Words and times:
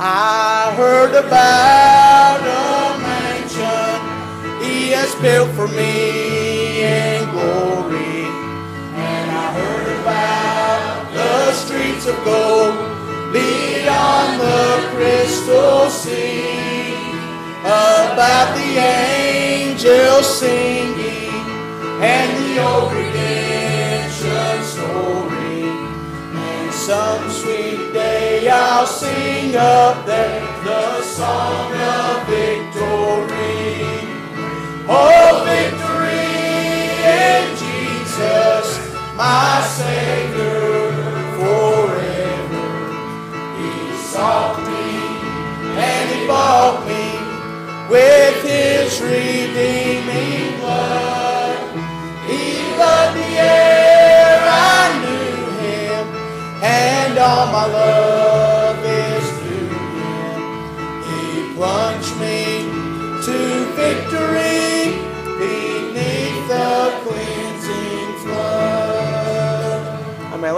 I 0.00 0.74
heard 0.76 1.10
about 1.10 2.38
a 2.38 2.98
mansion 3.02 4.62
He 4.62 4.92
has 4.92 5.12
built 5.16 5.50
for 5.56 5.66
me 5.66 6.84
in 6.84 7.28
glory, 7.30 8.22
and 8.94 9.26
I 9.28 9.52
heard 9.58 10.00
about 10.00 11.12
the 11.12 11.52
streets 11.52 12.06
of 12.06 12.14
gold 12.24 12.78
beyond 13.32 14.38
the 14.38 14.88
crystal 14.94 15.90
sea, 15.90 16.94
about 17.66 18.54
the 18.54 18.78
angels 18.78 20.38
singing 20.38 21.34
and 21.98 22.30
the 22.44 22.62
old 22.62 22.92
redemption 22.92 24.62
story. 24.62 25.66
And 26.38 26.72
some 26.72 27.27
I'll 28.50 28.86
sing 28.86 29.54
up 29.56 30.06
there 30.06 30.40
the 30.64 31.02
song 31.02 31.72
of 31.72 32.26
victory. 32.26 33.84
Oh, 34.88 35.44
victory 35.44 36.28
in 37.04 37.56
Jesus, 37.60 38.66
my 39.16 39.60
Savior 39.76 40.92
forever. 41.36 42.68
He 43.58 43.96
sought 44.12 44.56
me 44.64 44.96
and 45.76 46.10
He 46.14 46.26
bought 46.26 46.86
me 46.88 47.04
with 47.90 48.42
His 48.42 49.00
redeeming 49.02 50.60
blood. 50.60 51.58
He 52.26 52.76
loved 52.78 53.16
the 53.18 53.30
air, 53.36 54.40
I 54.42 54.84
knew 55.04 55.36
Him, 55.60 56.06
and 56.62 57.18
all 57.18 57.46
my 57.52 57.66
love 57.66 58.07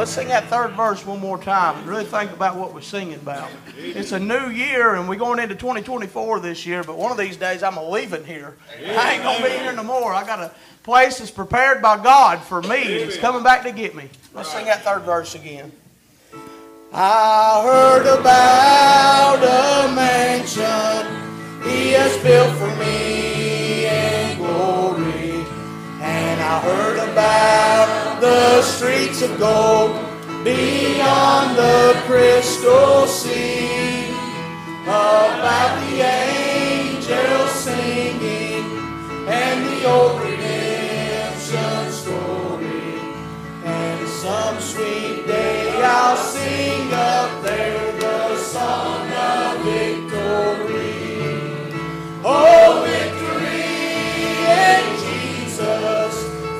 let's 0.00 0.12
sing 0.12 0.28
that 0.28 0.46
third 0.46 0.70
verse 0.70 1.04
one 1.04 1.20
more 1.20 1.36
time 1.36 1.76
and 1.76 1.86
really 1.86 2.06
think 2.06 2.32
about 2.32 2.56
what 2.56 2.72
we're 2.72 2.80
singing 2.80 3.16
about. 3.16 3.50
It's 3.76 4.12
a 4.12 4.18
new 4.18 4.48
year, 4.48 4.94
and 4.94 5.06
we're 5.06 5.16
going 5.16 5.38
into 5.38 5.54
2024 5.54 6.40
this 6.40 6.64
year, 6.64 6.82
but 6.82 6.96
one 6.96 7.12
of 7.12 7.18
these 7.18 7.36
days 7.36 7.62
I'm 7.62 7.76
leaving 7.76 8.24
here. 8.24 8.56
I 8.82 9.12
ain't 9.12 9.22
going 9.22 9.36
to 9.36 9.44
be 9.44 9.50
here 9.50 9.74
no 9.74 9.82
more. 9.82 10.14
I 10.14 10.24
got 10.24 10.38
a 10.38 10.52
place 10.84 11.18
that's 11.18 11.30
prepared 11.30 11.82
by 11.82 12.02
God 12.02 12.40
for 12.40 12.62
me, 12.62 12.76
and 12.76 13.10
it's 13.10 13.18
coming 13.18 13.42
back 13.42 13.62
to 13.64 13.72
get 13.72 13.94
me. 13.94 14.08
Let's 14.32 14.50
sing 14.50 14.64
that 14.64 14.82
third 14.84 15.02
verse 15.02 15.34
again. 15.34 15.70
I 16.94 17.62
heard 17.62 18.20
about 18.20 19.36
a 19.36 19.94
mansion 19.94 21.70
he 21.70 21.90
has 21.90 22.16
built 22.22 22.56
for 22.56 22.74
me 22.76 23.29
I 26.52 26.58
heard 26.58 26.98
about 26.98 28.20
the 28.20 28.60
streets 28.62 29.22
of 29.22 29.38
gold 29.38 29.92
beyond 30.42 31.56
the 31.56 31.94
crystal 32.06 33.06
sea. 33.06 34.10
About 34.82 35.78
the 35.78 36.00
angels 36.00 37.50
singing 37.52 38.66
and 39.28 39.58
the 39.68 39.88
old 39.88 40.20
redemption 40.22 41.92
story. 41.92 42.98
And 43.62 44.08
some 44.08 44.58
sweet 44.58 45.28
day 45.28 45.80
I'll 45.80 46.16
sing 46.16 46.92
up 46.92 47.44
there 47.44 47.89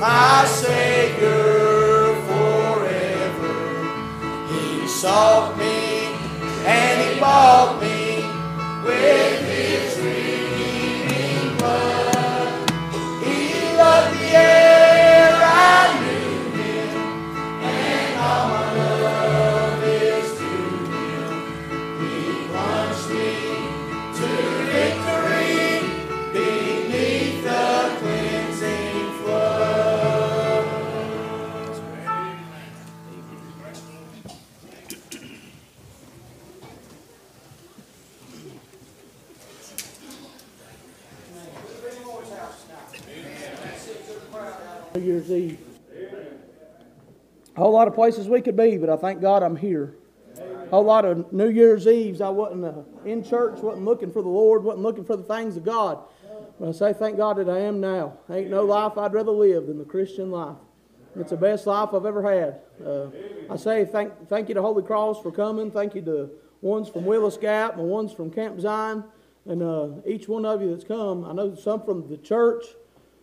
my 0.00 0.47
Savior 0.47 2.14
forever. 2.26 3.52
He 4.49 4.88
sought 4.88 5.58
me 5.58 6.06
and 6.64 7.14
He 7.14 7.20
bought 7.20 7.79
me 7.82 8.25
with 8.82 9.30
Year's 45.11 45.31
Eve. 45.33 45.59
A 47.57 47.61
whole 47.61 47.73
lot 47.73 47.89
of 47.89 47.95
places 47.95 48.29
we 48.29 48.41
could 48.41 48.57
be, 48.57 48.77
but 48.77 48.89
I 48.89 48.97
thank 48.97 49.21
God 49.21 49.43
I'm 49.43 49.57
here. 49.57 49.97
A 50.39 50.71
whole 50.71 50.85
lot 50.85 51.05
of 51.05 51.33
New 51.33 51.51
Year's 51.51 51.89
Eves, 51.89 52.21
I 52.21 52.29
wasn't 52.29 52.65
uh, 52.65 52.83
in 53.05 53.25
church, 53.25 53.59
wasn't 53.59 53.85
looking 53.85 54.12
for 54.12 54.23
the 54.23 54.29
Lord, 54.29 54.62
wasn't 54.62 54.85
looking 54.85 55.05
for 55.05 55.17
the 55.17 55.25
things 55.25 55.57
of 55.57 55.65
God. 55.65 55.99
But 56.61 56.69
I 56.69 56.73
say 56.73 56.93
thank 56.93 57.17
God 57.17 57.39
that 57.39 57.49
I 57.49 57.59
am 57.59 57.81
now. 57.81 58.19
Ain't 58.31 58.51
no 58.51 58.65
life 58.65 58.97
I'd 58.97 59.12
rather 59.12 59.33
live 59.33 59.67
than 59.67 59.79
the 59.79 59.85
Christian 59.85 60.31
life. 60.31 60.57
It's 61.17 61.31
the 61.31 61.37
best 61.37 61.67
life 61.67 61.89
I've 61.93 62.07
ever 62.07 62.23
had. 62.23 62.61
Uh, 62.87 63.09
I 63.53 63.57
say 63.57 63.85
thank, 63.85 64.29
thank 64.29 64.49
you 64.49 64.55
to 64.55 64.62
Holy 64.62 64.85
Cross 64.85 65.23
for 65.23 65.33
coming. 65.33 65.73
Thank 65.73 65.97
you 65.97 66.03
to 66.03 66.31
ones 66.61 66.89
from 66.89 67.05
Willis 67.05 67.37
Gap 67.37 67.79
and 67.79 67.89
ones 67.89 68.12
from 68.12 68.31
Camp 68.31 68.61
Zion. 68.61 69.03
And 69.45 69.61
uh, 69.61 69.89
each 70.07 70.29
one 70.29 70.47
of 70.47 70.62
you 70.62 70.71
that's 70.71 70.85
come, 70.85 71.25
I 71.25 71.33
know 71.33 71.57
some 71.57 71.83
from 71.83 72.09
the 72.09 72.19
church, 72.19 72.65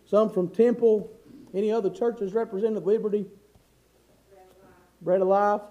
some 0.04 0.28
from 0.28 0.50
Temple, 0.50 1.10
any 1.54 1.70
other 1.70 1.90
churches 1.90 2.32
represented 2.32 2.84
Liberty, 2.84 3.26
Bread 5.00 5.20
of 5.20 5.28
Life, 5.28 5.62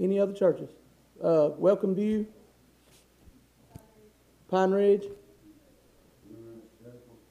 any 0.00 0.18
other 0.18 0.32
churches? 0.32 0.70
Uh, 1.22 1.50
Welcome 1.56 1.94
View, 1.94 2.26
Pine 4.48 4.70
Ridge, 4.70 5.04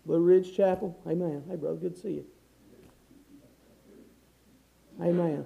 Blue 0.06 0.20
Ridge 0.20 0.56
Chapel. 0.56 0.98
Amen. 1.08 1.44
Hey, 1.50 1.56
brother, 1.56 1.78
good 1.78 1.96
to 1.96 2.02
see 2.02 2.10
you. 2.10 2.26
Amen. 5.02 5.46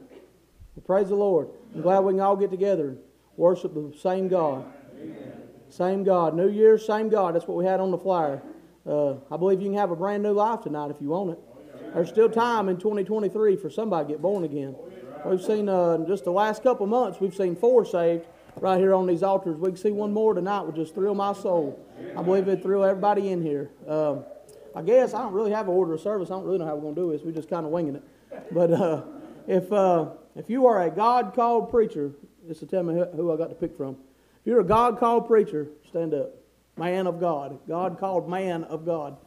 Well, 0.75 0.84
praise 0.86 1.10
the 1.10 1.16
Lord. 1.16 1.50
I'm 1.74 1.82
glad 1.82 2.00
we 2.01 2.13
can 2.13 2.20
all 2.20 2.36
get 2.36 2.51
together 2.51 2.89
and 2.89 3.00
worship 3.36 3.74
the 3.74 3.94
same 3.98 4.28
God. 4.28 4.66
Same 5.70 6.04
God. 6.04 6.36
New 6.36 6.50
Year's, 6.50 6.86
same 6.86 7.10
God. 7.10 7.36
That's 7.36 7.48
what 7.48 7.58
we 7.58 7.66
had 7.66 7.80
on 7.80 7.92
the 7.92 7.98
flyer. 7.98 8.42
Uh, 8.88 9.16
I 9.32 9.38
believe 9.38 9.62
you 9.62 9.68
can 9.68 9.78
have 9.78 9.92
a 9.92 9.96
brand 9.96 10.24
new 10.24 10.34
life 10.34 10.62
tonight 10.62 10.92
if 10.92 10.98
you 11.00 11.10
want 11.10 11.32
it. 11.32 11.39
There's 11.93 12.10
still 12.10 12.29
time 12.29 12.69
in 12.69 12.77
2023 12.77 13.55
for 13.58 13.69
somebody 13.69 14.08
to 14.08 14.13
get 14.13 14.22
born 14.22 14.43
again. 14.43 14.75
We've 15.25 15.41
seen 15.41 15.67
uh, 15.67 16.05
just 16.08 16.24
the 16.24 16.31
last 16.31 16.63
couple 16.63 16.88
months, 16.88 17.19
we've 17.19 17.36
seen 17.36 17.55
four 17.55 17.86
saved 17.86 18.25
right 18.62 18.79
here 18.79 18.93
on 18.93 19.05
these 19.08 19.24
altars. 19.24 19.58
We 19.58 19.69
can 19.69 19.77
see 19.77 19.91
one 19.91 20.13
more 20.13 20.34
tonight 20.34 20.62
would 20.62 20.75
just 20.75 20.93
thrill 20.93 21.15
my 21.15 21.34
soul. 21.34 21.86
I 22.17 22.22
believe 22.22 22.48
it 22.48 22.62
thrill 22.62 22.84
everybody 22.84 23.29
in 23.29 23.41
here. 23.41 23.69
Um, 23.88 24.24
I 24.75 24.81
guess 24.81 25.13
I 25.13 25.22
don't 25.22 25.34
really 25.34 25.51
have 25.51 25.67
an 25.67 25.74
order 25.74 25.93
of 25.93 26.01
service. 26.01 26.29
I 26.29 26.36
don't 26.36 26.46
really 26.46 26.60
know 26.60 26.65
how 26.65 26.75
we're 26.75 26.81
going 26.81 26.96
to 26.96 27.01
do 27.01 27.12
this. 27.12 27.22
We're 27.24 27.31
just 27.31 27.50
kind 27.50 27.65
of 27.65 27.72
winging 27.72 27.96
it. 27.96 28.03
But 28.53 28.72
uh, 28.72 29.03
if 29.48 29.72
uh, 29.72 30.10
if 30.36 30.50
you 30.50 30.67
are 30.67 30.84
a 30.84 30.91
God 30.91 31.34
called 31.34 31.69
preacher, 31.69 32.12
just 32.48 32.62
to 32.62 32.65
tell 32.65 32.84
me 32.84 32.93
who 33.15 33.34
I 33.34 33.38
got 33.38 33.50
to 33.50 33.55
pick 33.55 33.75
from. 33.75 33.98
If 34.41 34.46
you're 34.48 34.62
a 34.62 34.65
God 34.65 35.00
called 35.00 35.27
preacher, 35.27 35.67
stand 35.88 36.13
up. 36.13 36.34
Man 36.77 37.08
of 37.08 37.19
God. 37.19 37.60
God 37.67 38.00
called 38.00 38.29
man 38.29 38.63
of 38.63 38.86
God. 38.86 39.17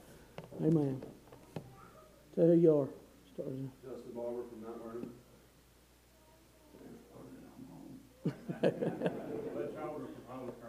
Amen. 0.64 1.02
Tell 2.34 2.46
who 2.46 2.54
you 2.54 2.72
are. 2.78 2.88
Start 3.32 3.48
with. 3.50 3.68
Justin 3.84 4.12
Barber 4.14 4.42
from 4.48 4.62
Mount 4.62 4.82
Vernon. 4.82 5.10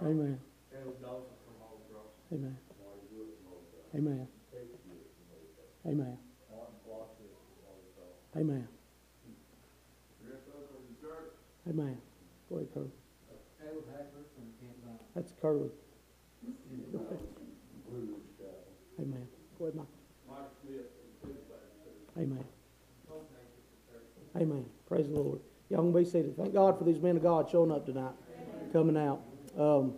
Amen. 0.03 0.39
Caleb 0.67 0.99
Dawson 0.99 1.37
from 1.47 1.55
Holy 1.63 1.79
Cross. 1.87 2.11
Amen. 2.33 2.57
Marty 2.83 3.07
Wood 3.15 3.31
from 3.39 3.55
Holy 3.55 3.63
Cross. 3.71 3.95
Amen. 3.95 4.27
David 4.51 4.79
Wood 4.83 5.07
from 5.15 5.23
Holy 5.31 5.47
Cross. 5.55 5.87
Amen. 5.87 6.17
Martin 6.51 6.75
Flossie 6.83 7.31
from 7.31 7.55
Holy 7.63 7.87
Cross. 7.95 8.35
Amen. 8.35 8.67
The 10.19 10.25
rest 10.27 10.43
of 10.51 10.59
us 10.59 10.67
are 10.67 10.83
in 10.83 10.95
church. 10.99 11.31
Amen. 11.69 11.95
Go 12.49 12.55
ahead, 12.59 12.67
Curly. 12.73 12.91
Caleb 13.61 13.87
Hackler 13.95 14.27
from 14.35 14.51
Camp 14.59 14.75
Zion. 14.83 14.99
That's 15.15 15.31
Curly. 15.39 15.71
Uh, 16.43 16.51
Chapel. 16.91 17.23
Amen. 18.99 19.27
Go 19.57 19.63
ahead, 19.65 19.75
Mike. 19.79 19.87
Mike 19.87 19.87
Smith 19.87 19.87
from 19.87 19.87
Cleveland, 19.87 19.92
Amen. 22.17 22.43
Amen. 24.35 24.65
Praise 24.87 25.07
the 25.07 25.15
Lord. 25.15 25.39
Y'all 25.69 25.81
can 25.81 25.91
be 25.91 26.05
seated. 26.05 26.35
Thank 26.37 26.53
God 26.53 26.77
for 26.77 26.83
these 26.83 27.01
men 27.01 27.17
of 27.17 27.23
God 27.23 27.49
showing 27.49 27.71
up 27.71 27.85
tonight, 27.85 28.13
coming 28.71 28.97
out. 28.97 29.21
Um, 29.57 29.93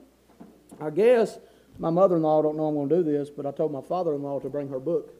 I 0.79 0.89
guess 0.89 1.39
my 1.79 1.89
mother-in-law 1.89 2.41
don't 2.41 2.57
know 2.57 2.67
I'm 2.67 2.75
going 2.75 2.89
to 2.89 2.95
do 2.95 3.03
this, 3.03 3.29
but 3.29 3.45
I 3.45 3.51
told 3.51 3.71
my 3.71 3.81
father-in-law 3.81 4.39
to 4.41 4.49
bring 4.49 4.69
her 4.69 4.79
book. 4.79 5.13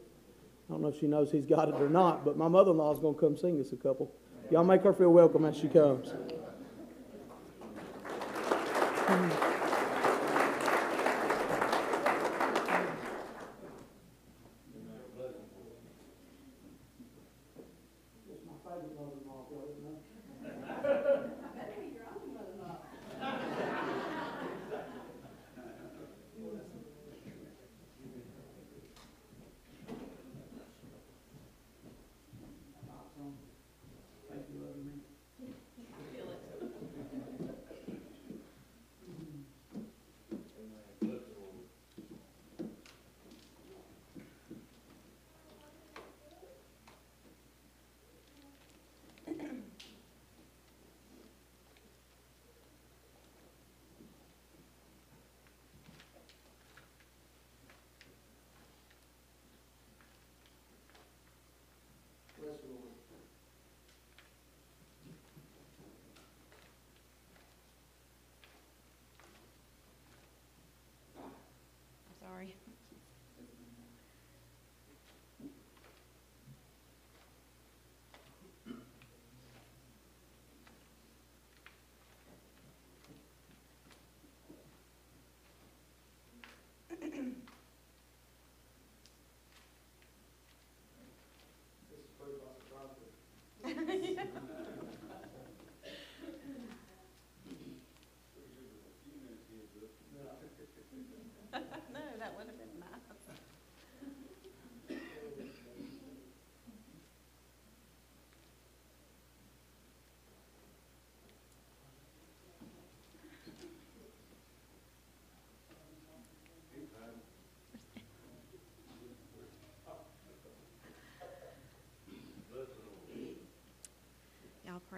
I 0.68 0.72
don't 0.72 0.82
know 0.82 0.88
if 0.88 0.98
she 0.98 1.06
knows 1.06 1.30
he's 1.30 1.46
got 1.46 1.68
it 1.68 1.74
or 1.74 1.88
not, 1.88 2.24
but 2.24 2.36
my 2.36 2.48
mother-in-law 2.48 2.92
is 2.92 2.98
going 2.98 3.14
to 3.14 3.20
come 3.20 3.36
sing 3.36 3.60
us 3.60 3.72
a 3.72 3.76
couple. 3.76 4.12
Y'all 4.50 4.64
make 4.64 4.82
her 4.82 4.92
feel 4.92 5.12
welcome 5.12 5.44
as 5.44 5.56
she 5.56 5.68
comes. 5.68 6.12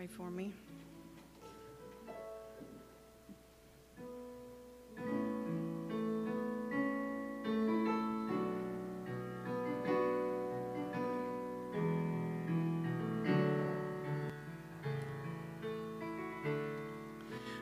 For 0.09 0.31
me. 0.31 0.53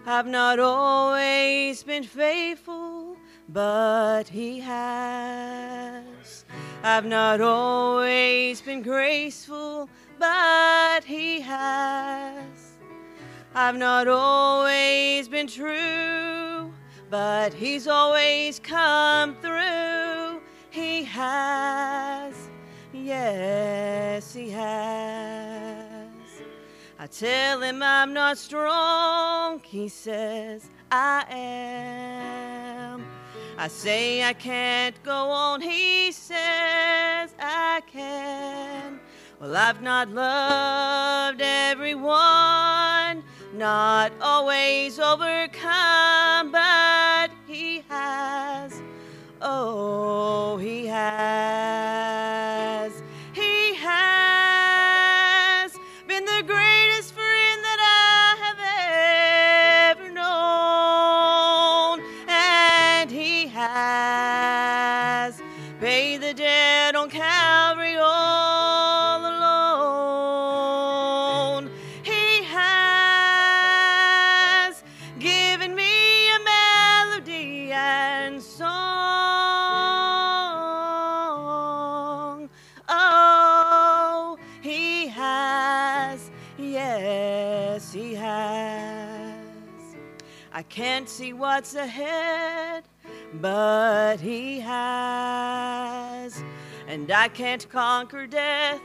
I've 0.09 0.29
not 0.29 0.61
always 0.61 1.83
been 1.83 2.05
faithful, 2.05 3.17
but 3.49 4.29
He 4.29 4.61
has. 4.61 6.45
I've 6.83 7.05
not 7.05 7.41
always 7.41 8.61
been 8.61 8.83
graceful, 8.83 9.55
I've 13.58 13.78
not 13.78 14.06
always 14.06 15.28
been 15.30 15.46
true, 15.46 16.70
but 17.08 17.54
He's 17.54 17.88
always 17.88 18.58
come 18.58 19.34
through. 19.36 20.42
He 20.68 21.04
has. 21.04 22.50
Yes, 22.92 24.34
He 24.34 24.50
has. 24.50 26.10
I 26.98 27.06
tell 27.06 27.62
him 27.62 27.82
I'm 27.82 28.12
not 28.12 28.36
strong. 28.36 29.60
He 29.60 29.88
says 29.88 30.68
I 30.92 31.25
am. 31.30 33.06
I 33.56 33.68
say 33.68 34.22
I 34.22 34.34
can't 34.34 35.02
go 35.02 35.30
on. 35.30 35.62
He 35.62 36.12
says 36.12 37.34
I 37.38 37.80
can. 37.90 39.00
Well, 39.40 39.54
I've 39.54 39.82
not 39.82 40.08
loved 40.08 41.42
everyone, 41.42 42.16
not 43.56 44.12
always 44.20 44.98
overcome, 44.98 46.52
but 46.52 47.30
He 47.46 47.82
has. 47.88 48.80
Oh, 49.40 50.58
He 50.58 50.86
has. 50.86 52.25
See 91.26 91.33
what's 91.33 91.75
ahead, 91.75 92.85
but 93.40 94.21
he 94.21 94.61
has. 94.61 96.40
And 96.87 97.11
I 97.11 97.26
can't 97.26 97.68
conquer 97.68 98.28
death, 98.28 98.80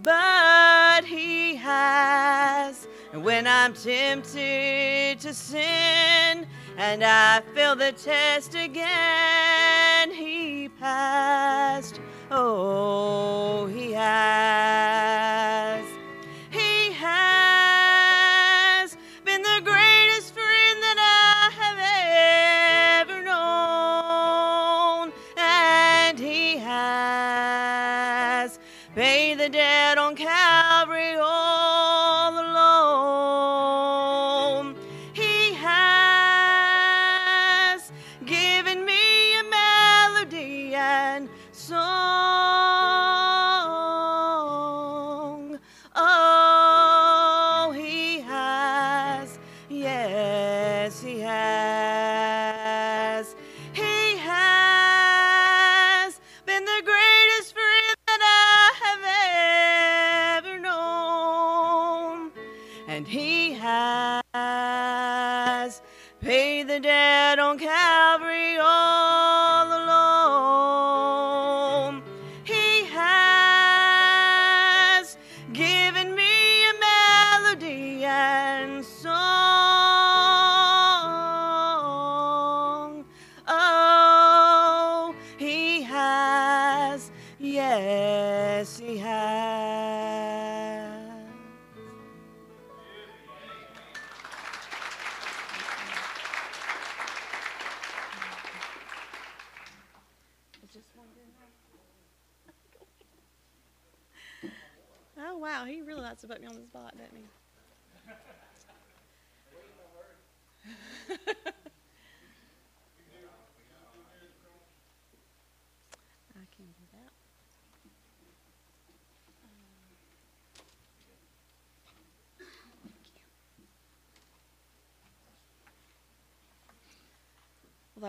but 0.00 1.04
he 1.04 1.56
has. 1.56 2.86
And 3.12 3.24
when 3.24 3.48
I'm 3.48 3.74
tempted 3.74 5.18
to 5.18 5.34
sin 5.34 6.46
and 6.76 7.02
I 7.02 7.42
fail 7.54 7.74
the 7.74 7.90
test 7.90 8.54
again, 8.54 10.12
he 10.12 10.68
passed. 10.68 11.98
Oh, 12.30 13.66
he 13.66 13.90
has. 13.92 15.29
yes, 50.08 51.02
he 51.02 51.20
has. 51.20 51.79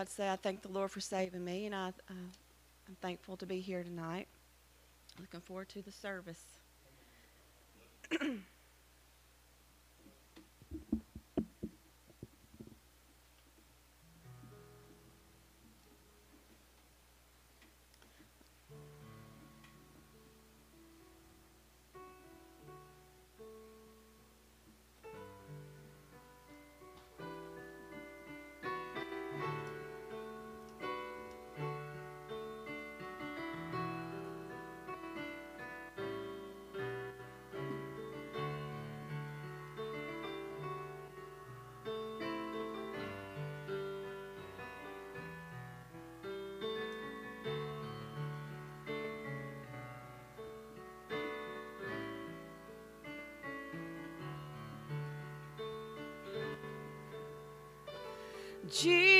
I'd 0.02 0.08
say 0.08 0.28
I 0.28 0.34
thank 0.34 0.62
the 0.62 0.68
Lord 0.68 0.90
for 0.90 0.98
saving 0.98 1.44
me, 1.44 1.66
and 1.66 1.74
I, 1.76 1.90
uh, 2.10 2.14
I'm 2.88 2.96
thankful 3.00 3.36
to 3.36 3.46
be 3.46 3.60
here 3.60 3.84
tonight. 3.84 4.26
Looking 5.20 5.38
forward 5.42 5.68
to 5.68 5.82
the 5.82 5.92
service. 5.92 6.42
Jesus. 58.72 59.11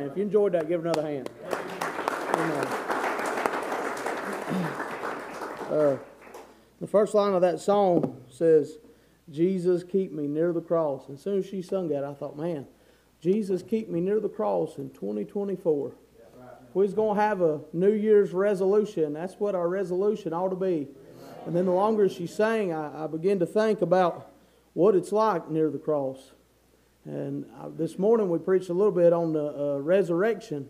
And 0.00 0.10
if 0.10 0.16
you 0.16 0.22
enjoyed 0.22 0.52
that, 0.52 0.66
give 0.66 0.80
another 0.80 1.02
hand. 1.02 1.28
Uh, 5.70 5.96
the 6.80 6.86
first 6.86 7.12
line 7.12 7.34
of 7.34 7.42
that 7.42 7.60
song 7.60 8.18
says, 8.30 8.78
Jesus, 9.30 9.84
keep 9.84 10.10
me 10.10 10.26
near 10.26 10.54
the 10.54 10.62
cross. 10.62 11.06
And 11.08 11.18
as 11.18 11.22
soon 11.22 11.38
as 11.40 11.46
she 11.46 11.60
sung 11.60 11.88
that, 11.90 12.02
I 12.02 12.14
thought, 12.14 12.38
man, 12.38 12.66
Jesus, 13.20 13.62
keep 13.62 13.90
me 13.90 14.00
near 14.00 14.20
the 14.20 14.30
cross 14.30 14.78
in 14.78 14.88
2024. 14.88 15.92
If 16.70 16.74
we 16.74 16.82
was 16.82 16.94
going 16.94 17.16
to 17.16 17.22
have 17.22 17.42
a 17.42 17.60
New 17.74 17.92
Year's 17.92 18.32
resolution, 18.32 19.12
that's 19.12 19.34
what 19.34 19.54
our 19.54 19.68
resolution 19.68 20.32
ought 20.32 20.48
to 20.48 20.56
be. 20.56 20.88
And 21.44 21.54
then 21.54 21.66
the 21.66 21.72
longer 21.72 22.08
she 22.08 22.26
sang, 22.26 22.72
I, 22.72 23.04
I 23.04 23.06
began 23.06 23.38
to 23.40 23.46
think 23.46 23.82
about 23.82 24.32
what 24.72 24.94
it's 24.94 25.12
like 25.12 25.50
near 25.50 25.68
the 25.68 25.78
cross. 25.78 26.32
And 27.04 27.46
uh, 27.58 27.70
this 27.76 27.98
morning 27.98 28.28
we 28.28 28.38
preached 28.38 28.68
a 28.68 28.74
little 28.74 28.92
bit 28.92 29.12
on 29.12 29.32
the 29.32 29.46
uh, 29.46 29.78
resurrection, 29.78 30.68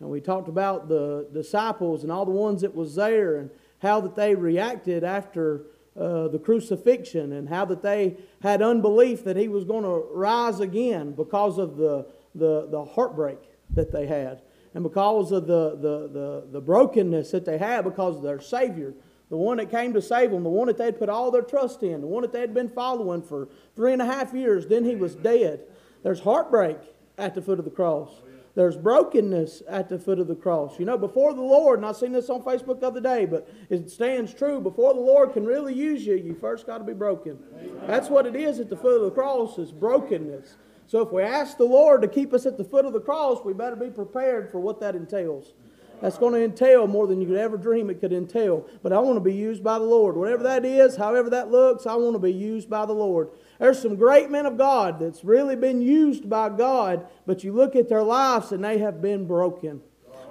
and 0.00 0.08
we 0.08 0.20
talked 0.20 0.48
about 0.48 0.88
the 0.88 1.28
disciples 1.32 2.02
and 2.02 2.10
all 2.10 2.24
the 2.24 2.32
ones 2.32 2.62
that 2.62 2.74
was 2.74 2.96
there, 2.96 3.36
and 3.36 3.50
how 3.80 4.00
that 4.00 4.16
they 4.16 4.34
reacted 4.34 5.04
after 5.04 5.66
uh, 5.96 6.26
the 6.28 6.38
crucifixion, 6.38 7.32
and 7.32 7.48
how 7.48 7.64
that 7.64 7.82
they 7.82 8.16
had 8.42 8.60
unbelief 8.60 9.22
that 9.22 9.36
he 9.36 9.46
was 9.46 9.64
going 9.64 9.84
to 9.84 10.04
rise 10.12 10.58
again 10.58 11.12
because 11.12 11.58
of 11.58 11.76
the, 11.76 12.06
the, 12.34 12.66
the 12.70 12.84
heartbreak 12.84 13.38
that 13.70 13.92
they 13.92 14.06
had, 14.06 14.42
and 14.74 14.82
because 14.82 15.30
of 15.30 15.46
the, 15.46 15.76
the, 15.76 16.08
the, 16.08 16.46
the 16.50 16.60
brokenness 16.60 17.30
that 17.30 17.44
they 17.44 17.58
had 17.58 17.84
because 17.84 18.16
of 18.16 18.22
their 18.22 18.40
Savior 18.40 18.94
the 19.30 19.36
one 19.36 19.58
that 19.58 19.70
came 19.70 19.92
to 19.92 20.00
save 20.00 20.30
them, 20.30 20.42
the 20.42 20.48
one 20.48 20.68
that 20.68 20.78
they'd 20.78 20.98
put 20.98 21.08
all 21.08 21.30
their 21.30 21.42
trust 21.42 21.82
in, 21.82 22.00
the 22.00 22.06
one 22.06 22.22
that 22.22 22.32
they'd 22.32 22.54
been 22.54 22.70
following 22.70 23.22
for 23.22 23.48
three 23.78 23.92
and 23.92 24.02
a 24.02 24.06
half 24.06 24.34
years, 24.34 24.66
then 24.66 24.84
he 24.84 24.96
was 24.96 25.14
dead. 25.14 25.60
There's 26.02 26.18
heartbreak 26.18 26.78
at 27.16 27.36
the 27.36 27.40
foot 27.40 27.60
of 27.60 27.64
the 27.64 27.70
cross. 27.70 28.10
There's 28.56 28.76
brokenness 28.76 29.62
at 29.68 29.88
the 29.88 30.00
foot 30.00 30.18
of 30.18 30.26
the 30.26 30.34
cross. 30.34 30.80
You 30.80 30.84
know, 30.84 30.98
before 30.98 31.32
the 31.32 31.42
Lord, 31.42 31.78
and 31.78 31.86
I 31.86 31.92
seen 31.92 32.10
this 32.10 32.28
on 32.28 32.42
Facebook 32.42 32.80
the 32.80 32.88
other 32.88 33.00
day, 33.00 33.24
but 33.24 33.48
it 33.70 33.88
stands 33.88 34.34
true. 34.34 34.60
Before 34.60 34.94
the 34.94 35.00
Lord 35.00 35.32
can 35.32 35.46
really 35.46 35.72
use 35.72 36.04
you, 36.04 36.16
you 36.16 36.34
first 36.34 36.66
got 36.66 36.78
to 36.78 36.84
be 36.84 36.92
broken. 36.92 37.38
That's 37.86 38.08
what 38.08 38.26
it 38.26 38.34
is 38.34 38.58
at 38.58 38.68
the 38.68 38.76
foot 38.76 38.96
of 38.96 39.02
the 39.02 39.12
cross 39.12 39.58
is 39.58 39.70
brokenness. 39.70 40.56
So 40.88 41.00
if 41.02 41.12
we 41.12 41.22
ask 41.22 41.56
the 41.56 41.62
Lord 41.62 42.02
to 42.02 42.08
keep 42.08 42.34
us 42.34 42.46
at 42.46 42.56
the 42.56 42.64
foot 42.64 42.84
of 42.84 42.92
the 42.92 43.00
cross, 43.00 43.44
we 43.44 43.52
better 43.52 43.76
be 43.76 43.90
prepared 43.90 44.50
for 44.50 44.58
what 44.58 44.80
that 44.80 44.96
entails. 44.96 45.52
That's 46.00 46.18
going 46.18 46.34
to 46.34 46.44
entail 46.44 46.86
more 46.86 47.06
than 47.06 47.20
you 47.20 47.26
could 47.26 47.36
ever 47.36 47.56
dream 47.56 47.90
it 47.90 48.00
could 48.00 48.12
entail. 48.12 48.66
But 48.82 48.92
I 48.92 48.98
want 48.98 49.16
to 49.16 49.20
be 49.20 49.34
used 49.34 49.64
by 49.64 49.78
the 49.78 49.84
Lord. 49.84 50.16
Whatever 50.16 50.42
that 50.44 50.64
is, 50.64 50.96
however 50.96 51.30
that 51.30 51.50
looks, 51.50 51.86
I 51.86 51.94
want 51.94 52.14
to 52.14 52.20
be 52.20 52.32
used 52.32 52.70
by 52.70 52.86
the 52.86 52.92
Lord. 52.92 53.30
There's 53.58 53.80
some 53.80 53.96
great 53.96 54.30
men 54.30 54.46
of 54.46 54.56
God 54.56 55.00
that's 55.00 55.24
really 55.24 55.56
been 55.56 55.80
used 55.80 56.28
by 56.28 56.48
God, 56.48 57.06
but 57.26 57.42
you 57.42 57.52
look 57.52 57.74
at 57.74 57.88
their 57.88 58.02
lives 58.02 58.52
and 58.52 58.64
they 58.64 58.78
have 58.78 59.02
been 59.02 59.26
broken. 59.26 59.80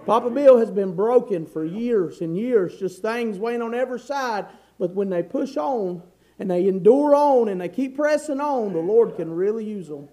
Papa 0.05 0.29
Bill 0.29 0.57
has 0.57 0.71
been 0.71 0.95
broken 0.95 1.45
for 1.45 1.65
years 1.65 2.21
and 2.21 2.37
years, 2.37 2.79
just 2.79 3.01
things 3.01 3.37
weighing 3.37 3.61
on 3.61 3.73
every 3.73 3.99
side. 3.99 4.45
But 4.79 4.91
when 4.91 5.09
they 5.09 5.21
push 5.21 5.57
on 5.57 6.01
and 6.39 6.49
they 6.49 6.67
endure 6.67 7.13
on 7.13 7.49
and 7.49 7.59
they 7.59 7.67
keep 7.67 7.97
pressing 7.97 8.39
on, 8.39 8.71
the 8.71 8.79
Lord 8.79 9.17
can 9.17 9.29
really 9.29 9.65
use 9.65 9.89
them. 9.89 10.07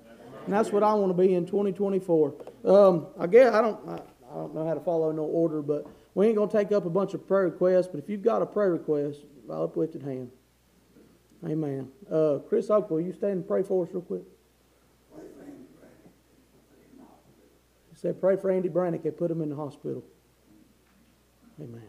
And 0.45 0.53
that's 0.53 0.73
what 0.73 0.83
I 0.83 0.93
want 0.95 1.17
to 1.17 1.23
be 1.23 1.35
in 1.35 1.47
2024. 1.47 2.35
Um, 2.65 3.07
I 3.19 3.27
guess 3.29 3.55
I 3.55 3.61
don't. 3.61 3.89
I, 3.89 4.01
I 4.31 4.37
don't 4.37 4.53
know 4.53 4.67
how 4.67 4.75
to 4.75 4.81
follow 4.81 5.13
no 5.13 5.23
order, 5.23 5.63
but 5.63 5.87
we 6.15 6.27
ain't 6.27 6.37
gonna 6.37 6.51
take 6.51 6.73
up 6.73 6.87
a 6.87 6.91
bunch 6.91 7.15
of 7.15 7.27
prayer 7.27 7.45
requests. 7.45 7.87
But 7.87 8.01
if 8.01 8.11
you've 8.11 8.23
got 8.23 8.43
a 8.43 8.47
prayer 8.47 8.73
request, 8.73 9.21
by 9.47 9.55
uplifted 9.55 10.03
hand. 10.03 10.31
Amen. 11.47 11.89
Uh, 12.11 12.39
Chris 12.49 12.71
Oakley, 12.71 12.97
will 13.03 13.07
you 13.07 13.13
stand 13.13 13.33
and 13.33 13.47
pray 13.49 13.63
for 13.63 13.85
us 13.85 13.91
real 13.93 14.01
quick? 14.03 14.23
He 17.91 17.97
said, 18.01 18.21
pray 18.21 18.37
for 18.37 18.51
Andy 18.51 18.69
Brannick. 18.69 19.03
They 19.03 19.11
put 19.11 19.31
him 19.31 19.41
in 19.41 19.49
the 19.51 19.57
hospital. 19.57 20.03
Amen. 21.61 21.89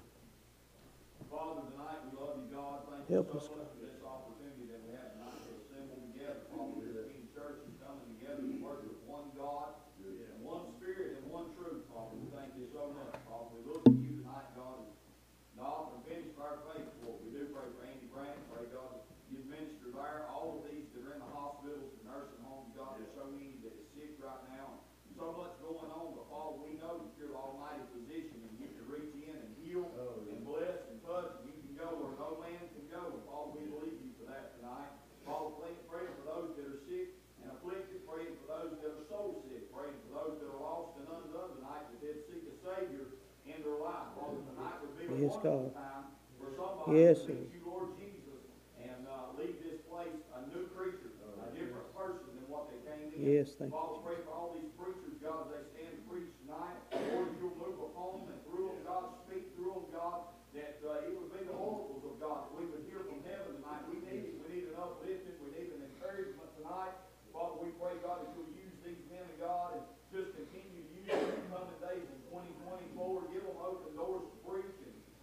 Father, 1.31 1.61
tonight 1.73 1.99
we 2.07 2.11
love 2.19 2.37
you, 2.39 2.47
God. 2.55 2.85
Thank 2.87 3.09
you 3.09 3.15
Help 3.15 3.31
so 3.31 3.37
us, 3.41 3.43
much 3.57 3.67
for 3.75 3.81
this 3.83 3.99
opportunity 4.05 4.63
that 4.69 4.79
we 4.85 4.91
have 4.95 5.09
tonight 5.17 5.39
to 5.43 5.51
assemble 5.65 5.97
together. 6.13 6.45
Father, 6.53 6.87
the 6.93 7.03
King 7.09 7.25
Church 7.33 7.59
is 7.67 7.75
coming 7.81 8.05
together 8.15 8.43
to 8.45 8.55
worship 8.61 8.95
one 9.09 9.27
God 9.35 9.75
and 10.05 10.39
one 10.45 10.71
Spirit 10.77 11.19
and 11.19 11.25
one 11.27 11.49
truth. 11.57 11.83
Father, 11.91 12.15
we 12.15 12.27
thank 12.31 12.53
you 12.55 12.69
so 12.71 12.93
much. 12.95 13.11
Father, 13.25 13.49
we 13.57 13.61
look 13.65 13.83
to 13.89 13.97
you 13.97 14.21
tonight, 14.21 14.47
God, 14.55 14.85
as 14.85 14.95
the 15.57 15.63
author 15.65 15.99
and 15.99 16.03
finisher 16.05 16.37
of 16.37 16.45
our 16.45 16.57
faith. 16.71 16.87
Lord, 17.01 17.17
we 17.25 17.33
do 17.33 17.49
pray 17.51 17.67
for 17.75 17.81
Andy 17.83 18.07
Brand. 18.13 18.39
Pray, 18.53 18.69
God, 18.71 18.93
that 19.01 19.03
you 19.33 19.41
minister 19.49 19.89
there. 19.91 20.29
All 20.31 20.61
of 20.61 20.69
these 20.69 20.85
that 20.93 21.01
are 21.09 21.17
in 21.17 21.21
the 21.25 21.33
hospitals 21.33 21.89
and 21.97 22.05
nursing 22.07 22.39
homes, 22.45 22.69
God, 22.77 23.01
there's 23.01 23.11
so 23.17 23.25
many 23.33 23.57
that 23.65 23.73
is 23.73 23.89
sick 23.97 24.15
right 24.21 24.45
now. 24.53 24.77
And 25.09 25.13
so 25.17 25.31
much 25.33 25.55
going 25.63 25.89
on, 25.95 26.11
but 26.11 26.27
Father, 26.27 26.59
we 26.59 26.75
know 26.75 26.99
that 26.99 27.11
you're 27.15 27.31
the 27.31 27.39
Almighty 27.39 27.87
physician 27.95 28.35
and 28.35 28.53
you 28.59 28.67
can 28.75 28.83
reach 28.91 29.15
in 29.15 29.31
and 29.31 29.51
heal 29.63 29.87
and 30.27 30.43
bless 30.43 30.75
and 30.91 30.99
touch. 31.07 31.39
And 31.39 31.47
you 31.47 31.55
can 31.55 31.71
go 31.79 31.87
where 32.03 32.13
no 32.19 32.35
man 32.43 32.59
can 32.75 32.83
go. 32.91 33.15
And 33.15 33.23
Father, 33.23 33.55
we 33.55 33.63
believe 33.71 33.95
you 33.95 34.11
for 34.19 34.27
that 34.27 34.59
tonight. 34.59 34.91
Father, 35.23 35.55
pray, 35.55 35.71
pray 35.87 36.03
for 36.19 36.23
those 36.27 36.49
that 36.59 36.67
are 36.67 36.79
sick 36.83 37.15
and 37.39 37.47
afflicted. 37.55 38.03
Praying 38.03 38.35
for 38.43 38.47
those 38.59 38.71
that 38.83 38.91
are 38.91 39.07
soul 39.07 39.39
sick. 39.47 39.71
Praying 39.71 39.95
for 40.03 40.11
those 40.19 40.35
that 40.43 40.47
are 40.51 40.59
lost 40.59 40.99
and 40.99 41.07
undone 41.07 41.63
tonight 41.63 41.87
that 41.95 41.99
they'd 42.03 42.19
seek 42.27 42.43
a 42.51 42.55
Savior 42.59 43.07
in 43.47 43.55
their 43.63 43.79
life. 43.79 44.11
Father, 44.19 44.43
tonight 44.51 44.75
would 44.83 44.99
be 44.99 45.07
a 45.07 45.14
Yes, 45.14 45.14
wonderful 45.14 45.14
God. 45.14 45.14
time 45.14 45.14
for 45.14 45.14
somebody 45.14 45.14
Yes, 45.14 45.14
to 45.14 45.14
meet 45.14 45.14
you, 45.14 45.14
Lord 45.14 45.14
Jesus, 45.14 45.14
and 45.14 45.14
uh, 45.14 45.14
leave 45.14 45.14
this 45.14 45.14
place 45.14 45.14
a 45.14 45.14
new 45.14 45.14
creature, 45.14 45.14
a 45.14 45.14
different 45.14 45.14
person 45.14 45.14
than 45.14 45.14
what 52.55 52.69
they 52.69 52.79
came 52.85 53.09
in. 53.09 53.19
Yes, 53.19 53.57
thank 53.57 53.73
you. 53.73 53.77
Father, 53.77 53.99
pray 54.05 54.17
for 54.21 54.31
all 54.31 54.53
these 54.53 54.69
preachers, 54.77 55.17
God, 55.19 55.49
as 55.49 55.57
they 55.57 55.63
stand 55.75 55.91
to 55.97 56.03
preach 56.05 56.31
tonight. 56.45 56.77
Lord, 57.11 57.33
you'll 57.41 57.57
move 57.57 57.79
upon 57.89 58.23
them 58.23 58.37
and 58.37 58.41
through 58.47 58.71
them, 58.71 58.81
God, 58.85 59.03
speak 59.25 59.51
through 59.57 59.81
them, 59.81 59.87
God, 59.91 60.29
that 60.53 60.77
uh, 60.85 61.05
it 61.07 61.11
would 61.17 61.31
be 61.33 61.41
the 61.43 61.57
oracles 61.57 62.05
of 62.05 62.15
God, 62.21 62.47
that 62.47 62.53
we 62.55 62.69
would 62.69 62.85
hear 62.87 63.03
from 63.03 63.19
heaven 63.27 63.59
tonight. 63.59 63.83
We 63.91 63.97
need 64.05 64.23
it. 64.29 64.33
We 64.39 64.47
need 64.53 64.65
an 64.71 64.77
uplifting. 64.79 65.35
We 65.41 65.49
need 65.57 65.73
an 65.73 65.81
encouragement 65.83 66.49
tonight. 66.61 66.95
Father, 67.35 67.59
we 67.59 67.75
pray, 67.75 67.99
God, 67.99 68.23
that 68.23 68.31
you'll 68.37 68.55
use 68.55 68.75
these 68.85 69.01
men 69.11 69.25
of 69.25 69.37
God 69.43 69.67
and 69.75 69.83
just 70.15 70.31
continue 70.39 70.71
to 70.79 70.85
use 70.95 71.11
them 71.11 71.19
in 71.19 71.35
the 71.35 71.51
coming 71.51 71.79
days 71.83 72.05
in 72.07 72.19
2024. 72.31 73.35
Give 73.35 73.43
them 73.43 73.59
open 73.59 73.91
doors 73.99 74.23
to 74.23 74.35
preach 74.47 74.71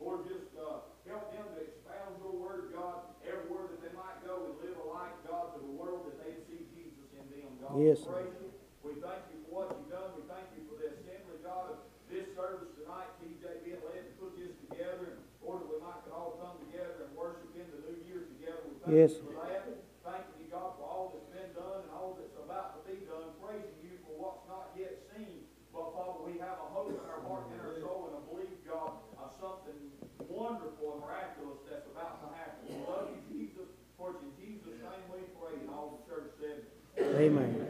Lord, 0.03 0.27
just 0.27 0.51
uh, 0.59 0.83
help 1.07 1.31
them 1.31 1.47
to 1.55 1.61
expound 1.63 2.19
your 2.19 2.35
word, 2.35 2.75
God, 2.75 3.15
everywhere 3.23 3.71
that 3.71 3.81
they 3.87 3.95
might 3.95 4.19
go 4.27 4.51
and 4.51 4.55
live 4.59 4.75
a 4.83 4.87
life, 4.91 5.15
God, 5.31 5.55
to 5.55 5.59
the 5.63 5.75
world 5.79 6.11
that 6.11 6.19
they 6.27 6.35
see 6.51 6.67
Jesus 6.75 7.07
in 7.15 7.23
them, 7.31 7.55
God. 7.63 7.79
We 7.79 7.87
Yes, 7.87 8.03
praise 8.03 8.35
you. 8.43 8.51
We 8.83 8.99
thank 8.99 9.23
you 9.31 9.39
for 9.47 9.51
what 9.63 9.67
you've 9.79 9.87
done. 9.95 10.11
We 10.19 10.27
thank 10.27 10.51
you 10.59 10.67
for 10.67 10.75
the 10.83 10.91
assembly, 10.91 11.39
God, 11.47 11.79
of 11.79 11.79
this 12.11 12.27
service 12.35 12.75
tonight. 12.75 13.15
TJ 13.23 13.63
being 13.63 13.79
led 13.87 14.03
to 14.11 14.13
put 14.19 14.35
this 14.35 14.51
together, 14.67 15.15
and 15.15 15.23
Lord, 15.39 15.63
that 15.63 15.71
we 15.71 15.79
might 15.79 16.03
all 16.11 16.35
come 16.43 16.59
together 16.67 17.07
and 17.07 17.15
worship 17.15 17.47
in 17.55 17.63
the 17.71 17.79
new 17.87 17.99
year 18.11 18.27
together. 18.27 18.67
We 18.67 18.99
Yes. 18.99 19.15
you 19.23 19.31
for 19.31 19.39
that. 19.47 19.71
Thanking 20.03 20.35
you, 20.43 20.51
God, 20.51 20.75
for 20.83 20.85
all 20.91 21.15
that's 21.15 21.31
been 21.31 21.55
done 21.55 21.87
and 21.87 21.91
all 21.95 22.19
that's 22.19 22.35
about 22.35 22.75
to 22.75 22.81
be 22.91 23.07
done. 23.07 23.31
Praising 23.39 23.79
you 23.87 24.03
for 24.03 24.19
what's 24.19 24.43
not 24.51 24.75
yet 24.75 24.99
seen. 25.15 25.47
But 25.71 25.95
Father, 25.95 26.27
we 26.27 26.43
have 26.43 26.59
a 26.59 26.69
hope 26.75 26.91
in 26.91 26.99
our 27.07 27.23
heart 27.23 27.47
and 27.55 27.63
our 27.63 27.79
soul 27.79 28.11
and 28.11 28.19
a 28.19 28.23
belief, 28.27 28.51
God, 28.67 28.99
of 29.17 29.31
something 29.39 29.79
wonderful 30.27 30.99
and 30.99 31.01
miraculous 31.07 31.63
that's 31.71 31.87
about 31.87 32.19
to 32.27 32.29
happen. 32.35 32.67
We 32.67 32.83
love 32.83 33.15
you, 33.15 33.23
Jesus. 33.31 33.71
For 33.97 34.11
it's 34.19 34.21
in 34.27 34.35
Jesus' 34.43 34.77
name 34.83 35.07
we 35.15 35.23
pray. 35.39 35.55
And 35.63 35.71
all 35.71 35.97
the 35.97 36.03
church 36.11 36.35
said, 36.43 36.67
Amen. 37.15 37.67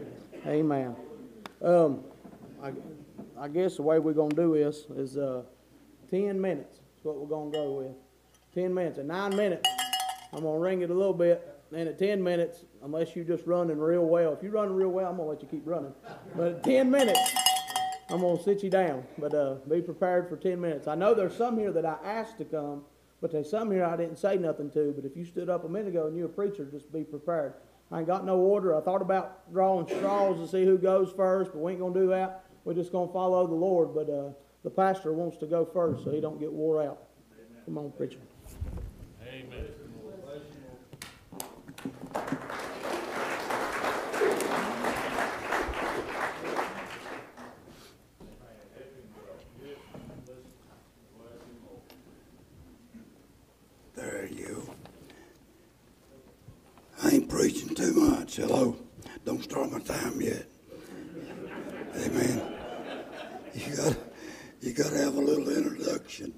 Amen. 0.47 0.97
Um, 1.63 2.05
I, 2.63 2.73
I 3.39 3.49
guess 3.49 3.77
the 3.77 3.83
way 3.83 3.99
we're 3.99 4.13
gonna 4.13 4.35
do 4.35 4.55
this 4.55 4.87
is, 4.95 5.17
uh, 5.17 5.43
ten 6.11 6.41
minutes 6.41 6.77
is 6.77 7.05
what 7.05 7.17
we're 7.17 7.27
gonna 7.27 7.51
go 7.51 7.73
with. 7.73 7.97
Ten 8.55 8.73
minutes. 8.73 8.99
At 8.99 9.07
nine 9.07 9.35
minutes, 9.35 9.69
I'm 10.33 10.43
gonna 10.43 10.59
ring 10.59 10.83
it 10.83 10.91
a 10.91 10.95
little 10.95 11.15
bit. 11.15 11.49
And 11.75 11.89
at 11.89 11.99
ten 11.99 12.23
minutes, 12.23 12.65
unless 12.83 13.17
you're 13.17 13.25
just 13.25 13.47
running 13.47 13.79
real 13.79 14.05
well, 14.05 14.33
if 14.33 14.43
you're 14.43 14.53
running 14.53 14.75
real 14.75 14.91
well, 14.91 15.09
I'm 15.09 15.17
gonna 15.17 15.29
let 15.29 15.43
you 15.43 15.49
keep 15.49 15.67
running. 15.67 15.95
But 16.37 16.47
at 16.49 16.63
ten 16.63 16.91
minutes, 16.91 17.35
I'm 18.11 18.21
gonna 18.21 18.41
sit 18.43 18.63
you 18.63 18.71
down, 18.71 19.05
but, 19.19 19.35
uh, 19.35 19.55
be 19.69 19.81
prepared 19.81 20.29
for 20.29 20.37
ten 20.37 20.61
minutes. 20.61 20.87
I 20.87 20.95
know 20.95 21.15
there's 21.15 21.35
some 21.37 21.59
here 21.59 21.73
that 21.73 21.85
I 21.87 21.97
asked 22.05 22.39
to 22.39 22.45
come, 22.45 22.85
but 23.21 23.33
there's 23.33 23.51
some 23.51 23.71
here 23.71 23.85
I 23.85 23.97
didn't 23.97 24.19
say 24.19 24.37
nothing 24.37 24.71
to, 24.73 24.93
but 24.95 25.05
if 25.05 25.17
you 25.17 25.25
stood 25.25 25.49
up 25.49 25.65
a 25.65 25.69
minute 25.69 25.89
ago 25.89 26.07
and 26.07 26.17
you're 26.17 26.27
a 26.27 26.29
preacher, 26.29 26.65
just 26.65 26.93
be 26.93 27.05
prepared. 27.05 27.55
I 27.93 27.99
ain't 27.99 28.07
got 28.07 28.25
no 28.25 28.39
order. 28.39 28.77
I 28.77 28.81
thought 28.81 29.03
about 29.03 29.53
drawing 29.53 29.87
straws 29.87 30.39
to 30.41 30.49
see 30.49 30.65
who 30.65 30.79
goes 30.79 31.13
first, 31.13 31.53
but 31.53 31.59
we 31.61 31.73
ain't 31.73 31.81
gonna 31.81 31.95
do 31.95 32.09
that. 32.09 32.47
we're 32.65 32.75
just 32.75 32.93
gonna 32.93 33.13
follow 33.13 33.47
the 33.47 33.55
Lord, 33.55 33.95
but, 33.95 34.09
uh, 34.09 34.31
the 34.63 34.71
pastor 34.71 35.13
wants 35.13 35.37
to 35.39 35.47
go 35.47 35.65
first, 35.65 36.05
so 36.05 36.11
he 36.11 36.21
don't 36.21 36.39
get 36.39 36.53
wore 36.53 36.83
out. 36.83 37.03
Come 37.65 37.79
on, 37.79 37.91
preacher. 37.93 38.19
Amen. 39.21 39.67
There 53.97 54.27
you. 54.27 54.69
I 57.03 57.11
ain't 57.11 57.29
preaching 57.29 57.75
too 57.75 57.93
much. 57.95 58.37
Hello. 58.37 58.77
Don't 59.25 59.43
start 59.43 59.71
my 59.71 59.81
time 59.81 60.21
yet. 60.21 60.47
Amen. 61.97 62.43
You 63.55 63.77
got 63.77 63.97
you 64.63 64.73
got 64.73 64.91
to 64.93 64.99
have 64.99 65.17
a 65.17 65.21
little 65.21 65.49
introduction. 65.49 66.33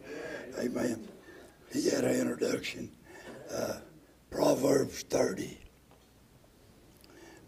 Amen. 0.58 1.06
He 1.72 1.90
had 1.90 2.04
an 2.04 2.18
introduction. 2.18 2.90
Uh, 3.54 3.74
Proverbs 4.30 5.02
30. 5.02 5.58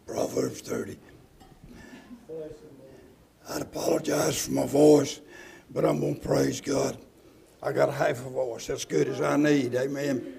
Proverbs 0.07 0.61
30. 0.61 0.99
I'd 3.49 3.73
apologize 4.27 4.45
for 4.45 4.53
my 4.53 4.67
voice, 4.67 5.21
but 5.71 5.85
I'm 5.85 6.01
going 6.01 6.17
to 6.17 6.21
praise 6.21 6.61
God. 6.61 6.99
I 7.63 7.73
got 7.73 7.93
half 7.93 8.25
a 8.27 8.31
voice, 8.31 8.67
That's 8.67 8.85
good 8.85 9.09
as 9.09 9.21
I 9.21 9.37
need. 9.37 9.75
Amen. 9.75 10.35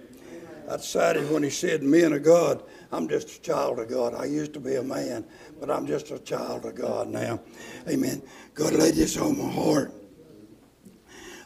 I 0.70 0.76
decided 0.76 1.32
when 1.32 1.44
he 1.44 1.50
said, 1.50 1.82
Men 1.84 2.14
of 2.14 2.24
God, 2.24 2.64
I'm 2.92 3.08
just 3.08 3.38
a 3.38 3.42
child 3.42 3.80
of 3.80 3.90
God. 3.90 4.14
I 4.14 4.26
used 4.26 4.54
to 4.54 4.60
be 4.60 4.76
a 4.76 4.84
man, 4.84 5.26
but 5.60 5.72
I'm 5.72 5.88
just 5.88 6.12
a 6.12 6.20
child 6.20 6.66
of 6.66 6.76
God 6.76 7.08
now. 7.08 7.40
Amen. 7.88 8.22
God 8.54 8.74
laid 8.74 8.96
this 8.96 9.18
on 9.18 9.38
my 9.38 9.50
heart 9.50 9.94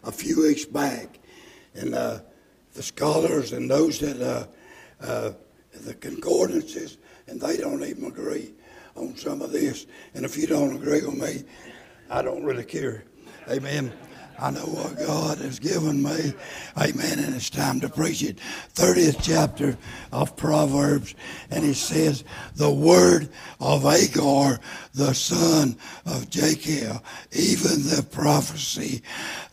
a 0.04 0.12
few 0.12 0.42
weeks 0.42 0.66
back. 0.66 1.20
And 1.76 1.94
uh, 1.94 2.22
the 2.74 2.82
scholars 2.82 3.54
and 3.54 3.70
those 3.70 4.00
that, 4.00 4.20
uh, 4.20 4.48
uh, 5.06 5.34
the 5.74 5.94
concordances, 5.94 6.98
and 7.28 7.40
they 7.40 7.58
don't 7.58 7.84
even 7.84 8.06
agree 8.06 8.54
on 8.96 9.16
some 9.16 9.42
of 9.42 9.52
this. 9.52 9.86
And 10.16 10.26
if 10.26 10.38
you 10.38 10.48
don't 10.48 10.76
agree 10.76 11.02
with 11.02 11.16
me, 11.16 11.44
I 12.12 12.21
don't 12.21 12.43
really 12.43 12.65
care. 12.65 13.06
Amen. 13.50 13.93
I 14.38 14.52
know 14.52 14.65
what 14.65 14.97
God 14.97 15.38
has 15.38 15.60
given 15.60 16.04
me. 16.04 16.34
Amen. 16.78 17.19
And 17.19 17.34
it's 17.34 17.50
time 17.50 17.80
to 17.80 17.88
preach 17.89 18.21
it. 18.21 18.39
30th 18.74 19.19
chapter 19.21 19.78
of 20.12 20.36
Proverbs. 20.36 21.15
And 21.52 21.63
it 21.63 21.76
says, 21.76 22.26
The 22.56 22.69
word 22.69 23.30
of 23.62 23.86
Agar, 23.86 24.60
the 24.93 25.13
son 25.13 25.78
of 26.06 26.30
Jacob, 26.30 27.02
even 27.32 27.84
the 27.84 28.06
prophecy, 28.12 29.04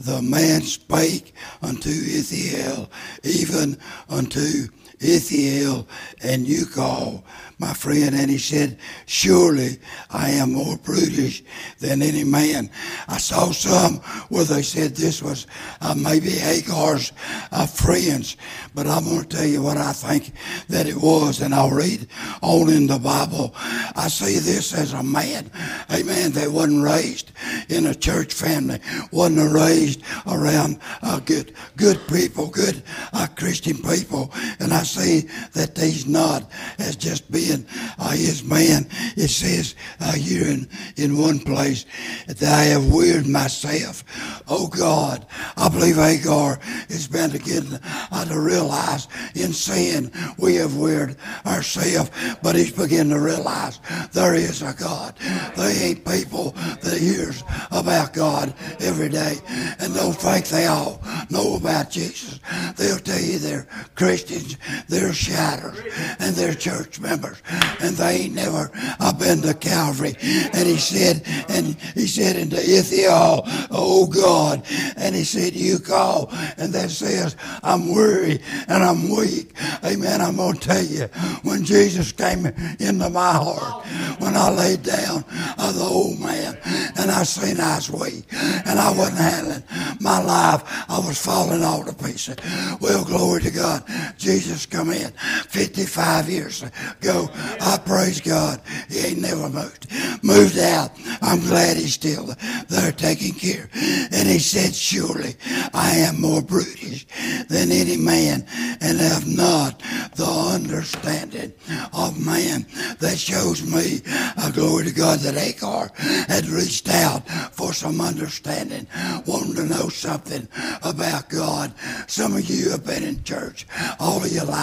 the 0.01 0.21
man 0.21 0.63
spake 0.63 1.35
unto 1.63 1.91
Ithiel, 1.91 2.91
even 3.23 3.79
unto 4.09 4.67
Ithiel 5.01 5.87
and 6.23 6.47
Ucal, 6.47 7.23
my 7.59 7.73
friend, 7.73 8.15
and 8.15 8.31
he 8.31 8.39
said, 8.39 8.79
Surely 9.07 9.79
I 10.11 10.31
am 10.31 10.53
more 10.53 10.77
brutish 10.77 11.43
than 11.79 12.03
any 12.03 12.25
man. 12.25 12.71
I 13.09 13.19
saw 13.19 13.51
some 13.51 13.97
where 14.29 14.45
they 14.45 14.63
said 14.63 14.95
this 14.95 15.23
was 15.23 15.47
uh, 15.81 15.95
maybe 15.97 16.31
Hagar's 16.31 17.13
uh, 17.51 17.67
friends, 17.67 18.37
but 18.75 18.87
I'm 18.87 19.05
going 19.05 19.23
to 19.23 19.37
tell 19.37 19.47
you 19.47 19.63
what 19.63 19.77
I 19.77 19.93
think 19.93 20.33
that 20.69 20.87
it 20.87 20.97
was, 20.97 21.41
and 21.41 21.55
I'll 21.55 21.71
read 21.71 22.07
on 22.43 22.69
in 22.69 22.87
the 22.87 22.99
Bible. 22.99 23.53
I 23.55 24.09
see 24.09 24.39
this 24.39 24.73
as 24.73 24.93
a 24.93 25.03
man, 25.03 25.51
a 25.91 26.03
man 26.05 26.33
that 26.33 26.51
wasn't 26.51 26.85
raised 26.85 27.33
in 27.69 27.87
a 27.87 27.95
church 27.95 28.33
family, 28.33 28.81
wasn't 29.11 29.53
raised 29.53 30.03
around 30.27 30.81
uh, 31.03 31.21
good, 31.21 31.55
good 31.77 31.99
people, 32.09 32.49
good 32.49 32.83
uh, 33.13 33.27
Christian 33.37 33.79
people, 33.79 34.33
and 34.61 34.73
I 34.73 34.83
see 34.89 35.29
that 35.53 35.77
he's 35.77 36.07
not 36.07 36.51
as 36.79 36.97
just 36.97 37.31
being 37.31 37.67
uh, 37.99 38.11
his 38.11 38.43
man. 38.45 38.87
It 39.17 39.29
says 39.29 39.75
uh, 40.01 40.13
here 40.13 40.47
in, 40.47 40.69
in 40.97 41.19
one 41.19 41.39
place 41.39 41.85
that 42.27 42.43
I 42.43 42.65
have 42.65 42.93
wearied 42.93 43.27
myself. 43.27 44.05
Oh 44.49 44.69
God, 44.69 45.27
I 45.57 45.69
believe 45.69 45.97
Hagar 45.97 46.59
has 46.89 47.07
been 47.07 47.31
to 47.31 47.39
get 47.39 47.65
uh, 47.83 48.25
to 48.25 48.41
realize 48.41 49.09
in 49.35 49.53
sin 49.53 50.11
we 50.39 50.57
have 50.57 50.77
wearied 50.77 51.17
ourselves, 51.47 52.11
but 52.43 52.57
he's 52.57 52.73
beginning 52.73 53.13
to 53.13 53.21
realize 53.21 53.81
there 54.13 54.35
is 54.35 54.63
a 54.63 54.75
God. 54.75 55.15
They 55.57 55.73
ain't 55.83 56.05
people 56.05 56.53
that 56.53 56.99
hears 56.99 57.43
about 57.71 58.13
God 58.13 58.55
every 58.81 59.09
day 59.09 59.37
and 59.79 59.95
don't 59.95 60.13
think 60.13 60.47
they 60.49 60.67
all 60.67 61.03
know 61.31 61.57
about 61.57 61.91
Jesus. 61.91 62.41
They'll 62.77 62.99
tell 62.99 63.21
you 63.21 63.39
they're 63.39 63.67
Christians, 63.95 64.57
they're 64.89 65.13
shadows, 65.13 65.81
and 66.19 66.35
they're 66.35 66.55
church 66.55 67.01
members 67.01 67.43
and 67.81 67.97
they 67.97 68.23
ain't 68.23 68.35
never 68.35 68.71
uh, 69.01 69.13
been 69.13 69.41
to 69.43 69.55
Calvary. 69.55 70.15
And 70.21 70.67
he 70.67 70.77
said, 70.77 71.23
and 71.49 71.77
he 71.95 72.07
said 72.07 72.37
into 72.37 72.57
Ithiel, 72.57 73.43
oh 73.71 74.07
God, 74.07 74.63
and 74.97 75.15
he 75.15 75.25
said, 75.25 75.55
you 75.55 75.79
call, 75.79 76.29
and 76.57 76.73
that 76.73 76.91
says, 76.91 77.37
I'm 77.63 77.95
weary 77.95 78.41
and 78.69 78.83
I'm 78.83 79.15
weak. 79.15 79.53
Amen. 79.85 80.21
I'm 80.21 80.37
going 80.37 80.55
to 80.55 80.61
tell 80.61 80.83
you, 80.83 81.05
when 81.43 81.65
Jesus 81.65 82.13
came 82.13 82.47
into 82.47 83.11
my 83.11 83.33
heart, 83.33 83.87
when 84.21 84.37
I 84.37 84.51
laid 84.51 84.83
down 84.83 85.25
uh, 85.31 85.73
the 85.73 85.85
old 85.85 86.19
man, 86.19 86.59
and 86.99 87.11
I 87.11 87.23
seen 87.23 87.61
I 87.61 87.77
was 87.77 87.91
weak, 87.91 88.25
and 88.33 88.79
I 88.79 88.91
wasn't 88.97 89.19
handling 89.19 89.63
my 90.01 90.23
life, 90.23 90.63
I 90.89 90.99
was 90.99 91.19
falling 91.19 91.63
all 91.63 91.85
to 91.85 91.93
pieces. 91.93 92.37
Well, 92.81 93.05
glory 93.05 93.43
to 93.43 93.51
God. 93.51 93.85
Jesus 94.17 94.67
come 94.71 94.91
in 94.91 95.11
55 95.49 96.29
years 96.29 96.63
ago. 96.63 97.29
I 97.61 97.79
praise 97.85 98.21
God. 98.21 98.61
He 98.89 99.07
ain't 99.07 99.21
never 99.21 99.49
moved. 99.49 99.87
Moved 100.23 100.59
out. 100.59 100.91
I'm 101.23 101.41
glad 101.41 101.77
he's 101.77 101.95
still 101.95 102.35
there 102.69 102.93
taking 102.93 103.35
care. 103.35 103.69
And 103.75 104.29
he 104.29 104.39
said, 104.39 104.75
Surely 104.75 105.37
I 105.75 105.91
am 105.97 106.21
more 106.21 106.43
brutish 106.43 107.07
than 107.49 107.73
any 107.73 107.97
man, 107.97 108.47
and 108.81 108.99
have 108.99 109.27
not 109.27 109.81
the 110.17 110.27
understanding 110.27 111.53
of 111.93 112.25
man. 112.25 112.67
That 113.01 113.19
shows 113.19 113.63
me, 113.63 114.03
uh, 114.37 114.51
glory 114.51 114.85
to 114.85 114.93
God, 114.93 115.21
that 115.21 115.35
Hagar 115.35 115.91
had 116.29 116.47
reached 116.47 116.89
out 116.89 117.29
for 117.53 117.73
some 117.73 118.01
understanding, 118.01 118.87
wanting 119.27 119.55
to 119.55 119.65
know 119.65 119.89
something 119.89 120.49
about 120.83 121.29
God. 121.29 121.73
Some 122.07 122.37
of 122.37 122.49
you 122.49 122.71
have 122.71 122.85
been 122.85 123.03
in 123.03 123.23
church 123.25 123.67
all 123.99 124.25
of 124.25 124.33
your 124.33 124.45
life, 124.45 124.58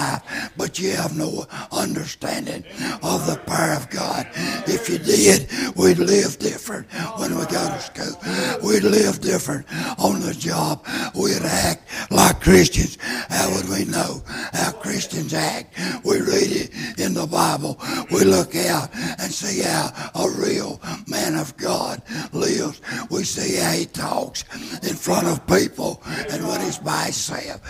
but 0.58 0.80
you 0.80 0.92
have 0.92 1.18
no 1.18 1.46
understanding 1.72 2.64
of 3.04 3.26
the 3.28 3.40
power 3.46 3.74
of 3.74 3.90
God. 3.90 4.28
If 4.68 4.90
you 4.90 4.98
did, 4.98 5.50
we'd 5.76 5.98
live 5.98 6.40
different 6.40 6.92
when 7.18 7.38
we 7.38 7.46
go 7.46 7.64
to 7.68 7.80
school. 7.80 8.16
We'd 8.64 8.84
live 8.84 9.22
different 9.22 9.66
on 10.00 10.22
the 10.22 10.34
job. 10.34 10.86
We'd 11.16 11.42
act 11.44 11.84
like 12.12 12.42
Christians. 12.42 12.98
How 13.02 13.52
would 13.54 13.70
we 13.70 13.86
know 13.86 14.24
how 14.54 14.72
Christians 14.72 15.34
act? 15.34 15.78
We 16.04 16.20
read 16.22 16.52
it 16.52 17.00
in 17.00 17.14
the 17.14 17.28
Bible. 17.28 17.80
We 18.12 18.24
look 18.24 18.56
out 18.56 18.90
and 18.94 19.32
see 19.32 19.62
how 19.62 19.92
a 20.16 20.30
real 20.30 20.82
man 21.08 21.36
of 21.36 21.56
God 21.58 22.02
lives. 22.34 22.82
We 23.10 23.24
see 23.24 23.58
how 23.58 23.72
he 23.72 23.86
talks 23.86 24.44
in 24.84 24.96
front 24.96 25.28
of 25.28 25.46
people 25.48 26.02
and 26.06 26.48
when 26.48 26.62
he's 26.62 26.80
by 26.80 27.06
himself. 27.06 27.62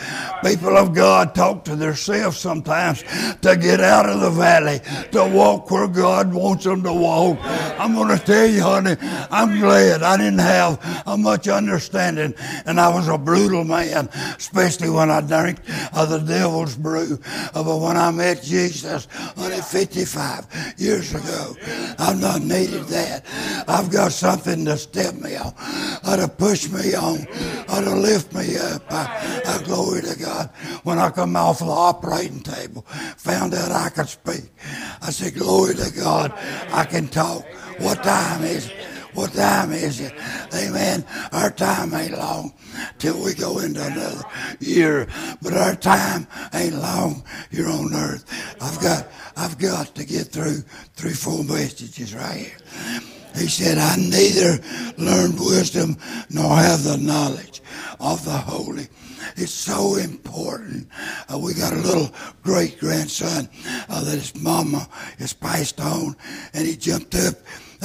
People 0.43 0.77
of 0.77 0.93
God 0.93 1.35
talk 1.35 1.63
to 1.65 1.75
themselves 1.75 2.14
sometimes 2.35 3.03
to 3.41 3.55
get 3.55 3.81
out 3.81 4.09
of 4.09 4.21
the 4.21 4.29
valley, 4.29 4.79
to 5.11 5.25
walk 5.25 5.69
where 5.71 5.87
God 5.87 6.33
wants 6.33 6.63
them 6.63 6.83
to 6.83 6.93
walk. 6.93 7.37
I'm 7.79 7.93
going 7.93 8.17
to 8.17 8.23
tell 8.23 8.45
you, 8.45 8.61
honey, 8.61 8.95
I'm 9.31 9.59
glad 9.59 10.03
I 10.03 10.17
didn't 10.17 10.39
have 10.39 11.03
a 11.05 11.17
much 11.17 11.47
understanding 11.47 12.33
and 12.65 12.79
I 12.79 12.93
was 12.93 13.07
a 13.07 13.17
brutal 13.17 13.63
man, 13.63 14.09
especially 14.37 14.89
when 14.89 15.09
I 15.09 15.21
drank 15.21 15.59
of 15.93 16.09
the 16.09 16.19
devil's 16.19 16.75
brew. 16.75 17.19
Uh, 17.25 17.63
but 17.63 17.77
when 17.79 17.97
I 17.97 18.11
met 18.11 18.43
Jesus, 18.43 19.07
only 19.37 19.61
55 19.61 20.75
years 20.77 21.13
ago, 21.13 21.55
I've 21.99 22.19
not 22.19 22.41
needed 22.41 22.85
that. 22.85 23.25
I've 23.67 23.91
got 23.91 24.11
something 24.11 24.65
to 24.65 24.77
step 24.77 25.15
me 25.15 25.35
on, 25.35 25.53
or 26.07 26.17
to 26.17 26.27
push 26.27 26.69
me 26.69 26.93
on, 26.95 27.25
to 27.81 27.95
lift 27.95 28.33
me 28.33 28.57
up. 28.57 28.83
I, 28.91 29.41
I 29.45 29.63
glory 29.63 30.01
to 30.01 30.17
God. 30.17 30.49
When 30.83 30.99
I 30.99 31.09
come 31.09 31.35
off 31.35 31.59
the 31.59 31.65
operating 31.65 32.41
table, 32.41 32.81
found 33.17 33.53
out 33.53 33.71
I 33.71 33.89
could 33.89 34.09
speak. 34.09 34.51
I 35.01 35.11
said, 35.11 35.35
Glory 35.35 35.75
to 35.75 35.91
God, 35.91 36.31
I 36.71 36.85
can 36.85 37.07
talk. 37.07 37.43
What 37.79 38.03
time 38.03 38.43
is 38.43 38.67
it? 38.67 38.73
What 39.15 39.31
time 39.33 39.71
is 39.71 40.01
it? 40.01 40.13
Amen. 40.53 41.05
Our 41.31 41.49
time 41.49 41.93
ain't 41.93 42.17
long 42.17 42.53
till 42.97 43.23
we 43.23 43.33
go 43.33 43.59
into 43.59 43.85
another 43.85 44.25
year, 44.59 45.07
but 45.41 45.53
our 45.53 45.75
time 45.75 46.27
ain't 46.53 46.75
long 46.75 47.23
here 47.49 47.69
on 47.69 47.93
earth. 47.93 48.25
I've 48.61 48.79
got, 48.81 49.07
I've 49.37 49.57
got 49.57 49.95
to 49.95 50.05
get 50.05 50.27
through 50.27 50.63
three, 50.95 51.13
four 51.13 51.45
messages 51.45 52.13
right 52.13 52.51
here. 52.51 53.01
He 53.37 53.47
said, 53.47 53.77
I 53.77 53.95
neither 53.97 54.59
learned 54.97 55.39
wisdom 55.39 55.97
nor 56.29 56.55
have 56.55 56.83
the 56.83 56.97
knowledge 56.97 57.61
of 57.99 58.23
the 58.23 58.31
holy. 58.31 58.87
It's 59.35 59.51
so 59.51 59.95
important. 59.95 60.87
Uh, 61.31 61.39
we 61.39 61.53
got 61.53 61.73
a 61.73 61.77
little 61.77 62.13
great 62.43 62.79
grandson 62.79 63.49
uh, 63.89 64.03
that 64.03 64.15
his 64.15 64.35
mama 64.35 64.87
is 65.17 65.33
passed 65.33 65.81
on, 65.81 66.15
and 66.53 66.65
he 66.65 66.75
jumped 66.75 67.15
up 67.15 67.35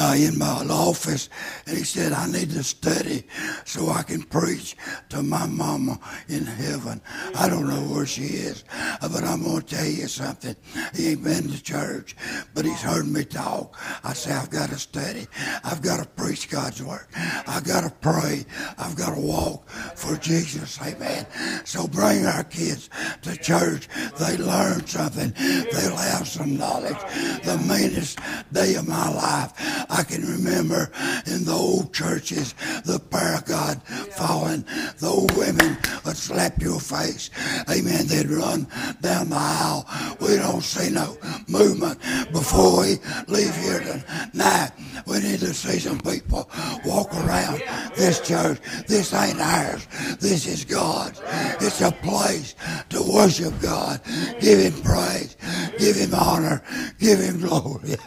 uh, 0.01 0.15
in 0.17 0.39
my 0.39 0.65
office 0.71 1.29
and 1.67 1.77
he 1.77 1.85
said, 1.85 2.13
I 2.13 2.27
need 2.27 2.51
to 2.51 2.65
study 2.65 3.25
so 3.65 3.91
I 3.91 4.03
can 4.03 4.23
preach 4.23 4.77
to 5.11 5.23
my 5.23 5.47
mama 5.47 6.01
in 6.29 6.47
heaven. 6.47 7.01
I 7.35 7.49
don't 7.49 7.69
know 7.69 7.83
where 7.95 8.07
she 8.07 8.23
is, 8.23 8.65
uh, 8.73 9.09
but 9.09 9.25
I'm 9.25 9.43
going 9.45 9.61
to 9.61 9.77
tell 9.77 9.87
you 9.87 10.09
something. 10.09 10.57
He 10.95 11.11
ain't 11.11 11.23
been 11.23 11.49
to 11.49 11.63
church, 11.63 12.17
but 12.55 12.65
he's 12.65 12.81
heard 12.81 13.07
me 13.07 13.25
talk. 13.25 13.79
I 14.03 14.15
say, 14.15 14.33
I've 14.33 14.51
got 14.51 14.71
to 14.71 14.79
study. 14.79 15.27
I've 15.65 15.83
got 15.83 16.03
to 16.03 16.09
preach 16.09 16.49
God's 16.49 16.83
word. 16.83 17.07
I've 17.47 17.65
got 17.65 17.83
to 17.83 17.91
pray. 17.91 18.47
I've 18.79 18.97
got 18.97 19.15
to 19.15 19.21
walk 19.21 19.69
for 19.69 20.17
Jesus. 20.17 20.81
Amen. 20.81 21.27
So 21.65 21.87
bring 21.87 22.25
our 22.25 22.45
kids 22.45 22.89
to 23.23 23.37
church. 23.37 23.89
They 24.19 24.39
learn 24.39 24.87
something. 24.87 25.35
They'll 25.37 25.97
have 25.97 26.27
some 26.27 26.57
knowledge. 26.57 26.99
The 27.45 27.59
meanest 27.69 28.19
day 28.53 28.75
of 28.77 28.89
my 28.89 29.11
life, 29.11 29.53
I 29.91 30.05
can 30.05 30.23
remember 30.23 30.91
in 31.27 31.45
the 31.45 31.53
old 31.53 31.93
churches, 31.93 32.55
the 32.85 33.01
prayer 33.11 33.37
of 33.37 33.45
God 33.45 33.83
falling. 34.17 34.65
The 34.99 35.09
old 35.09 35.37
women 35.37 35.77
would 36.05 36.17
slap 36.17 36.61
your 36.63 36.79
face. 36.79 37.31
Amen. 37.69 38.07
They'd 38.07 38.31
run 38.31 38.67
down 39.01 39.31
the 39.31 39.37
aisle. 39.37 39.87
We 40.21 40.37
don't 40.37 40.63
see 40.63 40.91
no 40.91 41.19
movement 41.49 42.01
before 42.33 42.81
we 42.81 42.99
leave 43.27 43.55
here 43.57 43.81
tonight. 43.81 44.71
We 45.07 45.21
need 45.21 45.41
to 45.41 45.53
see 45.55 45.79
some 45.79 46.01
people 46.01 46.49
walk 46.85 47.13
around 47.15 47.63
this 47.97 48.21
church. 48.21 48.59
This 48.87 49.13
ain't 49.13 49.41
ours. 49.41 49.87
This 50.21 50.47
is 50.47 50.65
God's. 50.65 51.21
It's 51.61 51.81
a 51.81 51.91
place 51.91 52.55
to 52.91 53.03
worship 53.03 53.61
God. 53.61 54.01
Give 54.41 54.59
Him 54.61 54.83
praise. 54.83 55.37
Give 55.79 55.97
Him 55.97 56.15
honor. 56.15 56.63
Give 56.99 57.19
Him 57.19 57.41
glory. 57.41 57.97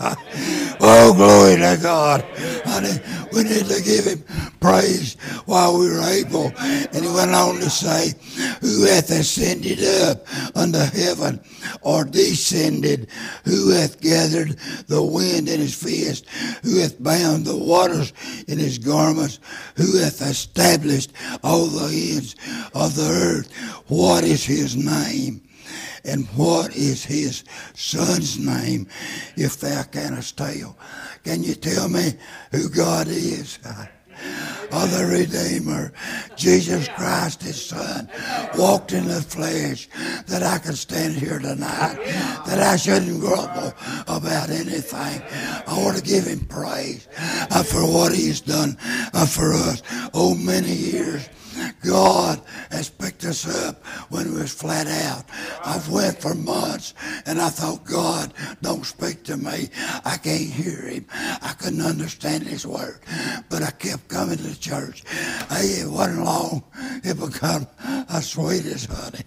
oh, 0.79 1.13
glory 1.15 1.57
to 1.63 1.82
God. 1.82 2.26
Honey, 2.65 2.99
we 3.32 3.43
need 3.43 3.65
to 3.65 3.82
give 3.82 4.06
Him 4.06 4.23
praise 4.60 5.15
while 5.45 5.78
we're 5.78 6.02
able. 6.10 6.52
And 6.58 7.04
He 7.04 7.12
went 7.12 7.34
on 7.34 7.56
to 7.56 7.69
say, 7.69 8.13
Who 8.62 8.86
hath 8.86 9.10
ascended 9.10 9.84
up 10.10 10.26
unto 10.56 10.80
heaven 10.80 11.39
or 11.82 12.06
descended? 12.06 13.08
Who 13.45 13.71
hath 13.71 14.02
gathered 14.02 14.58
the 14.88 15.04
wind 15.04 15.47
in 15.47 15.60
his 15.60 15.73
fist? 15.73 16.30
Who 16.63 16.80
hath 16.80 17.02
bound 17.02 17.45
the 17.45 17.58
waters 17.58 18.13
in 18.47 18.60
his 18.60 18.78
garments? 18.78 19.39
Who 19.76 19.97
hath 19.97 20.21
established 20.21 21.13
all 21.43 21.67
the 21.67 22.13
ends 22.15 22.36
of 22.73 22.95
the 22.95 23.10
earth? 23.10 23.52
What 23.88 24.23
is 24.23 24.43
his 24.43 24.76
name? 24.76 25.41
And 26.03 26.27
what 26.35 26.75
is 26.75 27.05
his 27.05 27.43
son's 27.73 28.37
name, 28.37 28.87
if 29.37 29.59
thou 29.59 29.83
canst 29.83 30.37
tell? 30.37 30.77
Can 31.23 31.43
you 31.43 31.55
tell 31.55 31.87
me 31.87 32.13
who 32.51 32.69
God 32.69 33.07
is? 33.07 33.59
of 34.71 34.91
the 34.91 35.05
Redeemer, 35.05 35.93
Jesus 36.35 36.87
Christ, 36.89 37.43
His 37.43 37.63
Son, 37.63 38.09
walked 38.57 38.91
in 38.91 39.07
the 39.07 39.21
flesh, 39.21 39.87
that 40.27 40.41
I 40.41 40.57
could 40.57 40.77
stand 40.77 41.15
here 41.15 41.39
tonight, 41.39 41.95
that 42.47 42.59
I 42.59 42.75
shouldn't 42.75 43.19
grumble 43.19 43.73
about 44.07 44.49
anything. 44.49 45.21
I 45.67 45.77
want 45.77 45.97
to 45.97 46.03
give 46.03 46.25
Him 46.25 46.45
praise 46.45 47.07
uh, 47.51 47.63
for 47.63 47.81
what 47.81 48.13
He's 48.13 48.41
done 48.41 48.77
uh, 49.13 49.25
for 49.25 49.53
us. 49.53 49.83
Oh, 50.13 50.35
many 50.35 50.73
years. 50.73 51.29
God 51.83 52.41
has 52.71 52.89
picked 52.89 53.25
us 53.25 53.47
up 53.65 53.85
when 54.09 54.33
we 54.33 54.41
was 54.41 54.53
flat 54.53 54.87
out. 54.87 55.25
I've 55.65 55.89
went 55.89 56.19
for 56.21 56.33
months 56.33 56.93
and 57.25 57.41
I 57.41 57.49
thought, 57.49 57.83
God, 57.83 58.33
don't 58.61 58.85
speak 58.85 59.23
to 59.23 59.37
me. 59.37 59.69
I 60.05 60.17
can't 60.17 60.49
hear 60.49 60.81
him. 60.87 61.05
I 61.11 61.53
couldn't 61.57 61.81
understand 61.81 62.43
his 62.43 62.65
word. 62.65 62.99
But 63.49 63.63
I 63.63 63.71
kept 63.71 64.07
coming 64.07 64.37
to 64.37 64.59
church. 64.59 65.03
It 65.51 65.89
wasn't 65.89 66.25
long. 66.25 66.63
It 67.03 67.19
became 67.19 67.67
as 68.09 68.29
sweet 68.29 68.65
as 68.65 68.85
honey. 68.85 69.23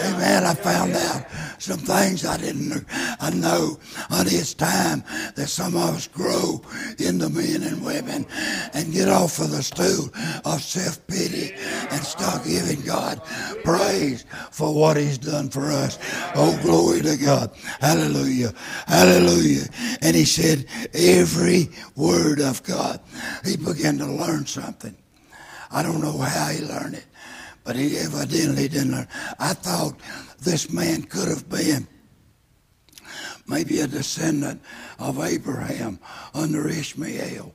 Amen. 0.00 0.44
I 0.44 0.54
found 0.54 0.92
out 0.92 1.26
some 1.58 1.78
things 1.78 2.24
I 2.24 2.36
didn't 2.36 2.68
know. 2.68 2.80
I 3.20 3.30
know, 3.30 3.78
honey, 4.10 4.32
it's 4.32 4.54
time 4.54 5.02
that 5.36 5.48
some 5.48 5.76
of 5.76 5.96
us 5.96 6.08
grow 6.08 6.60
into 6.98 7.28
men 7.30 7.62
and 7.62 7.84
women 7.84 8.26
and 8.74 8.92
get 8.92 9.08
off 9.08 9.38
of 9.38 9.50
the 9.50 9.62
stool 9.62 10.10
of 10.44 10.62
self-pity 10.62 11.54
and 11.90 12.02
start 12.02 12.44
giving 12.44 12.80
God 12.82 13.22
praise 13.64 14.24
for 14.50 14.74
what 14.74 14.96
He's 14.96 15.18
done 15.18 15.50
for 15.50 15.70
us. 15.70 15.98
Oh, 16.34 16.58
glory 16.62 17.02
to 17.02 17.16
God. 17.16 17.50
Hallelujah. 17.80 18.52
Hallelujah. 18.86 19.64
And 20.02 20.16
He 20.16 20.24
said, 20.24 20.66
every 20.94 21.68
word 21.96 22.40
of 22.40 22.62
God. 22.62 23.00
He 23.44 23.56
began 23.56 23.98
to 23.98 24.06
learn 24.06 24.46
something. 24.46 24.96
I 25.70 25.82
don't 25.82 26.00
know 26.00 26.18
how 26.18 26.48
he 26.48 26.64
learned 26.64 26.94
it, 26.94 27.06
but 27.64 27.74
he 27.76 27.98
evidently 27.98 28.68
didn't 28.68 28.92
learn. 28.92 29.08
I 29.38 29.54
thought 29.54 29.98
this 30.40 30.70
man 30.70 31.02
could 31.02 31.28
have 31.28 31.48
been 31.48 31.88
maybe 33.46 33.80
a 33.80 33.86
descendant 33.86 34.62
of 34.98 35.18
Abraham 35.20 35.98
under 36.32 36.68
Ishmael. 36.68 37.52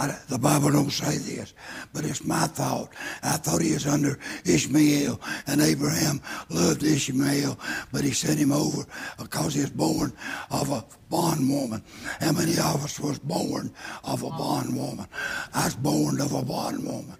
I, 0.00 0.08
uh, 0.08 0.16
the 0.28 0.38
Bible 0.38 0.70
don't 0.70 0.90
say 0.90 1.18
this, 1.18 1.52
but 1.92 2.06
it's 2.06 2.24
my 2.24 2.46
thought. 2.46 2.88
I 3.22 3.36
thought 3.36 3.60
he 3.60 3.74
was 3.74 3.86
under 3.86 4.18
Ishmael, 4.46 5.20
and 5.46 5.60
Abraham 5.60 6.22
loved 6.48 6.82
Ishmael, 6.82 7.58
but 7.92 8.02
he 8.02 8.12
sent 8.12 8.38
him 8.38 8.50
over 8.50 8.86
because 9.18 9.54
he 9.54 9.60
was 9.60 9.70
born 9.70 10.14
of 10.50 10.70
a 10.70 10.84
bondwoman. 11.10 11.82
How 12.18 12.32
many 12.32 12.52
of 12.52 12.82
us 12.82 12.98
was 12.98 13.18
born 13.18 13.74
of 14.02 14.22
a 14.22 14.30
bondwoman? 14.30 15.06
I 15.52 15.66
was 15.66 15.74
born 15.74 16.18
of 16.20 16.32
a 16.32 16.42
bondwoman. 16.42 17.18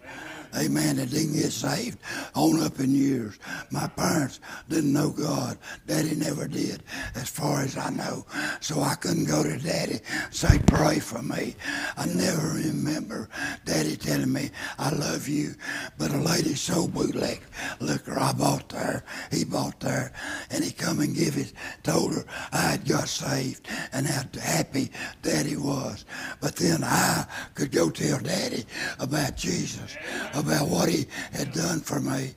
Amen. 0.56 0.98
And 0.98 1.10
didn't 1.10 1.34
get 1.34 1.52
saved 1.52 1.98
on 2.34 2.62
up 2.62 2.80
in 2.80 2.94
years. 2.94 3.38
My 3.70 3.86
parents 3.88 4.40
didn't 4.68 4.92
know 4.92 5.10
God. 5.10 5.58
Daddy 5.86 6.14
never 6.14 6.48
did, 6.48 6.82
as 7.14 7.28
far 7.28 7.62
as 7.62 7.76
I 7.76 7.90
know. 7.90 8.26
So 8.60 8.80
I 8.80 8.94
couldn't 8.94 9.26
go 9.26 9.42
to 9.42 9.58
Daddy 9.58 10.00
and 10.10 10.34
say, 10.34 10.58
pray 10.66 10.98
for 10.98 11.22
me. 11.22 11.56
I 11.96 12.06
never 12.06 12.48
remember 12.54 13.28
Daddy 13.64 13.96
telling 13.96 14.32
me, 14.32 14.50
I 14.78 14.90
love 14.90 15.28
you. 15.28 15.54
But 15.98 16.12
a 16.12 16.18
lady 16.18 16.54
sold 16.54 16.94
bootleg 16.94 17.42
liquor 17.80 18.18
I 18.18 18.32
bought 18.32 18.68
there. 18.68 19.04
He 19.30 19.44
bought 19.44 19.80
there. 19.80 20.12
And 20.50 20.64
he 20.64 20.72
come 20.72 21.00
and 21.00 21.14
give 21.14 21.36
it, 21.36 21.52
told 21.82 22.14
her 22.14 22.24
I 22.52 22.62
had 22.62 22.88
got 22.88 23.08
saved 23.08 23.68
and 23.92 24.06
how 24.06 24.22
happy 24.40 24.90
Daddy 25.22 25.56
was. 25.56 26.04
But 26.40 26.56
then 26.56 26.82
I 26.84 27.26
could 27.54 27.72
go 27.72 27.90
tell 27.90 28.18
Daddy 28.18 28.64
about 28.98 29.36
Jesus 29.36 29.96
about 30.40 30.68
what 30.68 30.88
he 30.88 31.06
had 31.32 31.52
done 31.52 31.80
for 31.80 32.00
me. 32.00 32.34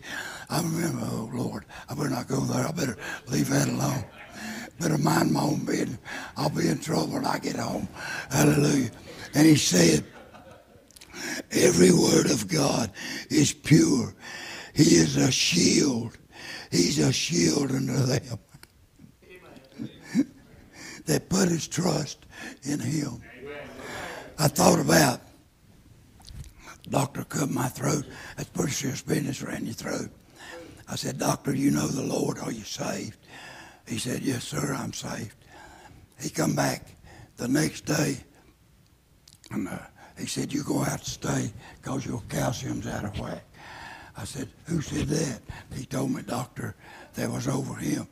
I 0.50 0.62
remember, 0.62 1.06
oh 1.12 1.30
Lord, 1.34 1.66
I 1.90 1.96
better 1.96 2.10
not 2.10 2.28
go 2.28 2.40
there. 2.42 2.68
I 2.68 2.72
better 2.72 2.98
leave 3.28 3.50
that 3.50 3.68
alone. 3.68 4.04
Better 4.80 4.98
mind 4.98 5.32
my 5.32 5.42
own 5.42 5.66
business. 5.66 5.98
I'll 6.36 6.50
be 6.50 6.68
in 6.68 6.80
trouble 6.80 7.14
when 7.14 7.26
I 7.26 7.40
get 7.40 7.56
home. 7.56 7.88
Hallelujah. 8.30 8.92
And 9.34 9.48
he 9.48 9.56
said, 9.56 10.04
every 11.52 11.92
word 11.92 12.30
of 12.30 12.48
God 12.48 12.92
is 13.30 13.54
pure. 13.54 14.14
He 14.74 14.96
is 14.96 15.16
a 15.18 15.32
shield. 15.32 16.18
He's 16.72 17.00
a 17.00 17.14
shield 17.14 17.72
unto 17.72 17.94
them 17.94 18.40
that 21.06 21.30
put 21.30 21.50
his 21.50 21.68
trust 21.68 22.26
in 22.64 22.80
him. 22.80 23.22
I 24.40 24.48
thought 24.48 24.80
about 24.80 25.22
Doctor 26.94 27.24
cut 27.24 27.50
my 27.50 27.68
throat. 27.70 28.06
That's 28.38 28.50
pretty 28.50 28.72
serious 28.72 29.02
business 29.02 29.42
around 29.42 29.66
your 29.66 29.74
throat. 29.74 30.12
I 30.88 30.96
said, 30.96 31.18
Doctor, 31.18 31.56
you 31.56 31.72
know 31.72 31.88
the 31.88 32.04
Lord. 32.04 32.38
Are 32.38 32.52
you 32.52 32.64
saved? 32.64 33.18
He 33.88 33.98
said, 33.98 34.22
Yes, 34.22 34.44
sir, 34.44 34.76
I'm 34.76 34.94
saved. 34.94 35.34
He 36.22 36.30
come 36.30 36.56
back 36.56 36.86
the 37.38 37.48
next 37.48 37.86
day, 37.86 38.18
and 39.50 39.68
uh, 39.68 39.80
he 40.20 40.28
said, 40.28 40.54
going 40.54 40.86
to 40.86 40.92
have 40.92 41.04
to 41.04 41.10
stay 41.10 41.52
because 41.82 42.06
your 42.06 42.22
calcium's 42.30 42.86
out 42.86 43.06
of 43.06 43.20
whack. 43.20 43.44
I 44.16 44.26
said, 44.26 44.50
Who 44.66 44.80
said 44.82 45.08
that? 45.08 45.42
He 45.76 45.86
told 45.86 46.12
me, 46.12 46.22
Doctor, 46.22 46.76
that 47.16 47.32
was 47.32 47.48
over 47.48 47.76
him. 47.76 48.08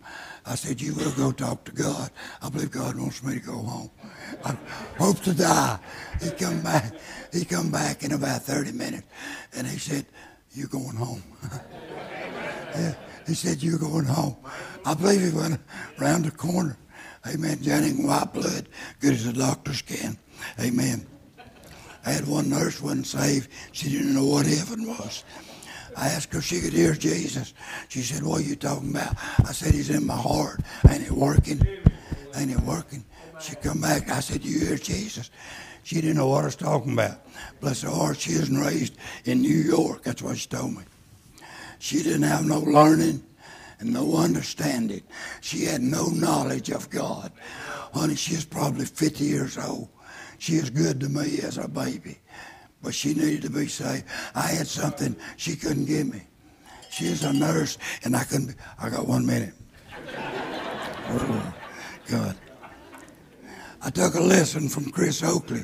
I 0.46 0.56
said, 0.56 0.82
You 0.82 0.94
will 0.96 1.12
go 1.12 1.32
talk 1.32 1.64
to 1.66 1.72
God. 1.72 2.10
I 2.42 2.50
believe 2.50 2.72
God 2.72 2.98
wants 2.98 3.24
me 3.24 3.36
to 3.36 3.40
go 3.40 3.58
home. 3.58 3.92
I 4.44 4.58
hope 4.98 5.20
to 5.22 5.34
die. 5.34 5.80
He 6.22 6.32
come 6.32 6.62
back. 6.62 6.94
He 7.32 7.46
come 7.46 7.72
back 7.72 8.04
in 8.04 8.12
about 8.14 8.44
30 8.44 8.72
minutes, 8.72 9.08
and 9.54 9.68
he 9.68 9.78
said, 9.78 10.06
"You 10.54 10.68
going 10.68 10.96
home?" 10.96 11.24
yeah. 12.76 12.94
He 13.28 13.34
said, 13.34 13.62
"You're 13.62 13.78
going 13.78 14.06
home." 14.06 14.36
I 14.86 14.94
believe 14.94 15.22
he 15.22 15.38
went 15.38 15.60
around 16.00 16.26
the 16.26 16.32
corner. 16.32 16.78
Amen. 17.28 17.62
Johnny 17.62 17.92
white 17.92 18.34
blood, 18.34 18.68
good 19.00 19.14
as 19.14 19.26
the 19.26 19.34
doctors 19.34 19.82
can. 19.82 20.18
Amen. 20.60 21.06
I 22.06 22.12
had 22.12 22.28
one 22.28 22.50
nurse 22.50 22.82
wasn't 22.82 23.06
saved. 23.06 23.50
She 23.74 23.90
didn't 23.90 24.16
know 24.16 24.26
what 24.26 24.48
heaven 24.48 24.88
was. 24.88 25.24
I 25.96 26.08
asked 26.08 26.34
her 26.34 26.40
if 26.40 26.46
she 26.46 26.62
could 26.62 26.74
hear 26.74 26.94
Jesus. 26.94 27.54
She 27.90 28.02
said, 28.02 28.24
What 28.24 28.42
are 28.42 28.44
you 28.44 28.56
talking 28.56 28.92
about? 28.92 29.16
I 29.40 29.52
said, 29.52 29.74
He's 29.74 29.90
in 29.90 30.06
my 30.06 30.16
heart. 30.16 30.62
Ain't 30.90 31.04
it 31.04 31.12
working? 31.12 31.66
Ain't 32.36 32.52
it 32.52 32.60
working? 32.62 33.04
She 33.40 33.56
come 33.56 33.82
back. 33.82 34.10
I 34.10 34.20
said, 34.20 34.44
You 34.44 34.60
hear 34.60 34.78
Jesus? 34.78 35.30
She 35.84 35.96
didn't 35.96 36.18
know 36.18 36.28
what 36.28 36.44
I 36.44 36.46
was 36.46 36.56
talking 36.56 36.94
about. 36.94 37.20
Bless 37.60 37.82
her 37.82 37.90
heart, 37.90 38.20
she 38.20 38.38
was 38.38 38.50
raised 38.50 38.98
in 39.26 39.42
New 39.42 39.50
York. 39.50 40.04
That's 40.04 40.22
what 40.22 40.38
she 40.38 40.48
told 40.48 40.76
me. 40.78 40.84
She 41.80 42.04
didn't 42.04 42.24
have 42.24 42.46
no 42.46 42.60
learning 42.60 43.24
and 43.80 43.92
no 43.92 44.16
understanding. 44.16 45.02
She 45.42 45.66
had 45.66 45.82
no 45.82 46.08
knowledge 46.08 46.70
of 46.70 46.90
God. 46.90 47.32
Honey, 47.94 48.16
she 48.16 48.36
was 48.36 48.46
probably 48.46 48.86
50 48.86 49.24
years 49.24 49.58
old. 49.58 49.90
She 50.38 50.58
was 50.58 50.70
good 50.70 51.00
to 51.02 51.10
me 51.10 51.40
as 51.42 51.58
a 51.58 51.68
baby, 51.68 52.20
but 52.82 52.94
she 52.94 53.14
needed 53.14 53.44
to 53.44 53.50
be 53.50 53.68
saved. 53.68 54.06
I 54.36 54.48
had 54.48 54.68
something 54.68 55.16
she 55.38 55.56
couldn't 55.56 55.86
give 55.86 56.08
me. 56.08 56.22
She 56.90 57.10
was 57.10 57.24
a 57.24 57.32
nurse, 57.32 57.78
and 58.04 58.16
I 58.16 58.24
couldn't. 58.24 58.48
Be, 58.48 58.54
I 58.80 58.90
got 58.90 59.08
one 59.08 59.26
minute. 59.26 59.54
Oh, 61.10 61.54
God. 62.10 62.38
I 63.82 63.90
took 63.90 64.16
a 64.16 64.20
lesson 64.20 64.70
from 64.70 64.92
Chris 64.92 65.24
Oakley. 65.24 65.64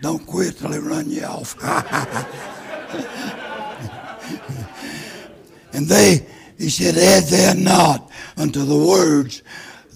Don't 0.00 0.24
quit 0.26 0.58
till 0.58 0.70
they 0.70 0.78
run 0.78 1.10
you 1.10 1.24
off. 1.24 1.56
and 5.72 5.86
they, 5.86 6.26
he 6.56 6.70
said, 6.70 6.96
add 6.96 7.24
there 7.24 7.54
not 7.54 8.10
unto 8.36 8.64
the 8.64 8.76
words 8.76 9.42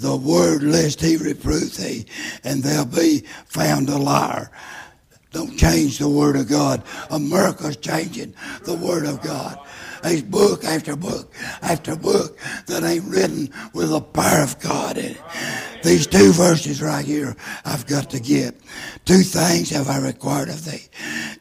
the 0.03 0.17
word 0.17 0.63
lest 0.63 1.01
he 1.01 1.17
reprove 1.17 1.77
thee, 1.77 2.05
and 2.45 2.63
they'll 2.63 2.85
be 2.85 3.21
found 3.47 3.89
a 3.89 3.97
liar. 3.97 4.51
Don't 5.33 5.57
change 5.57 5.99
the 5.99 6.09
word 6.09 6.37
of 6.37 6.49
God. 6.49 6.83
America's 7.11 7.77
changing 7.77 8.35
the 8.65 8.75
word 8.75 9.07
of 9.07 9.23
God. 9.23 9.59
There's 10.03 10.23
book 10.23 10.65
after 10.65 10.97
book 10.97 11.33
after 11.63 11.95
book 11.97 12.39
that 12.67 12.83
ain't 12.83 13.05
written 13.05 13.49
with 13.73 13.91
the 13.91 14.01
power 14.01 14.43
of 14.43 14.59
God 14.61 14.99
in 14.99 15.13
it. 15.13 15.21
These 15.83 16.07
two 16.07 16.33
verses 16.33 16.83
right 16.83 17.05
here 17.05 17.37
I've 17.65 17.87
got 17.87 18.11
to 18.11 18.21
get. 18.21 18.57
Two 19.05 19.23
things 19.23 19.71
have 19.71 19.89
I 19.89 19.99
required 19.99 20.49
of 20.49 20.65
thee. 20.65 20.89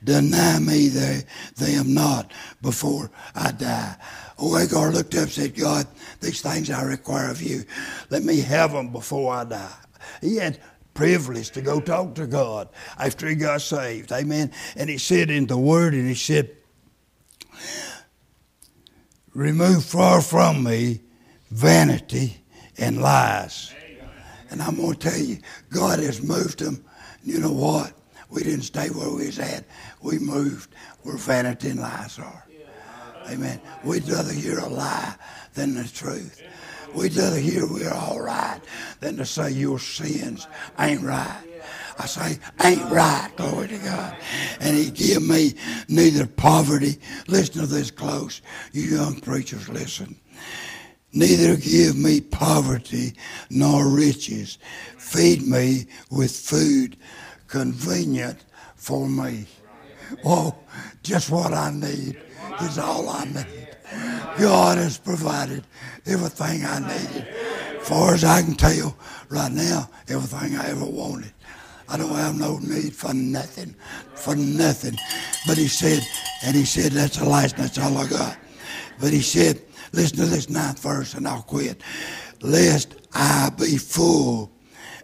Deny 0.04 0.60
me 0.60 0.88
they, 0.88 1.24
them 1.56 1.94
not 1.94 2.32
before 2.62 3.12
I 3.36 3.52
die. 3.52 3.96
Oh, 4.40 4.58
Agur 4.58 4.92
looked 4.92 5.14
up 5.16 5.24
and 5.24 5.32
said, 5.32 5.56
God, 5.56 5.86
these 6.20 6.42
things 6.42 6.72
I 6.72 6.84
require 6.84 7.30
of 7.30 7.42
you. 7.42 7.64
Let 8.10 8.24
me 8.24 8.40
have 8.42 8.72
them 8.72 8.92
before 8.92 9.34
I 9.34 9.44
die. 9.44 9.76
He 10.22 10.38
had 10.38 10.60
privilege 10.94 11.52
to 11.52 11.62
go 11.62 11.80
talk 11.80 12.16
to 12.16 12.28
God 12.28 12.70
after 12.98 13.28
he 13.28 13.36
got 13.36 13.62
saved. 13.62 14.12
Amen. 14.12 14.52
And 14.76 14.90
he 14.90 14.98
said 14.98 15.30
in 15.30 15.48
the 15.48 15.58
word, 15.58 15.94
and 15.94 16.08
he 16.08 16.16
said, 16.16 16.56
Remove 19.34 19.86
far 19.86 20.22
from 20.22 20.64
me 20.64 21.02
vanity 21.50 22.44
and 22.78 23.02
lies. 23.02 23.74
And 24.50 24.62
I'm 24.62 24.76
going 24.76 24.96
to 24.96 25.10
tell 25.10 25.20
you, 25.20 25.38
God 25.70 26.00
has 26.00 26.22
moved 26.22 26.60
them. 26.60 26.84
You 27.24 27.40
know 27.40 27.54
what? 27.54 27.94
We 28.30 28.44
didn't 28.44 28.64
stay 28.64 28.90
where 28.90 29.10
we 29.10 29.28
was 29.28 29.40
at. 29.40 29.66
We 30.02 30.20
moved 30.20 30.74
where 31.04 31.18
vanity 31.18 31.70
and 31.70 31.80
lies 31.80 32.20
are. 32.20 32.46
Amen. 33.30 33.62
We'd 33.84 34.08
rather 34.10 34.34
hear 34.34 34.60
a 34.60 34.68
lie 34.68 35.16
than 35.54 35.76
the 35.76 35.88
truth. 35.88 36.42
We'd 36.94 37.16
rather 37.16 37.40
hear 37.40 37.66
we're 37.66 37.94
all 37.94 38.22
right 38.22 38.60
than 39.00 39.18
to 39.18 39.26
say 39.26 39.52
your 39.52 39.80
sins 39.80 40.48
ain't 40.80 41.02
right. 41.02 41.44
I 41.98 42.06
say, 42.06 42.40
ain't 42.64 42.92
right, 42.92 43.30
glory 43.36 43.68
to 43.68 43.78
God. 43.78 44.18
And 44.60 44.76
he 44.76 44.90
give 44.90 45.22
me 45.22 45.54
neither 45.88 46.26
poverty. 46.26 47.00
Listen 47.28 47.62
to 47.62 47.68
this 47.68 47.92
close. 47.92 48.42
You 48.72 48.84
young 48.84 49.20
preachers, 49.20 49.70
listen. 49.70 50.16
Neither 51.14 51.58
give 51.58 51.98
me 51.98 52.22
poverty 52.22 53.14
nor 53.50 53.88
riches. 53.88 54.58
Feed 54.98 55.46
me 55.46 55.88
with 56.10 56.32
food 56.32 56.98
convenient 57.48 58.46
for 58.76 59.08
me. 59.08 59.46
Oh, 60.26 60.56
just 61.04 61.30
what 61.30 61.54
I 61.54 61.72
need 61.72 62.20
is 62.62 62.78
all 62.78 63.10
I 63.10 63.26
need. 63.26 63.61
God 64.40 64.78
has 64.78 64.98
provided 64.98 65.66
everything 66.06 66.66
I 66.66 66.80
needed. 66.80 67.28
Far 67.82 68.14
as 68.14 68.24
I 68.24 68.42
can 68.42 68.56
tell, 68.56 68.98
right 69.30 69.52
now, 69.52 69.90
everything 70.08 70.58
I 70.58 70.70
ever 70.70 70.86
wanted. 70.86 71.34
I 71.90 71.98
don't 71.98 72.16
have 72.16 72.40
no 72.40 72.58
need 72.60 72.96
for 72.96 73.14
nothing, 73.14 73.76
for 74.16 74.36
nothing. 74.36 74.98
But 75.46 75.58
he 75.58 75.68
said, 75.68 76.02
and 76.44 76.56
he 76.56 76.64
said, 76.64 76.94
that's 76.94 77.18
the 77.18 77.26
last, 77.26 77.58
that's 77.58 77.78
all 77.78 77.98
I 77.98 78.08
got. 78.08 78.38
But 79.00 79.12
he 79.12 79.22
said, 79.22 79.62
listen 79.92 80.18
to 80.18 80.26
this 80.26 80.50
ninth 80.50 80.80
verse 80.80 81.16
and 81.16 81.28
I'll 81.28 81.42
quit. 81.42 81.82
Lest 82.42 82.96
I 83.14 83.50
be 83.60 83.78
full 83.78 84.52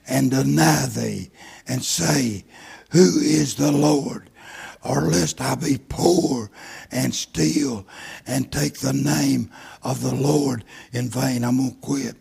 and 0.08 0.32
deny 0.32 0.86
thee 0.88 1.30
and 1.68 1.84
say, 1.84 2.46
Who 2.92 3.20
is 3.20 3.56
the 3.56 3.72
Lord? 3.72 4.27
Or 4.88 5.02
lest 5.02 5.42
I 5.42 5.56
be 5.56 5.78
poor 5.90 6.50
and 6.92 7.14
steal 7.14 7.86
and 8.26 8.50
take 8.50 8.80
the 8.80 8.94
name 8.94 9.52
of 9.84 10.02
the 10.02 10.16
Lord 10.16 10.64
in 10.94 11.10
vain. 11.10 11.44
I'm 11.44 11.58
going 11.58 11.72
to 11.72 11.78
quit. 11.78 12.16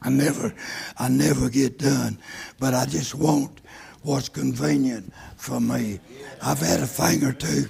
I 0.00 0.08
never, 0.08 0.54
I 0.98 1.08
never 1.08 1.50
get 1.50 1.78
done, 1.78 2.18
but 2.58 2.72
I 2.72 2.86
just 2.86 3.14
want 3.14 3.60
what's 4.02 4.30
convenient 4.30 5.12
for 5.36 5.60
me. 5.60 6.00
I've 6.42 6.58
had 6.58 6.80
a 6.80 6.86
thing 6.86 7.22
or 7.22 7.32
two. 7.32 7.66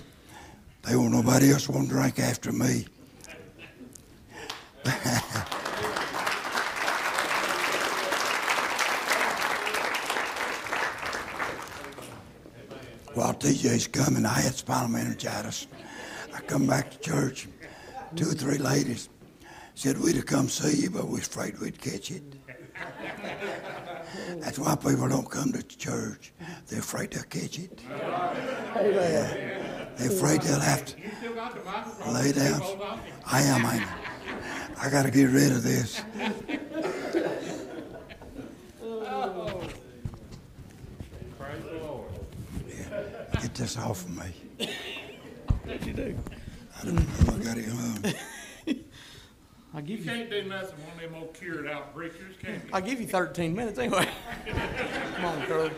They 0.83 0.95
won't 0.97 1.13
nobody 1.13 1.51
else 1.51 1.69
want 1.69 1.89
to 1.89 1.95
drink 1.95 2.21
after 2.21 2.53
me. 2.53 2.87
While 13.15 13.35
TJ's 13.35 13.87
coming, 13.89 14.25
I 14.25 14.41
had 14.41 14.55
spinal 14.55 14.89
meningitis. 14.89 15.67
I 16.35 16.41
come 16.41 16.67
back 16.67 16.91
to 16.91 16.99
church, 16.99 17.49
two 18.17 18.31
or 18.31 18.35
three 18.35 18.59
ladies 18.59 19.09
said 19.75 19.99
we'd 19.99 20.17
have 20.17 20.27
come 20.27 20.49
see 20.49 20.83
you, 20.83 20.91
but 20.91 21.07
we 21.07 21.15
was 21.15 21.27
afraid 21.27 21.59
we'd 21.59 21.81
catch 21.81 22.11
it. 22.11 22.23
That's 24.41 24.59
why 24.59 24.77
people 24.77 25.09
don't 25.09 25.31
come 25.31 25.53
to 25.53 25.63
church. 25.63 26.33
They're 26.69 26.81
afraid 26.81 27.11
they'll 27.11 27.23
catch 27.25 27.59
it. 27.59 27.81
Yeah. 27.91 29.89
They're 29.97 30.11
afraid 30.11 30.43
they'll 30.43 30.61
have 30.61 30.85
to 30.85 30.97
lay 32.11 32.33
down. 32.33 32.63
I 33.27 33.43
am, 33.43 33.67
I. 33.67 33.85
I 34.79 34.91
got 34.91 35.05
to 35.05 35.11
get 35.11 35.31
rid 35.31 35.53
of 35.53 35.63
this. 35.63 36.03
Lord. 38.81 39.73
Get 43.43 43.55
this 43.55 43.77
off 43.77 44.05
of 44.05 44.11
me. 44.17 44.67
What 45.65 45.85
you 45.87 45.93
do? 45.93 46.17
I 46.81 46.85
don't 46.85 46.95
know. 46.95 47.35
I 47.35 47.39
got 47.45 47.59
it 47.59 47.69
hung. 47.69 48.15
I 49.75 49.81
give 49.81 50.01
You 50.01 50.05
you, 50.05 50.11
can't 50.11 50.31
do 50.31 50.43
nothing 50.45 50.79
one 50.85 50.95
of 50.97 51.01
them 51.01 51.15
old 51.15 51.35
cured 51.35 51.67
out 51.67 51.95
preachers, 51.95 52.37
can 52.41 52.55
you? 52.55 52.61
I 52.73 52.81
give 52.81 53.01
you 53.01 53.07
13 53.07 53.55
minutes 53.55 53.79
anyway. 53.79 54.07
Come 55.17 55.25
on, 55.25 55.43
Curly. 55.47 55.71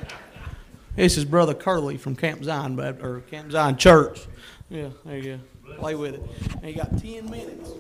This 0.97 1.17
is 1.17 1.25
Brother 1.25 1.55
Curly 1.55 1.97
from 1.97 2.17
Camp 2.17 2.43
Zion, 2.45 2.77
Bap- 2.77 3.03
or 3.03 3.21
Camp 3.23 3.51
Zion 3.53 3.77
Church. 3.77 4.21
Yeah, 4.69 4.89
there 5.05 5.19
you 5.19 5.39
go. 5.67 5.75
Play 5.77 5.95
with 5.95 6.15
it. 6.15 6.23
And 6.63 6.71
you 6.71 6.77
got 6.77 6.91
10 6.99 7.31
minutes. 7.31 7.71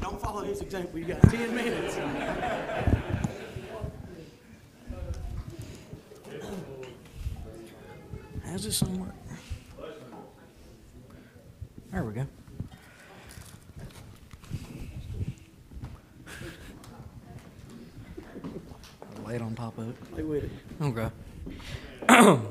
Don't 0.00 0.20
follow 0.20 0.42
his 0.44 0.60
example. 0.60 0.98
You 0.98 1.04
got 1.06 1.22
10 1.22 1.54
minutes. 1.54 1.96
How's 8.50 8.64
this 8.64 8.78
song 8.78 8.98
work? 8.98 9.14
There 11.92 12.02
we 12.02 12.14
go. 12.14 12.26
Lay 19.26 19.34
it 19.34 19.42
on 19.42 19.54
top 19.54 19.76
of 19.76 19.90
it. 19.90 20.12
Play 20.12 20.22
with 20.22 20.44
it. 20.44 20.50
Okay. 20.80 21.10
I'm 22.08 22.46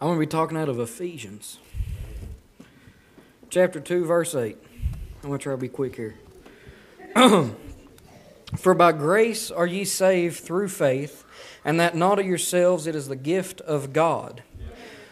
going 0.00 0.14
to 0.14 0.20
be 0.20 0.26
talking 0.26 0.56
out 0.56 0.68
of 0.68 0.78
Ephesians, 0.78 1.58
chapter 3.50 3.80
2, 3.80 4.04
verse 4.04 4.36
8. 4.36 4.56
I'm 5.24 5.28
going 5.28 5.40
to 5.40 5.42
try 5.42 5.52
to 5.52 5.56
be 5.56 5.68
quick 5.68 5.96
here. 5.96 6.14
For 8.58 8.74
by 8.74 8.90
grace 8.90 9.52
are 9.52 9.66
ye 9.66 9.84
saved 9.84 10.40
through 10.40 10.68
faith, 10.68 11.24
and 11.64 11.78
that 11.78 11.94
not 11.94 12.18
of 12.18 12.26
yourselves, 12.26 12.88
it 12.88 12.96
is 12.96 13.06
the 13.06 13.14
gift 13.14 13.60
of 13.60 13.92
God, 13.92 14.42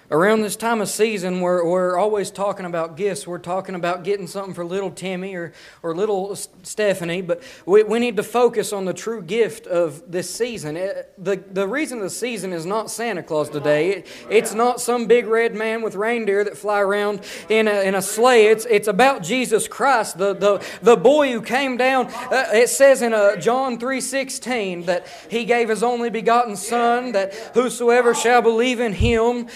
Around 0.08 0.42
this 0.42 0.54
time 0.54 0.80
of 0.80 0.88
season, 0.88 1.40
we're, 1.40 1.68
we're 1.68 1.98
always 1.98 2.30
talking 2.30 2.64
about 2.64 2.96
gifts. 2.96 3.26
We're 3.26 3.38
talking 3.38 3.74
about 3.74 4.04
getting 4.04 4.28
something 4.28 4.54
for 4.54 4.64
little 4.64 4.92
Timmy 4.92 5.34
or, 5.34 5.52
or 5.82 5.96
little 5.96 6.36
Stephanie, 6.36 7.22
but 7.22 7.42
we, 7.66 7.82
we 7.82 7.98
need 7.98 8.16
to 8.16 8.22
focus 8.22 8.72
on 8.72 8.84
the 8.84 8.94
true 8.94 9.20
gift 9.20 9.66
of 9.66 10.04
this 10.06 10.32
season. 10.32 10.76
It, 10.76 11.12
the, 11.18 11.42
the 11.50 11.66
reason 11.66 11.98
the 11.98 12.08
season 12.08 12.52
is 12.52 12.64
not 12.64 12.88
Santa 12.88 13.20
Claus 13.20 13.50
today, 13.50 13.94
it, 13.94 14.06
it's 14.30 14.54
not 14.54 14.80
some 14.80 15.06
big 15.06 15.26
red 15.26 15.56
man 15.56 15.82
with 15.82 15.96
reindeer 15.96 16.44
that 16.44 16.56
fly 16.56 16.80
around 16.80 17.22
in 17.48 17.66
a, 17.66 17.82
in 17.82 17.96
a 17.96 18.02
sleigh. 18.02 18.46
It's, 18.46 18.64
it's 18.66 18.86
about 18.86 19.24
Jesus 19.24 19.66
Christ, 19.66 20.18
the, 20.18 20.34
the, 20.34 20.64
the 20.82 20.96
boy 20.96 21.32
who 21.32 21.42
came 21.42 21.76
down. 21.76 22.06
Uh, 22.30 22.44
it 22.52 22.68
says 22.68 23.02
in 23.02 23.12
uh, 23.12 23.34
John 23.38 23.76
3.16 23.76 24.86
that 24.86 25.08
he 25.28 25.44
gave 25.44 25.68
his 25.68 25.82
only 25.82 26.10
begotten 26.10 26.54
Son, 26.54 27.10
that 27.10 27.34
whosoever 27.54 28.14
shall 28.14 28.40
believe 28.40 28.78
in 28.78 28.92
him 28.92 29.48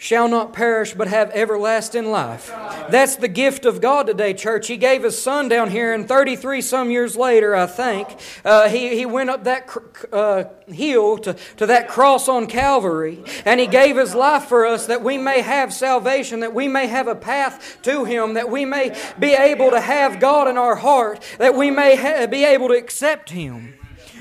shall 0.00 0.28
not 0.28 0.54
perish 0.54 0.94
but 0.94 1.08
have 1.08 1.30
everlasting 1.32 2.10
life. 2.10 2.50
That's 2.88 3.16
the 3.16 3.28
gift 3.28 3.66
of 3.66 3.82
God 3.82 4.06
today, 4.06 4.32
church. 4.32 4.66
He 4.66 4.78
gave 4.78 5.02
His 5.02 5.20
Son 5.20 5.46
down 5.46 5.68
here, 5.68 5.92
and 5.92 6.08
33 6.08 6.62
some 6.62 6.90
years 6.90 7.16
later, 7.16 7.54
I 7.54 7.66
think, 7.66 8.08
uh, 8.42 8.70
he, 8.70 8.96
he 8.96 9.04
went 9.04 9.28
up 9.28 9.44
that 9.44 9.68
uh, 10.10 10.44
hill 10.68 11.18
to, 11.18 11.36
to 11.58 11.66
that 11.66 11.88
cross 11.88 12.28
on 12.28 12.46
Calvary, 12.46 13.22
and 13.44 13.60
He 13.60 13.66
gave 13.66 13.98
His 13.98 14.14
life 14.14 14.44
for 14.44 14.64
us 14.64 14.86
that 14.86 15.04
we 15.04 15.18
may 15.18 15.42
have 15.42 15.70
salvation, 15.70 16.40
that 16.40 16.54
we 16.54 16.66
may 16.66 16.86
have 16.86 17.06
a 17.06 17.14
path 17.14 17.78
to 17.82 18.04
Him, 18.06 18.34
that 18.34 18.48
we 18.48 18.64
may 18.64 18.98
be 19.18 19.34
able 19.34 19.70
to 19.70 19.80
have 19.80 20.18
God 20.18 20.48
in 20.48 20.56
our 20.56 20.76
heart, 20.76 21.22
that 21.36 21.54
we 21.54 21.70
may 21.70 21.96
ha- 21.96 22.26
be 22.26 22.44
able 22.46 22.68
to 22.68 22.74
accept 22.74 23.28
Him. 23.28 23.74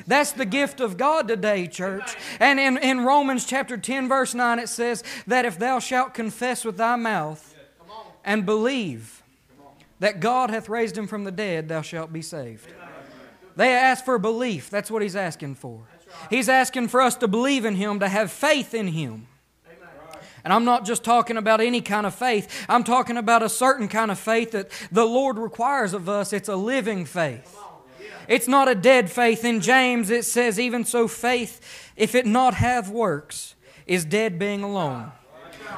That's 0.10 0.32
the 0.32 0.46
gift 0.46 0.80
of 0.80 0.98
God 0.98 1.28
today, 1.28 1.68
church. 1.68 2.16
And 2.40 2.60
in, 2.60 2.78
in 2.78 3.02
Romans 3.02 3.46
chapter 3.46 3.78
10, 3.78 4.10
verse 4.10 4.34
9, 4.34 4.58
it 4.58 4.68
says 4.68 5.04
that 5.28 5.46
if 5.46 5.60
thou 5.60 5.78
shalt 5.78 6.16
confess 6.16 6.66
with 6.66 6.78
thy 6.78 6.96
mouth 6.96 7.56
and 8.26 8.44
believe 8.44 9.22
that 10.00 10.20
God 10.20 10.50
hath 10.50 10.68
raised 10.68 10.98
him 10.98 11.06
from 11.06 11.26
the 11.26 11.32
dead, 11.32 11.70
thou 11.70 11.84
shalt 11.84 12.12
be 12.12 12.24
saved. 12.24 12.68
They 13.56 13.72
ask 13.72 14.04
for 14.04 14.18
belief. 14.18 14.72
That's 14.72 14.90
what 14.90 15.04
he's 15.04 15.16
asking 15.16 15.56
for. 15.56 15.82
He's 16.32 16.50
asking 16.50 16.88
for 16.88 17.02
us 17.02 17.16
to 17.18 17.28
believe 17.28 17.64
in 17.64 17.76
him, 17.76 18.00
to 18.00 18.10
have 18.10 18.32
faith 18.32 18.74
in 18.74 18.88
him. 18.88 19.28
And 20.44 20.52
I'm 20.52 20.66
not 20.66 20.86
just 20.86 21.04
talking 21.04 21.38
about 21.38 21.62
any 21.62 21.82
kind 21.82 22.08
of 22.08 22.16
faith. 22.16 22.66
I'm 22.68 22.84
talking 22.84 23.18
about 23.18 23.44
a 23.44 23.50
certain 23.50 23.88
kind 23.88 24.10
of 24.10 24.18
faith 24.18 24.52
that 24.52 24.72
the 24.92 25.06
Lord 25.06 25.38
requires 25.38 25.94
of 25.94 26.10
us. 26.10 26.34
It's 26.34 26.50
a 26.50 26.56
living 26.56 27.06
faith. 27.06 27.56
It's 28.30 28.48
not 28.48 28.70
a 28.70 28.76
dead 28.76 29.12
faith. 29.12 29.44
In 29.44 29.60
James, 29.60 30.12
it 30.12 30.24
says, 30.24 30.60
Even 30.60 30.86
so, 30.86 31.08
faith, 31.08 31.92
if 31.98 32.14
it 32.14 32.28
not 32.28 32.54
have 32.54 32.90
works, 32.90 33.56
is 33.88 34.06
dead 34.06 34.38
being 34.38 34.64
alone. 34.64 35.12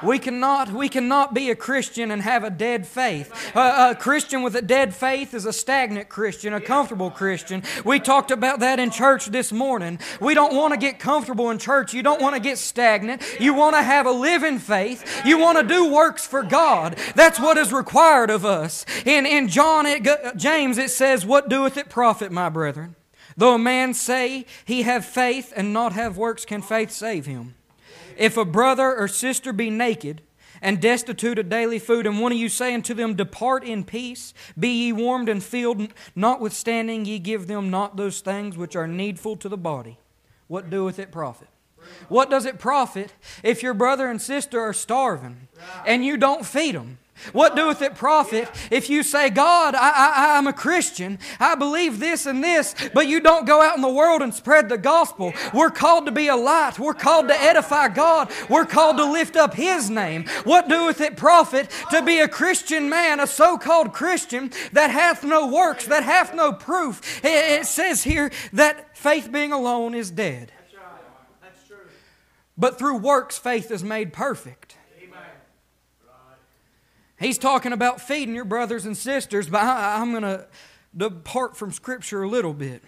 We 0.03 0.19
cannot, 0.19 0.71
we 0.71 0.89
cannot 0.89 1.33
be 1.33 1.49
a 1.49 1.55
Christian 1.55 2.11
and 2.11 2.21
have 2.21 2.43
a 2.43 2.49
dead 2.49 2.87
faith. 2.87 3.31
a 3.55 3.95
Christian 3.95 4.41
with 4.41 4.55
a 4.55 4.61
dead 4.61 4.93
faith 4.95 5.33
is 5.33 5.45
a 5.45 5.53
stagnant 5.53 6.09
Christian, 6.09 6.53
a 6.53 6.61
comfortable 6.61 7.11
Christian. 7.11 7.63
We 7.85 7.99
talked 7.99 8.31
about 8.31 8.59
that 8.59 8.79
in 8.79 8.91
church 8.91 9.27
this 9.27 9.51
morning. 9.51 9.99
We 10.19 10.33
don't 10.33 10.55
want 10.55 10.73
to 10.73 10.79
get 10.79 10.99
comfortable 10.99 11.49
in 11.49 11.57
church. 11.57 11.93
You 11.93 12.03
don't 12.03 12.21
want 12.21 12.35
to 12.35 12.41
get 12.41 12.57
stagnant. 12.57 13.21
You 13.39 13.53
want 13.53 13.75
to 13.75 13.83
have 13.83 14.05
a 14.05 14.11
living 14.11 14.59
faith. 14.59 15.25
You 15.25 15.37
want 15.37 15.57
to 15.59 15.63
do 15.63 15.91
works 15.91 16.25
for 16.25 16.43
God. 16.43 16.97
That's 17.15 17.39
what 17.39 17.57
is 17.57 17.71
required 17.71 18.29
of 18.29 18.45
us. 18.45 18.85
In, 19.05 19.25
in 19.25 19.47
John, 19.47 19.85
it, 19.85 20.07
James, 20.35 20.77
it 20.77 20.89
says, 20.89 21.25
What 21.25 21.49
doeth 21.49 21.77
it 21.77 21.89
profit, 21.89 22.31
my 22.31 22.49
brethren? 22.49 22.95
Though 23.37 23.55
a 23.55 23.59
man 23.59 23.93
say 23.93 24.45
he 24.65 24.83
have 24.83 25.05
faith 25.05 25.53
and 25.55 25.73
not 25.73 25.93
have 25.93 26.17
works, 26.17 26.45
can 26.45 26.61
faith 26.61 26.91
save 26.91 27.25
him? 27.25 27.55
If 28.21 28.37
a 28.37 28.45
brother 28.45 28.95
or 28.95 29.07
sister 29.07 29.51
be 29.51 29.71
naked, 29.71 30.21
and 30.61 30.79
destitute 30.79 31.39
of 31.39 31.49
daily 31.49 31.79
food, 31.79 32.05
and 32.05 32.21
one 32.21 32.31
of 32.31 32.37
you 32.37 32.49
say 32.49 32.75
unto 32.75 32.93
them, 32.93 33.15
Depart 33.15 33.63
in 33.63 33.83
peace, 33.83 34.31
be 34.59 34.69
ye 34.69 34.93
warmed 34.93 35.27
and 35.27 35.43
filled, 35.43 35.91
notwithstanding 36.15 37.05
ye 37.05 37.17
give 37.17 37.47
them 37.47 37.71
not 37.71 37.97
those 37.97 38.21
things 38.21 38.55
which 38.55 38.75
are 38.75 38.85
needful 38.85 39.37
to 39.37 39.49
the 39.49 39.57
body, 39.57 39.97
what 40.47 40.69
doeth 40.69 40.99
it 40.99 41.11
profit? 41.11 41.47
What 42.09 42.29
does 42.29 42.45
it 42.45 42.59
profit 42.59 43.11
if 43.41 43.63
your 43.63 43.73
brother 43.73 44.07
and 44.07 44.21
sister 44.21 44.59
are 44.61 44.71
starving 44.71 45.47
and 45.83 46.05
you 46.05 46.15
don't 46.15 46.45
feed 46.45 46.75
them? 46.75 46.99
What 47.33 47.55
doeth 47.55 47.81
it 47.81 47.95
profit 47.95 48.49
if 48.69 48.89
you 48.89 49.03
say, 49.03 49.29
God, 49.29 49.75
I, 49.75 49.89
I, 49.89 50.37
I'm 50.37 50.47
a 50.47 50.53
Christian, 50.53 51.19
I 51.39 51.55
believe 51.55 51.99
this 51.99 52.25
and 52.25 52.43
this, 52.43 52.75
but 52.93 53.07
you 53.07 53.19
don't 53.19 53.45
go 53.45 53.61
out 53.61 53.75
in 53.75 53.81
the 53.81 53.89
world 53.89 54.21
and 54.21 54.33
spread 54.33 54.69
the 54.69 54.77
gospel? 54.77 55.33
We're 55.53 55.69
called 55.69 56.05
to 56.07 56.11
be 56.11 56.27
a 56.27 56.35
light. 56.35 56.79
We're 56.79 56.93
called 56.93 57.27
to 57.29 57.41
edify 57.41 57.89
God. 57.89 58.31
We're 58.49 58.65
called 58.65 58.97
to 58.97 59.05
lift 59.05 59.35
up 59.35 59.53
His 59.53 59.89
name. 59.89 60.25
What 60.43 60.67
doeth 60.67 61.01
it 61.01 61.17
profit 61.17 61.69
to 61.91 62.01
be 62.01 62.19
a 62.19 62.27
Christian 62.27 62.89
man, 62.89 63.19
a 63.19 63.27
so 63.27 63.57
called 63.57 63.93
Christian, 63.93 64.51
that 64.73 64.89
hath 64.89 65.23
no 65.23 65.47
works, 65.47 65.85
that 65.87 66.03
hath 66.03 66.33
no 66.33 66.53
proof? 66.53 67.23
It, 67.23 67.61
it 67.61 67.65
says 67.65 68.03
here 68.03 68.31
that 68.53 68.97
faith 68.97 69.31
being 69.31 69.51
alone 69.51 69.95
is 69.95 70.11
dead. 70.11 70.51
That's 71.41 71.67
true. 71.67 71.77
But 72.57 72.77
through 72.77 72.97
works, 72.97 73.37
faith 73.37 73.71
is 73.71 73.83
made 73.83 74.13
perfect. 74.13 74.77
He's 77.21 77.37
talking 77.37 77.71
about 77.71 78.01
feeding 78.01 78.33
your 78.33 78.45
brothers 78.45 78.87
and 78.87 78.97
sisters, 78.97 79.47
but 79.47 79.61
I, 79.61 80.01
am 80.01 80.09
going 80.09 80.23
to 80.23 80.47
depart 80.97 81.55
from 81.55 81.71
Scripture 81.71 82.23
a 82.23 82.27
little 82.27 82.53
bit. 82.53 82.81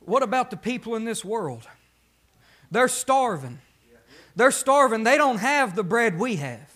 What 0.00 0.24
about 0.24 0.50
the 0.50 0.56
people 0.56 0.96
in 0.96 1.04
this 1.04 1.24
world? 1.24 1.68
They're 2.72 2.88
starving. 2.88 3.60
They're 4.34 4.50
starving. 4.50 5.04
They 5.04 5.16
don't 5.16 5.38
have 5.38 5.76
the 5.76 5.84
bread 5.84 6.18
we 6.18 6.36
have, 6.36 6.68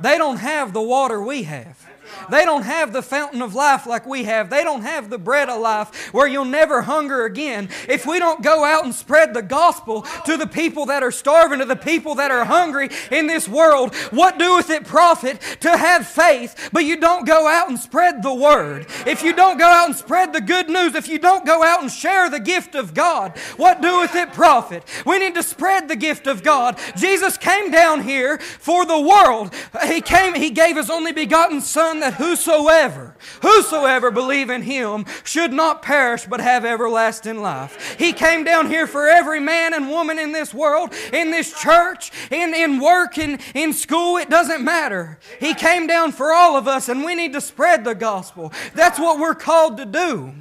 they 0.00 0.18
don't 0.18 0.38
have 0.38 0.72
the 0.72 0.82
water 0.82 1.22
we 1.22 1.44
have. 1.44 1.87
They 2.30 2.44
don't 2.44 2.62
have 2.62 2.92
the 2.92 3.02
fountain 3.02 3.42
of 3.42 3.54
life 3.54 3.86
like 3.86 4.06
we 4.06 4.24
have. 4.24 4.50
They 4.50 4.64
don't 4.64 4.82
have 4.82 5.10
the 5.10 5.18
bread 5.18 5.48
of 5.48 5.60
life 5.60 6.12
where 6.12 6.26
you'll 6.26 6.44
never 6.44 6.82
hunger 6.82 7.24
again. 7.24 7.68
If 7.88 8.06
we 8.06 8.18
don't 8.18 8.42
go 8.42 8.64
out 8.64 8.84
and 8.84 8.94
spread 8.94 9.34
the 9.34 9.42
gospel 9.42 10.02
to 10.26 10.36
the 10.36 10.46
people 10.46 10.86
that 10.86 11.02
are 11.02 11.10
starving, 11.10 11.58
to 11.60 11.64
the 11.64 11.76
people 11.76 12.16
that 12.16 12.30
are 12.30 12.44
hungry 12.44 12.90
in 13.10 13.26
this 13.26 13.48
world, 13.48 13.94
what 14.10 14.38
doeth 14.38 14.70
it 14.70 14.84
profit 14.84 15.40
to 15.60 15.76
have 15.76 16.06
faith, 16.06 16.70
but 16.72 16.84
you 16.84 16.96
don't 16.96 17.26
go 17.26 17.46
out 17.48 17.68
and 17.68 17.78
spread 17.78 18.22
the 18.22 18.34
word? 18.34 18.86
If 19.06 19.22
you 19.22 19.32
don't 19.32 19.58
go 19.58 19.66
out 19.66 19.86
and 19.86 19.96
spread 19.96 20.32
the 20.32 20.40
good 20.40 20.68
news, 20.68 20.94
if 20.94 21.08
you 21.08 21.18
don't 21.18 21.46
go 21.46 21.62
out 21.62 21.82
and 21.82 21.90
share 21.90 22.30
the 22.30 22.40
gift 22.40 22.74
of 22.74 22.94
God, 22.94 23.36
what 23.56 23.80
doeth 23.80 24.14
it 24.14 24.32
profit? 24.32 24.84
We 25.06 25.18
need 25.18 25.34
to 25.34 25.42
spread 25.42 25.88
the 25.88 25.96
gift 25.96 26.26
of 26.26 26.42
God. 26.42 26.78
Jesus 26.96 27.36
came 27.36 27.70
down 27.70 28.02
here 28.02 28.38
for 28.38 28.84
the 28.84 29.00
world. 29.00 29.54
He 29.86 30.00
came, 30.00 30.34
He 30.34 30.50
gave 30.50 30.76
His 30.76 30.90
only 30.90 31.12
begotten 31.12 31.60
Son 31.60 31.97
that 32.00 32.14
whosoever, 32.14 33.16
whosoever 33.42 34.10
believe 34.10 34.50
in 34.50 34.62
him 34.62 35.04
should 35.24 35.52
not 35.52 35.82
perish 35.82 36.26
but 36.26 36.40
have 36.40 36.64
everlasting 36.64 37.40
life. 37.40 37.96
He 37.98 38.12
came 38.12 38.44
down 38.44 38.68
here 38.68 38.86
for 38.86 39.08
every 39.08 39.40
man 39.40 39.74
and 39.74 39.88
woman 39.88 40.18
in 40.18 40.32
this 40.32 40.52
world, 40.52 40.92
in 41.12 41.30
this 41.30 41.58
church, 41.60 42.10
in, 42.30 42.54
in 42.54 42.80
work, 42.80 43.18
in, 43.18 43.38
in 43.54 43.72
school, 43.72 44.16
it 44.16 44.30
doesn't 44.30 44.64
matter. 44.64 45.18
He 45.40 45.54
came 45.54 45.86
down 45.86 46.12
for 46.12 46.32
all 46.32 46.56
of 46.56 46.68
us, 46.68 46.88
and 46.88 47.04
we 47.04 47.14
need 47.14 47.32
to 47.32 47.40
spread 47.40 47.84
the 47.84 47.94
gospel. 47.94 48.52
That's 48.74 48.98
what 48.98 49.18
we're 49.18 49.34
called 49.34 49.76
to 49.78 49.86
do. 49.86 50.34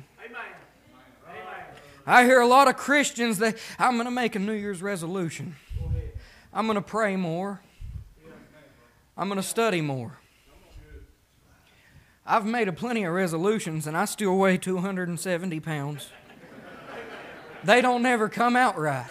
I 2.09 2.23
hear 2.23 2.39
a 2.39 2.47
lot 2.47 2.69
of 2.69 2.77
Christians 2.77 3.39
that 3.39 3.57
I'm 3.77 3.95
going 3.95 4.05
to 4.05 4.11
make 4.11 4.35
a 4.37 4.39
New 4.39 4.53
Year's 4.53 4.81
resolution. 4.81 5.57
I'm 6.53 6.65
going 6.65 6.75
to 6.75 6.81
pray 6.81 7.17
more. 7.17 7.59
I'm 9.17 9.27
going 9.27 9.41
to 9.41 9.47
study 9.47 9.81
more. 9.81 10.17
I've 12.29 12.45
made 12.45 12.67
a 12.67 12.73
plenty 12.73 13.05
of 13.05 13.13
resolutions 13.13 13.87
and 13.87 13.95
I 13.95 14.03
still 14.03 14.37
weigh 14.37 14.57
270 14.57 15.61
pounds. 15.61 16.09
They 17.63 17.79
don't 17.79 18.01
never 18.01 18.27
come 18.27 18.57
out 18.57 18.77
right. 18.77 19.09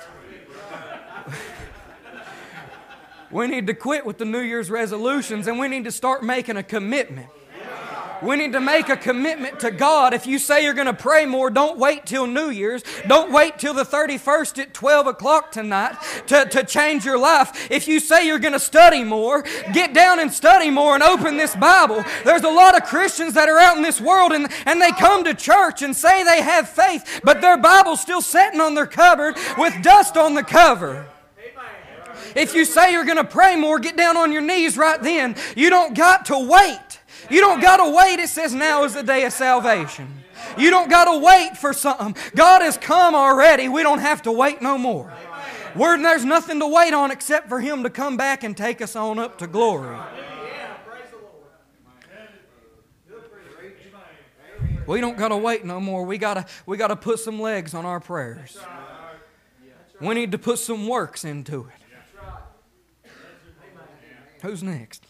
we 3.31 3.47
need 3.47 3.67
to 3.69 3.75
quit 3.75 4.05
with 4.05 4.19
the 4.19 4.27
New 4.27 4.41
Year's 4.41 4.71
resolutions 4.71 5.47
and 5.47 5.59
we 5.59 5.67
need 5.67 5.85
to 5.85 5.91
start 5.91 6.23
making 6.25 6.59
a 6.59 6.63
commitment. 6.63 7.29
We 8.23 8.37
need 8.37 8.53
to 8.53 8.61
make 8.61 8.89
a 8.89 8.97
commitment 8.97 9.61
to 9.61 9.71
God. 9.71 10.15
If 10.15 10.27
you 10.27 10.39
say 10.39 10.65
you're 10.65 10.75
going 10.75 10.87
to 10.87 10.95
pray 10.95 11.27
more, 11.27 11.51
don't 11.51 11.79
wait 11.79 12.07
till 12.07 12.27
New 12.27 12.51
Year's. 12.51 12.83
Don't 13.07 13.33
wait 13.33 13.59
till 13.59 13.75
the 13.75 13.85
31st 13.85 14.59
at 14.59 14.75
12 14.75 15.07
o'clock 15.07 15.53
tonight 15.53 15.97
to, 16.29 16.47
to 16.47 16.65
change 16.65 17.05
your 17.05 17.19
life. 17.19 17.71
If 17.71 17.89
you 17.89 18.01
say 18.01 18.27
you're 18.27 18.39
going 18.39 18.53
to 18.53 18.61
study 18.61 19.05
more, 19.05 19.45
get 19.73 19.93
down 19.93 20.21
and 20.21 20.33
study 20.33 20.71
more 20.71 20.95
and 20.95 21.03
open 21.03 21.37
this 21.37 21.55
Bible. 21.57 22.05
There's 22.25 22.45
a 22.45 22.51
lot 22.51 22.77
of 22.77 22.89
Christians 22.89 23.35
that 23.35 23.49
are 23.49 23.59
out 23.59 23.77
in 23.77 23.83
this 23.83 24.01
world 24.01 24.33
and, 24.33 24.49
and 24.65 24.81
they 24.81 24.93
come 24.93 25.25
to 25.25 25.35
church 25.35 25.83
and 25.83 25.95
say 25.95 26.25
they 26.25 26.43
have 26.43 26.69
faith, 26.69 27.21
but 27.23 27.41
their 27.41 27.57
Bible's 27.57 28.01
still 28.01 28.23
sitting 28.23 28.61
on 28.61 28.75
their 28.75 28.87
cupboard 28.87 29.37
with 29.59 29.83
dust 29.83 30.17
on 30.17 30.35
the 30.35 30.43
cover. 30.43 31.07
If 32.35 32.55
you 32.55 32.65
say 32.67 32.93
you're 32.93 33.05
going 33.05 33.17
to 33.17 33.25
pray 33.25 33.57
more, 33.57 33.79
get 33.79 33.97
down 33.97 34.17
on 34.17 34.31
your 34.31 34.43
knees 34.43 34.77
right 34.77 35.03
then. 35.03 35.37
You 35.57 35.71
don't 35.71 35.97
got 35.97 36.27
to 36.27 36.39
wait. 36.39 36.86
You 37.31 37.41
don't 37.41 37.61
got 37.61 37.79
to 37.79 37.95
wait. 37.95 38.19
It 38.21 38.29
says 38.29 38.55
now 38.55 38.85
is 38.85 38.95
the 38.95 39.03
day 39.03 39.25
of 39.25 39.33
salvation. 39.33 40.25
You 40.57 40.71
don't 40.71 40.89
got 40.89 41.07
to 41.07 41.19
wait 41.19 41.57
for 41.57 41.73
something. 41.73 42.17
God 42.35 42.63
has 42.63 42.77
come 42.79 43.15
already. 43.15 43.69
We 43.69 43.83
don't 43.83 43.99
have 43.99 44.23
to 44.23 44.33
wait 44.33 44.63
no 44.63 44.79
more. 44.79 45.13
Where 45.75 45.99
there's 45.99 46.25
nothing 46.25 46.61
to 46.61 46.67
wait 46.67 46.95
on 46.95 47.11
except 47.11 47.49
for 47.49 47.61
Him 47.61 47.83
to 47.83 47.91
come 47.91 48.17
back 48.17 48.43
and 48.45 48.57
take 48.57 48.81
us 48.81 48.97
on 48.97 49.19
up 49.19 49.39
to 49.39 49.47
glory. 49.47 49.99
We 54.87 55.01
don't 55.01 55.19
gotta 55.19 55.37
wait 55.37 55.65
no 55.65 55.81
more. 55.81 56.05
We 56.05 56.17
gotta 56.17 56.47
we 56.65 56.77
gotta 56.77 56.95
put 56.95 57.19
some 57.19 57.41
legs 57.41 57.75
on 57.75 57.85
our 57.85 57.99
prayers. 57.99 58.57
We 60.01 60.15
need 60.15 60.33
to 60.33 60.39
put 60.39 60.59
some 60.59 60.87
works 60.87 61.25
into 61.25 61.67
it. 61.67 63.11
Who's 64.43 64.63
next? 64.63 65.05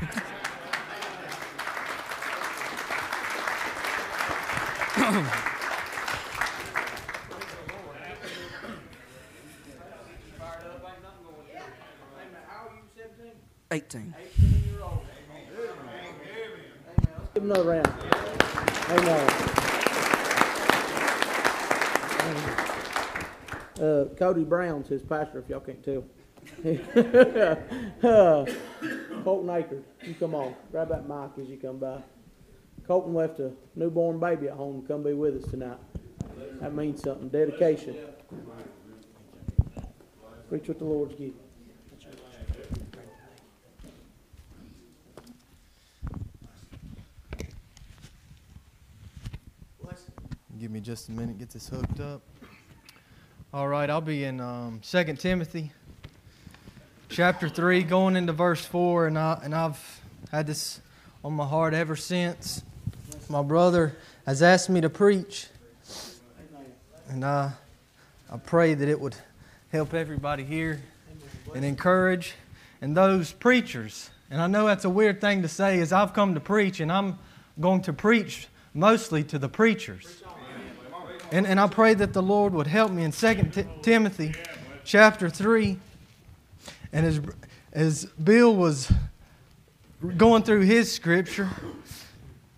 Eighteen. 13.72 14.14
Give 17.34 17.42
him 17.42 17.50
another 17.50 17.68
round. 17.70 17.92
Amen. 18.90 19.28
Uh, 23.80 24.04
Cody 24.16 24.44
Brown's 24.44 24.86
his 24.86 25.02
pastor, 25.02 25.40
if 25.40 25.48
y'all 25.48 25.58
can't 25.60 25.82
tell. 25.82 26.04
uh, 28.08 28.46
Colton 29.24 29.50
Akers, 29.50 29.84
you 30.02 30.14
come 30.14 30.36
on. 30.36 30.54
Grab 30.70 30.90
that 30.90 31.08
mic 31.08 31.30
as 31.42 31.50
you 31.50 31.56
come 31.56 31.78
by. 31.78 32.02
Colton 32.92 33.14
left 33.14 33.40
a 33.40 33.50
newborn 33.74 34.20
baby 34.20 34.48
at 34.48 34.52
home 34.52 34.82
to 34.82 34.86
come 34.86 35.02
be 35.02 35.14
with 35.14 35.42
us 35.42 35.50
tonight. 35.50 35.78
That 36.60 36.74
means 36.74 37.02
something. 37.02 37.30
Dedication. 37.30 37.96
Preach 40.50 40.68
what 40.68 40.78
the 40.78 40.84
Lord's 40.84 41.14
given. 41.14 41.32
Give 50.60 50.70
me 50.70 50.80
just 50.80 51.08
a 51.08 51.12
minute, 51.12 51.38
get 51.38 51.48
this 51.48 51.70
hooked 51.70 51.98
up. 51.98 52.20
All 53.54 53.68
right, 53.68 53.88
I'll 53.88 54.02
be 54.02 54.24
in 54.24 54.38
um, 54.38 54.82
2 54.82 55.14
Timothy 55.14 55.72
chapter 57.08 57.48
3, 57.48 57.84
going 57.84 58.16
into 58.16 58.34
verse 58.34 58.62
4, 58.66 59.06
and, 59.06 59.18
I, 59.18 59.40
and 59.42 59.54
I've 59.54 60.02
had 60.30 60.46
this 60.46 60.82
on 61.24 61.32
my 61.32 61.46
heart 61.46 61.72
ever 61.72 61.96
since. 61.96 62.62
My 63.32 63.40
brother 63.40 63.96
has 64.26 64.42
asked 64.42 64.68
me 64.68 64.82
to 64.82 64.90
preach, 64.90 65.46
and 67.08 67.24
I, 67.24 67.52
I 68.30 68.36
pray 68.36 68.74
that 68.74 68.86
it 68.86 69.00
would 69.00 69.16
help 69.72 69.94
everybody 69.94 70.44
here 70.44 70.82
and 71.54 71.64
encourage. 71.64 72.34
And 72.82 72.94
those 72.94 73.32
preachers, 73.32 74.10
and 74.30 74.38
I 74.38 74.48
know 74.48 74.66
that's 74.66 74.84
a 74.84 74.90
weird 74.90 75.22
thing 75.22 75.40
to 75.40 75.48
say, 75.48 75.78
is 75.78 75.94
I've 75.94 76.12
come 76.12 76.34
to 76.34 76.40
preach, 76.40 76.78
and 76.78 76.92
I'm 76.92 77.18
going 77.58 77.80
to 77.82 77.94
preach 77.94 78.48
mostly 78.74 79.24
to 79.24 79.38
the 79.38 79.48
preachers. 79.48 80.22
And, 81.30 81.46
and 81.46 81.58
I 81.58 81.68
pray 81.68 81.94
that 81.94 82.12
the 82.12 82.22
Lord 82.22 82.52
would 82.52 82.66
help 82.66 82.92
me 82.92 83.02
in 83.02 83.12
2 83.12 83.34
T- 83.44 83.64
Timothy 83.80 84.34
chapter 84.84 85.30
3. 85.30 85.78
And 86.92 87.06
as, 87.06 87.18
as 87.72 88.04
Bill 88.04 88.54
was 88.54 88.92
going 90.18 90.42
through 90.42 90.62
his 90.62 90.92
scripture, 90.92 91.48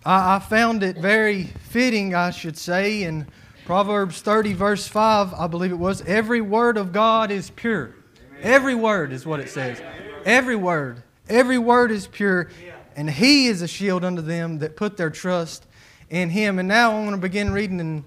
I, 0.05 0.35
I 0.35 0.39
found 0.39 0.83
it 0.83 0.97
very 0.97 1.43
fitting, 1.43 2.13
I 2.13 2.31
should 2.31 2.57
say, 2.57 3.03
in 3.03 3.27
Proverbs 3.65 4.21
30, 4.21 4.53
verse 4.53 4.87
5, 4.87 5.33
I 5.33 5.47
believe 5.47 5.71
it 5.71 5.79
was. 5.79 6.01
Every 6.03 6.41
word 6.41 6.77
of 6.77 6.93
God 6.93 7.31
is 7.31 7.49
pure. 7.49 7.95
Every 8.41 8.75
word 8.75 9.11
is 9.11 9.25
what 9.25 9.39
it 9.39 9.49
says. 9.49 9.81
Every 10.23 10.55
word. 10.55 11.01
Every 11.27 11.57
word 11.57 11.89
is 11.89 12.05
pure. 12.05 12.49
And 12.95 13.09
He 13.09 13.47
is 13.47 13.63
a 13.63 13.67
shield 13.67 14.05
unto 14.05 14.21
them 14.21 14.59
that 14.59 14.75
put 14.75 14.97
their 14.97 15.09
trust 15.09 15.65
in 16.11 16.29
Him. 16.29 16.59
And 16.59 16.67
now 16.67 16.95
I'm 16.95 17.05
going 17.05 17.15
to 17.15 17.21
begin 17.21 17.51
reading 17.51 17.79
in 17.79 18.05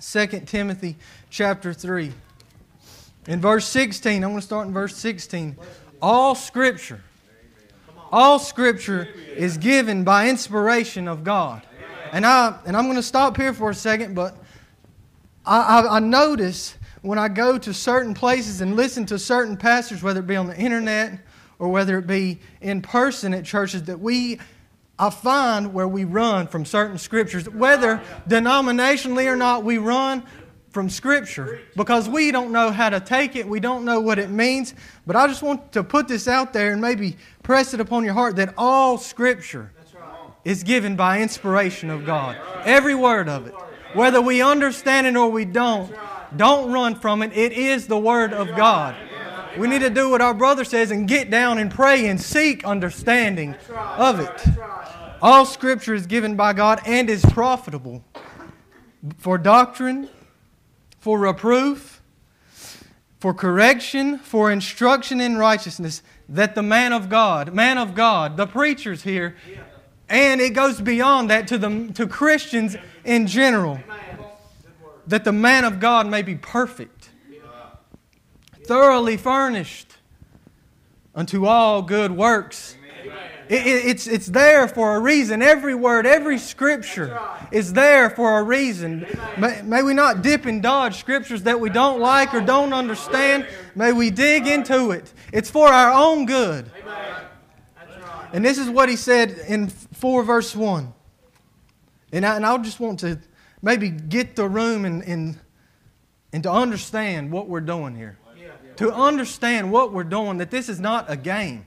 2 0.00 0.26
Timothy 0.40 0.96
chapter 1.30 1.72
3. 1.72 2.12
In 3.28 3.40
verse 3.40 3.66
16, 3.66 4.22
I'm 4.22 4.30
going 4.30 4.40
to 4.40 4.46
start 4.46 4.66
in 4.66 4.74
verse 4.74 4.96
16. 4.96 5.56
All 6.02 6.34
Scripture, 6.34 7.00
all 8.12 8.38
Scripture 8.38 9.08
is 9.34 9.56
given 9.56 10.04
by 10.04 10.28
inspiration 10.28 11.08
of 11.08 11.24
God. 11.24 11.62
And, 12.12 12.26
I, 12.26 12.58
and 12.66 12.76
I'm 12.76 12.84
going 12.84 12.96
to 12.96 13.02
stop 13.02 13.38
here 13.38 13.54
for 13.54 13.70
a 13.70 13.74
second, 13.74 14.14
but 14.14 14.36
I, 15.46 15.80
I, 15.80 15.96
I 15.96 15.98
notice 15.98 16.76
when 17.00 17.18
I 17.18 17.28
go 17.28 17.56
to 17.56 17.72
certain 17.72 18.12
places 18.12 18.60
and 18.60 18.76
listen 18.76 19.06
to 19.06 19.18
certain 19.18 19.56
pastors, 19.56 20.02
whether 20.02 20.20
it 20.20 20.26
be 20.26 20.36
on 20.36 20.46
the 20.46 20.56
internet 20.56 21.18
or 21.58 21.68
whether 21.70 21.98
it 21.98 22.06
be 22.06 22.38
in 22.60 22.82
person 22.82 23.32
at 23.32 23.44
churches, 23.46 23.84
that 23.84 23.98
we 23.98 24.38
I 24.98 25.10
find 25.10 25.74
where 25.74 25.88
we 25.88 26.04
run 26.04 26.46
from 26.46 26.64
certain 26.64 26.98
scriptures, 26.98 27.48
whether 27.48 28.00
denominationally 28.28 29.26
or 29.26 29.34
not, 29.34 29.64
we 29.64 29.78
run 29.78 30.22
from 30.72 30.88
Scripture 30.88 31.60
because 31.76 32.08
we 32.08 32.32
don't 32.32 32.50
know 32.50 32.70
how 32.70 32.90
to 32.90 32.98
take 32.98 33.36
it, 33.36 33.46
we 33.46 33.60
don't 33.60 33.84
know 33.84 34.00
what 34.00 34.18
it 34.18 34.30
means. 34.30 34.74
But 35.06 35.16
I 35.16 35.26
just 35.26 35.42
want 35.42 35.72
to 35.72 35.84
put 35.84 36.08
this 36.08 36.26
out 36.26 36.52
there 36.52 36.72
and 36.72 36.80
maybe 36.80 37.16
press 37.42 37.74
it 37.74 37.80
upon 37.80 38.04
your 38.04 38.14
heart 38.14 38.36
that 38.36 38.54
all 38.56 38.98
Scripture 38.98 39.72
is 40.44 40.62
given 40.62 40.96
by 40.96 41.20
inspiration 41.20 41.90
of 41.90 42.04
God. 42.04 42.36
Every 42.64 42.94
word 42.94 43.28
of 43.28 43.46
it. 43.46 43.54
Whether 43.94 44.20
we 44.20 44.42
understand 44.42 45.06
it 45.06 45.16
or 45.16 45.28
we 45.28 45.44
don't, 45.44 45.94
don't 46.36 46.72
run 46.72 46.94
from 46.94 47.22
it. 47.22 47.36
It 47.36 47.52
is 47.52 47.86
the 47.86 47.98
Word 47.98 48.32
of 48.32 48.48
God. 48.56 48.96
We 49.58 49.68
need 49.68 49.82
to 49.82 49.90
do 49.90 50.08
what 50.08 50.22
our 50.22 50.32
brother 50.32 50.64
says 50.64 50.90
and 50.90 51.06
get 51.06 51.30
down 51.30 51.58
and 51.58 51.70
pray 51.70 52.06
and 52.06 52.18
seek 52.18 52.64
understanding 52.64 53.54
of 53.70 54.18
it. 54.18 54.46
All 55.20 55.44
scripture 55.44 55.94
is 55.94 56.06
given 56.06 56.36
by 56.36 56.54
God 56.54 56.80
and 56.86 57.10
is 57.10 57.24
profitable 57.26 58.02
for 59.18 59.36
doctrine, 59.36 60.08
for 61.02 61.18
reproof, 61.18 62.00
for 63.18 63.34
correction, 63.34 64.18
for 64.18 64.52
instruction 64.52 65.20
in 65.20 65.36
righteousness, 65.36 66.00
that 66.28 66.54
the 66.54 66.62
man 66.62 66.92
of 66.92 67.08
God, 67.08 67.52
man 67.52 67.76
of 67.76 67.96
God, 67.96 68.36
the 68.36 68.46
preachers 68.46 69.02
here, 69.02 69.34
and 70.08 70.40
it 70.40 70.50
goes 70.50 70.80
beyond 70.80 71.28
that 71.28 71.48
to, 71.48 71.58
the, 71.58 71.90
to 71.94 72.06
Christians 72.06 72.76
in 73.04 73.26
general, 73.26 73.80
that 75.08 75.24
the 75.24 75.32
man 75.32 75.64
of 75.64 75.80
God 75.80 76.06
may 76.06 76.22
be 76.22 76.36
perfect, 76.36 77.10
thoroughly 78.64 79.16
furnished 79.16 79.96
unto 81.16 81.46
all 81.46 81.82
good 81.82 82.12
works. 82.12 82.76
It, 83.52 83.66
it, 83.66 83.84
it's, 83.84 84.06
it's 84.06 84.26
there 84.28 84.66
for 84.66 84.96
a 84.96 85.00
reason. 85.00 85.42
Every 85.42 85.74
word, 85.74 86.06
every 86.06 86.38
scripture 86.38 87.20
is 87.50 87.74
there 87.74 88.08
for 88.08 88.38
a 88.38 88.42
reason. 88.42 89.06
May, 89.36 89.60
may 89.60 89.82
we 89.82 89.92
not 89.92 90.22
dip 90.22 90.46
and 90.46 90.62
dodge 90.62 90.98
scriptures 90.98 91.42
that 91.42 91.60
we 91.60 91.68
don't 91.68 92.00
like 92.00 92.32
or 92.32 92.40
don't 92.40 92.72
understand. 92.72 93.46
May 93.74 93.92
we 93.92 94.08
dig 94.08 94.46
into 94.46 94.92
it. 94.92 95.12
It's 95.34 95.50
for 95.50 95.68
our 95.68 95.92
own 95.92 96.24
good. 96.24 96.70
And 98.32 98.42
this 98.42 98.56
is 98.56 98.70
what 98.70 98.88
he 98.88 98.96
said 98.96 99.32
in 99.46 99.68
4 99.68 100.22
verse 100.22 100.56
1. 100.56 100.90
And, 102.10 102.24
I, 102.24 102.36
and 102.36 102.46
I 102.46 102.56
just 102.56 102.80
want 102.80 103.00
to 103.00 103.18
maybe 103.60 103.90
get 103.90 104.34
the 104.34 104.48
room 104.48 104.86
and, 104.86 105.02
and, 105.02 105.38
and 106.32 106.42
to 106.44 106.50
understand 106.50 107.30
what 107.30 107.50
we're 107.50 107.60
doing 107.60 107.96
here. 107.96 108.16
To 108.76 108.90
understand 108.90 109.70
what 109.70 109.92
we're 109.92 110.04
doing, 110.04 110.38
that 110.38 110.50
this 110.50 110.70
is 110.70 110.80
not 110.80 111.10
a 111.10 111.16
game. 111.16 111.66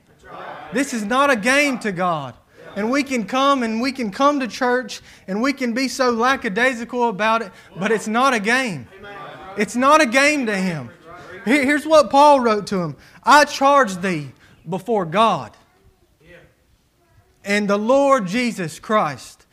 This 0.74 0.94
is 0.94 1.04
not 1.04 1.30
a 1.30 1.36
game 1.36 1.80
to 1.80 1.92
God. 1.92 2.36
And 2.76 2.92
we 2.92 3.04
can 3.04 3.26
come 3.26 3.64
and 3.64 3.82
we 3.82 3.92
can 3.94 4.12
come 4.12 4.42
to 4.42 4.48
church 4.48 5.02
and 5.28 5.42
we 5.42 5.54
can 5.54 5.74
be 5.74 5.88
so 5.88 6.10
lackadaisical 6.12 7.08
about 7.08 7.42
it, 7.42 7.52
but 7.78 7.92
it's 7.92 8.08
not 8.08 8.34
a 8.34 8.40
game. 8.40 8.88
It's 9.58 9.78
not 9.78 10.02
a 10.02 10.06
game 10.06 10.46
to 10.48 10.58
Him. 10.58 10.90
Here's 11.46 11.86
what 11.86 12.10
Paul 12.10 12.40
wrote 12.40 12.68
to 12.68 12.82
him 12.82 12.98
I 13.24 13.46
charge 13.46 13.98
thee 13.98 14.32
before 14.68 15.06
God 15.06 15.56
and 17.44 17.70
the 17.70 17.78
Lord 17.78 18.26
Jesus 18.26 18.80
Christ. 18.80 19.46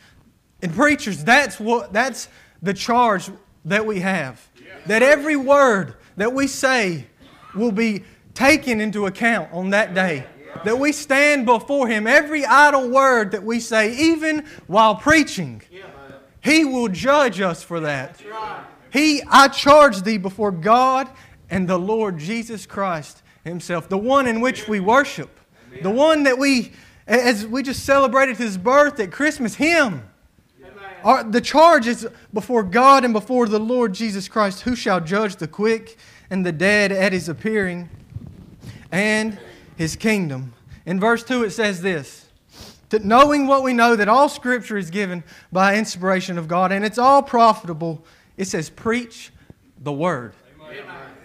And 0.62 0.74
preachers, 0.74 1.22
that's 1.22 1.60
what 1.60 1.92
that's 1.92 2.28
the 2.62 2.72
charge 2.72 3.30
that 3.66 3.84
we 3.84 4.00
have. 4.00 4.48
That 4.86 5.02
every 5.02 5.36
word 5.36 5.94
that 6.16 6.32
we 6.32 6.46
say 6.46 7.06
will 7.54 7.72
be 7.72 8.04
taken 8.34 8.80
into 8.80 9.06
account 9.06 9.52
on 9.52 9.70
that 9.70 9.94
day 9.94 10.24
that 10.64 10.78
we 10.78 10.92
stand 10.92 11.46
before 11.46 11.88
Him. 11.88 12.06
Every 12.06 12.44
idle 12.44 12.88
word 12.88 13.32
that 13.32 13.42
we 13.42 13.60
say, 13.60 13.94
even 13.96 14.46
while 14.66 14.94
preaching, 14.94 15.62
He 16.40 16.64
will 16.64 16.88
judge 16.88 17.40
us 17.40 17.62
for 17.62 17.80
that. 17.80 18.20
He, 18.92 19.22
I 19.28 19.48
charge 19.48 20.02
thee 20.02 20.18
before 20.18 20.52
God 20.52 21.08
and 21.50 21.68
the 21.68 21.78
Lord 21.78 22.18
Jesus 22.18 22.66
Christ 22.66 23.22
Himself, 23.44 23.88
the 23.88 23.98
one 23.98 24.26
in 24.26 24.40
which 24.40 24.68
we 24.68 24.80
worship, 24.80 25.40
the 25.82 25.90
one 25.90 26.24
that 26.24 26.38
we, 26.38 26.72
as 27.06 27.46
we 27.46 27.62
just 27.62 27.84
celebrated 27.84 28.36
His 28.36 28.58
birth 28.58 29.00
at 29.00 29.10
Christmas, 29.10 29.54
Him. 29.54 30.08
Our, 31.04 31.24
the 31.24 31.40
charge 31.40 31.88
is 31.88 32.06
before 32.32 32.62
God 32.62 33.04
and 33.04 33.12
before 33.12 33.48
the 33.48 33.58
Lord 33.58 33.92
Jesus 33.92 34.28
Christ, 34.28 34.60
who 34.60 34.76
shall 34.76 35.00
judge 35.00 35.34
the 35.34 35.48
quick 35.48 35.98
and 36.30 36.46
the 36.46 36.52
dead 36.52 36.92
at 36.92 37.12
his 37.12 37.28
appearing 37.28 37.88
and 38.92 39.38
his 39.82 39.96
kingdom. 39.96 40.54
In 40.86 40.98
verse 40.98 41.22
2, 41.24 41.44
it 41.44 41.50
says 41.50 41.82
this 41.82 42.26
that 42.88 43.04
knowing 43.04 43.46
what 43.46 43.62
we 43.62 43.72
know, 43.72 43.96
that 43.96 44.08
all 44.08 44.28
scripture 44.28 44.76
is 44.76 44.90
given 44.90 45.24
by 45.50 45.76
inspiration 45.76 46.36
of 46.38 46.46
God 46.46 46.72
and 46.72 46.84
it's 46.84 46.98
all 46.98 47.22
profitable, 47.22 48.04
it 48.36 48.46
says, 48.46 48.68
preach 48.70 49.32
the 49.80 49.92
word. 49.92 50.34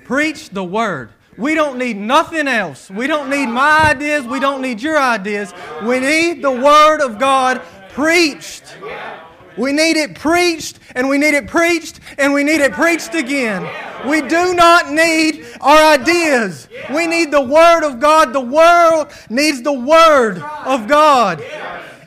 Preach 0.06 0.50
the 0.50 0.64
word. 0.64 1.12
We 1.38 1.54
don't 1.54 1.78
need 1.78 1.98
nothing 1.98 2.48
else. 2.48 2.90
We 2.90 3.06
don't 3.06 3.30
need 3.30 3.48
my 3.48 3.92
ideas. 3.92 4.26
We 4.26 4.40
don't 4.40 4.62
need 4.62 4.82
your 4.82 4.98
ideas. 4.98 5.54
We 5.84 6.00
need 6.00 6.42
the 6.42 6.52
word 6.52 7.02
of 7.02 7.20
God 7.20 7.62
preached. 7.90 8.64
We 9.58 9.72
need 9.72 9.98
it 9.98 10.16
preached, 10.16 10.80
and 10.96 11.10
we 11.10 11.18
need 11.18 11.34
it 11.34 11.48
preached, 11.48 12.00
and 12.18 12.34
we 12.34 12.44
need 12.44 12.62
it 12.62 12.74
preached 12.74 13.16
again. 13.16 13.68
We 14.08 14.22
do 14.22 14.54
not 14.54 14.92
need 14.92 15.46
our 15.60 15.94
ideas. 15.94 16.68
We 16.94 17.08
need 17.08 17.32
the 17.32 17.42
Word 17.42 17.84
of 17.84 18.00
God. 18.00 18.34
The 18.34 18.42
world 18.42 19.12
needs 19.30 19.62
the 19.62 19.74
Word 19.74 20.40
of 20.40 20.88
God. 20.88 21.44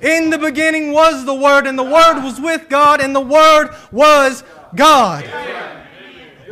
In 0.01 0.31
the 0.31 0.39
beginning 0.39 0.93
was 0.93 1.25
the 1.25 1.35
Word, 1.35 1.67
and 1.67 1.79
the 1.79 1.85
Word 1.85 2.23
was 2.23 2.41
with 2.41 2.69
God, 2.69 3.01
and 3.01 3.15
the 3.15 3.21
Word 3.21 3.75
was 3.91 4.45
God. 4.75 5.29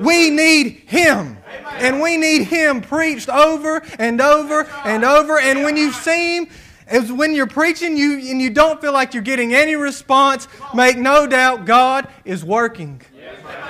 We 0.01 0.31
need 0.31 0.83
Him. 0.87 1.37
And 1.79 2.01
we 2.01 2.17
need 2.17 2.45
Him 2.45 2.81
preached 2.81 3.29
over 3.29 3.83
and 3.99 4.21
over 4.21 4.69
and 4.85 5.05
over. 5.05 5.39
And 5.39 5.63
when 5.63 5.77
you 5.77 5.93
see 5.93 6.39
Him, 6.39 6.49
is 6.91 7.13
when 7.13 7.35
you're 7.35 7.47
preaching 7.47 7.97
you 7.97 8.19
and 8.31 8.41
you 8.41 8.51
don't 8.51 8.81
feel 8.81 8.93
like 8.93 9.15
you're 9.15 9.23
getting 9.23 9.55
any 9.55 9.75
response, 9.75 10.49
make 10.75 10.97
no 10.97 11.27
doubt 11.27 11.65
God 11.65 12.09
is 12.25 12.45
working. 12.45 13.03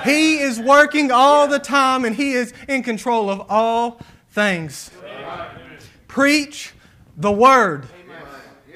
He 0.03 0.39
is 0.39 0.59
working 0.59 1.11
all 1.11 1.47
the 1.47 1.59
time 1.59 2.05
and 2.05 2.15
He 2.15 2.33
is 2.33 2.53
in 2.67 2.83
control 2.83 3.29
of 3.29 3.45
all 3.49 3.99
things. 4.31 4.91
Preach 6.07 6.73
the 7.17 7.31
Word. 7.31 7.85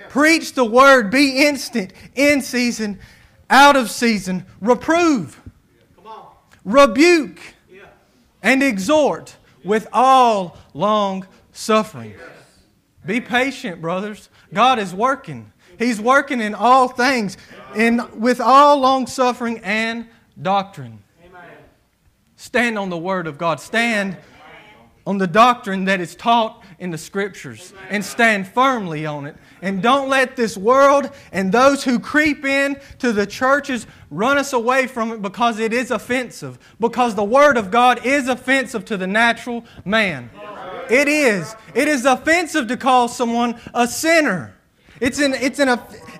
Preach 0.10 0.54
the 0.54 0.66
Word. 0.66 1.10
Be 1.10 1.46
instant, 1.46 1.94
in 2.14 2.42
season, 2.42 3.00
out 3.50 3.76
of 3.76 3.90
season. 3.90 4.46
Reprove, 4.62 5.42
rebuke, 6.64 7.40
and 8.44 8.62
exhort 8.62 9.38
with 9.64 9.88
all 9.94 10.58
long 10.74 11.26
suffering. 11.52 12.14
Be 13.06 13.22
patient, 13.22 13.82
brothers. 13.82 14.30
God 14.54 14.80
is 14.80 14.94
working. 14.94 15.52
He's 15.78 16.00
working 16.00 16.40
in 16.40 16.54
all 16.54 16.88
things, 16.88 17.38
in, 17.76 18.02
with 18.20 18.40
all 18.40 18.80
long 18.80 19.08
suffering 19.08 19.60
and 19.64 20.08
doctrine. 20.42 21.00
Stand 22.36 22.78
on 22.78 22.90
the 22.90 22.98
Word 22.98 23.26
of 23.28 23.38
God. 23.38 23.60
Stand 23.60 24.18
on 25.08 25.18
the 25.18 25.28
doctrine 25.28 25.86
that 25.86 26.00
is 26.00 26.16
taught 26.16 26.64
in 26.78 26.92
the 26.92 26.98
Scriptures 26.98 27.74
and 27.90 28.04
stand 28.04 28.48
firmly 28.48 29.06
on 29.06 29.26
it. 29.26 29.36
And 29.62 29.82
don't 29.82 30.10
let 30.10 30.36
this 30.36 30.58
world 30.58 31.10
and 31.32 31.52
those 31.52 31.86
who 31.86 32.00
creep 32.00 32.44
in 32.44 32.78
to 33.00 33.14
the 33.14 33.26
churches 33.26 33.88
run 34.12 34.38
us 34.38 34.52
away 34.52 34.88
from 34.88 35.12
it 35.14 35.22
because 35.22 35.60
it 35.60 35.72
is 35.72 35.92
offensive. 35.92 36.60
Because 36.80 37.16
the 37.16 37.24
Word 37.24 37.56
of 37.56 37.72
God 37.72 38.06
is 38.06 38.28
offensive 38.28 38.84
to 38.86 38.98
the 38.98 39.08
natural 39.08 39.64
man. 39.86 40.30
It 40.90 41.08
is. 41.08 41.56
It 41.74 41.88
is 41.88 42.06
offensive 42.06 42.68
to 42.68 42.78
call 42.78 43.08
someone 43.08 43.60
a 43.74 43.88
sinner. 43.88 44.56
It's 45.00 45.20
an, 45.20 45.34
it's 45.34 45.60
an, 45.60 45.70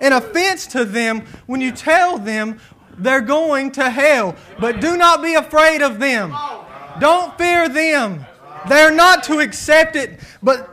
an 0.02 0.14
offense 0.14 0.68
to 0.68 0.86
them 0.86 1.22
when 1.46 1.62
you 1.62 1.72
tell 1.72 2.18
them 2.18 2.60
they're 2.98 3.22
going 3.22 3.72
to 3.74 3.90
hell. 3.90 4.36
But 4.60 4.82
do 4.82 4.98
not 4.98 5.22
be 5.22 5.34
afraid 5.36 5.82
of 5.82 6.00
them. 6.00 6.36
Don't 7.00 7.38
fear 7.38 7.70
them. 7.70 8.26
They're 8.68 8.94
not 8.94 9.24
to 9.26 9.40
accept 9.40 9.96
it, 9.96 10.20
but 10.42 10.70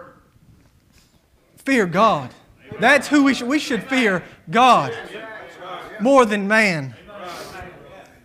fear 1.57 1.86
God. 1.86 2.30
That's 2.78 3.09
who 3.09 3.24
we 3.24 3.34
should, 3.34 3.49
we 3.49 3.59
should 3.59 3.84
fear 3.84 4.22
God 4.51 4.97
more 6.01 6.24
than 6.24 6.49
man. 6.49 6.95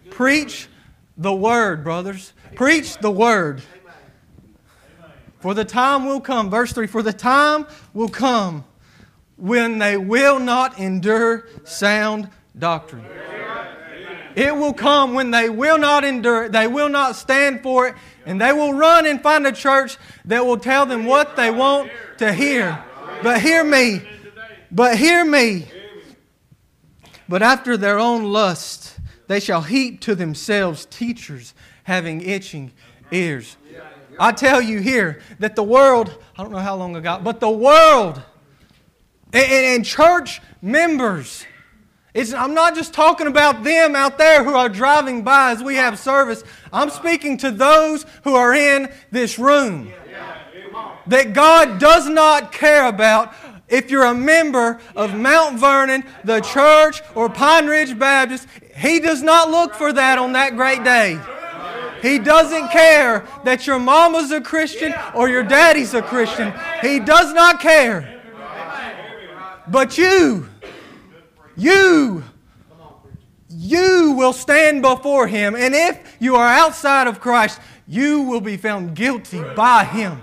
Preach 0.10 0.68
the 1.18 1.34
word, 1.34 1.84
brothers. 1.84 2.34
Preach 2.56 2.98
the 2.98 3.12
word. 3.12 3.62
For 5.46 5.54
the 5.54 5.64
time 5.64 6.08
will 6.08 6.22
come, 6.22 6.50
verse 6.50 6.74
3 6.74 6.88
For 6.88 7.04
the 7.04 7.14
time 7.14 7.68
will 7.94 8.10
come 8.10 8.66
when 9.36 9.78
they 9.78 9.96
will 9.96 10.40
not 10.40 10.80
endure 10.80 11.48
sound 11.64 12.30
doctrine. 12.58 13.06
It 14.36 14.56
will 14.56 14.74
come 14.74 15.14
when 15.14 15.30
they 15.30 15.48
will 15.52 15.78
not 15.78 16.04
endure 16.04 16.46
it, 16.46 16.52
they 16.52 16.66
will 16.66 16.90
not 16.90 17.16
stand 17.16 17.62
for 17.62 17.90
it, 17.90 17.96
and 18.26 18.42
they 18.42 18.54
will 18.54 18.74
run 18.74 19.06
and 19.06 19.22
find 19.22 19.46
a 19.46 19.52
church 19.52 19.98
that 20.26 20.44
will 20.44 20.58
tell 20.58 20.88
them 20.88 21.06
what 21.06 21.36
they 21.36 21.52
want 21.52 21.92
to 22.18 22.34
hear. 22.34 22.84
But 23.22 23.40
hear 23.40 23.64
me, 23.64 24.02
but 24.72 24.98
hear 24.98 25.24
me. 25.24 25.68
But 27.30 27.44
after 27.44 27.78
their 27.78 28.00
own 28.00 28.24
lust, 28.24 28.98
they 29.28 29.40
shall 29.40 29.62
heap 29.62 30.02
to 30.02 30.16
themselves 30.16 30.88
teachers 30.88 31.54
having 31.84 32.22
itching 32.22 32.72
ears. 33.12 33.58
I 34.20 34.32
tell 34.32 34.62
you 34.62 34.80
here 34.80 35.22
that 35.40 35.56
the 35.56 35.64
world, 35.64 36.18
I 36.38 36.44
don't 36.44 36.52
know 36.52 36.60
how 36.60 36.76
long 36.76 36.96
ago, 36.96 37.20
but 37.24 37.40
the 37.40 37.50
world 37.50 38.22
and, 39.34 39.52
and 39.52 39.86
church 39.86 40.42
members, 40.62 41.46
it's, 42.14 42.34
I'm 42.34 42.54
not 42.54 42.76
just 42.76 42.94
talking 42.94 43.28
about 43.28 43.64
them 43.64 43.96
out 43.96 44.18
there 44.18 44.44
who 44.44 44.54
are 44.56 44.70
driving 44.70 45.24
by 45.24 45.52
as 45.52 45.62
we 45.62 45.76
have 45.76 46.00
service. 46.00 46.44
I'm 46.72 46.90
speaking 46.90 47.38
to 47.40 47.52
those 47.52 48.06
who 48.24 48.36
are 48.36 48.54
in 48.54 48.92
this 49.12 49.38
room. 49.38 49.92
That 51.08 51.34
God 51.34 51.80
does 51.80 52.08
not 52.08 52.52
care 52.52 52.88
about 52.88 53.34
if 53.68 53.92
you're 53.92 54.06
a 54.06 54.14
member 54.14 54.80
of 54.96 55.14
Mount 55.14 55.60
Vernon, 55.60 56.04
the 56.24 56.40
church, 56.40 57.02
or 57.16 57.30
Pine 57.30 57.68
Ridge 57.68 57.98
Baptist. 57.98 58.48
He 58.78 59.00
does 59.00 59.22
not 59.22 59.52
look 59.52 59.74
for 59.74 59.92
that 59.94 60.18
on 60.18 60.34
that 60.34 60.56
great 60.56 60.84
day. 60.84 61.20
He 62.06 62.20
doesn't 62.20 62.70
care 62.70 63.26
that 63.46 63.66
your 63.66 63.80
mama's 63.80 64.30
a 64.30 64.40
Christian 64.40 64.94
or 65.16 65.28
your 65.28 65.42
daddy's 65.42 65.96
a 65.96 66.04
Christian. 66.04 66.54
He 66.84 67.00
does 67.00 67.34
not 67.34 67.60
care. 67.60 68.22
But 69.68 69.98
you, 69.98 70.48
you, 71.58 72.24
you 73.50 74.12
will 74.12 74.34
stand 74.34 74.84
before 74.84 75.26
Him. 75.26 75.56
And 75.56 75.74
if 75.74 76.18
you 76.20 76.36
are 76.36 76.48
outside 76.48 77.08
of 77.08 77.20
Christ, 77.20 77.60
you 77.88 78.22
will 78.22 78.42
be 78.42 78.56
found 78.56 78.96
guilty 78.96 79.42
by 79.56 79.84
Him. 79.84 80.22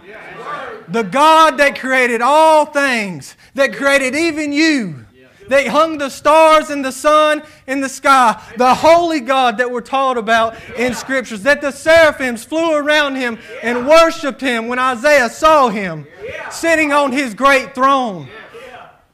The 0.86 1.02
God 1.02 1.56
that 1.56 1.80
created 1.80 2.20
all 2.20 2.64
things, 2.64 3.36
that 3.54 3.72
created 3.72 4.14
even 4.14 4.52
you, 4.52 5.01
that 5.48 5.66
hung 5.66 5.98
the 5.98 6.08
stars 6.08 6.70
and 6.70 6.84
the 6.84 6.92
sun 6.92 7.42
in 7.66 7.80
the 7.80 7.88
sky, 7.88 8.42
the 8.56 8.74
holy 8.74 9.20
God 9.20 9.58
that 9.58 9.70
we're 9.70 9.80
taught 9.80 10.16
about 10.16 10.56
in 10.76 10.94
scriptures, 10.94 11.42
that 11.42 11.60
the 11.60 11.70
seraphims 11.70 12.44
flew 12.44 12.74
around 12.74 13.16
him 13.16 13.38
and 13.62 13.86
worshiped 13.86 14.40
him 14.40 14.68
when 14.68 14.78
Isaiah 14.78 15.30
saw 15.30 15.68
him 15.68 16.06
sitting 16.50 16.92
on 16.92 17.12
his 17.12 17.34
great 17.34 17.74
throne, 17.74 18.28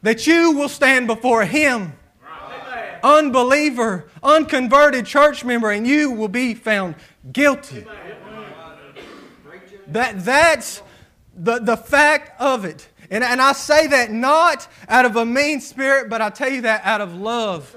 that 0.03 0.27
you 0.27 0.53
will 0.53 0.69
stand 0.69 1.07
before 1.07 1.45
him. 1.45 1.95
Unbeliever, 3.03 4.09
unconverted 4.23 5.07
church 5.07 5.45
member, 5.45 5.71
and 5.71 5.87
you 5.87 6.11
will 6.11 6.29
be 6.29 6.55
found 6.55 6.97
guilty. 7.33 7.85
That, 9.89 10.25
that's 10.25 10.83
the, 11.35 11.61
the 11.61 11.77
fact 11.77 12.41
of 12.41 12.65
it. 12.65 12.89
And, 13.11 13.25
and 13.25 13.41
I 13.41 13.53
say 13.53 13.87
that 13.87 14.11
not 14.11 14.69
out 14.89 15.05
of 15.05 15.17
a 15.17 15.25
mean 15.25 15.61
spirit, 15.61 16.11
but 16.11 16.21
I 16.21 16.31
tell 16.31 16.51
you 16.51 16.63
that 16.63 16.85
out 16.85 17.01
of 17.01 17.15
love. 17.15 17.75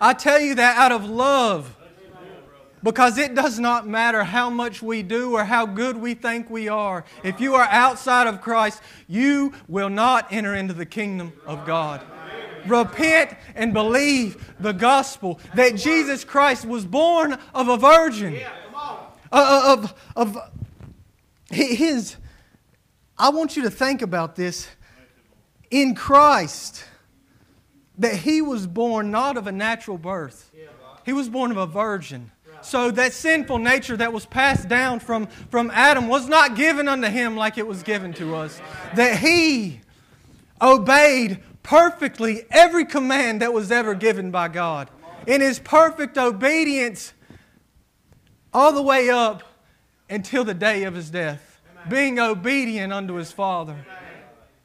I 0.00 0.14
tell 0.14 0.40
you 0.40 0.54
that 0.56 0.76
out 0.76 0.92
of 0.92 1.08
love. 1.08 1.76
Because 2.84 3.16
it 3.16 3.36
does 3.36 3.60
not 3.60 3.86
matter 3.86 4.24
how 4.24 4.50
much 4.50 4.82
we 4.82 5.04
do 5.04 5.34
or 5.34 5.44
how 5.44 5.66
good 5.66 5.96
we 5.96 6.14
think 6.14 6.50
we 6.50 6.68
are. 6.68 7.04
If 7.22 7.40
you 7.40 7.54
are 7.54 7.68
outside 7.70 8.26
of 8.26 8.40
Christ, 8.40 8.82
you 9.06 9.52
will 9.68 9.88
not 9.88 10.32
enter 10.32 10.54
into 10.54 10.74
the 10.74 10.86
kingdom 10.86 11.32
of 11.46 11.64
God. 11.64 12.02
Repent 12.66 13.36
and 13.54 13.72
believe 13.72 14.52
the 14.58 14.72
gospel 14.72 15.40
that 15.54 15.76
Jesus 15.76 16.24
Christ 16.24 16.64
was 16.64 16.84
born 16.84 17.38
of 17.54 17.68
a 17.68 17.76
virgin. 17.76 18.40
Uh, 19.34 19.76
of, 19.78 19.94
of 20.14 20.36
his 21.50 22.16
I 23.22 23.28
want 23.28 23.56
you 23.56 23.62
to 23.62 23.70
think 23.70 24.02
about 24.02 24.34
this. 24.34 24.66
In 25.70 25.94
Christ, 25.94 26.84
that 27.98 28.16
he 28.16 28.42
was 28.42 28.66
born 28.66 29.12
not 29.12 29.36
of 29.36 29.46
a 29.46 29.52
natural 29.52 29.96
birth, 29.96 30.50
he 31.06 31.12
was 31.12 31.28
born 31.28 31.52
of 31.52 31.56
a 31.56 31.66
virgin. 31.66 32.32
So 32.62 32.90
that 32.90 33.12
sinful 33.12 33.58
nature 33.58 33.96
that 33.96 34.12
was 34.12 34.26
passed 34.26 34.68
down 34.68 34.98
from, 34.98 35.28
from 35.50 35.70
Adam 35.72 36.08
was 36.08 36.28
not 36.28 36.56
given 36.56 36.88
unto 36.88 37.06
him 37.06 37.36
like 37.36 37.58
it 37.58 37.66
was 37.66 37.84
given 37.84 38.12
to 38.14 38.34
us. 38.34 38.60
That 38.96 39.20
he 39.20 39.80
obeyed 40.60 41.44
perfectly 41.62 42.42
every 42.50 42.84
command 42.84 43.40
that 43.40 43.52
was 43.52 43.70
ever 43.70 43.94
given 43.94 44.32
by 44.32 44.48
God. 44.48 44.90
In 45.28 45.40
his 45.40 45.60
perfect 45.60 46.18
obedience, 46.18 47.12
all 48.52 48.72
the 48.72 48.82
way 48.82 49.10
up 49.10 49.44
until 50.10 50.42
the 50.42 50.54
day 50.54 50.82
of 50.82 50.94
his 50.94 51.08
death, 51.08 51.51
being 51.88 52.18
obedient 52.18 52.92
unto 52.92 53.14
his 53.14 53.32
Father. 53.32 53.76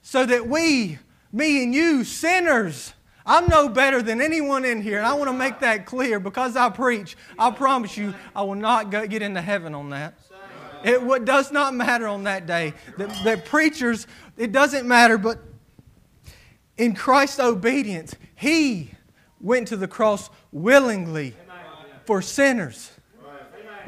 So 0.01 0.25
that 0.25 0.47
we, 0.47 0.99
me 1.31 1.63
and 1.63 1.73
you, 1.73 2.03
sinners, 2.03 2.93
I'm 3.25 3.47
no 3.47 3.67
better 3.67 4.01
than 4.01 4.21
anyone 4.21 4.63
in 4.63 4.81
here, 4.81 4.97
and 4.97 5.05
I 5.05 5.13
want 5.13 5.29
to 5.29 5.35
make 5.35 5.59
that 5.59 5.85
clear 5.85 6.17
because 6.19 6.55
I 6.55 6.69
preach. 6.69 7.17
I 7.37 7.51
promise 7.51 7.97
you, 7.97 8.13
I 8.33 8.43
will 8.43 8.55
not 8.55 8.89
go, 8.89 9.05
get 9.05 9.21
into 9.21 9.41
heaven 9.41 9.75
on 9.75 9.89
that. 9.89 10.13
It 10.85 11.01
what 11.01 11.25
does 11.25 11.51
not 11.51 11.73
matter 11.73 12.07
on 12.07 12.23
that 12.23 12.45
day. 12.45 12.73
The, 12.97 13.07
the 13.23 13.41
preachers, 13.43 14.07
it 14.37 14.53
doesn't 14.53 14.87
matter, 14.87 15.17
but 15.17 15.39
in 16.77 16.95
Christ's 16.95 17.39
obedience, 17.39 18.15
He 18.35 18.91
went 19.41 19.67
to 19.69 19.75
the 19.75 19.87
cross 19.87 20.29
willingly 20.53 21.35
for 22.05 22.21
sinners, 22.21 22.91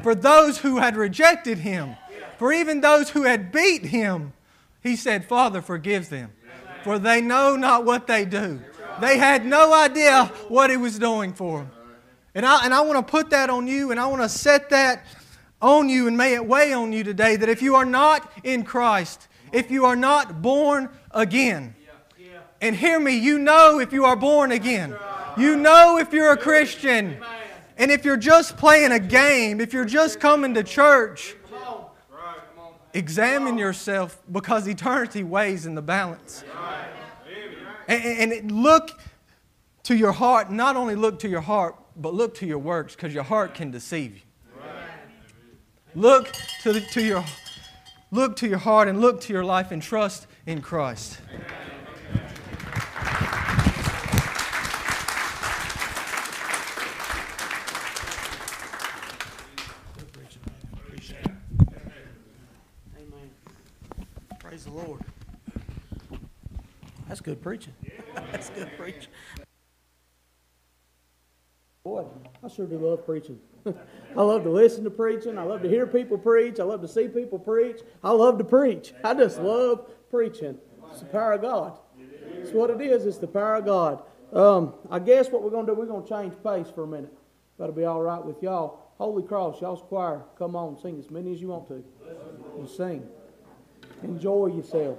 for 0.02 0.14
those 0.14 0.58
who 0.58 0.76
had 0.76 0.96
rejected 0.96 1.58
Him, 1.58 1.96
for 2.40 2.54
even 2.54 2.80
those 2.80 3.10
who 3.10 3.24
had 3.24 3.52
beat 3.52 3.84
Him. 3.84 4.32
He 4.82 4.96
said, 4.96 5.26
Father, 5.26 5.60
forgive 5.60 6.08
them, 6.08 6.32
for 6.84 6.98
they 6.98 7.20
know 7.20 7.54
not 7.54 7.84
what 7.84 8.06
they 8.06 8.24
do. 8.24 8.62
They 8.98 9.18
had 9.18 9.44
no 9.44 9.74
idea 9.74 10.24
what 10.48 10.70
He 10.70 10.78
was 10.78 10.98
doing 10.98 11.34
for 11.34 11.58
them. 11.58 11.70
And 12.34 12.46
I, 12.46 12.64
and 12.64 12.72
I 12.72 12.80
want 12.80 13.06
to 13.06 13.10
put 13.10 13.28
that 13.28 13.50
on 13.50 13.66
you, 13.66 13.90
and 13.90 14.00
I 14.00 14.06
want 14.06 14.22
to 14.22 14.28
set 14.30 14.70
that 14.70 15.04
on 15.60 15.90
you, 15.90 16.08
and 16.08 16.16
may 16.16 16.32
it 16.32 16.46
weigh 16.46 16.72
on 16.72 16.94
you 16.94 17.04
today 17.04 17.36
that 17.36 17.50
if 17.50 17.60
you 17.60 17.74
are 17.74 17.84
not 17.84 18.32
in 18.42 18.64
Christ, 18.64 19.28
if 19.52 19.70
you 19.70 19.84
are 19.84 19.96
not 19.96 20.40
born 20.40 20.88
again, 21.10 21.74
and 22.62 22.74
hear 22.74 22.98
me, 22.98 23.18
you 23.18 23.38
know 23.38 23.80
if 23.80 23.92
you 23.92 24.06
are 24.06 24.16
born 24.16 24.50
again. 24.50 24.96
You 25.36 25.56
know 25.56 25.98
if 25.98 26.14
you're 26.14 26.32
a 26.32 26.38
Christian. 26.38 27.18
And 27.76 27.90
if 27.90 28.06
you're 28.06 28.16
just 28.16 28.56
playing 28.56 28.92
a 28.92 28.98
game, 28.98 29.60
if 29.60 29.74
you're 29.74 29.84
just 29.84 30.20
coming 30.20 30.54
to 30.54 30.64
church, 30.64 31.34
examine 32.94 33.58
yourself 33.58 34.20
because 34.30 34.66
eternity 34.66 35.22
weighs 35.22 35.66
in 35.66 35.74
the 35.74 35.82
balance. 35.82 36.44
And, 37.88 38.32
and 38.32 38.52
look 38.52 39.00
to 39.84 39.96
your 39.96 40.12
heart, 40.12 40.50
not 40.50 40.76
only 40.76 40.94
look 40.94 41.18
to 41.20 41.28
your 41.28 41.40
heart, 41.40 41.76
but 41.96 42.14
look 42.14 42.34
to 42.36 42.46
your 42.46 42.58
works 42.58 42.94
because 42.94 43.12
your 43.12 43.24
heart 43.24 43.54
can 43.54 43.70
deceive 43.70 44.14
you. 44.14 44.20
Look 45.94 46.32
to, 46.62 46.72
the, 46.72 46.80
to 46.80 47.02
your 47.02 47.24
look 48.12 48.36
to 48.36 48.48
your 48.48 48.58
heart 48.58 48.86
and 48.86 49.00
look 49.00 49.20
to 49.22 49.32
your 49.32 49.44
life 49.44 49.72
and 49.72 49.82
trust 49.82 50.28
in 50.46 50.60
Christ. 50.60 51.18
Amen. 62.96 63.30
Praise 64.38 64.59
the 64.70 64.82
Lord. 64.82 65.00
That's 67.08 67.20
good 67.20 67.42
preaching. 67.42 67.72
That's 68.14 68.50
good 68.50 68.70
preaching. 68.76 69.08
Boy, 71.82 72.04
I 72.44 72.48
sure 72.48 72.66
do 72.66 72.78
love 72.78 73.04
preaching. 73.04 73.38
I 73.66 74.22
love 74.22 74.44
to 74.44 74.50
listen 74.50 74.84
to 74.84 74.90
preaching. 74.90 75.38
I 75.38 75.42
love 75.42 75.62
to 75.62 75.68
hear 75.68 75.86
people 75.86 76.18
preach. 76.18 76.60
I 76.60 76.64
love 76.64 76.82
to 76.82 76.88
see 76.88 77.08
people 77.08 77.38
preach. 77.38 77.80
I 78.04 78.10
love 78.10 78.38
to 78.38 78.44
preach. 78.44 78.92
I 79.02 79.14
just 79.14 79.40
love 79.40 79.90
preaching. 80.10 80.58
It's 80.90 81.00
the 81.00 81.06
power 81.06 81.32
of 81.32 81.42
God. 81.42 81.78
It's 82.34 82.52
what 82.52 82.70
it 82.70 82.80
is. 82.80 83.06
It's 83.06 83.18
the 83.18 83.26
power 83.26 83.56
of 83.56 83.64
God. 83.64 84.02
Um, 84.32 84.74
I 84.90 84.98
guess 84.98 85.30
what 85.30 85.42
we're 85.42 85.50
going 85.50 85.66
to 85.66 85.72
do, 85.72 85.78
we're 85.78 85.86
going 85.86 86.04
to 86.04 86.08
change 86.08 86.34
pace 86.44 86.72
for 86.72 86.84
a 86.84 86.86
minute. 86.86 87.12
That'll 87.58 87.74
be 87.74 87.84
all 87.84 88.00
right 88.00 88.24
with 88.24 88.42
y'all. 88.42 88.78
Holy 88.98 89.22
Cross, 89.22 89.60
y'all's 89.60 89.82
choir, 89.82 90.22
come 90.38 90.54
on, 90.54 90.78
sing 90.78 90.98
as 90.98 91.10
many 91.10 91.32
as 91.32 91.40
you 91.40 91.48
want 91.48 91.66
to. 91.68 91.82
And 92.58 92.68
sing. 92.68 93.08
Enjoy 94.02 94.46
yourself. 94.46 94.98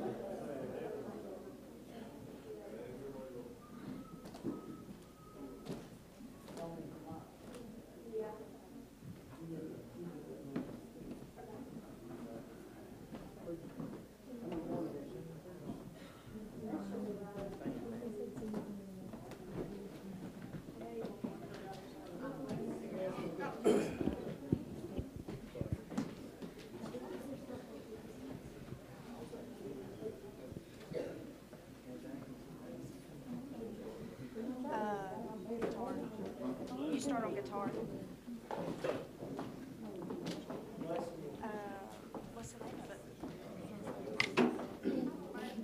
You 36.91 36.99
start 36.99 37.23
on 37.23 37.33
guitar. 37.33 37.71
Uh, 41.43 41.47
what's 42.33 42.51
the 42.51 42.63
name 42.63 42.73
of 42.83 42.91
it? 42.91 42.99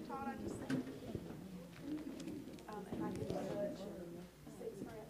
Todd, 0.08 0.28
I 0.28 0.34
just 0.44 0.58
said. 0.60 0.72
Um, 2.70 2.86
and 2.92 3.04
I 3.04 3.06
can 3.12 3.26
touch 3.28 3.78
six 4.60 4.72
fret. 4.86 5.08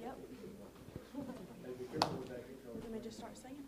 Yep. 0.00 0.16
Let 2.82 2.90
me 2.90 2.98
just 3.12 3.18
start 3.18 3.36
singing. 3.36 3.66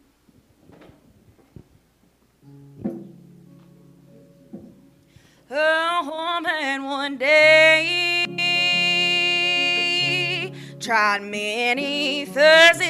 A 5.51 6.03
woman 6.03 6.85
one 6.85 7.19
day 7.19 8.25
tried 10.81 11.23
many 11.23 12.25
physicians, 12.27 12.89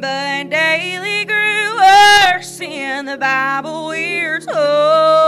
but 0.00 0.50
daily 0.50 1.24
grew 1.26 1.76
worse 1.76 2.60
in 2.60 3.04
the 3.06 3.18
Bible 3.18 3.88
we're 3.88 4.40
told. 4.40 5.19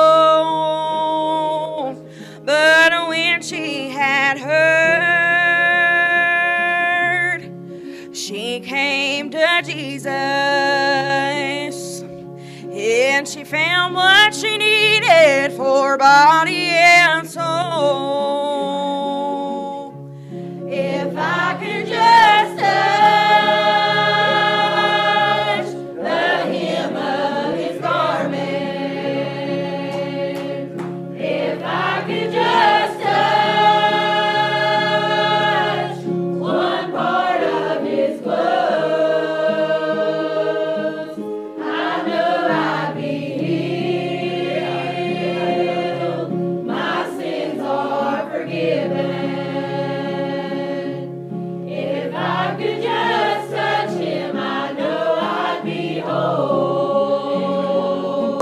And 13.23 13.29
she 13.29 13.45
found 13.45 13.95
what 13.95 14.35
she 14.35 14.59
needed 14.59 15.53
for 15.57 15.97
body 15.97 16.67
and 16.71 17.31
soul. 17.31 18.32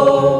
Whole. 0.00 0.39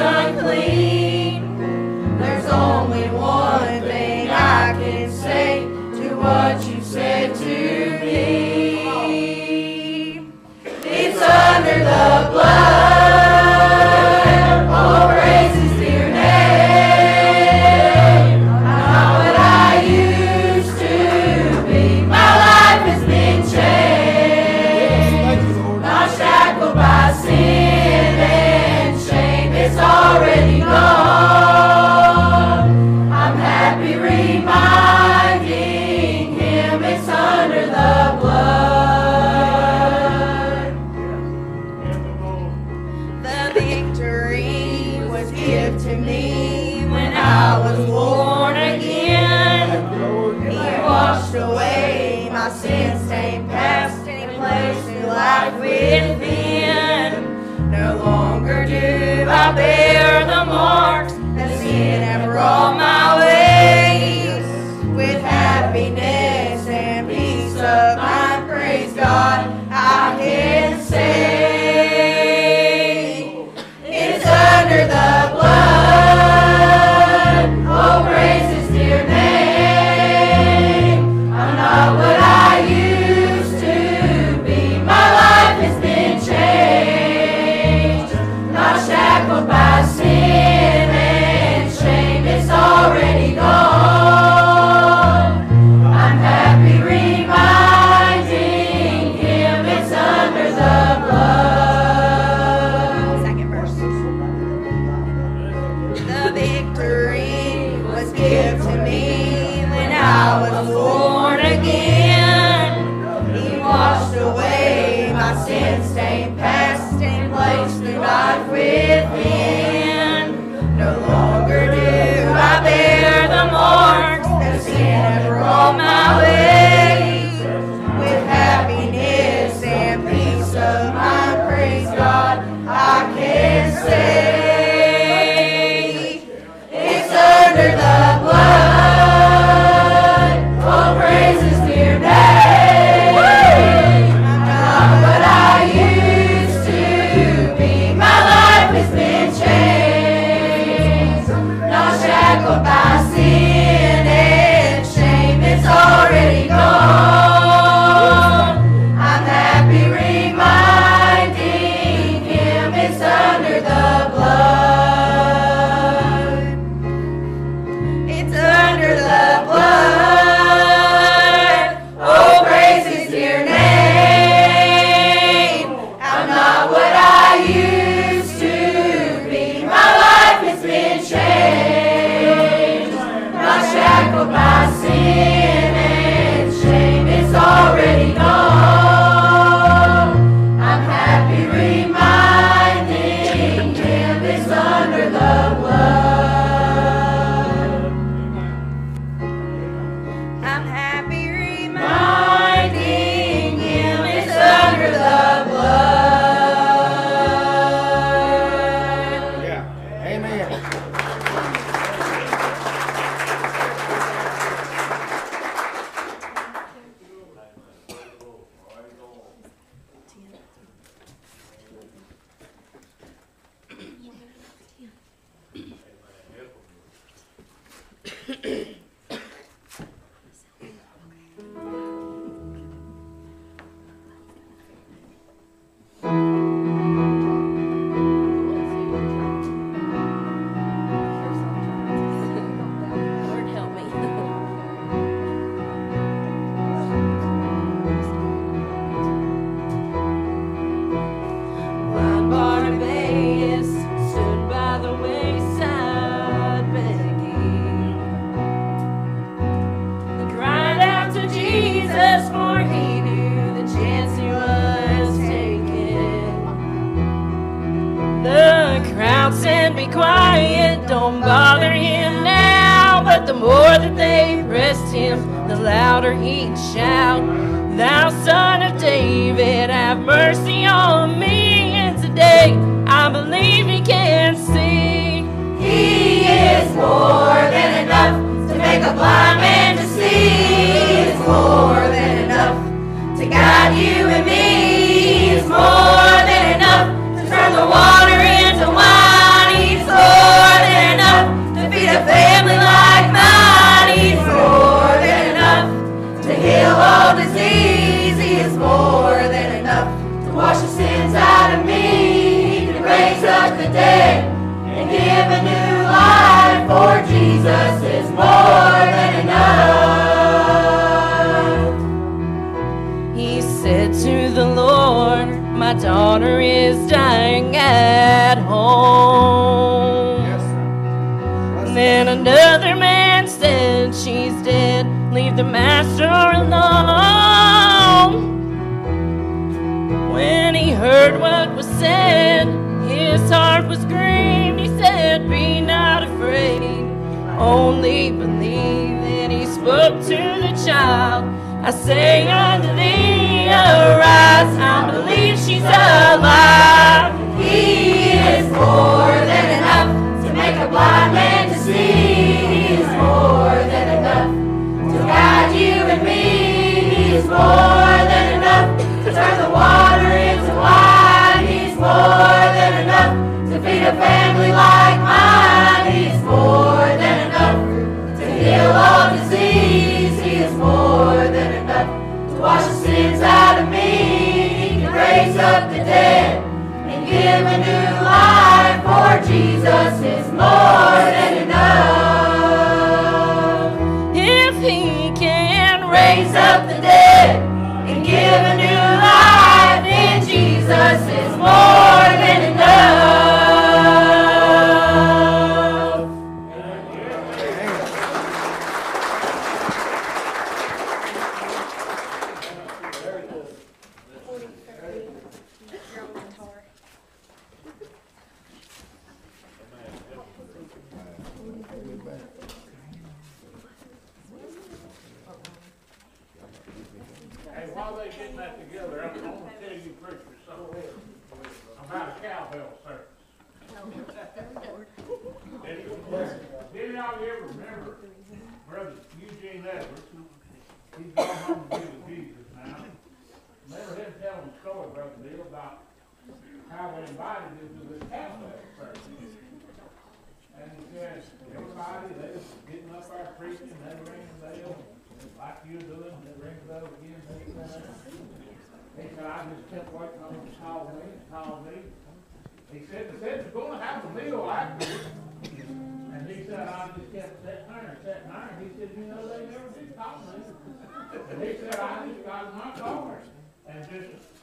Unclean. 0.00 0.79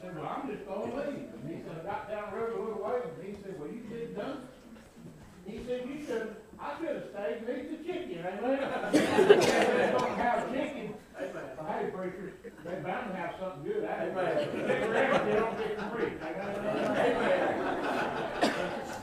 said, 0.08 0.16
well, 0.16 0.40
I'm 0.42 0.48
just 0.48 0.66
going 0.66 0.90
to 0.90 0.96
leave. 0.96 1.28
And 1.34 1.44
he 1.48 1.62
said, 1.62 1.80
I 1.80 1.84
got 1.84 2.08
down 2.08 2.32
the 2.32 2.38
road 2.38 2.58
a 2.58 2.62
little 2.62 2.82
ways, 2.82 3.04
and 3.16 3.26
he 3.26 3.32
said, 3.42 3.58
well, 3.58 3.68
you 3.68 3.80
did 3.88 4.16
done 4.16 4.38
it. 4.38 5.50
He 5.50 5.64
said, 5.66 5.88
you 5.88 6.04
should 6.04 6.36
I 6.60 6.74
could 6.74 6.88
have 6.88 7.04
stayed 7.12 7.38
and 7.38 7.48
ate 7.48 7.70
the 7.70 7.76
chicken. 7.86 8.18
Amen. 8.18 8.58
they 8.92 9.90
don't 9.96 10.18
have 10.18 10.50
chicken. 10.50 10.94
Amen. 11.16 11.44
Hey, 11.68 11.90
preacher, 11.94 12.32
they 12.64 12.74
bound 12.80 13.10
to 13.10 13.16
have 13.16 13.34
something 13.38 13.62
good. 13.62 13.84
Amen. 13.84 14.14
They 14.14 14.88
rest, 14.88 15.24
they 15.24 15.34
don't 15.34 15.56
get 15.56 15.78
free. 15.92 16.12
I 16.20 16.32
got 16.32 16.48
Amen. 16.58 16.96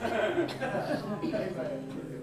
Amen. 0.02 0.50
Amen. 1.32 1.82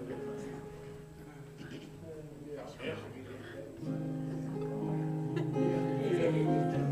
Yeah. 6.13 6.82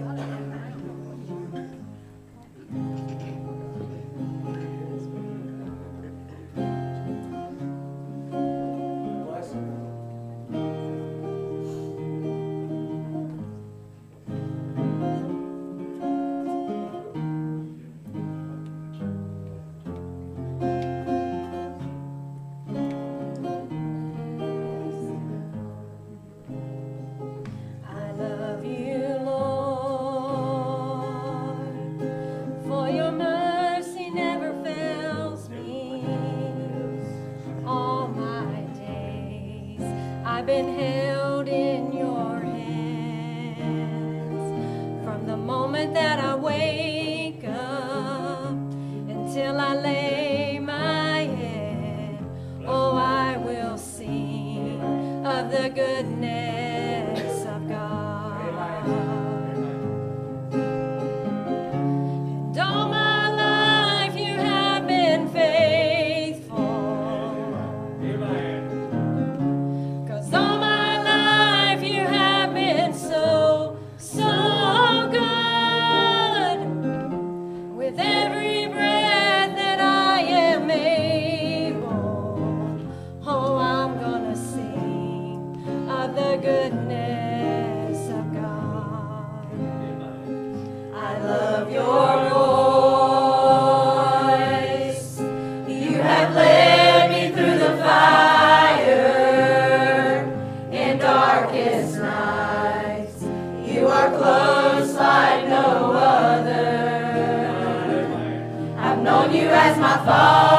走 110.05 110.50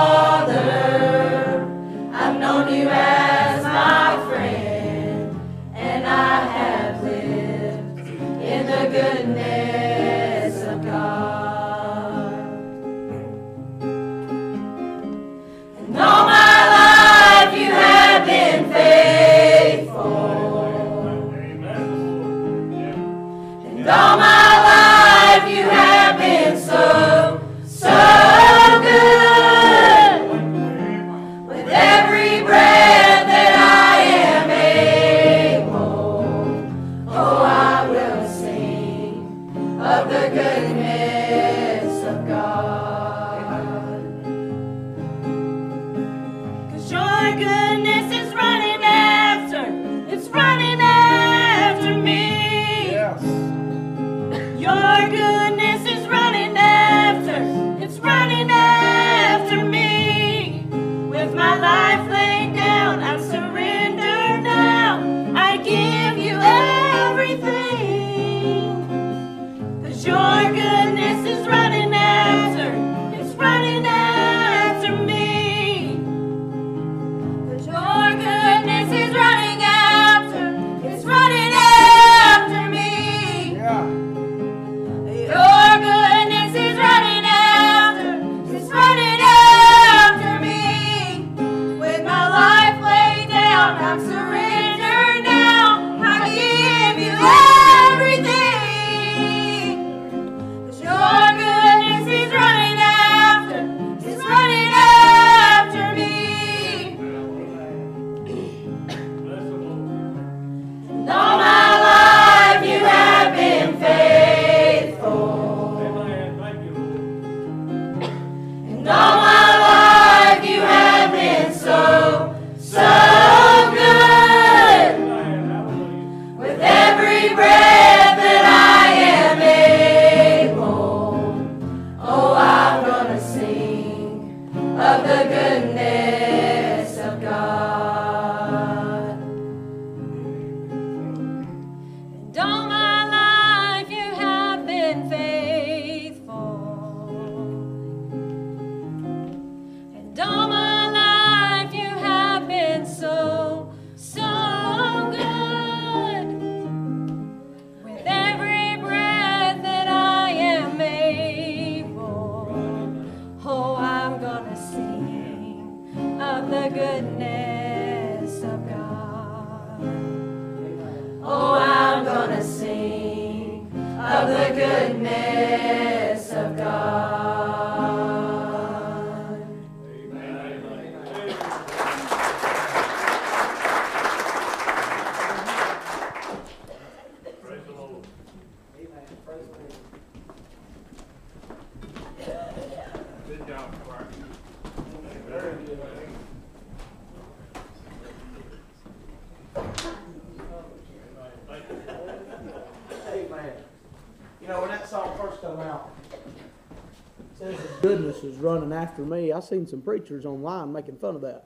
after 209.42 209.54
me. 209.54 209.60
I 209.60 209.64
seen 209.64 209.66
some 209.66 209.82
preachers 209.82 210.24
online 210.24 210.72
making 210.72 210.96
fun 210.98 211.14
of 211.14 211.22
that, 211.22 211.44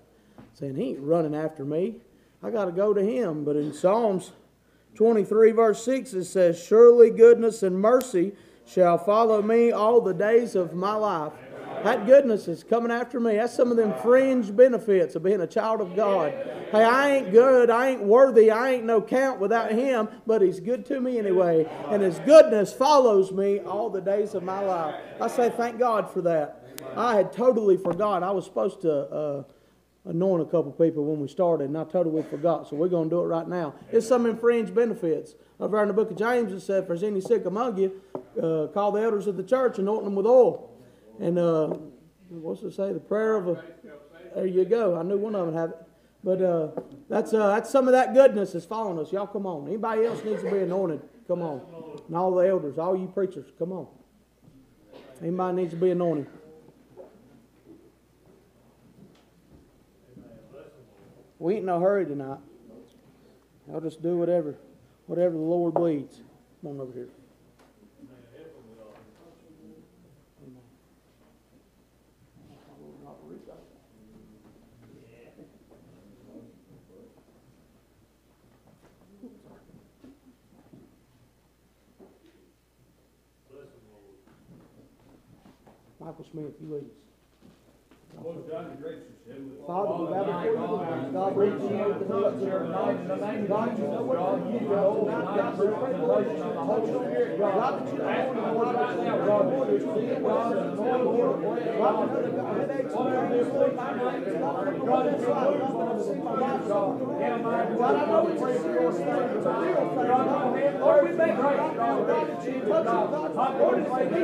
saying 0.54 0.76
he 0.76 0.90
ain't 0.90 1.00
running 1.00 1.34
after 1.34 1.64
me. 1.64 1.96
I 2.42 2.50
got 2.50 2.66
to 2.66 2.72
go 2.72 2.92
to 2.92 3.02
him. 3.02 3.44
But 3.44 3.56
in 3.56 3.72
Psalms 3.72 4.32
23 4.94 5.52
verse 5.52 5.84
6 5.84 6.14
it 6.14 6.24
says, 6.24 6.58
"Surely 6.62 7.10
goodness 7.10 7.62
and 7.62 7.80
mercy 7.80 8.34
shall 8.64 8.98
follow 8.98 9.42
me 9.42 9.70
all 9.72 10.00
the 10.00 10.14
days 10.14 10.54
of 10.54 10.74
my 10.74 10.94
life." 10.94 11.32
That 11.84 12.06
goodness 12.06 12.48
is 12.48 12.64
coming 12.64 12.90
after 12.90 13.20
me. 13.20 13.36
That's 13.36 13.54
some 13.54 13.70
of 13.70 13.76
them 13.76 13.94
fringe 14.02 14.54
benefits 14.56 15.14
of 15.14 15.22
being 15.22 15.40
a 15.40 15.46
child 15.46 15.80
of 15.80 15.94
God. 15.94 16.32
Hey, 16.72 16.82
I 16.82 17.10
ain't 17.10 17.30
good. 17.30 17.70
I 17.70 17.90
ain't 17.90 18.02
worthy. 18.02 18.50
I 18.50 18.70
ain't 18.70 18.84
no 18.84 19.00
count 19.00 19.38
without 19.38 19.70
Him, 19.70 20.08
but 20.26 20.42
He's 20.42 20.58
good 20.58 20.84
to 20.86 21.00
me 21.00 21.18
anyway. 21.18 21.68
And 21.88 22.02
His 22.02 22.18
goodness 22.20 22.72
follows 22.72 23.30
me 23.30 23.60
all 23.60 23.90
the 23.90 24.00
days 24.00 24.34
of 24.34 24.42
my 24.42 24.60
life. 24.60 24.94
I 25.20 25.28
say 25.28 25.50
thank 25.50 25.78
God 25.78 26.10
for 26.10 26.22
that. 26.22 26.65
I 26.96 27.16
had 27.16 27.32
totally 27.32 27.76
forgot. 27.76 28.22
I 28.22 28.30
was 28.30 28.44
supposed 28.44 28.80
to 28.82 28.92
uh, 28.92 29.44
anoint 30.04 30.42
a 30.42 30.44
couple 30.46 30.72
people 30.72 31.04
when 31.04 31.20
we 31.20 31.28
started, 31.28 31.64
and 31.64 31.76
I 31.78 31.84
totally 31.84 32.22
forgot. 32.22 32.68
So 32.68 32.76
we're 32.76 32.88
going 32.88 33.10
to 33.10 33.16
do 33.16 33.20
it 33.20 33.26
right 33.26 33.48
now. 33.48 33.74
It's 33.90 34.06
some 34.06 34.36
fringe 34.38 34.74
benefits. 34.74 35.34
Over 35.58 35.82
in 35.82 35.88
the 35.88 35.94
book 35.94 36.10
of 36.10 36.16
James, 36.16 36.52
it 36.52 36.60
said, 36.60 36.82
If 36.82 36.88
there's 36.88 37.02
any 37.02 37.20
sick 37.20 37.44
among 37.46 37.78
you, 37.78 38.00
uh, 38.40 38.66
call 38.72 38.92
the 38.92 39.02
elders 39.02 39.26
of 39.26 39.36
the 39.36 39.42
church, 39.42 39.78
anoint 39.78 40.04
them 40.04 40.14
with 40.14 40.26
oil. 40.26 40.70
And 41.20 41.38
uh, 41.38 41.68
what's 42.28 42.62
it 42.62 42.72
say? 42.72 42.92
The 42.92 43.00
prayer 43.00 43.36
of 43.36 43.48
a. 43.48 43.64
There 44.34 44.46
you 44.46 44.66
go. 44.66 44.96
I 44.96 45.02
knew 45.02 45.16
one 45.16 45.34
of 45.34 45.46
them 45.46 45.54
had 45.54 45.70
it. 45.70 45.76
But 46.22 46.42
uh, 46.42 46.68
that's 47.08 47.32
uh, 47.32 47.54
that's 47.54 47.70
some 47.70 47.86
of 47.86 47.92
that 47.92 48.12
goodness 48.12 48.52
that's 48.52 48.66
following 48.66 48.98
us. 48.98 49.12
Y'all 49.12 49.26
come 49.26 49.46
on. 49.46 49.66
Anybody 49.68 50.04
else 50.04 50.22
needs 50.24 50.42
to 50.42 50.50
be 50.50 50.58
anointed? 50.58 51.00
Come 51.28 51.40
on. 51.40 51.62
And 52.08 52.16
all 52.16 52.34
the 52.34 52.46
elders, 52.46 52.78
all 52.78 52.96
you 52.96 53.06
preachers, 53.06 53.46
come 53.58 53.72
on. 53.72 53.86
Anybody 55.22 55.56
needs 55.56 55.70
to 55.70 55.76
be 55.76 55.90
anointed? 55.90 56.26
We 61.38 61.54
ain't 61.54 61.60
in 61.60 61.66
no 61.66 61.80
hurry 61.80 62.06
tonight. 62.06 62.38
I'll 63.72 63.80
just 63.80 64.02
do 64.02 64.16
whatever, 64.16 64.54
whatever 65.06 65.32
the 65.32 65.40
Lord 65.40 65.74
leads. 65.74 66.20
Come 66.62 66.70
on 66.70 66.80
over 66.80 66.92
here. 66.92 67.08
Michael 85.98 86.26
Smith, 86.30 86.52
you 86.62 86.72
lead 86.72 86.84
us. 86.84 86.90
Father, 89.26 90.06
you. 90.46 91.10
God, 91.12 91.34
we 91.34 91.46
you 91.46 91.82
of 91.82 92.70
lives. 92.70 93.48
God, 93.48 93.78
you 93.78 93.86
know 93.90 94.02
what 94.06 94.18
need 94.38 94.60
tonight. 94.60 95.26
God, 95.26 95.58
the 95.58 95.66
Holy 95.66 96.86
Spirit. 96.86 97.38
God, 97.38 97.58
that 97.58 97.90
you 97.90 97.98
know 97.98 98.54
what 98.54 98.70
God, 99.26 99.50
Lord, 99.50 99.70
it's 99.70 99.84
you, 99.84 100.14
God. 100.22 100.54
God, 100.56 102.06
God, 104.76 105.18
God, 105.18 105.50
God. 105.50 105.90
God, 106.36 106.68
God. 106.68 106.94
God, 107.76 107.94
I 107.96 108.06
know 108.06 108.28
it's 108.28 108.40
God. 109.16 109.26
You 109.56 110.70
right 111.36 111.76
God, 111.76 112.06
that 112.06 112.46
you 112.46 112.60
touch 112.60 112.86
God. 112.86 113.34
God, 113.34 113.52
you 113.56 113.86
touch 113.86 114.06
God. 114.06 114.22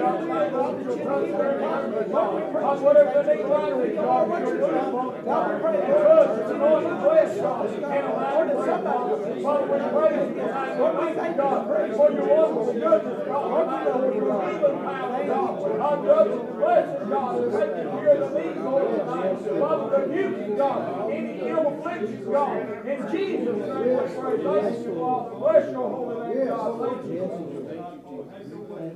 Lord, 2.72 2.98
we 3.02 3.88
need 3.88 3.96
God, 3.96 4.28
what 4.28 4.42
you're. 4.42 4.91
Father, 19.62 20.06
rebuking, 20.06 20.56
God, 20.56 21.10
any 21.10 21.48
ill 21.48 21.68
afflictions, 21.68 22.26
God. 22.28 22.86
In 22.86 22.98
Jesus' 23.10 23.56
name. 23.56 24.02
Thank 24.42 24.84
you, 24.84 24.92
Father. 25.00 25.36
Bless 25.38 25.72
your 25.72 25.88
holy 25.88 26.34
name, 26.34 26.48
God. 26.48 26.80
Thank 26.80 27.06
you. 27.08 27.22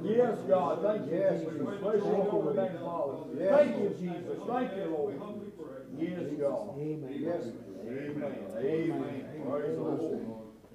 Yes, 0.04 0.38
God, 0.48 0.82
thank 0.82 1.10
you, 1.10 1.16
Jesus. 1.16 1.80
Bless 1.80 2.04
your 2.04 2.24
holy 2.30 2.56
name, 2.56 2.78
Father. 2.84 3.14
Thank 3.36 3.76
you, 3.76 3.88
Jesus. 3.98 4.38
Thank 4.46 4.70
you, 4.76 4.84
Lord. 4.90 5.55
Yes, 5.98 6.24
God. 6.38 6.78
Amen. 6.78 7.16
Yes. 7.18 7.44
Amen. 7.88 8.34
Amen. 8.58 9.24
Praise 9.48 9.76
the 9.76 9.82
Lord. 9.82 10.20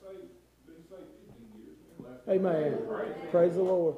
saved, 0.03 0.29
been 0.67 0.83
saved 0.89 1.11
fifteen 1.27 1.49
years. 1.59 1.79
Amen. 2.29 2.79
Praise 3.31 3.55
the 3.55 3.63
Lord. 3.63 3.97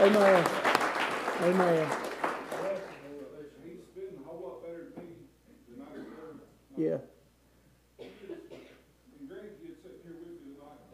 Amen. 0.00 0.44
Amen. 1.42 1.88
He's 3.64 3.84
been 3.94 4.18
a 4.18 4.28
whole 4.28 4.40
lot 4.42 4.62
better 4.62 4.90
than 4.94 5.04
me 5.04 5.10
than 5.68 5.78
I 5.82 5.88
deserve. 5.94 6.38
Yeah. 6.76 6.98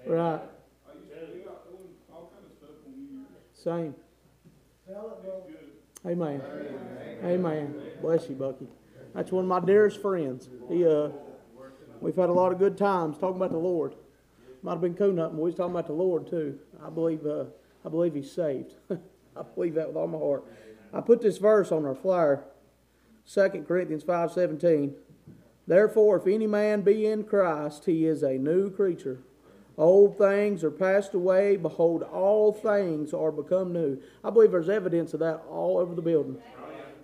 Right. 0.06 0.40
Same. 3.54 3.94
Amen. 6.06 6.40
Amen. 7.24 7.74
Bless 8.00 8.28
you, 8.28 8.34
Bucky. 8.36 8.66
That's 9.14 9.32
one 9.32 9.44
of 9.44 9.48
my 9.48 9.60
dearest 9.60 10.00
friends. 10.00 10.48
He, 10.68 10.86
uh, 10.86 11.10
we've 12.00 12.16
had 12.16 12.28
a 12.30 12.32
lot 12.32 12.52
of 12.52 12.58
good 12.58 12.76
times 12.78 13.18
talking 13.18 13.36
about 13.36 13.50
the 13.52 13.58
Lord. 13.58 13.94
Might 14.62 14.72
have 14.72 14.80
been 14.80 14.94
coon 14.94 15.18
hunting, 15.18 15.36
but 15.36 15.42
we 15.42 15.50
was 15.50 15.54
talking 15.54 15.72
about 15.72 15.86
the 15.86 15.92
Lord 15.92 16.26
too. 16.28 16.58
I 16.84 16.90
believe, 16.90 17.24
uh, 17.26 17.44
I 17.84 17.88
believe 17.88 18.14
he's 18.14 18.30
saved. 18.30 18.74
I 18.90 19.42
believe 19.54 19.74
that 19.74 19.88
with 19.88 19.96
all 19.96 20.06
my 20.06 20.18
heart. 20.18 20.44
I 20.92 21.00
put 21.00 21.20
this 21.22 21.38
verse 21.38 21.70
on 21.72 21.84
our 21.86 21.94
flyer, 21.94 22.44
2 23.32 23.64
Corinthians 23.66 24.02
five 24.02 24.32
seventeen. 24.32 24.94
Therefore, 25.70 26.16
if 26.16 26.26
any 26.26 26.48
man 26.48 26.80
be 26.80 27.06
in 27.06 27.22
Christ, 27.22 27.84
he 27.84 28.04
is 28.04 28.24
a 28.24 28.32
new 28.32 28.72
creature. 28.72 29.20
Old 29.78 30.18
things 30.18 30.64
are 30.64 30.70
passed 30.72 31.14
away. 31.14 31.56
Behold, 31.56 32.02
all 32.02 32.52
things 32.52 33.14
are 33.14 33.30
become 33.30 33.72
new. 33.72 34.02
I 34.24 34.30
believe 34.30 34.50
there's 34.50 34.68
evidence 34.68 35.14
of 35.14 35.20
that 35.20 35.44
all 35.48 35.78
over 35.78 35.94
the 35.94 36.02
building. 36.02 36.38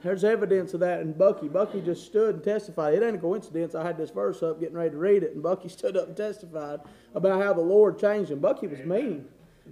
There's 0.02 0.24
evidence 0.24 0.74
of 0.74 0.80
that 0.80 1.01
in 1.01 1.12
Bucky. 1.12 1.47
Bucky 1.47 1.80
just 1.80 2.06
stood 2.06 2.34
and 2.34 2.43
testified. 2.43 2.94
It 2.94 3.05
ain't 3.05 3.14
a 3.14 3.20
coincidence. 3.20 3.76
I 3.76 3.86
had 3.86 3.97
this 3.97 4.10
verse 4.10 4.43
up 4.43 4.59
getting 4.59 4.74
ready 4.74 4.90
to 4.90 4.98
read 4.98 5.22
it, 5.22 5.34
and 5.34 5.44
Bucky 5.44 5.68
stood 5.78 5.97
up 5.97 6.09
and 6.09 6.16
testified 6.16 6.80
about 7.14 7.40
how 7.40 7.52
the 7.52 7.60
Lord 7.60 8.01
changed 8.01 8.32
him. 8.32 8.40
Bucky 8.40 8.66
was 8.66 8.80
mean. 8.80 9.26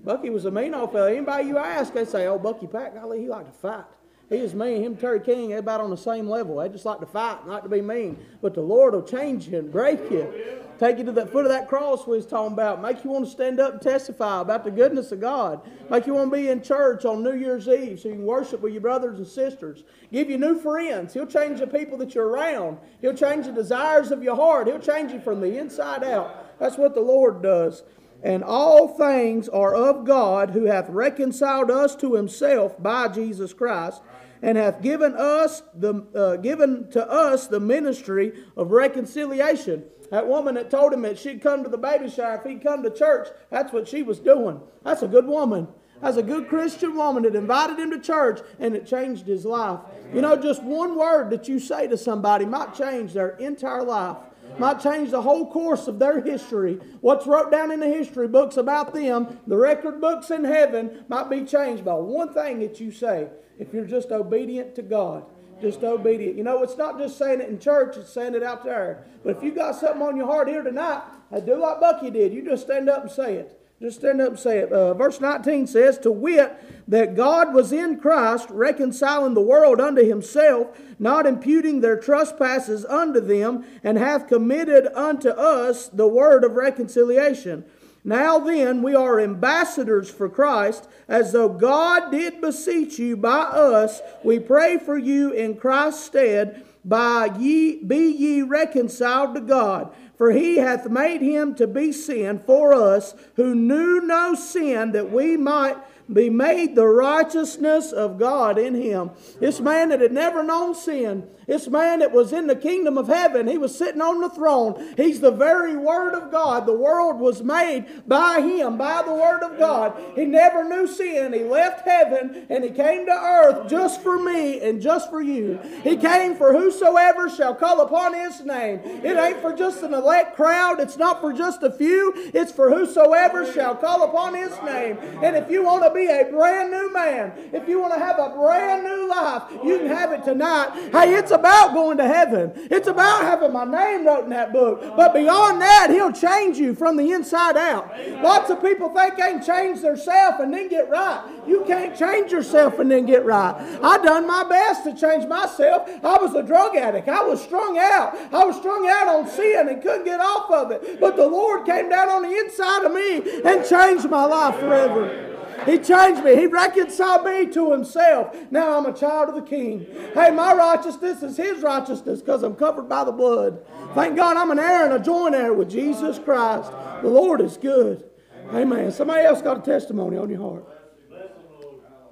Bucky 0.05 0.31
was 0.31 0.45
a 0.45 0.53
mean 0.53 0.73
old 0.73 0.93
fellow. 0.93 1.09
Anybody 1.09 1.49
you 1.49 1.59
ask, 1.59 1.93
they 1.95 2.05
say, 2.05 2.29
"Oh, 2.29 2.39
Bucky 2.39 2.69
Pack, 2.69 2.95
golly, 2.95 3.23
he 3.23 3.27
liked 3.27 3.47
to 3.47 3.59
fight." 3.59 3.87
He 4.29 4.37
is 4.37 4.55
mean. 4.55 4.83
Him 4.83 4.97
Terry 4.97 5.21
King, 5.21 5.53
about 5.53 5.81
on 5.81 5.91
the 5.91 5.97
same 5.97 6.29
level. 6.29 6.57
They 6.57 6.69
just 6.69 6.85
like 6.85 7.01
to 7.01 7.07
fight, 7.07 7.47
not 7.47 7.63
to 7.63 7.69
be 7.69 7.83
mean. 7.83 8.19
But 8.41 8.55
the 8.55 8.63
Lord 8.63 8.95
will 8.95 9.03
change 9.03 9.49
you 9.49 9.59
and 9.59 9.71
break 9.71 10.11
you. 10.11 10.61
Take 10.79 10.99
you 10.99 11.05
to 11.05 11.13
the 11.13 11.27
foot 11.27 11.45
of 11.45 11.53
that 11.53 11.69
cross 11.69 12.05
we 12.07 12.17
was 12.17 12.27
talking 12.27 12.53
about. 12.53 12.83
Make 12.83 13.05
you 13.05 13.11
want 13.11 13.27
to 13.27 13.31
stand 13.31 13.61
up 13.61 13.75
and 13.75 13.83
testify 13.83 14.41
about 14.41 14.65
the 14.65 14.73
goodness 14.73 15.13
of 15.13 15.21
God. 15.21 15.61
Make 15.89 16.07
you 16.07 16.15
want 16.15 16.33
to 16.33 16.37
be 16.37 16.49
in 16.49 16.63
church 16.63 17.05
on 17.05 17.23
New 17.23 17.37
Year's 17.37 17.69
Eve 17.69 18.01
so 18.01 18.09
you 18.09 18.15
can 18.15 18.25
worship 18.25 18.61
with 18.61 18.73
your 18.73 18.81
brothers 18.83 19.19
and 19.19 19.27
sisters. 19.27 19.85
Give 20.13 20.29
you 20.29 20.37
new 20.37 20.59
friends. 20.59 21.15
He'll 21.15 21.27
change 21.27 21.61
the 21.61 21.69
people 21.69 21.97
that 21.99 22.15
you're 22.15 22.27
around. 22.27 22.79
He'll 23.01 23.15
change 23.15 23.47
the 23.47 23.53
desires 23.53 24.11
of 24.11 24.23
your 24.23 24.35
heart. 24.35 24.67
He'll 24.67 24.81
change 24.81 25.13
you 25.13 25.21
from 25.21 25.41
the 25.41 25.59
inside 25.59 26.03
out. 26.03 26.59
That's 26.59 26.77
what 26.77 26.95
the 26.95 27.01
Lord 27.01 27.41
does. 27.41 27.85
And 28.25 28.43
all 28.43 28.89
things 28.89 29.51
are 29.51 29.75
of 29.75 30.07
God 30.07 30.51
who 30.51 30.65
hath 30.65 30.89
reconciled 30.89 31.71
us 31.71 31.95
to 31.97 32.15
himself 32.15 32.83
by 32.83 33.09
Jesus 33.09 33.53
Christ 33.53 34.01
and 34.41 34.57
hath 34.57 34.81
given 34.81 35.15
us 35.15 35.63
the 35.75 36.07
uh, 36.15 36.37
given 36.37 36.91
to 36.93 37.07
us 37.07 37.47
the 37.47 37.61
ministry 37.61 38.33
of 38.57 38.73
reconciliation. 38.73 39.85
That 40.11 40.27
woman 40.27 40.55
that 40.55 40.71
told 40.71 40.95
him 40.95 41.03
that 41.03 41.19
she'd 41.19 41.43
come 41.43 41.65
to 41.65 41.69
the 41.69 41.79
baby 41.79 42.09
shower 42.09 42.37
if 42.37 42.45
he'd 42.45 42.63
come 42.63 42.83
to 42.83 42.91
church, 42.91 43.29
that's 43.51 43.73
what 43.75 43.89
she 43.89 44.03
was 44.03 44.21
doing. 44.21 44.61
That's 44.85 45.03
a 45.03 45.09
good 45.09 45.27
woman. 45.27 45.69
That's 46.01 46.17
a 46.17 46.23
good 46.23 46.49
Christian 46.49 46.97
woman 46.97 47.23
that 47.23 47.35
invited 47.35 47.79
him 47.79 47.91
to 47.91 48.01
church 48.01 48.41
and 48.59 48.75
it 48.75 48.87
changed 48.87 49.27
his 49.27 49.45
life. 49.45 49.81
You 50.13 50.23
know, 50.23 50.37
just 50.37 50.63
one 50.63 50.97
word 50.97 51.31
that 51.31 51.49
you 51.49 51.59
say 51.59 51.89
to 51.89 51.97
somebody 51.97 52.45
might 52.45 52.75
change 52.75 53.13
their 53.13 53.31
entire 53.37 53.83
life 53.83 54.17
might 54.59 54.81
change 54.81 55.11
the 55.11 55.23
whole 55.23 55.51
course 55.51 55.89
of 55.89 55.99
their 55.99 56.21
history. 56.21 56.81
What's 57.01 57.27
wrote 57.27 57.51
down 57.51 57.71
in 57.71 57.81
the 57.81 57.89
history 57.89 58.29
books 58.29 58.57
about 58.57 58.95
them, 58.95 59.41
the 59.47 59.57
record 59.57 60.01
books 60.01 60.31
in 60.31 60.45
heaven, 60.45 61.05
might 61.09 61.31
be 61.31 61.45
changed 61.45 61.85
by 61.85 61.95
one 61.95 62.33
thing 62.33 62.61
that 62.61 62.81
you 62.81 62.91
say 62.91 63.29
if 63.59 63.73
you're 63.73 63.87
just 63.87 64.11
obedient 64.11 64.75
to 64.77 64.83
God. 64.83 65.25
Just 65.61 65.83
obedient. 65.85 66.37
You 66.37 66.45
know, 66.45 66.63
it's 66.63 66.77
not 66.77 66.99
just 66.99 67.17
saying 67.17 67.41
it 67.41 67.49
in 67.49 67.59
church, 67.59 67.97
it's 67.97 68.13
saying 68.13 68.35
it 68.35 68.43
out 68.43 68.65
there. 68.65 69.07
But 69.23 69.37
if 69.37 69.43
you 69.43 69.53
got 69.53 69.77
something 69.77 70.03
on 70.03 70.17
your 70.17 70.27
heart 70.27 70.49
here 70.49 70.63
tonight, 70.63 71.03
do 71.47 71.57
like 71.57 71.81
Bucky 71.81 72.11
did. 72.11 72.33
You 72.33 72.45
just 72.45 72.65
stand 72.65 72.89
up 72.89 73.03
and 73.03 73.11
say 73.11 73.37
it. 73.37 73.61
Just 73.81 73.99
stand 73.99 74.21
up 74.21 74.29
and 74.31 74.39
say 74.39 74.59
it. 74.61 74.73
Uh, 74.73 74.95
verse 74.95 75.21
19 75.21 75.67
says, 75.67 75.99
To 75.99 76.11
wit, 76.11 76.53
that 76.89 77.17
God 77.17 77.53
was 77.53 77.73
in 77.73 77.99
Christ, 77.99 78.49
reconciling 78.51 79.35
the 79.35 79.41
world 79.41 79.81
unto 79.81 80.07
himself, 80.07 80.79
not 80.99 81.27
imputing 81.27 81.81
their 81.81 81.99
trespasses 81.99 82.85
unto 82.85 83.21
them, 83.21 83.65
and 83.83 83.99
hath 83.99 84.29
committed 84.29 84.87
unto 84.95 85.31
us 85.31 85.89
the 85.89 86.07
word 86.07 86.45
of 86.45 86.53
reconciliation. 86.53 87.65
Now 88.05 88.39
then, 88.39 88.83
we 88.83 88.95
are 88.95 89.19
ambassadors 89.19 90.11
for 90.11 90.29
Christ, 90.29 90.89
as 91.09 91.33
though 91.33 91.49
God 91.49 92.11
did 92.11 92.41
beseech 92.41 92.99
you 92.99 93.17
by 93.17 93.43
us. 93.45 94.03
We 94.23 94.39
pray 94.39 94.79
for 94.79 94.99
you 94.99 95.33
in 95.33 95.57
Christ's 95.57 96.05
stead, 96.05 96.65
by 96.85 97.31
ye 97.39 97.83
be 97.83 98.13
ye 98.13 98.43
reconciled 98.43 99.35
to 99.35 99.41
God. 99.41 99.95
For 100.17 100.31
he 100.31 100.57
hath 100.59 100.89
made 100.89 101.21
him 101.21 101.55
to 101.57 101.67
be 101.67 101.91
sin 101.93 102.39
for 102.39 102.73
us, 102.73 103.15
who 103.37 103.55
knew 103.55 104.01
no 104.01 104.35
sin, 104.35 104.93
that 104.93 105.11
we 105.11 105.37
might 105.37 105.77
be 106.13 106.31
made 106.31 106.75
the 106.75 106.87
righteousness 106.87 107.91
of 107.91 108.19
God 108.19 108.59
in 108.59 108.75
him. 108.75 109.11
This 109.41 109.61
man 109.61 109.89
that 109.89 110.01
had 110.01 110.13
never 110.13 110.43
known 110.43 110.75
sin, 110.75 111.29
this 111.47 111.69
man 111.69 112.01
that 112.01 112.13
was 112.13 112.33
in 112.33 112.47
the 112.47 112.57
kingdom 112.57 112.99
of 112.99 113.09
heaven, 113.09 113.47
he 113.47 113.59
was 113.59 113.77
sitting 113.77 114.01
on 114.01 114.21
the 114.21 114.31
throne. 114.31 114.95
He's 114.97 115.21
the 115.21 115.31
very 115.31 115.77
Word 115.77 116.15
of 116.15 116.31
God. 116.31 116.67
The 116.67 116.77
world 116.77 117.21
was 117.21 117.43
made 117.43 117.87
by 118.07 118.41
him, 118.41 118.79
by 118.79 119.03
the 119.03 119.15
Word 119.15 119.43
of 119.43 119.59
God. 119.59 120.01
He 120.15 120.25
never 120.25 120.65
knew 120.65 120.87
sin. 120.87 121.33
He 121.33 121.45
left 121.45 121.87
heaven 121.87 122.47
and 122.49 122.65
he 122.65 122.71
came 122.71 123.07
to 123.07 123.13
earth 123.13 123.69
just 123.69 124.03
for 124.03 124.19
me 124.19 124.61
and 124.61 124.81
just 124.81 125.11
for 125.11 125.21
you. 125.21 125.59
He 125.83 125.97
came 125.97 126.35
for 126.37 126.53
whosoever 126.53 127.29
shall 127.29 127.55
call 127.55 127.81
upon 127.81 128.15
his 128.15 128.41
name. 128.45 128.81
It 128.85 129.17
ain't 129.17 129.41
for 129.41 129.55
just 129.55 129.83
an 129.83 129.95
elect 129.95 130.37
crowd, 130.37 130.81
it's 130.81 130.97
not 130.97 131.21
for 131.21 131.33
just 131.33 131.63
a 131.63 131.71
few, 131.71 132.13
it's 132.33 132.53
for 132.53 132.71
whosoever 132.71 133.51
shall 133.53 133.75
call 133.75 134.05
upon 134.05 134.35
his 134.35 134.53
name. 134.63 134.99
And 135.23 135.37
if 135.37 135.51
you 135.51 135.65
want 135.65 135.85
to 135.85 135.91
be 135.93 136.07
a 136.07 136.25
brand 136.31 136.71
new 136.71 136.93
man, 136.93 137.33
if 137.53 137.69
you 137.69 137.81
want 137.81 137.95
to 137.95 138.01
have 138.01 138.19
a 138.19 138.31
brand 138.31 138.85
new 138.85 139.09
life, 139.09 139.43
you 139.65 139.79
can 139.79 139.89
have 139.89 140.13
it 140.13 140.25
tonight. 140.25 140.71
Hey, 140.93 141.15
it's 141.15 141.31
about 141.35 141.75
going 141.75 141.99
to 141.99 142.07
heaven. 142.07 142.53
It's 142.71 142.89
about 142.89 143.23
having 143.23 143.53
my 143.53 143.65
name 143.65 144.07
wrote 144.07 144.25
in 144.25 144.31
that 144.31 144.53
book. 144.53 144.97
But 144.97 145.13
beyond 145.13 145.61
that, 145.61 145.89
He'll 145.91 146.13
change 146.13 146.57
you 146.59 146.75
from 146.75 146.97
the 146.97 147.13
inside 147.13 147.57
out. 147.57 147.93
Lots 148.23 148.51
of 148.51 148.63
people 148.63 148.89
think 148.89 149.17
they 149.17 149.23
can 149.23 149.45
change 149.45 149.81
themselves 149.83 150.39
and 150.41 150.53
then 150.53 150.69
get 150.69 150.89
right. 150.89 151.23
You 151.47 151.65
can't 151.67 151.97
change 151.97 152.33
yourself 152.33 152.79
and 152.79 152.91
then 152.91 153.07
get 153.07 153.25
right. 153.25 153.55
I 153.83 153.99
done 153.99 154.27
my 154.27 154.45
best 154.49 154.85
to 154.85 154.95
change 154.95 155.27
myself. 155.27 155.89
I 156.03 156.19
was 156.19 156.35
a 156.35 156.43
drug 156.43 156.77
addict. 156.77 157.09
I 157.09 157.23
was 157.23 157.43
strung 157.43 157.79
out. 157.79 158.17
I 158.33 158.45
was 158.45 158.57
strung 158.57 158.89
out 158.89 159.09
on 159.09 159.29
sin 159.29 159.69
and 159.69 159.83
couldn't 159.83 160.05
get 160.05 160.21
off 160.21 160.51
of 160.51 160.71
it. 160.71 161.01
But 161.01 161.17
the 161.17 161.27
Lord 161.27 161.67
came 161.67 161.89
down 161.89 162.09
on 162.09 162.23
the 162.23 162.37
inside 162.37 162.85
of 162.85 162.93
me 162.93 163.43
and 163.45 163.65
changed 163.69 164.09
my 164.09 164.25
life 164.25 164.59
forever. 164.61 165.34
He 165.67 165.79
changed 165.79 166.23
me. 166.23 166.37
He 166.37 166.47
reconciled 166.47 167.25
me 167.25 167.47
to 167.47 167.73
himself. 167.73 168.37
Now 168.51 168.79
I'm 168.79 168.87
a 168.87 168.93
child 168.93 169.31
of 169.31 169.35
the 169.35 169.43
King. 169.43 169.87
Hey, 170.15 170.31
my 170.31 170.53
righteousness 170.53 171.23
is 171.23 171.37
his 171.37 171.63
righteousness 171.63 172.21
because 172.21 172.43
I'm 172.43 172.55
covered 172.55 172.89
by 172.89 173.05
the 173.05 173.13
blood. 173.13 173.65
Thank 173.95 174.17
God 174.17 174.37
I'm 174.37 174.51
an 174.51 174.59
heir 174.59 174.85
and 174.85 174.95
a 174.95 174.99
joint 174.99 175.35
heir 175.35 175.53
with 175.53 175.71
Jesus 175.71 176.19
Christ. 176.19 176.71
The 177.03 177.09
Lord 177.09 177.41
is 177.41 177.57
good. 177.57 178.05
Amen. 178.53 178.93
Somebody 178.93 179.25
else 179.25 179.41
got 179.41 179.59
a 179.59 179.63
testimony 179.63 180.17
on 180.17 180.29
your 180.29 180.41
heart? 180.41 180.65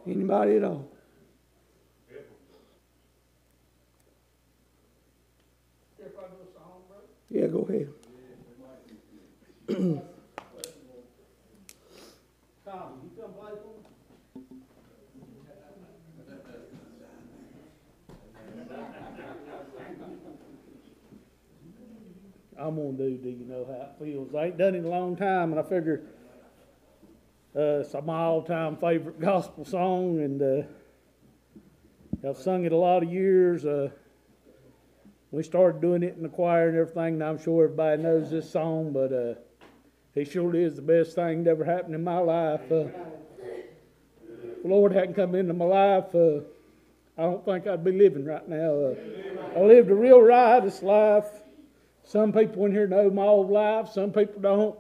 Anybody 0.07 0.57
at 0.57 0.65
all? 0.65 0.89
Yeah, 7.31 7.47
go 7.47 7.67
ahead. 7.69 7.89
I'm 22.63 22.77
gonna 22.77 22.93
do, 22.93 23.17
do 23.17 23.29
you 23.29 23.45
know 23.45 23.65
how 23.67 23.89
it 23.89 23.91
feels? 23.99 24.33
I 24.37 24.47
ain't 24.47 24.57
done 24.57 24.77
it 24.77 24.79
in 24.79 24.85
a 24.85 24.89
long 24.89 25.17
time, 25.17 25.51
and 25.51 25.59
I 25.59 25.65
figure, 25.65 26.03
uh, 27.57 27.81
it's 27.81 27.93
my 28.05 28.19
all-time 28.19 28.77
favorite 28.77 29.19
gospel 29.31 29.65
song, 29.65 30.21
and, 30.21 30.41
uh, 30.41 32.29
I've 32.29 32.37
sung 32.37 32.65
it 32.65 32.71
a 32.71 32.77
lot 32.77 33.03
of 33.03 33.13
years, 33.13 33.65
uh, 33.65 33.91
we 35.33 35.43
started 35.43 35.81
doing 35.81 36.05
it 36.05 36.15
in 36.17 36.23
the 36.23 36.29
choir 36.29 36.69
and 36.69 36.79
everything, 36.79 37.15
and 37.15 37.25
I'm 37.25 37.43
sure 37.43 37.65
everybody 37.65 38.01
knows 38.01 38.31
this 38.31 38.49
song, 38.49 38.93
but, 38.93 39.13
uh, 39.13 39.35
it 40.15 40.31
surely 40.31 40.63
is 40.63 40.77
the 40.77 40.83
best 40.83 41.17
thing 41.17 41.43
that 41.43 41.51
ever 41.51 41.65
happened 41.65 41.97
in 41.97 42.05
my 42.05 42.19
life. 42.19 42.71
Uh, 42.71 42.85
the 44.63 44.69
Lord 44.69 44.93
hadn't 44.93 45.15
come 45.15 45.35
into 45.35 45.53
my 45.53 45.65
life, 45.65 46.15
uh, 46.15 46.43
I 47.19 47.23
don't 47.23 47.45
think 47.45 47.67
I'd 47.67 47.83
be 47.83 47.91
living 47.91 48.25
right 48.25 48.49
now. 48.49 48.73
Uh, 48.73 48.95
I 49.57 49.63
lived 49.63 49.91
a 49.91 49.95
real 49.97 50.21
riotous 50.21 50.81
life. 50.81 51.42
Some 52.13 52.31
people 52.31 52.67
in 52.67 52.73
here 52.73 52.87
know 52.87 53.09
my 53.09 53.23
old 53.23 53.51
life, 53.51 53.89
some 53.89 54.13
people 54.13 54.39
don't. 54.43 54.79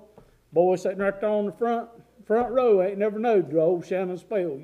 Boy 0.52 0.76
sitting 0.76 0.98
right 0.98 1.18
there 1.18 1.30
on 1.30 1.46
the 1.46 1.52
front 1.52 1.88
front 2.26 2.52
row 2.52 2.82
ain't 2.82 2.98
never 2.98 3.18
knowed 3.18 3.50
the 3.50 3.58
old 3.58 3.86
Shannon 3.86 4.18
Spell. 4.18 4.60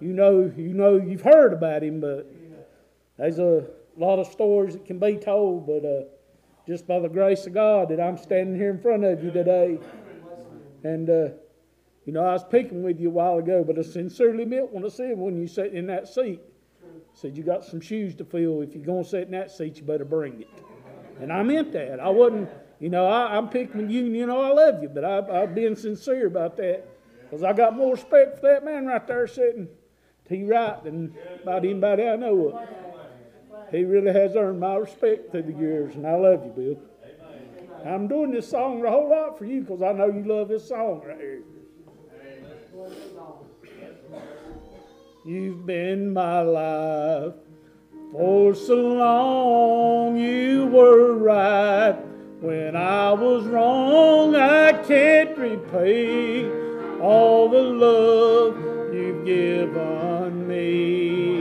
You 0.00 0.12
know, 0.14 0.50
you 0.56 0.72
know, 0.72 0.96
you've 0.96 1.20
heard 1.20 1.52
about 1.52 1.82
him, 1.82 2.00
but 2.00 2.32
there's 3.18 3.38
a 3.38 3.66
lot 3.98 4.18
of 4.18 4.26
stories 4.26 4.72
that 4.72 4.86
can 4.86 4.98
be 4.98 5.18
told. 5.18 5.66
But 5.66 5.84
uh, 5.84 6.04
just 6.66 6.86
by 6.86 6.98
the 6.98 7.10
grace 7.10 7.46
of 7.46 7.52
God 7.52 7.90
that 7.90 8.00
I'm 8.00 8.16
standing 8.16 8.56
here 8.56 8.70
in 8.70 8.80
front 8.80 9.04
of 9.04 9.22
you 9.22 9.30
today, 9.30 9.78
and 10.84 11.10
uh, 11.10 11.28
you 12.06 12.14
know, 12.14 12.24
I 12.24 12.32
was 12.32 12.44
picking 12.44 12.82
with 12.82 13.00
you 13.00 13.08
a 13.08 13.12
while 13.12 13.36
ago, 13.36 13.62
but 13.62 13.78
I 13.78 13.82
sincerely 13.82 14.46
meant 14.46 14.72
when 14.72 14.82
I 14.82 14.88
said 14.88 15.18
when 15.18 15.38
you 15.38 15.46
sat 15.46 15.74
in 15.74 15.88
that 15.88 16.08
seat, 16.08 16.40
said 17.12 17.36
you 17.36 17.42
got 17.42 17.66
some 17.66 17.82
shoes 17.82 18.14
to 18.14 18.24
fill. 18.24 18.62
If 18.62 18.74
you're 18.74 18.82
gonna 18.82 19.04
sit 19.04 19.24
in 19.24 19.32
that 19.32 19.50
seat, 19.50 19.76
you 19.76 19.82
better 19.82 20.06
bring 20.06 20.40
it. 20.40 20.48
And 21.20 21.32
I 21.32 21.42
meant 21.42 21.72
that. 21.72 22.00
I 22.00 22.08
wasn't, 22.08 22.48
you 22.80 22.88
know, 22.88 23.06
I, 23.06 23.36
am 23.36 23.48
picking 23.48 23.88
you, 23.90 24.04
you 24.04 24.26
know 24.26 24.40
I 24.40 24.52
love 24.52 24.82
you, 24.82 24.88
but 24.88 25.04
I, 25.04 25.18
I'm 25.18 25.54
being 25.54 25.76
sincere 25.76 26.26
about 26.26 26.56
that. 26.56 26.86
Because 27.24 27.42
I 27.42 27.52
got 27.52 27.76
more 27.76 27.92
respect 27.92 28.40
for 28.40 28.42
that 28.48 28.64
man 28.64 28.86
right 28.86 29.06
there 29.06 29.26
sitting 29.26 29.68
to 30.28 30.36
your 30.36 30.48
right 30.48 30.82
than 30.84 31.14
about 31.42 31.64
anybody 31.64 32.06
I 32.06 32.16
know 32.16 32.48
of. 32.48 32.68
He 33.70 33.84
really 33.84 34.12
has 34.12 34.36
earned 34.36 34.60
my 34.60 34.76
respect 34.76 35.30
through 35.30 35.44
the 35.44 35.52
years, 35.52 35.94
and 35.94 36.06
I 36.06 36.14
love 36.16 36.44
you, 36.44 36.50
Bill. 36.50 36.78
I'm 37.86 38.06
doing 38.06 38.30
this 38.30 38.48
song 38.48 38.84
a 38.84 38.90
whole 38.90 39.08
lot 39.10 39.38
for 39.38 39.44
you 39.44 39.62
because 39.62 39.82
I 39.82 39.92
know 39.92 40.06
you 40.06 40.24
love 40.24 40.48
this 40.48 40.68
song 40.68 41.02
right 41.06 41.18
here. 41.18 41.42
You've 45.24 45.66
been 45.66 46.12
my 46.12 46.42
life 46.42 47.34
for 48.12 48.54
so 48.54 48.74
long 48.74 50.16
you 50.18 50.66
were 50.66 51.14
right. 51.14 51.96
When 52.40 52.76
I 52.76 53.12
was 53.12 53.46
wrong, 53.46 54.36
I 54.36 54.72
can't 54.84 55.36
repay 55.38 56.44
all 57.00 57.48
the 57.48 57.62
love 57.62 58.58
you've 58.92 59.24
given 59.24 60.46
me. 60.46 61.32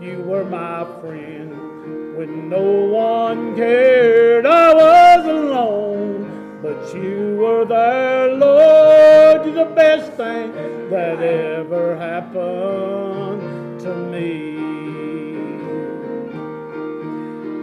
You 0.00 0.22
were 0.22 0.44
my 0.44 0.86
friend 1.00 2.16
when 2.16 2.48
no 2.48 2.86
one 2.86 3.54
cared. 3.54 4.46
I 4.46 4.72
was 4.72 5.26
alone, 5.26 6.60
but 6.62 6.94
you 6.94 7.36
were 7.38 7.66
there, 7.66 8.32
Lord. 8.32 9.44
You're 9.44 9.66
the 9.66 9.74
best 9.74 10.12
thing 10.12 10.52
that 10.88 11.20
ever 11.20 11.96
happened 11.96 13.80
to 13.80 13.94
me. 13.94 14.55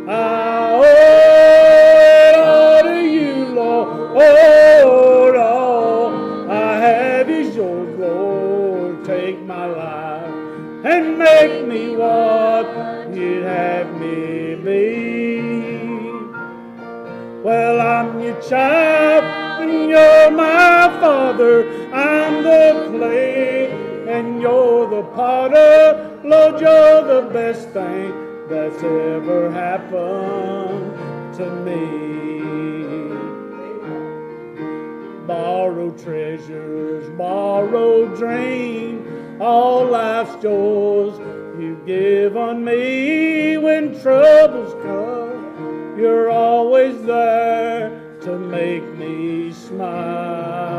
I 0.05 0.73
owe 2.35 2.81
to 2.83 3.01
you, 3.01 3.45
Lord. 3.45 5.35
All 5.37 6.51
I 6.51 6.77
have 6.77 7.29
is 7.29 7.55
Lord. 7.55 9.05
Take 9.05 9.41
my 9.43 9.65
life 9.65 10.33
and 10.83 11.17
make 11.17 11.65
me 11.67 11.95
what 11.95 12.65
you'd 13.15 13.43
have 13.43 13.97
me 13.97 14.55
be. 14.55 16.01
Well, 17.41 17.79
I'm 17.79 18.19
your 18.19 18.41
child 18.41 19.23
and 19.61 19.89
you're 19.89 20.31
my 20.31 20.89
father. 20.99 21.63
I'm 21.93 22.43
the 22.43 22.89
clay 22.91 23.71
and 24.09 24.41
you're 24.41 24.89
the 24.89 25.03
potter. 25.15 26.19
Lord, 26.25 26.59
you're 26.59 27.03
the 27.21 27.29
best 27.31 27.69
thing 27.69 28.22
that's 28.53 28.83
ever 28.83 29.49
happened 29.49 30.93
to 31.35 31.49
me. 31.65 31.79
Borrowed 35.25 35.97
treasures, 35.97 37.09
borrowed 37.17 38.15
dreams, 38.15 39.41
all 39.41 39.87
life's 39.87 40.35
joys 40.43 41.17
you've 41.59 41.83
given 41.87 42.63
me 42.63 43.57
when 43.57 43.99
troubles 43.99 44.73
come. 44.83 45.97
You're 45.97 46.29
always 46.29 47.01
there 47.05 47.89
to 48.21 48.37
make 48.37 48.83
me 48.95 49.51
smile. 49.51 50.73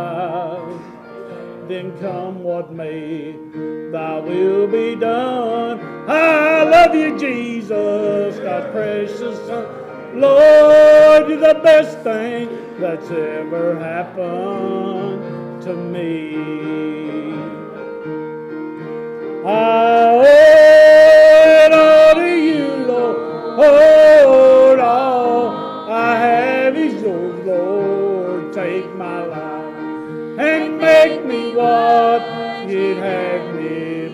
Then 1.67 1.99
come 1.99 2.43
what 2.43 2.73
may, 2.73 3.33
thy 3.91 4.19
will 4.19 4.67
be 4.67 4.95
done. 4.97 5.81
I 6.07 6.63
love 6.63 6.95
you, 6.95 7.19
Jesus, 7.19 8.39
God's 8.39 8.71
precious 8.71 9.39
Son. 9.47 9.67
Lord, 10.21 11.29
you're 11.31 11.39
the 11.39 11.61
best 11.63 12.01
thing 12.01 12.51
that's 12.79 13.11
ever 13.11 13.79
happened 13.79 15.63
to 15.63 15.75
me. 15.75 17.33
I 19.47 20.17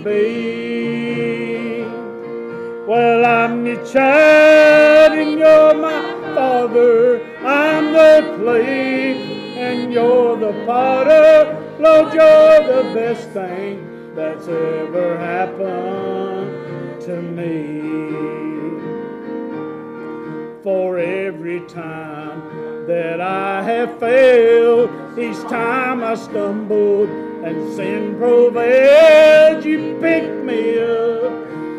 be. 0.03 1.83
Well, 2.87 3.25
I'm 3.25 3.67
your 3.67 3.85
child 3.87 5.13
and 5.13 5.39
you're 5.39 5.75
my 5.75 6.35
father. 6.35 7.25
I'm 7.45 7.93
the 7.93 8.37
clay 8.39 9.57
and 9.57 9.93
you're 9.93 10.37
the 10.37 10.53
potter. 10.67 11.57
Lord, 11.79 12.13
you're 12.13 12.67
the 12.67 12.95
best 12.95 13.29
thing 13.31 14.15
that's 14.15 14.49
ever 14.49 15.17
happened 15.19 17.01
to 17.03 17.23
me. 17.23 17.81
For 20.63 20.99
every 20.99 21.61
time 21.67 22.87
that 22.87 23.21
I 23.21 23.63
have 23.63 23.99
failed, 23.99 24.91
each 25.19 25.41
time 25.49 26.03
I 26.03 26.15
stumbled 26.17 27.30
and 27.45 27.75
sin 27.75 28.17
prevailed, 28.19 29.65
you 29.65 29.99
picked 30.01 30.45
me 30.45 30.79
up 30.79 31.33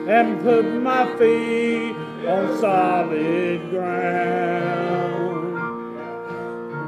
and 0.09 0.41
put 0.41 0.65
my 0.81 1.05
feet 1.17 1.95
on 2.27 2.59
solid 2.59 3.69
ground. 3.69 4.51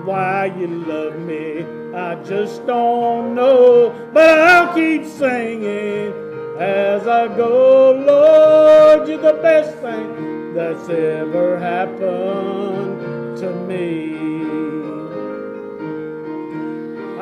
Why 0.05 0.53
you 0.57 0.67
love 0.67 1.19
me, 1.19 1.65
I 1.95 2.15
just 2.23 2.65
don't 2.65 3.35
know, 3.35 3.93
but 4.11 4.39
I'll 4.39 4.73
keep 4.73 5.05
singing 5.05 6.11
as 6.59 7.07
I 7.07 7.27
go. 7.35 7.91
Lord, 7.91 9.07
you're 9.07 9.17
the 9.19 9.39
best 9.41 9.77
thing 9.77 10.53
that's 10.53 10.89
ever 10.89 11.57
happened 11.59 13.37
to 13.37 13.51
me. 13.67 14.72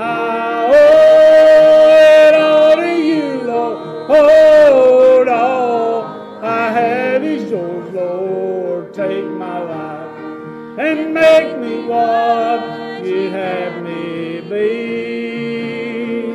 I 0.03 0.65
owe 0.65 1.89
it 2.27 2.33
all 2.33 2.75
to 2.75 2.91
you, 2.97 3.43
Lord. 3.43 5.27
All 5.27 6.03
I 6.41 6.71
have 6.71 7.23
is 7.23 7.51
yours, 7.51 7.93
Lord. 7.93 8.95
Take 8.95 9.25
my 9.25 9.59
life 9.59 10.79
and 10.79 11.13
make 11.13 11.59
me 11.59 11.83
what 11.85 13.05
you'd 13.05 13.31
have 13.33 13.83
me 13.83 14.41
be. 14.49 16.33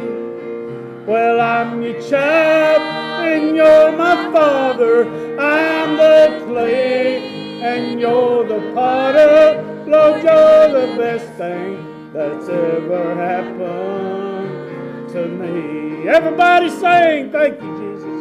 Well, 1.05 1.41
I'm 1.41 1.83
your 1.83 2.01
child 2.01 2.83
and 3.27 3.57
you're 3.57 3.91
my 3.91 4.31
father. 4.31 5.09
I'm 5.41 5.97
the 5.97 6.45
clay 6.47 7.19
and 7.63 8.01
you're 8.01 8.47
the 8.47 8.61
potter. 8.75 9.65
Lord, 9.89 10.23
you're 10.23 10.69
the 10.69 10.97
best 10.97 11.33
thing 11.37 11.86
that's 12.17 12.49
ever 12.49 13.15
happened 13.15 15.11
to 15.11 15.29
me. 15.29 16.09
Everybody 16.09 16.71
sing, 16.71 17.31
thank 17.31 17.61
you, 17.61 17.77
Jesus. 17.77 18.21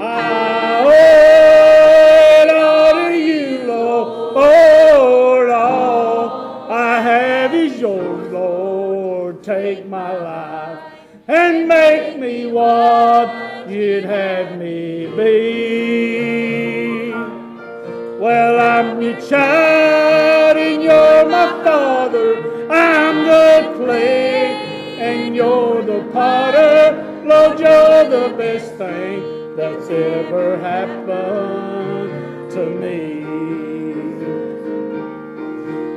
I 0.00 0.82
owe 0.84 0.90
it 2.42 2.50
all 2.50 2.94
to 2.94 3.16
you, 3.16 3.62
Lord. 3.68 5.50
All 5.50 6.68
I 6.68 7.00
have 7.00 7.54
is 7.54 7.78
yours, 7.78 8.32
Lord. 8.32 9.44
Take 9.44 9.86
my 9.86 10.16
life 10.16 10.80
and 11.28 11.68
make 11.68 12.18
me 12.18 12.46
what 12.46 13.68
you'd 13.70 14.02
have 14.02 14.58
me 14.58 15.06
be. 15.16 17.12
Well, 18.18 18.58
I'm 18.58 19.00
your 19.00 19.20
child 19.20 20.56
and 20.56 20.82
you're 20.82 21.28
my 21.28 21.62
father. 21.62 22.51
I'm 22.72 23.26
the 23.26 23.74
clay 23.76 24.96
and 24.98 25.36
you're 25.36 25.82
the 25.82 26.08
potter. 26.10 27.22
Lord, 27.24 27.60
you're 27.60 28.08
the 28.08 28.34
best 28.36 28.74
thing 28.76 29.56
that's 29.56 29.90
ever 29.90 30.58
happened 30.58 32.50
to 32.52 32.64
me. 32.82 33.22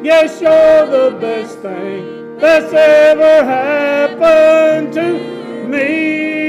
Yes, 0.04 0.42
you're 0.42 0.86
the 0.86 1.18
best 1.20 1.60
thing 1.60 2.38
that's 2.38 2.74
ever 2.74 3.46
happened 3.46 4.94
to 4.94 5.68
me. 5.68 6.45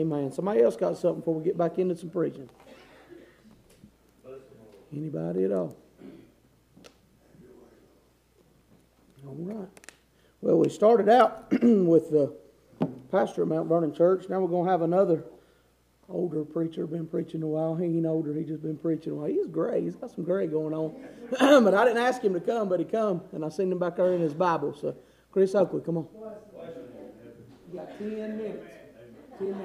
Amen. 0.00 0.32
Somebody 0.32 0.62
else 0.62 0.76
got 0.76 0.96
something 0.96 1.20
before 1.20 1.34
we 1.34 1.44
get 1.44 1.58
back 1.58 1.78
into 1.78 1.94
some 1.94 2.08
preaching? 2.08 2.48
Anybody 4.96 5.44
at 5.44 5.52
all? 5.52 5.76
All 9.26 9.34
right. 9.36 9.68
Well, 10.40 10.56
we 10.56 10.70
started 10.70 11.10
out 11.10 11.52
with 11.62 12.10
the 12.10 12.34
pastor 13.10 13.42
of 13.42 13.48
Mount 13.48 13.68
Vernon 13.68 13.94
Church. 13.94 14.26
Now 14.30 14.40
we're 14.40 14.48
going 14.48 14.64
to 14.64 14.70
have 14.70 14.80
another 14.80 15.22
older 16.08 16.44
preacher, 16.44 16.86
been 16.86 17.06
preaching 17.06 17.42
a 17.42 17.46
while. 17.46 17.76
He 17.76 17.84
ain't 17.84 18.06
older, 18.06 18.32
he 18.34 18.42
just 18.42 18.62
been 18.62 18.78
preaching 18.78 19.12
a 19.12 19.16
while. 19.16 19.26
He's 19.26 19.46
gray. 19.48 19.82
He's 19.82 19.96
got 19.96 20.10
some 20.12 20.24
gray 20.24 20.46
going 20.46 20.72
on. 20.72 20.94
but 21.30 21.74
I 21.74 21.84
didn't 21.84 22.02
ask 22.02 22.22
him 22.22 22.32
to 22.32 22.40
come, 22.40 22.70
but 22.70 22.80
he 22.80 22.86
come, 22.86 23.20
and 23.32 23.44
I 23.44 23.50
seen 23.50 23.70
him 23.70 23.78
back 23.78 23.96
there 23.96 24.14
in 24.14 24.20
his 24.22 24.32
Bible. 24.32 24.74
So, 24.74 24.96
Chris 25.30 25.54
Oakley, 25.54 25.82
come 25.82 25.98
on. 25.98 26.06
You 27.70 27.78
got 27.78 27.98
10 27.98 28.38
minutes. 28.38 28.79
Thank 29.40 29.56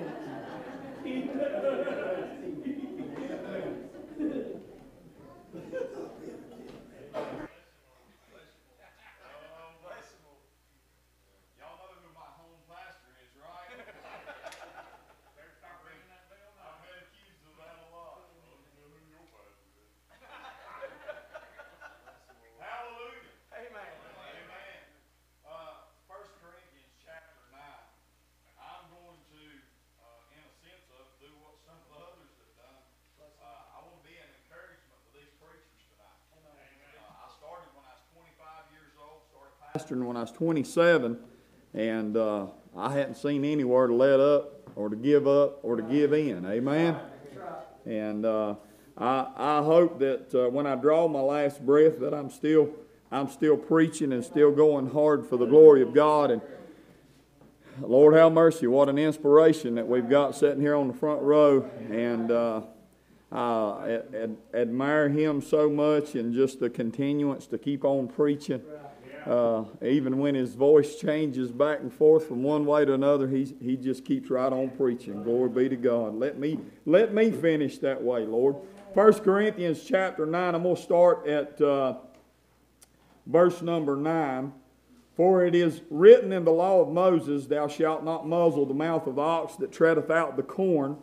you. 7.34 7.45
Was 40.26 40.32
27, 40.32 41.20
and 41.76 42.18
uh, 42.18 42.48
I 42.76 42.94
hadn't 42.94 43.14
seen 43.14 43.46
anywhere 43.46 43.86
to 43.86 43.94
let 43.94 44.20
up 44.20 44.72
or 44.76 44.90
to 44.90 44.96
give 44.96 45.28
up 45.28 45.60
or 45.62 45.76
to 45.76 45.84
give 45.84 46.14
in. 46.14 46.48
Amen. 46.48 46.98
And 47.86 48.26
uh, 48.26 48.56
I, 48.98 49.28
I 49.38 49.62
hope 49.62 50.00
that 50.00 50.34
uh, 50.34 50.50
when 50.50 50.66
I 50.66 50.74
draw 50.78 51.08
my 51.08 51.20
last 51.20 51.64
breath, 51.64 52.00
that 52.00 52.12
I'm 52.12 52.32
still 52.32 52.72
I'm 53.12 53.30
still 53.30 53.56
preaching 53.56 54.12
and 54.14 54.26
still 54.26 54.52
going 54.52 54.90
hard 54.90 55.28
for 55.28 55.38
the 55.38 55.46
glory 55.46 55.84
of 55.84 55.94
God. 55.94 56.32
And 56.32 56.42
Lord 57.80 58.16
have 58.16 58.32
mercy, 58.32 58.66
what 58.66 58.90
an 58.90 58.98
inspiration 58.98 59.76
that 59.76 59.88
we've 59.88 60.10
got 60.10 60.36
sitting 60.36 60.60
here 60.60 60.76
on 60.76 60.88
the 60.88 60.96
front 60.96 61.22
row. 61.22 61.70
And 61.92 62.32
uh, 62.32 62.62
I 63.32 64.00
ad- 64.12 64.38
admire 64.56 65.08
him 65.08 65.40
so 65.40 65.70
much 65.70 66.16
and 66.16 66.34
just 66.34 66.60
the 66.60 66.72
continuance 66.72 67.46
to 67.48 67.60
keep 67.60 67.86
on 67.86 68.08
preaching. 68.08 68.64
Uh, 69.26 69.64
even 69.82 70.20
when 70.20 70.36
his 70.36 70.54
voice 70.54 70.98
changes 70.98 71.52
back 71.52 71.80
and 71.80 71.92
forth 71.92 72.28
from 72.28 72.44
one 72.44 72.66
way 72.66 72.86
to 72.86 72.94
another, 72.94 73.28
he, 73.28 73.56
he 73.60 73.76
just 73.76 74.06
keeps 74.06 74.30
right 74.30 74.54
on 74.54 74.70
preaching. 74.70 75.24
Glory 75.24 75.50
be 75.50 75.70
to 75.70 75.76
God. 75.76 76.16
Let 76.16 76.38
me, 76.38 76.60
let 76.86 77.14
me 77.14 77.32
finish 77.32 77.80
that 77.80 78.02
way, 78.02 78.26
Lord. 78.26 78.56
1 78.94 79.14
Corinthians 79.16 79.84
chapter 79.84 80.26
9, 80.26 80.56
I'm 80.56 80.64
going 80.64 80.76
to 80.76 80.82
start 80.82 81.28
at 81.28 81.60
uh, 81.60 81.96
verse 83.26 83.62
number 83.62 83.96
9. 83.96 84.54
For 85.16 85.46
it 85.46 85.56
is 85.56 85.82
written 85.90 86.34
in 86.34 86.44
the 86.44 86.52
law 86.52 86.82
of 86.82 86.90
Moses, 86.90 87.48
Thou 87.48 87.68
shalt 87.68 88.04
not 88.04 88.28
muzzle 88.28 88.66
the 88.66 88.74
mouth 88.74 89.08
of 89.08 89.16
the 89.16 89.22
ox 89.22 89.56
that 89.56 89.72
treadeth 89.72 90.10
out 90.10 90.36
the 90.36 90.44
corn. 90.44 90.98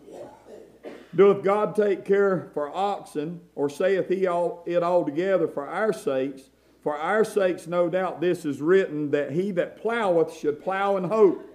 Doeth 1.16 1.43
God 1.43 1.74
take 1.74 2.05
care 2.05 2.51
for 2.55 2.74
oxen, 2.74 3.40
or 3.55 3.69
saith 3.69 4.09
he 4.09 4.27
all, 4.27 4.62
it 4.66 4.82
altogether 4.82 5.49
for 5.49 5.66
our 5.66 5.93
sakes? 5.93 6.51
For 6.83 6.97
our 6.97 7.25
sakes, 7.25 7.67
no 7.67 7.89
doubt, 7.89 8.21
this 8.21 8.45
is 8.45 8.61
written, 8.61 9.11
that 9.13 9.33
he 9.33 9.53
that 9.53 9.81
ploweth 9.81 10.37
should 10.37 10.63
plow 10.63 10.97
in 10.97 11.05
hope, 11.05 11.49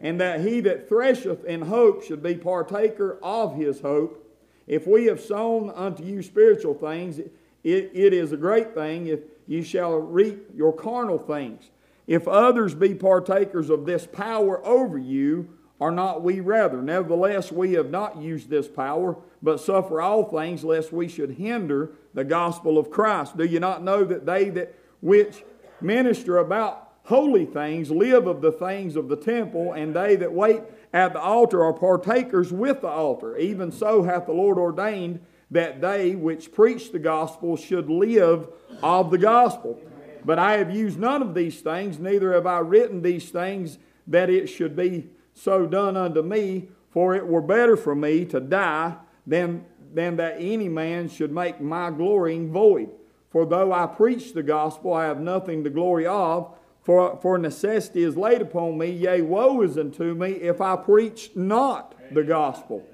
and 0.00 0.20
that 0.20 0.40
he 0.40 0.60
that 0.60 0.88
thresheth 0.88 1.44
in 1.44 1.62
hope 1.62 2.04
should 2.04 2.22
be 2.22 2.34
partaker 2.34 3.18
of 3.22 3.56
his 3.56 3.80
hope. 3.80 4.24
If 4.66 4.86
we 4.86 5.06
have 5.06 5.20
sown 5.20 5.70
unto 5.70 6.04
you 6.04 6.22
spiritual 6.22 6.74
things, 6.74 7.18
it, 7.18 7.32
it 7.64 8.12
is 8.12 8.32
a 8.32 8.36
great 8.36 8.74
thing 8.74 9.06
if 9.06 9.20
you 9.46 9.62
shall 9.62 9.96
reap 9.96 10.48
your 10.54 10.74
carnal 10.74 11.18
things. 11.18 11.70
If 12.06 12.28
others 12.28 12.74
be 12.74 12.94
partakers 12.94 13.70
of 13.70 13.86
this 13.86 14.06
power 14.06 14.64
over 14.66 14.98
you, 14.98 15.48
are 15.80 15.90
not 15.90 16.22
we 16.22 16.40
rather? 16.40 16.82
Nevertheless, 16.82 17.52
we 17.52 17.74
have 17.74 17.90
not 17.90 18.20
used 18.20 18.50
this 18.50 18.66
power, 18.66 19.16
but 19.42 19.60
suffer 19.60 20.00
all 20.00 20.24
things, 20.24 20.64
lest 20.64 20.92
we 20.92 21.08
should 21.08 21.32
hinder 21.32 21.92
the 22.14 22.24
gospel 22.24 22.78
of 22.78 22.90
Christ. 22.90 23.36
Do 23.36 23.44
you 23.44 23.60
not 23.60 23.84
know 23.84 24.04
that 24.04 24.26
they 24.26 24.50
that 24.50 24.74
which 25.00 25.44
minister 25.80 26.38
about 26.38 26.92
holy 27.04 27.46
things 27.46 27.90
live 27.90 28.26
of 28.26 28.40
the 28.40 28.50
things 28.50 28.96
of 28.96 29.08
the 29.08 29.16
temple, 29.16 29.72
and 29.72 29.94
they 29.94 30.16
that 30.16 30.32
wait 30.32 30.62
at 30.92 31.12
the 31.12 31.20
altar 31.20 31.62
are 31.62 31.72
partakers 31.72 32.52
with 32.52 32.80
the 32.80 32.88
altar? 32.88 33.36
Even 33.36 33.70
so 33.70 34.02
hath 34.02 34.26
the 34.26 34.32
Lord 34.32 34.58
ordained 34.58 35.20
that 35.50 35.80
they 35.80 36.14
which 36.14 36.52
preach 36.52 36.90
the 36.90 36.98
gospel 36.98 37.56
should 37.56 37.88
live 37.88 38.48
of 38.82 39.10
the 39.12 39.18
gospel. 39.18 39.80
But 40.24 40.40
I 40.40 40.58
have 40.58 40.74
used 40.74 40.98
none 40.98 41.22
of 41.22 41.34
these 41.34 41.60
things, 41.60 42.00
neither 42.00 42.32
have 42.32 42.46
I 42.46 42.58
written 42.58 43.00
these 43.00 43.30
things 43.30 43.78
that 44.08 44.28
it 44.28 44.48
should 44.48 44.74
be 44.74 45.08
so 45.38 45.66
done 45.66 45.96
unto 45.96 46.22
me, 46.22 46.68
for 46.90 47.14
it 47.14 47.26
were 47.26 47.40
better 47.40 47.76
for 47.76 47.94
me 47.94 48.24
to 48.26 48.40
die 48.40 48.96
than, 49.26 49.64
than 49.94 50.16
that 50.16 50.36
any 50.38 50.68
man 50.68 51.08
should 51.08 51.32
make 51.32 51.60
my 51.60 51.90
glorying 51.90 52.50
void. 52.50 52.90
For 53.30 53.46
though 53.46 53.72
I 53.72 53.86
preach 53.86 54.32
the 54.32 54.42
gospel, 54.42 54.94
I 54.94 55.04
have 55.04 55.20
nothing 55.20 55.64
to 55.64 55.70
glory 55.70 56.06
of, 56.06 56.54
for, 56.82 57.18
for 57.20 57.36
necessity 57.36 58.02
is 58.02 58.16
laid 58.16 58.40
upon 58.40 58.78
me, 58.78 58.90
yea, 58.90 59.20
woe 59.20 59.60
is 59.60 59.76
unto 59.76 60.14
me 60.14 60.30
if 60.30 60.60
I 60.60 60.76
preach 60.76 61.30
not 61.34 61.94
the 62.12 62.24
gospel. 62.24 62.86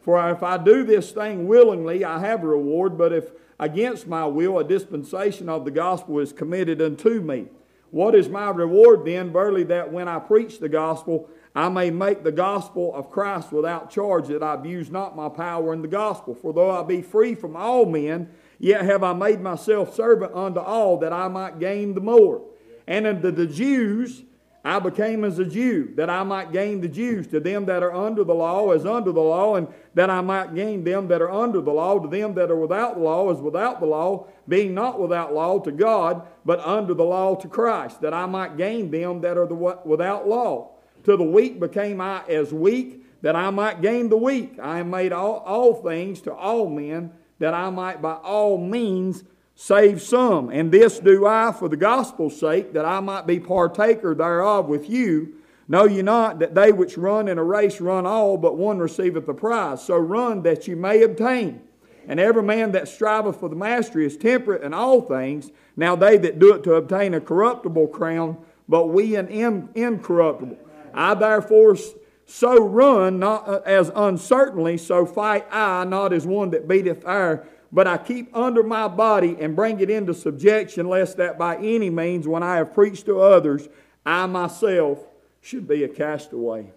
For 0.00 0.30
if 0.30 0.42
I 0.42 0.56
do 0.56 0.84
this 0.84 1.12
thing 1.12 1.46
willingly, 1.46 2.04
I 2.04 2.20
have 2.20 2.42
a 2.42 2.48
reward, 2.48 2.98
but 2.98 3.12
if 3.12 3.30
against 3.58 4.06
my 4.06 4.26
will 4.26 4.58
a 4.58 4.64
dispensation 4.64 5.48
of 5.48 5.64
the 5.64 5.70
gospel 5.70 6.18
is 6.18 6.32
committed 6.32 6.82
unto 6.82 7.20
me. 7.20 7.46
What 7.90 8.14
is 8.14 8.28
my 8.28 8.50
reward 8.50 9.04
then? 9.04 9.32
Verily, 9.32 9.64
that 9.64 9.92
when 9.92 10.08
I 10.08 10.18
preach 10.18 10.58
the 10.58 10.68
gospel, 10.68 11.28
I 11.56 11.70
may 11.70 11.90
make 11.90 12.22
the 12.22 12.32
gospel 12.32 12.94
of 12.94 13.10
Christ 13.10 13.50
without 13.50 13.88
charge, 13.88 14.28
that 14.28 14.42
I 14.42 14.52
abuse 14.52 14.90
not 14.90 15.16
my 15.16 15.30
power 15.30 15.72
in 15.72 15.80
the 15.80 15.88
gospel. 15.88 16.34
For 16.34 16.52
though 16.52 16.70
I 16.70 16.82
be 16.82 17.00
free 17.00 17.34
from 17.34 17.56
all 17.56 17.86
men, 17.86 18.28
yet 18.58 18.84
have 18.84 19.02
I 19.02 19.14
made 19.14 19.40
myself 19.40 19.94
servant 19.94 20.34
unto 20.34 20.60
all, 20.60 20.98
that 20.98 21.14
I 21.14 21.28
might 21.28 21.58
gain 21.58 21.94
the 21.94 22.02
more. 22.02 22.42
And 22.86 23.06
unto 23.06 23.30
the 23.30 23.46
Jews 23.46 24.22
I 24.66 24.80
became 24.80 25.24
as 25.24 25.38
a 25.38 25.46
Jew, 25.46 25.94
that 25.94 26.10
I 26.10 26.24
might 26.24 26.52
gain 26.52 26.82
the 26.82 26.88
Jews. 26.88 27.26
To 27.28 27.40
them 27.40 27.64
that 27.66 27.82
are 27.82 27.94
under 27.94 28.22
the 28.22 28.34
law 28.34 28.72
as 28.72 28.84
under 28.84 29.10
the 29.10 29.22
law, 29.22 29.54
and 29.54 29.66
that 29.94 30.10
I 30.10 30.20
might 30.20 30.54
gain 30.54 30.84
them 30.84 31.08
that 31.08 31.22
are 31.22 31.30
under 31.30 31.62
the 31.62 31.72
law. 31.72 31.98
To 31.98 32.06
them 32.06 32.34
that 32.34 32.50
are 32.50 32.56
without 32.56 32.96
the 32.96 33.00
law 33.00 33.32
as 33.32 33.38
without 33.38 33.80
the 33.80 33.86
law, 33.86 34.26
being 34.46 34.74
not 34.74 35.00
without 35.00 35.32
law 35.32 35.58
to 35.60 35.72
God, 35.72 36.26
but 36.44 36.60
under 36.60 36.92
the 36.92 37.04
law 37.04 37.34
to 37.36 37.48
Christ, 37.48 38.02
that 38.02 38.12
I 38.12 38.26
might 38.26 38.58
gain 38.58 38.90
them 38.90 39.22
that 39.22 39.38
are 39.38 39.46
the 39.46 39.54
without 39.54 40.28
law. 40.28 40.72
To 41.06 41.16
the 41.16 41.22
weak 41.22 41.60
became 41.60 42.00
I 42.00 42.24
as 42.28 42.52
weak, 42.52 43.04
that 43.22 43.36
I 43.36 43.50
might 43.50 43.80
gain 43.80 44.08
the 44.08 44.16
weak. 44.16 44.58
I 44.60 44.80
am 44.80 44.90
made 44.90 45.12
all, 45.12 45.36
all 45.46 45.74
things 45.74 46.20
to 46.22 46.34
all 46.34 46.68
men, 46.68 47.12
that 47.38 47.54
I 47.54 47.70
might 47.70 48.02
by 48.02 48.14
all 48.14 48.58
means 48.58 49.22
save 49.54 50.02
some. 50.02 50.50
And 50.50 50.72
this 50.72 50.98
do 50.98 51.24
I 51.24 51.52
for 51.52 51.68
the 51.68 51.76
gospel's 51.76 52.40
sake, 52.40 52.72
that 52.72 52.84
I 52.84 52.98
might 52.98 53.24
be 53.24 53.38
partaker 53.38 54.16
thereof 54.16 54.66
with 54.66 54.90
you. 54.90 55.34
Know 55.68 55.84
ye 55.84 56.02
not 56.02 56.40
that 56.40 56.56
they 56.56 56.72
which 56.72 56.98
run 56.98 57.28
in 57.28 57.38
a 57.38 57.44
race 57.44 57.80
run 57.80 58.04
all, 58.04 58.36
but 58.36 58.56
one 58.56 58.80
receiveth 58.80 59.26
the 59.26 59.34
prize? 59.34 59.84
So 59.84 59.96
run 59.96 60.42
that 60.42 60.66
you 60.66 60.74
may 60.74 61.04
obtain. 61.04 61.62
And 62.08 62.18
every 62.18 62.42
man 62.42 62.72
that 62.72 62.88
striveth 62.88 63.38
for 63.38 63.48
the 63.48 63.54
mastery 63.54 64.06
is 64.06 64.16
temperate 64.16 64.64
in 64.64 64.74
all 64.74 65.02
things. 65.02 65.52
Now 65.76 65.94
they 65.94 66.16
that 66.18 66.40
do 66.40 66.52
it 66.52 66.64
to 66.64 66.74
obtain 66.74 67.14
a 67.14 67.20
corruptible 67.20 67.86
crown, 67.88 68.38
but 68.68 68.88
we 68.88 69.14
an 69.14 69.28
incorruptible. 69.76 70.65
I 70.96 71.14
therefore 71.14 71.76
so 72.26 72.60
run, 72.64 73.20
not 73.20 73.48
uh, 73.48 73.60
as 73.64 73.90
uncertainly, 73.94 74.78
so 74.78 75.06
fight 75.06 75.46
I, 75.50 75.84
not 75.84 76.12
as 76.12 76.26
one 76.26 76.50
that 76.50 76.66
beateth 76.66 77.06
air, 77.06 77.46
but 77.70 77.86
I 77.86 77.98
keep 77.98 78.34
under 78.36 78.62
my 78.62 78.88
body 78.88 79.36
and 79.38 79.54
bring 79.54 79.78
it 79.80 79.90
into 79.90 80.12
subjection, 80.12 80.88
lest 80.88 81.18
that 81.18 81.38
by 81.38 81.56
any 81.56 81.90
means, 81.90 82.26
when 82.26 82.42
I 82.42 82.56
have 82.56 82.74
preached 82.74 83.06
to 83.06 83.20
others, 83.20 83.68
I 84.04 84.26
myself 84.26 85.06
should 85.40 85.68
be 85.68 85.84
a 85.84 85.88
castaway. 85.88 86.72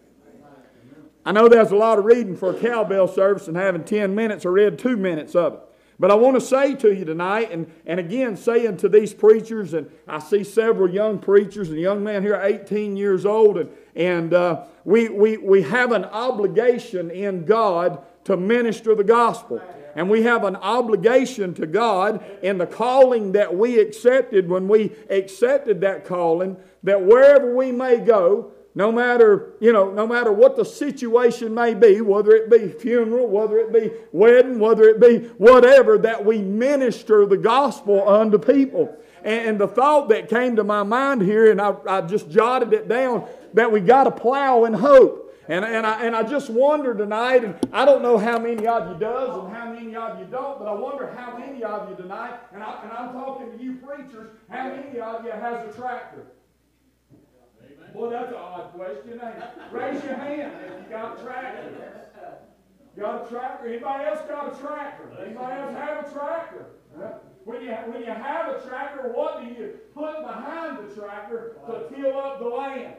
I 1.26 1.32
know 1.32 1.48
there's 1.48 1.72
a 1.72 1.76
lot 1.76 2.00
of 2.00 2.06
reading 2.06 2.36
for 2.38 2.56
a 2.56 2.60
cowbell 2.60 3.08
service 3.08 3.48
and 3.48 3.58
having 3.58 3.84
10 3.84 4.16
minutes. 4.16 4.46
I 4.46 4.50
read 4.50 4.80
two 4.80 4.98
minutes 4.98 5.36
of 5.36 5.54
it. 5.54 5.60
But 6.00 6.12
I 6.12 6.16
want 6.16 6.36
to 6.36 6.42
say 6.42 6.76
to 6.76 6.94
you 6.94 7.04
tonight, 7.04 7.52
and, 7.52 7.70
and 7.86 8.00
again, 8.00 8.38
saying 8.38 8.78
to 8.78 8.90
these 8.90 9.14
preachers, 9.14 9.74
and 9.74 9.92
I 10.08 10.20
see 10.20 10.46
several 10.46 10.90
young 10.90 11.20
preachers 11.20 11.70
and 11.70 11.78
young 11.78 12.04
men 12.04 12.24
here, 12.24 12.40
18 12.42 12.96
years 12.96 13.26
old, 13.26 13.58
and, 13.58 13.70
and 14.00 14.34
uh, 14.34 14.64
we, 14.86 15.10
we, 15.10 15.36
we 15.36 15.62
have 15.64 15.92
an 15.92 16.06
obligation 16.06 17.12
in 17.12 17.44
God 17.44 18.02
to 18.24 18.38
minister 18.38 18.96
the 18.96 19.04
gospel. 19.04 19.62
And 19.94 20.10
we 20.10 20.24
have 20.24 20.46
an 20.46 20.56
obligation 20.56 21.54
to 21.56 21.68
God 21.68 22.24
in 22.42 22.58
the 22.58 22.66
calling 22.66 23.34
that 23.34 23.54
we 23.54 23.78
accepted 23.80 24.48
when 24.48 24.70
we 24.70 24.96
accepted 25.10 25.82
that 25.82 26.06
calling, 26.06 26.56
that 26.84 27.02
wherever 27.02 27.54
we 27.54 27.74
may 27.74 27.98
go, 27.98 28.54
no 28.74 28.90
matter, 28.90 29.54
you 29.60 29.74
know, 29.74 29.92
no 29.92 30.08
matter 30.08 30.32
what 30.32 30.56
the 30.56 30.64
situation 30.64 31.54
may 31.54 31.74
be, 31.74 32.00
whether 32.00 32.32
it 32.32 32.50
be 32.50 32.70
funeral, 32.70 33.28
whether 33.28 33.58
it 33.58 33.74
be 33.74 33.92
wedding, 34.14 34.60
whether 34.60 34.84
it 34.84 35.02
be 35.02 35.28
whatever, 35.38 35.98
that 35.98 36.24
we 36.24 36.38
minister 36.40 37.26
the 37.26 37.38
gospel 37.38 38.08
unto 38.08 38.38
people. 38.38 38.96
And 39.24 39.60
the 39.60 39.68
thought 39.68 40.10
that 40.10 40.30
came 40.30 40.56
to 40.56 40.64
my 40.64 40.84
mind 40.84 41.22
here, 41.22 41.52
and 41.52 41.60
I, 41.60 41.76
I 41.88 42.02
just 42.02 42.30
jotted 42.30 42.74
it 42.74 42.88
down, 42.88 43.28
that 43.54 43.72
we 43.72 43.80
got 43.80 44.06
to 44.06 44.12
plow 44.12 44.66
in 44.66 44.74
hope. 44.74 45.26
And, 45.48 45.66
and, 45.66 45.86
I, 45.86 46.06
and 46.06 46.16
I 46.16 46.22
just 46.24 46.50
wonder 46.52 46.94
tonight, 46.94 47.44
and 47.44 47.56
I 47.74 47.84
don't 47.84 48.04
know 48.04 48.20
how 48.20 48.38
many 48.38 48.68
of 48.68 48.88
you 48.88 49.00
does 49.00 49.44
and 49.44 49.52
how 49.52 49.74
many 49.74 49.96
of 49.96 50.20
you 50.20 50.26
don't, 50.26 50.60
but 50.60 50.68
I 50.68 50.74
wonder 50.74 51.12
how 51.18 51.36
many 51.38 51.64
of 51.64 51.90
you 51.90 51.96
tonight, 51.96 52.36
and, 52.54 52.62
I, 52.62 52.84
and 52.84 52.92
I'm 52.92 53.14
talking 53.14 53.58
to 53.58 53.64
you 53.64 53.78
preachers, 53.78 54.30
how 54.50 54.70
many 54.70 55.00
of 55.00 55.26
you 55.26 55.32
has 55.32 55.68
a 55.68 55.74
tractor? 55.76 56.28
Boy, 57.96 58.12
that's 58.12 58.30
an 58.30 58.38
odd 58.38 58.72
question, 58.76 59.14
ain't 59.14 59.22
it? 59.22 59.50
Raise 59.72 60.04
your 60.04 60.14
hand 60.14 60.54
if 60.68 60.84
you 60.84 60.90
got 60.92 61.20
a 61.20 61.24
tractor. 61.24 62.00
Got 62.98 63.26
a 63.26 63.30
tractor? 63.30 63.68
Anybody 63.68 64.06
else 64.06 64.20
got 64.28 64.54
a 64.54 64.62
tractor? 64.62 65.24
Anybody 65.26 65.62
else 65.62 65.76
have 65.76 66.06
a 66.06 66.12
tractor? 66.12 66.66
When 67.50 67.64
you, 67.64 67.72
when 67.72 68.02
you 68.02 68.12
have 68.12 68.56
a 68.56 68.62
tractor, 68.62 69.12
what 69.12 69.42
do 69.42 69.48
you 69.48 69.80
put 69.96 70.22
behind 70.22 70.88
the 70.88 70.94
tractor 70.94 71.56
to 71.66 71.90
till 71.90 72.16
up 72.16 72.38
the 72.38 72.46
land? 72.46 72.98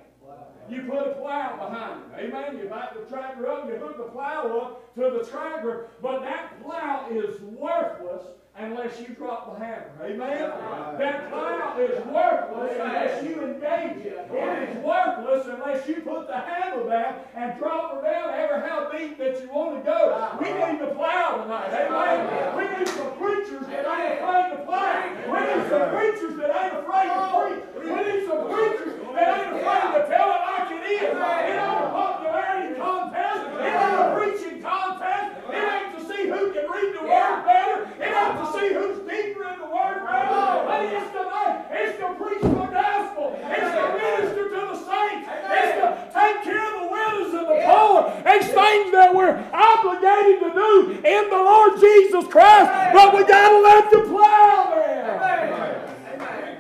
You 0.70 0.82
put 0.82 1.06
a 1.06 1.14
plow 1.14 1.56
behind 1.56 2.02
it. 2.14 2.26
Amen. 2.26 2.58
You 2.62 2.68
back 2.68 2.94
the 2.94 3.00
tractor 3.12 3.50
up, 3.50 3.68
you 3.68 3.74
hook 3.76 3.96
the 3.96 4.04
plow 4.04 4.60
up 4.60 4.94
to 4.94 5.18
the 5.18 5.28
tractor, 5.28 5.88
but 6.00 6.20
that 6.22 6.62
plow 6.62 7.08
is 7.10 7.40
worthless 7.40 8.22
unless 8.56 9.00
you 9.00 9.08
drop 9.14 9.58
the 9.58 9.64
hammer. 9.64 9.90
Amen? 10.02 10.50
That 10.98 11.28
plow 11.28 11.76
is 11.78 12.06
worthless 12.06 12.78
unless 12.78 13.24
you 13.24 13.42
engage 13.42 14.06
it. 14.06 14.30
It 14.30 14.68
is 14.68 14.84
worthless 14.84 15.46
unless 15.48 15.88
you 15.88 16.02
put 16.02 16.28
the 16.28 16.38
handle 16.38 16.88
down 16.88 17.14
and 17.34 17.58
drop 17.58 17.94
her 17.94 18.02
down 18.02 18.30
ever 18.34 18.60
how 18.60 18.90
deep 18.90 19.18
that 19.18 19.42
you 19.42 19.50
want 19.50 19.82
to 19.82 19.90
go. 19.90 20.38
We 20.40 20.52
need 20.52 20.80
the 20.80 20.94
plow 20.94 21.42
tonight. 21.42 21.72
Amen? 21.72 22.56
We 22.56 22.78
need 22.78 22.88
some 22.88 23.10
preachers 23.18 23.66
that 23.66 23.86
ain't 23.86 24.20
afraid 24.20 24.56
to 24.56 24.64
plow. 24.64 25.02
We 25.26 25.40
need 25.40 25.68
some 25.68 25.90
preachers 25.90 26.36
that 26.38 26.50
ain't 26.62 26.74
afraid 26.78 27.10
to 27.10 27.26
preach. 27.34 27.86
We 27.90 28.12
need 28.12 28.26
some 28.28 28.46
preachers 28.46 28.99
that 29.14 29.40
ain't 29.40 29.56
afraid 29.56 29.88
to 29.94 30.02
tell 30.08 30.28
it 30.30 30.42
like 30.46 30.68
it 30.70 30.82
is. 30.86 31.02
It 31.02 31.18
ain't 31.18 31.58
a 31.58 31.90
popularity 31.90 32.74
contest. 32.78 33.42
It 33.50 33.74
ain't 33.74 34.00
a 34.00 34.06
preaching 34.16 34.62
contest. 34.62 35.28
It 35.50 35.64
ain't 35.64 35.90
to 35.98 36.00
see 36.06 36.22
who 36.28 36.52
can 36.52 36.66
read 36.70 36.90
the 36.94 37.04
word 37.06 37.38
better. 37.44 37.88
It 37.98 38.10
ain't 38.10 38.36
to 38.38 38.46
see 38.54 38.68
who's 38.74 38.98
deeper 39.08 39.44
in 39.50 39.58
the 39.58 39.70
word 39.70 40.06
better. 40.06 40.50
It's 40.80 41.12
to 41.12 41.22
It's 41.70 41.98
to 41.98 42.14
preach 42.14 42.40
the 42.40 42.66
gospel. 42.70 43.38
It's 43.42 43.70
to 43.74 43.84
minister 43.98 44.44
to 44.48 44.60
the 44.70 44.76
saints. 44.76 45.28
It's 45.28 45.72
to 45.80 45.86
take 46.14 46.42
care 46.42 46.64
of 46.64 46.74
the 46.80 46.86
widows 46.90 47.34
and 47.34 47.46
the 47.46 47.58
poor. 47.66 48.12
It's 48.26 48.46
things 48.46 48.92
that 48.92 49.14
we're 49.14 49.36
obligated 49.52 50.40
to 50.40 50.50
do 50.54 51.00
in 51.04 51.30
the 51.30 51.36
Lord 51.36 51.78
Jesus 51.78 52.26
Christ. 52.26 52.70
But 52.94 53.14
we 53.14 53.24
gotta 53.24 53.58
let 53.58 53.90
the 53.90 54.00
plow 54.08 54.72
there. 54.74 55.00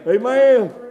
Amen. 0.06 0.89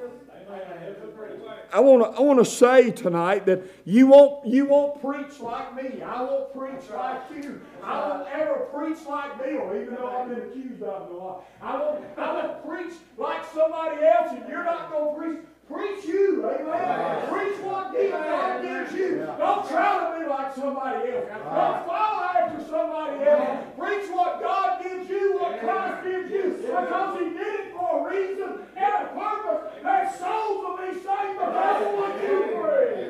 I 1.71 1.79
want 1.79 2.13
to 2.13 2.19
I 2.19 2.21
want 2.21 2.39
to 2.39 2.45
say 2.45 2.91
tonight 2.91 3.45
that 3.45 3.61
you 3.85 4.07
won't 4.07 4.47
you 4.47 4.65
won't 4.65 5.01
preach 5.01 5.39
like 5.39 5.75
me. 5.75 6.01
I 6.01 6.21
won't 6.21 6.53
preach 6.53 6.89
like 6.93 7.21
you. 7.35 7.61
I 7.83 8.07
won't 8.07 8.27
ever 8.29 8.67
preach 8.73 9.05
like 9.07 9.37
Bill, 9.37 9.79
even 9.79 9.95
though 9.95 10.07
I've 10.07 10.29
been 10.29 10.39
accused 10.39 10.81
of 10.83 11.09
it 11.09 11.11
a 11.11 11.17
lot. 11.17 11.45
I 11.61 11.77
won't 11.77 12.05
I 12.17 12.33
won't 12.33 12.67
preach 12.67 12.93
like 13.17 13.45
somebody 13.53 14.03
else, 14.03 14.31
and 14.31 14.49
you're 14.49 14.63
not 14.63 14.91
going 14.91 15.15
to 15.15 15.21
preach. 15.21 15.45
Preach 15.69 16.05
you, 16.05 16.49
amen. 16.49 17.29
Preach 17.29 17.59
what 17.59 17.93
God 17.93 18.63
gives 18.63 18.91
you. 18.91 19.17
Don't 19.37 19.69
try 19.69 19.99
to 19.99 20.19
be 20.19 20.27
like 20.27 20.55
somebody 20.55 21.11
else. 21.11 21.27
Don't 21.29 21.85
follow 21.85 22.23
after 22.23 22.63
somebody 22.67 23.23
else. 23.23 23.65
Preach 23.77 24.09
what 24.09 24.41
God 24.41 24.81
gives 24.81 25.07
you, 25.07 25.37
what 25.37 25.59
Christ 25.59 26.03
gives 26.03 26.31
you, 26.31 26.57
because 26.59 27.19
He 27.19 27.25
did 27.29 27.58
it 27.58 27.58
for 27.79 28.07
a 28.07 28.11
reason 28.11 28.59
and 28.75 28.93
a 28.93 29.07
purpose. 29.13 29.83
That 29.83 30.19
souls 30.19 30.63
will 30.63 30.77
be 30.77 30.93
saved 30.93 31.39
because 31.39 31.87
of 31.87 31.93
what 31.93 32.21
you 32.21 32.37
preach. 32.59 33.09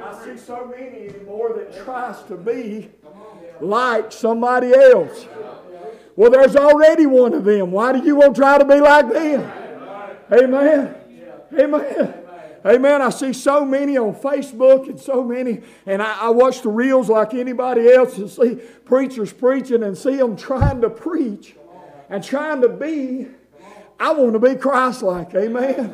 I 0.00 0.24
see 0.24 0.38
so 0.38 0.66
many 0.66 1.08
anymore 1.08 1.52
that 1.56 1.84
tries 1.84 2.22
to 2.24 2.36
be 2.36 2.90
like 3.60 4.10
somebody 4.10 4.72
else. 4.72 5.26
Well, 6.16 6.30
there's 6.30 6.56
already 6.56 7.06
one 7.06 7.34
of 7.34 7.44
them. 7.44 7.70
Why 7.70 7.92
do 7.92 8.04
you 8.04 8.16
want 8.16 8.34
to 8.34 8.40
try 8.40 8.58
to 8.58 8.64
be 8.64 8.80
like 8.80 9.12
them? 9.12 9.52
Amen. 10.32 10.94
Amen. 11.58 12.14
Amen. 12.66 13.02
I 13.02 13.10
see 13.10 13.32
so 13.32 13.64
many 13.64 13.96
on 13.96 14.14
Facebook 14.14 14.88
and 14.88 14.98
so 14.98 15.22
many, 15.22 15.62
and 15.86 16.02
I, 16.02 16.22
I, 16.22 16.28
watch 16.30 16.62
the 16.62 16.68
reels 16.70 17.08
like 17.08 17.32
anybody 17.34 17.88
else 17.90 18.18
and 18.18 18.28
see 18.28 18.56
preachers 18.84 19.32
preaching 19.32 19.84
and 19.84 19.96
see 19.96 20.16
them 20.16 20.36
trying 20.36 20.80
to 20.80 20.90
preach 20.90 21.54
and 22.08 22.22
trying 22.22 22.62
to 22.62 22.68
be. 22.68 23.28
I 24.00 24.12
want 24.12 24.34
to 24.34 24.38
be 24.38 24.54
Christ 24.54 25.02
like. 25.02 25.34
Amen. 25.34 25.92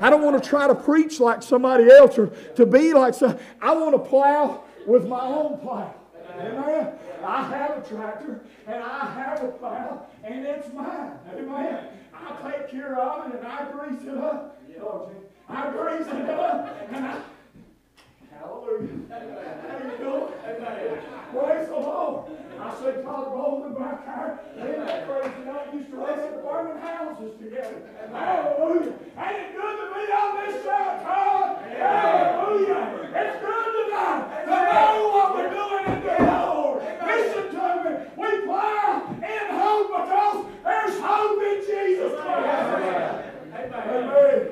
I 0.00 0.08
don't 0.10 0.22
want 0.22 0.42
to 0.42 0.48
try 0.48 0.66
to 0.66 0.74
preach 0.74 1.20
like 1.20 1.42
somebody 1.42 1.90
else 1.90 2.18
or 2.18 2.28
to 2.56 2.66
be 2.66 2.94
like 2.94 3.14
some. 3.14 3.38
I 3.60 3.74
want 3.74 3.92
to 3.92 3.98
plow 3.98 4.64
with 4.86 5.06
my 5.06 5.20
own 5.20 5.58
plow. 5.58 5.94
Amen. 6.38 6.94
I 7.24 7.42
have 7.48 7.84
a 7.84 7.88
tractor 7.88 8.40
and 8.66 8.82
I 8.82 9.10
have 9.12 9.42
a 9.44 9.48
plow 9.48 10.06
and 10.24 10.46
it's 10.46 10.72
mine. 10.72 11.12
Amen. 11.34 11.88
I 12.14 12.50
take 12.50 12.70
care 12.70 12.98
of 12.98 13.28
it 13.28 13.38
and 13.38 13.46
I 13.46 13.70
grease 13.70 14.02
it 14.02 14.18
up. 14.18 14.60
I 15.48 15.70
grease 15.70 16.06
it 16.06 16.30
up 16.30 16.78
and 16.90 17.06
I. 17.06 17.20
Hallelujah. 18.38 18.88
How 19.10 19.78
you 19.84 19.98
doing? 19.98 20.32
Praise 21.32 21.68
the 21.68 21.74
Lord. 21.74 22.30
I 22.64 22.72
see 22.76 23.02
Todd 23.02 23.28
Bolden 23.28 23.74
back 23.74 24.06
there. 24.06 24.40
They 24.56 24.72
that 24.72 25.06
crazy 25.06 25.44
night 25.44 25.74
used 25.74 25.90
to 25.90 25.96
race 25.98 26.30
the 26.32 26.40
burning 26.40 26.80
houses 26.80 27.32
together. 27.38 27.82
Hallelujah. 28.10 28.92
Ain't 29.20 29.36
it 29.36 29.52
good 29.52 29.76
to 29.80 29.86
be 29.92 30.04
on 30.12 30.30
this 30.40 30.64
side, 30.64 31.02
Todd? 31.04 31.60
Hallelujah. 31.76 32.82
It's 33.12 33.36
good 33.44 33.68
tonight 33.84 34.22
to 34.44 34.56
know 34.72 34.96
what 35.12 35.28
we're 35.36 35.52
doing 35.52 35.84
in 35.92 36.00
the 36.08 36.16
Lord. 36.24 36.80
Listen 37.04 37.46
to 37.52 37.66
me. 37.84 37.92
We 38.16 38.28
plow 38.46 39.12
in 39.12 39.44
hope 39.60 39.88
because 39.92 40.38
there's 40.64 40.96
hope 41.00 41.42
in 41.42 41.58
Jesus 41.68 42.12
Christ. 42.18 43.28
Amen. 43.52 44.48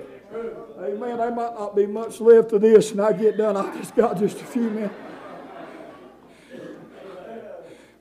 Amen. 0.79 1.17
There 1.17 1.31
might 1.31 1.55
not 1.57 1.75
be 1.75 1.87
much 1.87 2.21
left 2.21 2.53
of 2.53 2.61
this, 2.61 2.91
and 2.91 3.01
I 3.01 3.15
get 3.15 3.39
done. 3.39 3.57
I 3.57 3.75
just 3.79 3.95
got 3.95 4.19
just 4.19 4.39
a 4.39 4.45
few 4.45 4.69
minutes. 4.69 4.95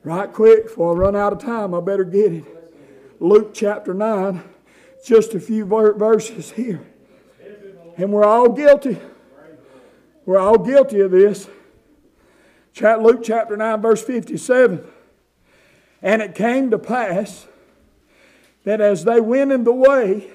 Right 0.04 0.32
quick, 0.32 0.64
before 0.64 0.94
I 0.94 0.98
run 0.98 1.16
out 1.16 1.32
of 1.32 1.38
time, 1.38 1.74
I 1.74 1.80
better 1.80 2.04
get 2.04 2.32
it. 2.32 2.44
Luke 3.20 3.54
chapter 3.54 3.94
9, 3.94 4.42
just 5.06 5.34
a 5.34 5.40
few 5.40 5.64
verses 5.64 6.50
here. 6.50 6.84
And 7.96 8.12
we're 8.12 8.24
all 8.24 8.48
guilty. 8.48 8.98
We're 10.26 10.38
all 10.38 10.58
guilty 10.58 11.00
of 11.00 11.12
this. 11.12 11.48
Luke 12.80 13.22
chapter 13.22 13.56
9, 13.56 13.80
verse 13.80 14.02
57. 14.02 14.84
And 16.00 16.22
it 16.22 16.34
came 16.34 16.70
to 16.72 16.78
pass 16.78 17.46
that 18.64 18.80
as 18.80 19.04
they 19.04 19.20
went 19.20 19.52
in 19.52 19.62
the 19.62 19.72
way, 19.72 20.30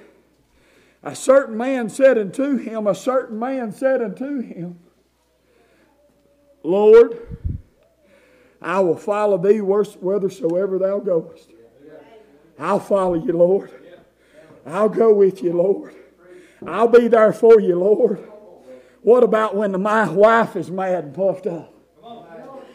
a 1.04 1.16
certain 1.16 1.58
man 1.58 1.90
said 1.90 2.18
unto 2.18 2.58
him, 2.58 2.88
a 2.88 2.96
certain 2.96 3.38
man 3.38 3.72
said 3.72 4.02
unto 4.02 4.42
him, 4.42 4.80
Lord, 6.64 7.57
I 8.62 8.80
will 8.80 8.98
follow 8.98 9.38
thee 9.38 9.60
whithersoever 9.60 10.80
thou 10.80 11.00
goest. 11.00 11.52
I'll 12.60 12.80
follow 12.80 13.14
you, 13.14 13.34
Lord. 13.34 13.72
I'll 14.66 14.90
go 14.90 15.14
with 15.14 15.44
you, 15.44 15.54
Lord. 15.54 15.96
I'll 16.66 16.88
be 16.88 17.08
there 17.08 17.34
for 17.34 17.60
you, 17.60 17.76
Lord. 17.76 18.28
What 19.02 19.24
about 19.24 19.56
when 19.56 19.80
my 19.82 20.10
wife 20.10 20.56
is 20.56 20.72
mad 20.72 21.04
and 21.06 21.16
puffed 21.16 21.48
up? 21.48 21.74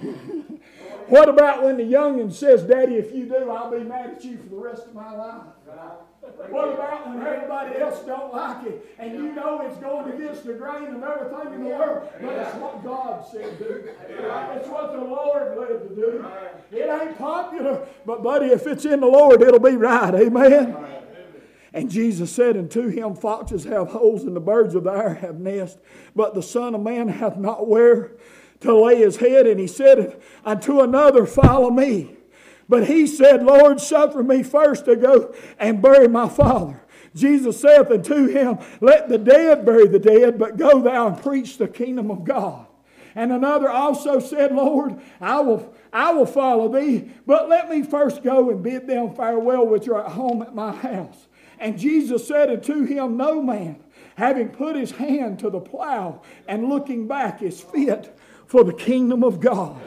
what 1.08 1.28
about 1.28 1.62
when 1.62 1.76
the 1.76 1.82
youngin 1.82 2.32
says, 2.32 2.62
Daddy, 2.62 2.94
if 2.94 3.12
you 3.12 3.26
do, 3.26 3.50
I'll 3.50 3.70
be 3.70 3.84
mad 3.84 4.10
at 4.10 4.24
you 4.24 4.38
for 4.38 4.48
the 4.48 4.56
rest 4.56 4.86
of 4.86 4.94
my 4.94 5.12
life? 5.12 5.42
What 6.22 6.74
about 6.74 7.08
when 7.08 7.26
everybody 7.26 7.78
else 7.78 8.00
don't 8.04 8.32
like 8.32 8.64
it 8.66 8.94
and 8.98 9.12
you 9.12 9.32
know 9.32 9.62
it's 9.62 9.76
going 9.78 10.12
against 10.12 10.44
the 10.44 10.54
grain 10.54 10.94
of 10.94 11.02
everything 11.02 11.54
in 11.54 11.64
the 11.64 11.70
world, 11.70 12.08
but 12.20 12.32
it's 12.32 12.54
what 12.54 12.84
God 12.84 13.24
said 13.30 13.58
do. 13.58 13.90
It's 14.08 14.68
what 14.68 14.92
the 14.92 15.00
Lord 15.00 15.58
led 15.58 15.88
to 15.88 15.94
do. 15.96 16.24
It 16.70 16.88
ain't 16.88 17.18
popular, 17.18 17.86
but 18.06 18.22
buddy, 18.22 18.46
if 18.46 18.68
it's 18.68 18.84
in 18.84 19.00
the 19.00 19.06
Lord, 19.06 19.42
it'll 19.42 19.58
be 19.58 19.76
right. 19.76 20.14
Amen. 20.14 20.76
And 21.74 21.90
Jesus 21.90 22.30
said 22.30 22.56
unto 22.56 22.88
him, 22.88 23.16
Foxes 23.16 23.64
have 23.64 23.88
holes, 23.88 24.24
and 24.24 24.36
the 24.36 24.40
birds 24.40 24.74
of 24.74 24.84
the 24.84 24.90
air 24.90 25.14
have 25.14 25.40
nests, 25.40 25.80
but 26.14 26.34
the 26.34 26.42
Son 26.42 26.74
of 26.74 26.82
Man 26.82 27.08
hath 27.08 27.36
not 27.36 27.66
where 27.66 28.12
to 28.60 28.76
lay 28.76 28.96
his 28.96 29.16
head. 29.16 29.46
And 29.46 29.58
he 29.58 29.66
said 29.66 30.20
unto 30.44 30.80
another, 30.80 31.26
Follow 31.26 31.70
me. 31.70 32.16
But 32.72 32.86
he 32.86 33.06
said, 33.06 33.44
Lord, 33.44 33.82
suffer 33.82 34.22
me 34.22 34.42
first 34.42 34.86
to 34.86 34.96
go 34.96 35.34
and 35.58 35.82
bury 35.82 36.08
my 36.08 36.26
father. 36.26 36.80
Jesus 37.14 37.60
saith 37.60 37.90
unto 37.90 38.28
him, 38.28 38.60
Let 38.80 39.10
the 39.10 39.18
dead 39.18 39.66
bury 39.66 39.86
the 39.86 39.98
dead, 39.98 40.38
but 40.38 40.56
go 40.56 40.80
thou 40.80 41.08
and 41.08 41.22
preach 41.22 41.58
the 41.58 41.68
kingdom 41.68 42.10
of 42.10 42.24
God. 42.24 42.66
And 43.14 43.30
another 43.30 43.68
also 43.68 44.20
said, 44.20 44.54
Lord, 44.54 44.98
I 45.20 45.40
will, 45.40 45.74
I 45.92 46.14
will 46.14 46.24
follow 46.24 46.72
thee, 46.72 47.10
but 47.26 47.50
let 47.50 47.68
me 47.68 47.82
first 47.82 48.22
go 48.22 48.48
and 48.48 48.62
bid 48.62 48.86
them 48.86 49.14
farewell 49.14 49.66
which 49.66 49.86
are 49.86 50.06
at 50.06 50.12
home 50.12 50.40
at 50.40 50.54
my 50.54 50.74
house. 50.74 51.26
And 51.58 51.78
Jesus 51.78 52.26
said 52.26 52.48
unto 52.48 52.84
him, 52.86 53.18
No 53.18 53.42
man, 53.42 53.84
having 54.16 54.48
put 54.48 54.76
his 54.76 54.92
hand 54.92 55.40
to 55.40 55.50
the 55.50 55.60
plow 55.60 56.22
and 56.48 56.70
looking 56.70 57.06
back, 57.06 57.42
is 57.42 57.60
fit 57.60 58.18
for 58.46 58.64
the 58.64 58.72
kingdom 58.72 59.22
of 59.22 59.40
God. 59.40 59.78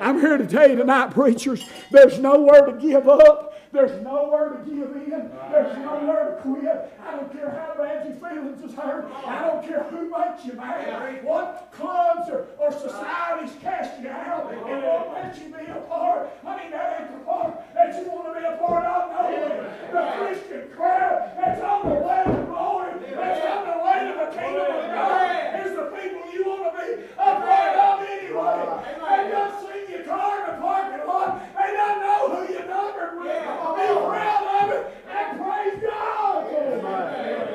I'm 0.00 0.20
here 0.20 0.36
to 0.36 0.46
tell 0.46 0.68
you 0.68 0.76
tonight, 0.76 1.10
preachers, 1.10 1.64
there's 1.90 2.18
nowhere 2.18 2.66
to 2.66 2.72
give 2.72 3.08
up. 3.08 3.54
There's 3.70 4.02
nowhere 4.02 4.50
to 4.50 4.64
give 4.64 4.96
in. 4.96 5.30
There's 5.50 5.76
nowhere 5.78 6.36
to 6.36 6.42
quit. 6.42 6.98
I 7.04 7.16
don't 7.16 7.30
care 7.32 7.50
how 7.50 7.74
bad 7.82 8.06
your 8.06 8.16
feelings 8.16 8.64
is 8.64 8.74
hurt. 8.74 9.12
I 9.26 9.46
don't 9.46 9.62
care 9.66 9.82
who 9.84 10.08
makes 10.08 10.44
you 10.46 10.54
mad. 10.54 11.22
What 11.22 11.68
clubs 11.72 12.30
or, 12.30 12.46
or 12.58 12.72
societies 12.72 13.54
cast 13.60 14.00
you 14.00 14.08
out 14.08 14.50
and 14.50 14.60
won't 14.62 15.12
let 15.12 15.38
you 15.38 15.54
be 15.54 15.66
a 15.70 15.80
part. 15.88 16.30
I 16.46 16.56
mean, 16.62 16.70
that 16.70 17.00
ain't 17.00 17.18
the 17.18 17.24
part 17.24 17.60
that 17.74 17.94
you 17.94 18.10
want 18.10 18.34
to 18.34 18.40
be 18.40 18.46
a 18.46 18.56
part 18.56 18.86
of. 18.86 19.10
No, 19.12 19.70
the 19.92 20.24
Christian 20.24 20.70
crowd 20.74 21.32
that's 21.36 21.60
on 21.60 21.88
the 21.90 21.94
way 21.96 22.22
to 22.24 22.44
glory, 22.46 22.92
that's 23.14 23.44
on 23.52 23.62
the 23.68 23.84
way 23.84 23.98
to 24.08 24.14
the 24.16 24.30
kingdom 24.32 24.64
of 24.64 24.86
God, 24.96 25.66
is 25.66 25.76
the 25.76 25.86
people 25.92 26.32
you 26.32 26.44
want 26.46 26.72
to 26.72 26.80
be 26.80 27.04
a 27.18 27.32
part 27.44 27.76
of 27.76 28.00
anyway. 28.08 28.80
And 28.96 29.32
God 29.32 29.50
sees 29.60 29.87
your 29.98 30.06
car 30.06 30.40
in 30.40 30.54
the 30.54 30.60
parking 30.60 31.06
lot 31.06 31.48
not 31.78 32.00
know 32.00 32.34
who 32.34 32.52
you 32.52 32.60
numbered 32.66 33.18
with. 33.18 33.26
Yeah. 33.26 33.74
Be 33.76 33.86
proud 34.06 34.44
of 34.62 34.70
it 34.70 34.82
and 35.08 35.28
praise 35.40 35.78
God. 35.82 36.46
Amen. 36.46 36.84
Amen. 36.84 37.54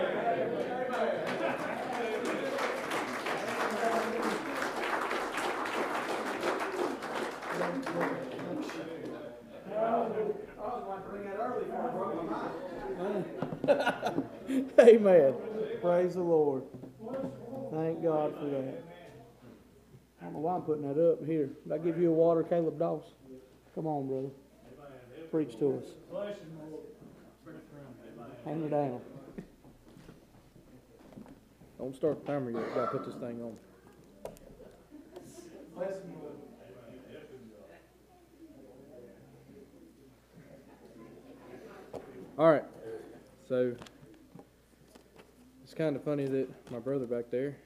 Amen. 14.80 15.34
Praise 15.82 16.16
the 16.16 16.22
Lord. 16.22 16.64
Thank 17.72 18.04
God 18.04 18.34
for 18.38 18.46
that. 18.46 18.83
I 20.24 20.28
don't 20.28 20.36
know 20.36 20.40
why 20.40 20.56
I'm 20.56 20.62
putting 20.62 20.88
that 20.88 20.98
up 20.98 21.26
here. 21.26 21.50
Did 21.68 21.74
I 21.74 21.78
give 21.80 22.00
you 22.00 22.10
a 22.10 22.14
water, 22.14 22.44
Caleb 22.44 22.80
Doss? 22.80 23.04
Come 23.76 23.88
on, 23.88 24.08
brother. 24.08 24.30
Preach 25.30 25.60
to 25.60 25.80
us. 25.80 25.84
Hand 28.46 28.64
it 28.64 28.70
down. 28.70 29.02
Don't 31.78 31.94
start 31.94 32.26
the 32.26 32.32
timer 32.32 32.52
yet. 32.52 32.74
Gotta 32.74 32.98
put 32.98 33.06
this 33.06 33.16
thing 33.16 33.42
on. 33.42 33.58
All 42.38 42.50
right. 42.50 42.64
So 43.50 43.76
it's 45.64 45.74
kind 45.74 45.98
of 45.98 46.04
funny 46.06 46.28
that 46.28 46.72
my 46.72 46.80
brother 46.80 47.06
back 47.06 47.26
there, 47.30 47.58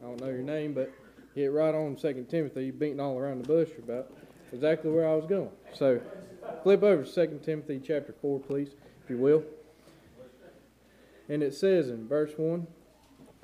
I 0.00 0.04
don't 0.06 0.20
know 0.20 0.28
your 0.28 0.42
name, 0.42 0.74
but 0.74 0.92
hit 1.34 1.52
right 1.52 1.74
on 1.74 1.98
Second 1.98 2.28
Timothy, 2.28 2.66
You 2.66 2.72
beating 2.72 3.00
all 3.00 3.18
around 3.18 3.42
the 3.42 3.48
bush 3.48 3.70
about 3.78 4.12
exactly 4.52 4.90
where 4.90 5.08
I 5.08 5.14
was 5.14 5.26
going. 5.26 5.50
So 5.72 6.00
flip 6.62 6.82
over 6.82 7.02
to 7.02 7.08
Second 7.08 7.42
Timothy 7.42 7.80
chapter 7.84 8.14
four, 8.20 8.38
please, 8.40 8.70
if 9.02 9.10
you 9.10 9.18
will. 9.18 9.42
And 11.28 11.42
it 11.42 11.54
says 11.54 11.88
in 11.88 12.06
verse 12.06 12.32
one, 12.36 12.66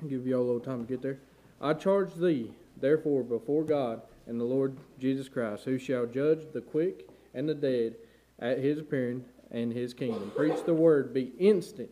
I'll 0.01 0.07
give 0.07 0.25
you 0.25 0.35
all 0.35 0.43
a 0.43 0.45
little 0.45 0.59
time 0.59 0.85
to 0.85 0.89
get 0.89 1.01
there. 1.01 1.19
I 1.59 1.73
charge 1.73 2.15
thee, 2.15 2.51
therefore, 2.77 3.23
before 3.23 3.63
God 3.63 4.01
and 4.27 4.39
the 4.39 4.45
Lord 4.45 4.77
Jesus 4.99 5.27
Christ, 5.27 5.65
who 5.65 5.77
shall 5.77 6.05
judge 6.05 6.45
the 6.53 6.61
quick 6.61 7.09
and 7.33 7.49
the 7.49 7.55
dead 7.55 7.95
at 8.39 8.59
his 8.59 8.79
appearing 8.79 9.25
and 9.51 9.73
his 9.73 9.93
kingdom. 9.93 10.31
Preach 10.35 10.63
the 10.65 10.73
word, 10.73 11.13
be 11.13 11.33
instant 11.39 11.89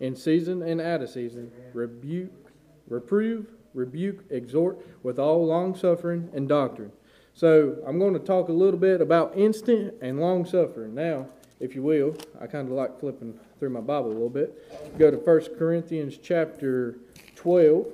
in 0.00 0.16
season 0.16 0.62
and 0.62 0.80
out 0.80 1.02
of 1.02 1.10
season, 1.10 1.50
rebuke, 1.72 2.50
reprove, 2.88 3.46
rebuke, 3.74 4.24
exhort 4.30 4.78
with 5.02 5.18
all 5.18 5.46
long 5.46 5.74
suffering 5.74 6.30
and 6.34 6.48
doctrine. 6.48 6.92
So 7.34 7.78
I'm 7.86 7.98
going 7.98 8.14
to 8.14 8.20
talk 8.20 8.48
a 8.48 8.52
little 8.52 8.78
bit 8.78 9.00
about 9.00 9.36
instant 9.36 9.94
and 10.02 10.20
long 10.20 10.44
suffering. 10.44 10.94
Now, 10.94 11.26
if 11.58 11.74
you 11.74 11.82
will, 11.82 12.16
I 12.40 12.46
kind 12.46 12.68
of 12.68 12.74
like 12.74 12.98
flipping 12.98 13.38
through 13.58 13.70
my 13.70 13.80
Bible 13.80 14.08
a 14.08 14.12
little 14.12 14.30
bit. 14.30 14.98
Go 14.98 15.10
to 15.10 15.16
1 15.16 15.56
Corinthians 15.58 16.18
chapter 16.22 16.98
12. 17.36 17.86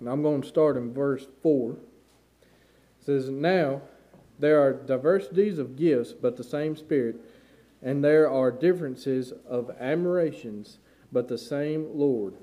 And 0.00 0.08
I'm 0.08 0.22
going 0.22 0.42
to 0.42 0.48
start 0.48 0.76
in 0.76 0.92
verse 0.92 1.26
4. 1.42 1.72
It 1.72 1.78
says, 3.00 3.30
Now 3.30 3.82
there 4.38 4.60
are 4.60 4.72
diversities 4.72 5.58
of 5.58 5.76
gifts, 5.76 6.12
but 6.12 6.36
the 6.36 6.44
same 6.44 6.76
Spirit. 6.76 7.16
And 7.80 8.04
there 8.04 8.28
are 8.28 8.50
differences 8.50 9.32
of 9.48 9.70
admirations, 9.80 10.78
but 11.12 11.28
the 11.28 11.38
same 11.38 11.88
Lord. 11.92 12.34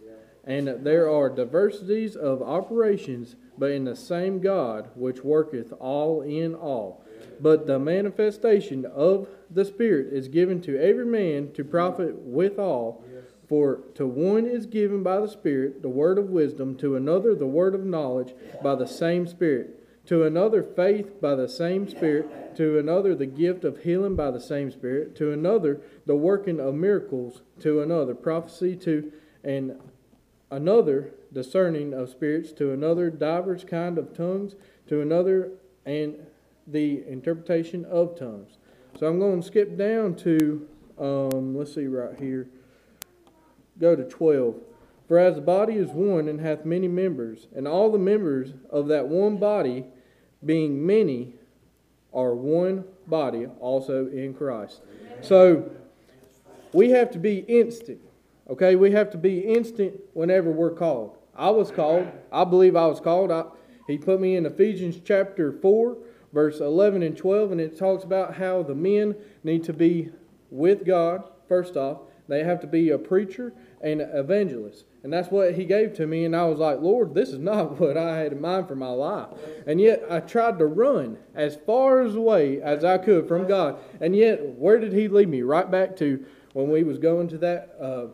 And 0.45 0.67
there 0.85 1.09
are 1.09 1.29
diversities 1.29 2.15
of 2.15 2.41
operations, 2.41 3.35
but 3.57 3.71
in 3.71 3.83
the 3.83 3.95
same 3.95 4.39
God, 4.39 4.89
which 4.95 5.23
worketh 5.23 5.73
all 5.79 6.21
in 6.21 6.55
all. 6.55 7.03
But 7.39 7.67
the 7.67 7.79
manifestation 7.79 8.85
of 8.85 9.27
the 9.49 9.65
Spirit 9.65 10.13
is 10.13 10.27
given 10.27 10.61
to 10.61 10.77
every 10.77 11.05
man 11.05 11.51
to 11.53 11.63
profit 11.63 12.15
withal. 12.15 13.03
For 13.47 13.81
to 13.95 14.05
one 14.05 14.45
is 14.45 14.67
given 14.67 15.01
by 15.01 15.19
the 15.19 15.27
Spirit 15.27 15.81
the 15.81 15.89
word 15.89 16.19
of 16.19 16.29
wisdom, 16.29 16.75
to 16.77 16.95
another 16.95 17.33
the 17.33 17.47
word 17.47 17.73
of 17.73 17.83
knowledge 17.83 18.35
by 18.61 18.75
the 18.75 18.85
same 18.85 19.25
Spirit, 19.25 20.05
to 20.05 20.23
another 20.23 20.61
faith 20.61 21.19
by 21.19 21.33
the 21.33 21.49
same 21.49 21.89
Spirit, 21.89 22.55
to 22.57 22.77
another 22.77 23.15
the 23.15 23.25
gift 23.25 23.63
of 23.63 23.83
healing 23.83 24.15
by 24.15 24.29
the 24.29 24.39
same 24.39 24.69
Spirit, 24.69 25.15
to 25.15 25.31
another 25.31 25.81
the 26.05 26.15
working 26.15 26.59
of 26.59 26.75
miracles, 26.75 27.41
to 27.61 27.81
another 27.81 28.13
prophecy, 28.13 28.75
to 28.75 29.11
and 29.43 29.79
another 30.51 31.13
discerning 31.31 31.93
of 31.93 32.09
spirits, 32.09 32.51
to 32.53 32.71
another 32.71 33.09
divers 33.09 33.63
kind 33.63 33.97
of 33.97 34.15
tongues, 34.15 34.55
to 34.87 35.01
another 35.01 35.51
and 35.85 36.15
the 36.67 37.03
interpretation 37.07 37.85
of 37.85 38.17
tongues. 38.17 38.57
So 38.99 39.07
I'm 39.07 39.19
going 39.19 39.41
to 39.41 39.47
skip 39.47 39.77
down 39.77 40.15
to, 40.15 40.67
um, 40.97 41.55
let's 41.55 41.73
see 41.75 41.87
right 41.87 42.17
here, 42.19 42.47
go 43.79 43.95
to 43.95 44.03
12. 44.03 44.55
For 45.07 45.17
as 45.17 45.35
the 45.35 45.41
body 45.41 45.73
is 45.73 45.89
one 45.89 46.27
and 46.27 46.39
hath 46.39 46.65
many 46.65 46.87
members, 46.87 47.47
and 47.55 47.67
all 47.67 47.91
the 47.91 47.97
members 47.97 48.53
of 48.69 48.87
that 48.87 49.07
one 49.07 49.37
body, 49.37 49.85
being 50.45 50.85
many, 50.85 51.33
are 52.13 52.35
one 52.35 52.83
body 53.07 53.47
also 53.59 54.07
in 54.07 54.33
Christ. 54.33 54.81
So 55.21 55.71
we 56.73 56.91
have 56.91 57.11
to 57.11 57.19
be 57.19 57.39
instant. 57.39 58.01
Okay, 58.49 58.75
we 58.75 58.91
have 58.91 59.11
to 59.11 59.17
be 59.17 59.41
instant 59.41 59.99
whenever 60.13 60.49
we're 60.49 60.73
called. 60.73 61.17
I 61.35 61.51
was 61.51 61.69
called. 61.69 62.07
I 62.31 62.45
believe 62.45 62.75
I 62.75 62.87
was 62.87 62.99
called. 62.99 63.31
I, 63.31 63.43
he 63.85 63.97
put 63.97 64.19
me 64.19 64.35
in 64.35 64.45
Ephesians 64.47 64.99
chapter 65.03 65.51
4, 65.51 65.97
verse 66.33 66.59
11 66.59 67.03
and 67.03 67.15
12, 67.15 67.51
and 67.51 67.61
it 67.61 67.77
talks 67.77 68.03
about 68.03 68.35
how 68.35 68.63
the 68.63 68.73
men 68.73 69.15
need 69.43 69.63
to 69.65 69.73
be 69.73 70.09
with 70.49 70.83
God, 70.83 71.23
first 71.47 71.77
off. 71.77 71.99
They 72.27 72.43
have 72.43 72.59
to 72.61 72.67
be 72.67 72.89
a 72.89 72.97
preacher 72.97 73.53
and 73.81 74.01
an 74.01 74.09
evangelist. 74.13 74.85
And 75.03 75.13
that's 75.13 75.29
what 75.29 75.53
he 75.53 75.65
gave 75.65 75.93
to 75.93 76.07
me. 76.07 76.25
And 76.25 76.35
I 76.35 76.45
was 76.45 76.59
like, 76.59 76.79
Lord, 76.79 77.13
this 77.13 77.29
is 77.29 77.39
not 77.39 77.79
what 77.79 77.97
I 77.97 78.17
had 78.17 78.31
in 78.31 78.41
mind 78.41 78.67
for 78.67 78.75
my 78.75 78.89
life. 78.89 79.27
And 79.67 79.79
yet 79.79 80.03
I 80.09 80.21
tried 80.21 80.57
to 80.57 80.65
run 80.65 81.19
as 81.35 81.55
far 81.67 82.01
as 82.01 82.15
away 82.15 82.61
as 82.61 82.83
I 82.83 82.97
could 82.97 83.27
from 83.27 83.47
God. 83.47 83.79
And 84.01 84.15
yet, 84.15 84.43
where 84.43 84.79
did 84.79 84.93
he 84.93 85.07
lead 85.07 85.29
me? 85.29 85.43
Right 85.43 85.69
back 85.69 85.95
to 85.97 86.25
when 86.53 86.71
we 86.71 86.83
was 86.83 86.97
going 86.97 87.27
to 87.29 87.37
that 87.39 87.75
uh, 87.79 88.07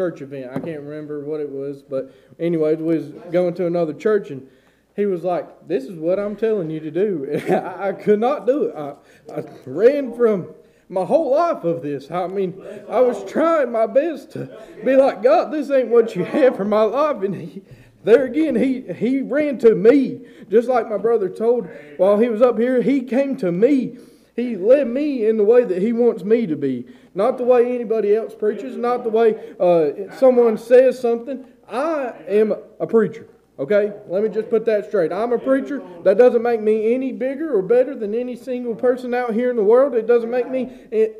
church 0.00 0.22
event. 0.22 0.50
I 0.50 0.58
can't 0.58 0.80
remember 0.80 1.20
what 1.20 1.40
it 1.40 1.50
was. 1.50 1.82
But 1.82 2.10
anyways, 2.38 2.78
we 2.78 2.96
was 2.96 3.10
going 3.30 3.52
to 3.52 3.66
another 3.66 3.92
church 3.92 4.30
and 4.30 4.48
he 4.96 5.04
was 5.04 5.24
like, 5.24 5.68
"This 5.68 5.84
is 5.84 5.98
what 5.98 6.18
I'm 6.18 6.36
telling 6.36 6.70
you 6.70 6.80
to 6.80 6.90
do." 6.90 7.38
I, 7.50 7.88
I 7.88 7.92
could 7.92 8.18
not 8.18 8.46
do 8.46 8.64
it. 8.64 8.74
I, 8.74 8.94
I 9.30 9.44
ran 9.66 10.16
from 10.16 10.54
my 10.88 11.04
whole 11.04 11.32
life 11.32 11.64
of 11.64 11.82
this. 11.82 12.10
I 12.10 12.28
mean, 12.28 12.64
I 12.88 13.00
was 13.00 13.30
trying 13.30 13.70
my 13.72 13.86
best 13.86 14.32
to 14.32 14.48
be 14.82 14.96
like, 14.96 15.22
God, 15.22 15.52
this 15.52 15.70
ain't 15.70 15.88
what 15.88 16.16
you 16.16 16.24
have 16.24 16.56
for 16.56 16.64
my 16.64 16.82
life. 16.82 17.22
And 17.22 17.34
he, 17.34 17.62
there 18.02 18.24
again, 18.24 18.56
he, 18.56 18.80
he 18.94 19.20
ran 19.20 19.58
to 19.58 19.74
me, 19.74 20.22
just 20.50 20.66
like 20.66 20.88
my 20.88 20.96
brother 20.96 21.28
told 21.28 21.68
while 21.98 22.18
he 22.18 22.30
was 22.30 22.40
up 22.40 22.58
here. 22.58 22.80
He 22.80 23.02
came 23.02 23.36
to 23.36 23.52
me. 23.52 23.98
He 24.40 24.56
led 24.56 24.88
me 24.88 25.26
in 25.26 25.36
the 25.36 25.44
way 25.44 25.64
that 25.64 25.82
he 25.82 25.92
wants 25.92 26.24
me 26.24 26.46
to 26.46 26.56
be, 26.56 26.86
not 27.14 27.36
the 27.36 27.44
way 27.44 27.74
anybody 27.74 28.16
else 28.16 28.34
preaches, 28.34 28.76
not 28.76 29.04
the 29.04 29.10
way 29.10 29.54
uh, 29.60 30.16
someone 30.16 30.56
says 30.56 30.98
something. 30.98 31.44
I 31.68 32.14
am 32.26 32.54
a 32.80 32.86
preacher. 32.86 33.28
Okay? 33.58 33.92
Let 34.08 34.22
me 34.22 34.30
just 34.30 34.48
put 34.48 34.64
that 34.64 34.86
straight. 34.86 35.12
I'm 35.12 35.32
a 35.32 35.38
preacher. 35.38 35.82
That 36.04 36.16
doesn't 36.16 36.42
make 36.42 36.62
me 36.62 36.94
any 36.94 37.12
bigger 37.12 37.54
or 37.54 37.60
better 37.60 37.94
than 37.94 38.14
any 38.14 38.34
single 38.34 38.74
person 38.74 39.12
out 39.12 39.34
here 39.34 39.50
in 39.50 39.56
the 39.56 39.62
world. 39.62 39.94
It 39.94 40.06
doesn't 40.06 40.30
make 40.30 40.48
me 40.48 40.72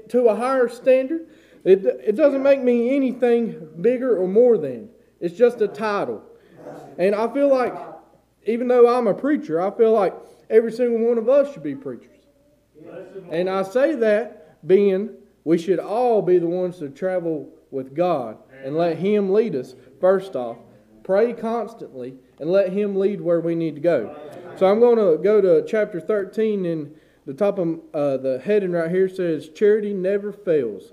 to 0.08 0.28
a 0.28 0.34
higher 0.34 0.68
standard. 0.68 1.28
It, 1.62 1.84
it 1.84 2.16
doesn't 2.16 2.42
make 2.42 2.62
me 2.62 2.96
anything 2.96 3.68
bigger 3.82 4.16
or 4.16 4.26
more 4.26 4.56
than. 4.56 4.88
It's 5.20 5.36
just 5.36 5.60
a 5.60 5.68
title. 5.68 6.22
And 6.96 7.14
I 7.14 7.30
feel 7.34 7.48
like, 7.48 7.74
even 8.46 8.68
though 8.68 8.88
I'm 8.88 9.06
a 9.06 9.14
preacher, 9.14 9.60
I 9.60 9.70
feel 9.76 9.92
like 9.92 10.14
every 10.48 10.72
single 10.72 11.06
one 11.06 11.18
of 11.18 11.28
us 11.28 11.52
should 11.52 11.62
be 11.62 11.74
preachers. 11.74 12.19
And 13.30 13.48
I 13.48 13.62
say 13.62 13.94
that 13.96 14.66
being 14.66 15.10
we 15.44 15.58
should 15.58 15.78
all 15.78 16.22
be 16.22 16.38
the 16.38 16.46
ones 16.46 16.78
to 16.78 16.88
travel 16.88 17.48
with 17.70 17.94
God 17.94 18.38
and 18.64 18.76
let 18.76 18.98
Him 18.98 19.32
lead 19.32 19.54
us, 19.54 19.74
first 20.00 20.36
off. 20.36 20.58
Pray 21.02 21.32
constantly 21.32 22.14
and 22.38 22.50
let 22.50 22.72
Him 22.72 22.96
lead 22.96 23.20
where 23.20 23.40
we 23.40 23.54
need 23.54 23.74
to 23.74 23.80
go. 23.80 24.14
So 24.56 24.66
I'm 24.66 24.80
going 24.80 24.98
to 24.98 25.22
go 25.22 25.40
to 25.40 25.66
chapter 25.66 26.00
13, 26.00 26.66
and 26.66 26.94
the 27.26 27.34
top 27.34 27.58
of 27.58 27.80
uh, 27.94 28.16
the 28.18 28.40
heading 28.44 28.72
right 28.72 28.90
here 28.90 29.08
says, 29.08 29.48
Charity 29.48 29.94
never 29.94 30.32
fails. 30.32 30.92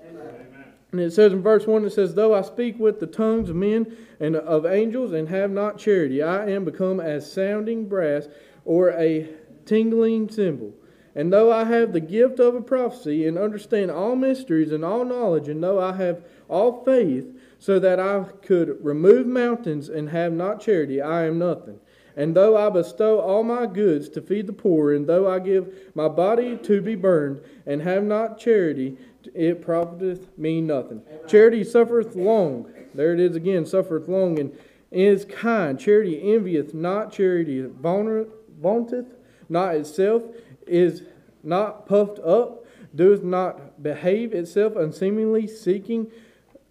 And 0.90 1.00
it 1.00 1.12
says 1.12 1.32
in 1.32 1.42
verse 1.42 1.66
1, 1.66 1.84
it 1.84 1.90
says, 1.90 2.14
Though 2.14 2.34
I 2.34 2.40
speak 2.40 2.78
with 2.78 2.98
the 2.98 3.06
tongues 3.06 3.50
of 3.50 3.56
men 3.56 3.94
and 4.20 4.36
of 4.36 4.64
angels 4.64 5.12
and 5.12 5.28
have 5.28 5.50
not 5.50 5.78
charity, 5.78 6.22
I 6.22 6.48
am 6.48 6.64
become 6.64 6.98
as 6.98 7.30
sounding 7.30 7.86
brass 7.88 8.28
or 8.64 8.90
a 8.92 9.28
tingling 9.66 10.30
cymbal. 10.30 10.72
And 11.14 11.32
though 11.32 11.50
I 11.50 11.64
have 11.64 11.92
the 11.92 12.00
gift 12.00 12.38
of 12.38 12.54
a 12.54 12.60
prophecy 12.60 13.26
and 13.26 13.36
understand 13.38 13.90
all 13.90 14.14
mysteries 14.14 14.72
and 14.72 14.84
all 14.84 15.04
knowledge, 15.04 15.48
and 15.48 15.62
though 15.62 15.80
I 15.80 15.96
have 15.96 16.22
all 16.48 16.84
faith, 16.84 17.26
so 17.58 17.78
that 17.80 17.98
I 17.98 18.24
could 18.42 18.78
remove 18.84 19.26
mountains 19.26 19.88
and 19.88 20.10
have 20.10 20.32
not 20.32 20.60
charity, 20.60 21.00
I 21.00 21.24
am 21.24 21.38
nothing. 21.38 21.80
And 22.16 22.34
though 22.34 22.56
I 22.56 22.68
bestow 22.70 23.20
all 23.20 23.42
my 23.42 23.66
goods 23.66 24.08
to 24.10 24.20
feed 24.20 24.46
the 24.46 24.52
poor, 24.52 24.92
and 24.92 25.06
though 25.06 25.30
I 25.30 25.38
give 25.38 25.72
my 25.94 26.08
body 26.08 26.56
to 26.56 26.80
be 26.80 26.94
burned, 26.94 27.40
and 27.66 27.82
have 27.82 28.02
not 28.02 28.38
charity, 28.38 28.96
it 29.34 29.62
profiteth 29.62 30.36
me 30.38 30.60
nothing. 30.60 31.02
Charity 31.26 31.64
suffereth 31.64 32.16
long. 32.16 32.72
There 32.94 33.12
it 33.12 33.20
is 33.20 33.36
again, 33.36 33.66
suffereth 33.66 34.08
long, 34.08 34.38
and 34.38 34.56
is 34.90 35.24
kind. 35.24 35.78
Charity 35.78 36.32
envieth 36.32 36.74
not. 36.74 37.12
Charity 37.12 37.66
vaunteth 37.80 39.14
not 39.48 39.74
itself, 39.74 40.22
is 40.68 41.02
not 41.42 41.86
puffed 41.86 42.18
up, 42.20 42.64
doeth 42.94 43.22
not 43.22 43.82
behave 43.82 44.32
itself 44.32 44.76
unseemingly, 44.76 45.46
seeking 45.46 46.10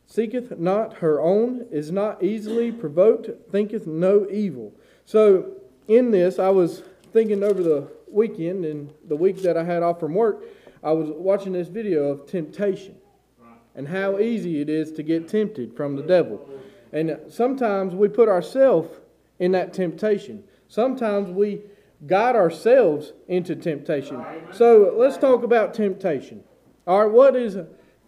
seeketh 0.06 0.58
not 0.58 0.96
her 0.98 1.20
own, 1.20 1.66
is 1.72 1.92
not 1.92 2.24
easily 2.24 2.72
provoked, 2.72 3.30
thinketh 3.52 3.86
no 3.86 4.28
evil. 4.30 4.74
So, 5.06 5.54
in 5.88 6.12
this, 6.12 6.40
I 6.40 6.50
was 6.50 6.84
thinking 7.14 7.44
over 7.44 7.62
the 7.62 7.88
weekend 8.10 8.66
and 8.66 8.94
the 9.08 9.16
week 9.16 9.42
that 9.42 9.58
I 9.58 9.64
had 9.64 9.84
off 9.84 10.00
from 10.00 10.14
work, 10.14 10.44
I 10.84 10.92
was 10.92 11.10
watching 11.10 11.54
this 11.54 11.68
video 11.68 12.10
of 12.10 12.28
temptation 12.28 12.96
and 13.76 13.88
how 13.88 14.20
easy 14.20 14.62
it 14.62 14.70
is 14.70 14.92
to 14.94 15.04
get 15.04 15.28
tempted 15.28 15.76
from 15.76 15.96
the 15.96 16.02
devil. 16.02 16.50
And 16.92 17.20
sometimes 17.30 17.94
we 17.94 18.08
put 18.08 18.30
ourselves 18.30 18.90
in 19.40 19.52
that 19.52 19.74
temptation. 19.74 20.44
Sometimes 20.68 21.30
we 21.30 21.62
guide 22.06 22.36
ourselves 22.36 23.14
into 23.28 23.56
temptation. 23.56 24.24
So 24.52 24.94
let's 24.96 25.18
talk 25.18 25.44
about 25.44 25.74
temptation. 25.74 26.44
All 26.86 27.04
right, 27.04 27.12
what 27.12 27.36
is, 27.36 27.58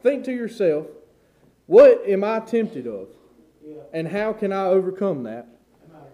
think 0.02 0.24
to 0.26 0.32
yourself, 0.32 0.88
what 1.66 2.04
am 2.08 2.24
I 2.24 2.40
tempted 2.40 2.88
of? 2.88 3.08
And 3.94 4.08
how 4.08 4.34
can 4.34 4.52
I 4.52 4.66
overcome 4.66 5.24
that? 5.24 5.48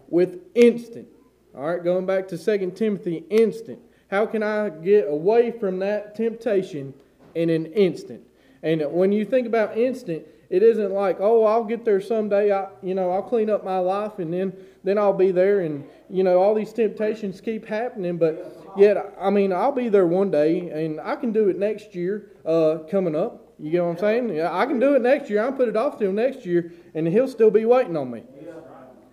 With 0.07 0.39
instant. 0.56 1.07
All 1.56 1.68
right, 1.68 1.84
going 1.84 2.06
back 2.06 2.27
to 2.30 2.38
2 2.38 2.72
Timothy, 2.72 3.23
instant. 3.30 3.80
How 4.10 4.26
can 4.26 4.43
I 4.43 4.69
get 4.69 5.07
away 5.07 5.52
from 5.52 5.80
that 5.80 6.15
temptation 6.15 6.93
in 7.34 7.49
an 7.49 7.68
instant? 7.68 8.22
And 8.61 8.84
when 8.91 9.11
you 9.11 9.26
think 9.26 9.47
about 9.47 9.77
instant, 9.77 10.26
it 10.49 10.64
isn't 10.64 10.91
like, 10.91 11.18
oh, 11.19 11.43
I'll 11.43 11.64
get 11.64 11.85
there 11.85 12.02
someday. 12.02 12.52
I, 12.52 12.68
you 12.84 12.93
know, 12.93 13.11
I'll 13.11 13.23
clean 13.23 13.49
up 13.49 13.64
my 13.64 13.80
life 13.80 14.19
and 14.19 14.34
then, 14.34 14.53
then 14.86 14.98
I'll 14.98 15.14
be 15.14 15.32
there. 15.32 15.62
And 15.62 15.86
you 16.10 16.24
know, 16.24 16.40
all 16.41 16.56
these 16.56 16.72
temptations 16.72 17.41
keep 17.41 17.66
happening. 17.66 18.18
But 18.18 18.74
yet, 18.78 18.98
I 19.20 19.30
mean, 19.30 19.52
I'll 19.52 19.72
be 19.72 19.90
there 19.90 20.07
one 20.07 20.32
day, 20.32 20.70
and 20.70 21.02
I 21.02 21.16
can 21.16 21.32
do 21.32 21.49
it 21.49 21.57
next 21.57 21.95
year, 21.95 22.32
uh, 22.45 22.80
coming 22.90 23.16
up. 23.16 23.41
You 23.57 23.72
get 23.72 23.84
what 23.84 23.91
I'm 23.91 23.98
saying? 23.98 24.41
I 24.41 24.66
can 24.66 24.80
do 24.80 24.95
it 24.95 25.02
next 25.02 25.30
year. 25.30 25.41
I'll 25.41 25.52
put 25.53 25.70
it 25.70 25.78
off 25.78 25.98
till 25.98 26.12
next 26.12 26.45
year, 26.45 26.74
and 26.94 27.07
he'll 27.07 27.28
still 27.28 27.52
be 27.52 27.66
waiting 27.66 27.95
on 27.98 28.12
me. 28.12 28.24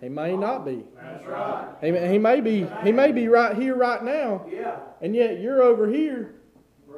He 0.01 0.09
may 0.09 0.35
not 0.35 0.65
be. 0.65 0.83
That's 1.01 1.25
right. 1.25 1.65
He, 1.79 1.87
he 2.11 2.17
may 2.17 2.41
be. 2.41 2.67
He 2.83 2.91
may 2.91 3.13
be 3.13 3.29
right 3.29 3.55
here, 3.55 3.73
right 3.73 4.03
now, 4.03 4.45
Yeah. 4.51 4.75
and 5.01 5.15
yet 5.15 5.39
you're 5.39 5.61
over 5.61 5.87
here, 5.87 6.35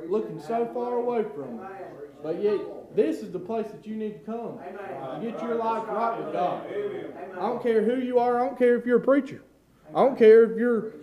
looking 0.09 0.41
so 0.41 0.67
far 0.73 0.95
away 0.95 1.23
from 1.35 1.59
him. 1.59 1.67
But 2.23 2.41
yet, 2.41 2.59
this 2.95 3.17
is 3.21 3.31
the 3.31 3.39
place 3.39 3.67
that 3.67 3.85
you 3.85 3.95
need 3.95 4.13
to 4.13 4.31
come. 4.31 4.59
You 5.21 5.31
get 5.31 5.41
your 5.41 5.55
life 5.55 5.87
right 5.87 6.17
with 6.23 6.33
God. 6.33 6.65
I 7.33 7.39
don't 7.39 7.61
care 7.61 7.83
who 7.83 7.97
you 7.97 8.19
are. 8.19 8.39
I 8.39 8.47
don't 8.47 8.57
care 8.57 8.75
if 8.75 8.85
you're 8.85 8.97
a 8.97 9.01
preacher. 9.01 9.41
I 9.89 10.03
don't 10.03 10.17
care 10.17 10.43
if 10.43 10.57
you're 10.57 10.93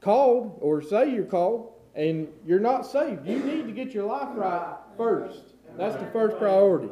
called 0.00 0.58
or 0.60 0.82
say 0.82 1.12
you're 1.12 1.24
called 1.24 1.72
and 1.94 2.28
you're 2.46 2.60
not 2.60 2.86
saved. 2.86 3.26
You 3.26 3.38
need 3.38 3.66
to 3.66 3.72
get 3.72 3.92
your 3.92 4.04
life 4.04 4.28
right 4.34 4.76
first. 4.96 5.40
That's 5.76 5.96
the 5.96 6.06
first 6.12 6.38
priority. 6.38 6.88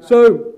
So, 0.00 0.54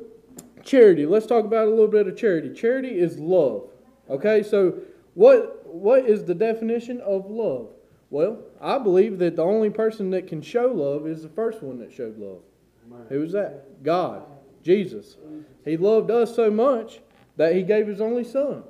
charity. 0.64 1.06
Let's 1.06 1.26
talk 1.26 1.44
about 1.44 1.66
a 1.66 1.70
little 1.70 1.88
bit 1.88 2.08
of 2.08 2.16
charity. 2.16 2.52
Charity 2.54 2.98
is 2.98 3.18
love. 3.18 3.68
Okay, 4.10 4.42
so 4.42 4.80
what 5.14 5.66
what 5.66 6.06
is 6.06 6.24
the 6.24 6.34
definition 6.34 7.00
of 7.02 7.30
love? 7.30 7.68
Well, 8.10 8.38
I 8.60 8.78
believe 8.78 9.18
that 9.18 9.36
the 9.36 9.42
only 9.42 9.70
person 9.70 10.10
that 10.10 10.26
can 10.26 10.40
show 10.40 10.66
love 10.66 11.06
is 11.06 11.22
the 11.22 11.28
first 11.28 11.62
one 11.62 11.78
that 11.80 11.92
showed 11.92 12.18
love. 12.18 12.40
Who 13.08 13.20
was 13.20 13.32
that? 13.32 13.82
God, 13.82 14.22
Jesus. 14.62 15.16
He 15.64 15.76
loved 15.76 16.10
us 16.10 16.34
so 16.34 16.50
much 16.50 17.00
that 17.36 17.54
he 17.54 17.62
gave 17.62 17.86
his 17.86 18.00
only 18.00 18.24
son. 18.24 18.64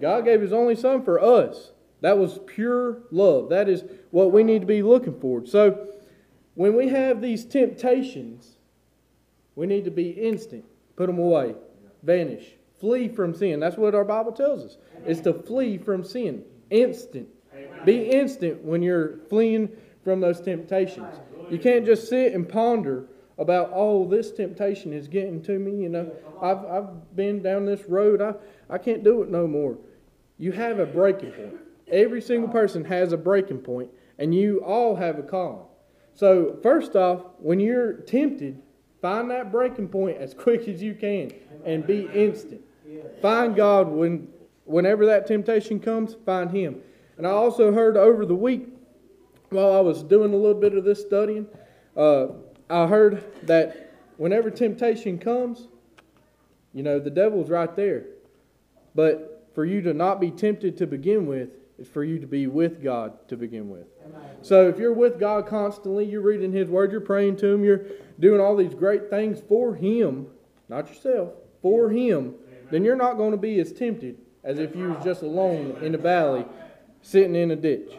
God 0.00 0.24
gave 0.24 0.40
his 0.40 0.52
only 0.52 0.76
son 0.76 1.04
for 1.04 1.20
us. 1.20 1.72
That 2.00 2.18
was 2.18 2.38
pure 2.46 2.98
love. 3.10 3.48
That 3.48 3.68
is 3.68 3.84
what 4.10 4.32
we 4.32 4.42
need 4.42 4.60
to 4.60 4.66
be 4.66 4.82
looking 4.82 5.18
for. 5.18 5.46
So, 5.46 5.88
when 6.54 6.74
we 6.74 6.88
have 6.88 7.20
these 7.20 7.44
temptations, 7.44 8.56
we 9.54 9.66
need 9.66 9.84
to 9.84 9.90
be 9.90 10.10
instant. 10.10 10.64
Put 10.96 11.06
them 11.06 11.18
away. 11.18 11.54
Vanish. 12.02 12.52
Flee 12.80 13.08
from 13.08 13.34
sin. 13.34 13.60
That's 13.60 13.76
what 13.76 13.94
our 13.94 14.04
Bible 14.04 14.32
tells 14.32 14.64
us. 14.64 14.76
It's 15.06 15.20
to 15.20 15.32
flee 15.32 15.78
from 15.78 16.04
sin. 16.04 16.44
Instant. 16.70 17.28
Be 17.84 18.10
instant 18.10 18.62
when 18.62 18.82
you're 18.82 19.18
fleeing 19.28 19.70
from 20.04 20.20
those 20.20 20.40
temptations. 20.40 21.14
You 21.50 21.58
can't 21.58 21.86
just 21.86 22.08
sit 22.08 22.32
and 22.32 22.48
ponder 22.48 23.06
about, 23.38 23.70
oh, 23.74 24.08
this 24.08 24.32
temptation 24.32 24.92
is 24.92 25.08
getting 25.08 25.42
to 25.42 25.58
me. 25.58 25.82
You 25.82 25.88
know, 25.88 26.12
I've, 26.40 26.64
I've 26.64 27.16
been 27.16 27.42
down 27.42 27.66
this 27.66 27.84
road. 27.86 28.22
I, 28.22 28.34
I 28.70 28.78
can't 28.78 29.04
do 29.04 29.22
it 29.22 29.30
no 29.30 29.46
more. 29.46 29.76
You 30.38 30.52
have 30.52 30.78
a 30.78 30.86
breaking 30.86 31.32
point. 31.32 31.56
Every 31.88 32.20
single 32.20 32.48
person 32.48 32.84
has 32.84 33.12
a 33.12 33.16
breaking 33.16 33.58
point, 33.58 33.90
and 34.18 34.34
you 34.34 34.58
all 34.64 34.96
have 34.96 35.18
a 35.18 35.22
calling. 35.22 35.66
So, 36.14 36.58
first 36.62 36.96
off, 36.96 37.22
when 37.38 37.60
you're 37.60 37.92
tempted, 37.92 38.60
find 39.02 39.30
that 39.30 39.52
breaking 39.52 39.88
point 39.88 40.16
as 40.16 40.34
quick 40.38 40.66
as 40.68 40.82
you 40.82 40.94
can 40.94 41.32
and 41.64 41.86
be 41.86 42.08
instant. 42.12 42.62
Find 43.20 43.54
God 43.54 43.88
when, 43.88 44.28
whenever 44.64 45.06
that 45.06 45.26
temptation 45.26 45.80
comes, 45.80 46.16
find 46.24 46.50
Him. 46.50 46.80
And 47.18 47.26
I 47.26 47.30
also 47.30 47.72
heard 47.72 47.96
over 47.96 48.26
the 48.26 48.34
week, 48.34 48.68
while 49.50 49.72
I 49.72 49.80
was 49.80 50.02
doing 50.02 50.32
a 50.32 50.36
little 50.36 50.60
bit 50.60 50.74
of 50.74 50.84
this 50.84 51.00
studying, 51.00 51.46
uh, 51.96 52.28
I 52.68 52.86
heard 52.86 53.24
that 53.46 53.94
whenever 54.16 54.50
temptation 54.50 55.18
comes, 55.18 55.68
you 56.72 56.82
know, 56.82 56.98
the 56.98 57.10
devil's 57.10 57.48
right 57.48 57.74
there. 57.76 58.04
But 58.94 59.50
for 59.54 59.64
you 59.64 59.80
to 59.82 59.94
not 59.94 60.20
be 60.20 60.30
tempted 60.30 60.76
to 60.78 60.86
begin 60.86 61.26
with, 61.26 61.50
is 61.78 61.88
for 61.88 62.02
you 62.02 62.18
to 62.18 62.26
be 62.26 62.46
with 62.46 62.82
God 62.82 63.28
to 63.28 63.36
begin 63.36 63.68
with. 63.68 63.86
So 64.42 64.68
if 64.68 64.78
you're 64.78 64.92
with 64.92 65.20
God 65.20 65.46
constantly, 65.46 66.04
you're 66.04 66.22
reading 66.22 66.52
His 66.52 66.68
Word, 66.68 66.90
you're 66.90 67.00
praying 67.00 67.36
to 67.38 67.46
Him, 67.48 67.64
you're 67.64 67.82
doing 68.18 68.40
all 68.40 68.56
these 68.56 68.74
great 68.74 69.10
things 69.10 69.42
for 69.46 69.74
Him, 69.74 70.26
not 70.68 70.88
yourself, 70.88 71.34
for 71.60 71.90
Him, 71.90 72.34
then 72.70 72.84
you're 72.84 72.96
not 72.96 73.16
going 73.16 73.32
to 73.32 73.36
be 73.36 73.60
as 73.60 73.72
tempted 73.72 74.16
as 74.42 74.58
if 74.58 74.74
you 74.74 74.90
was 74.90 75.04
just 75.04 75.22
alone 75.22 75.76
in 75.82 75.92
the 75.92 75.98
valley, 75.98 76.46
sitting 77.02 77.34
in 77.34 77.50
a 77.50 77.56
ditch. 77.56 77.92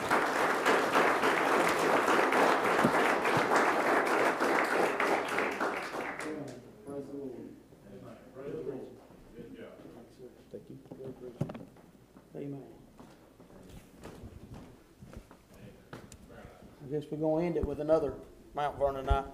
Amen. 12.38 12.62
I 17.18 17.20
guess 17.20 17.26
we're 17.26 17.36
gonna 17.36 17.46
end 17.48 17.58
it 17.58 17.66
with 17.66 17.80
another 17.80 18.14
Mount 18.54 18.78
Vernon 18.78 19.08
night. 19.08 19.26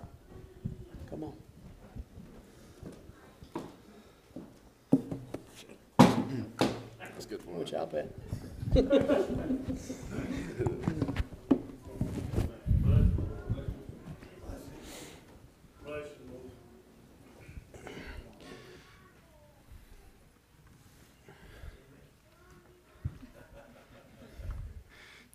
Come 1.09 1.25
on. 1.25 1.33
That's 6.99 7.25
good 7.25 7.41
for 7.41 7.49
Which 7.51 7.73
I'll 7.73 7.85
bet. 7.87 8.09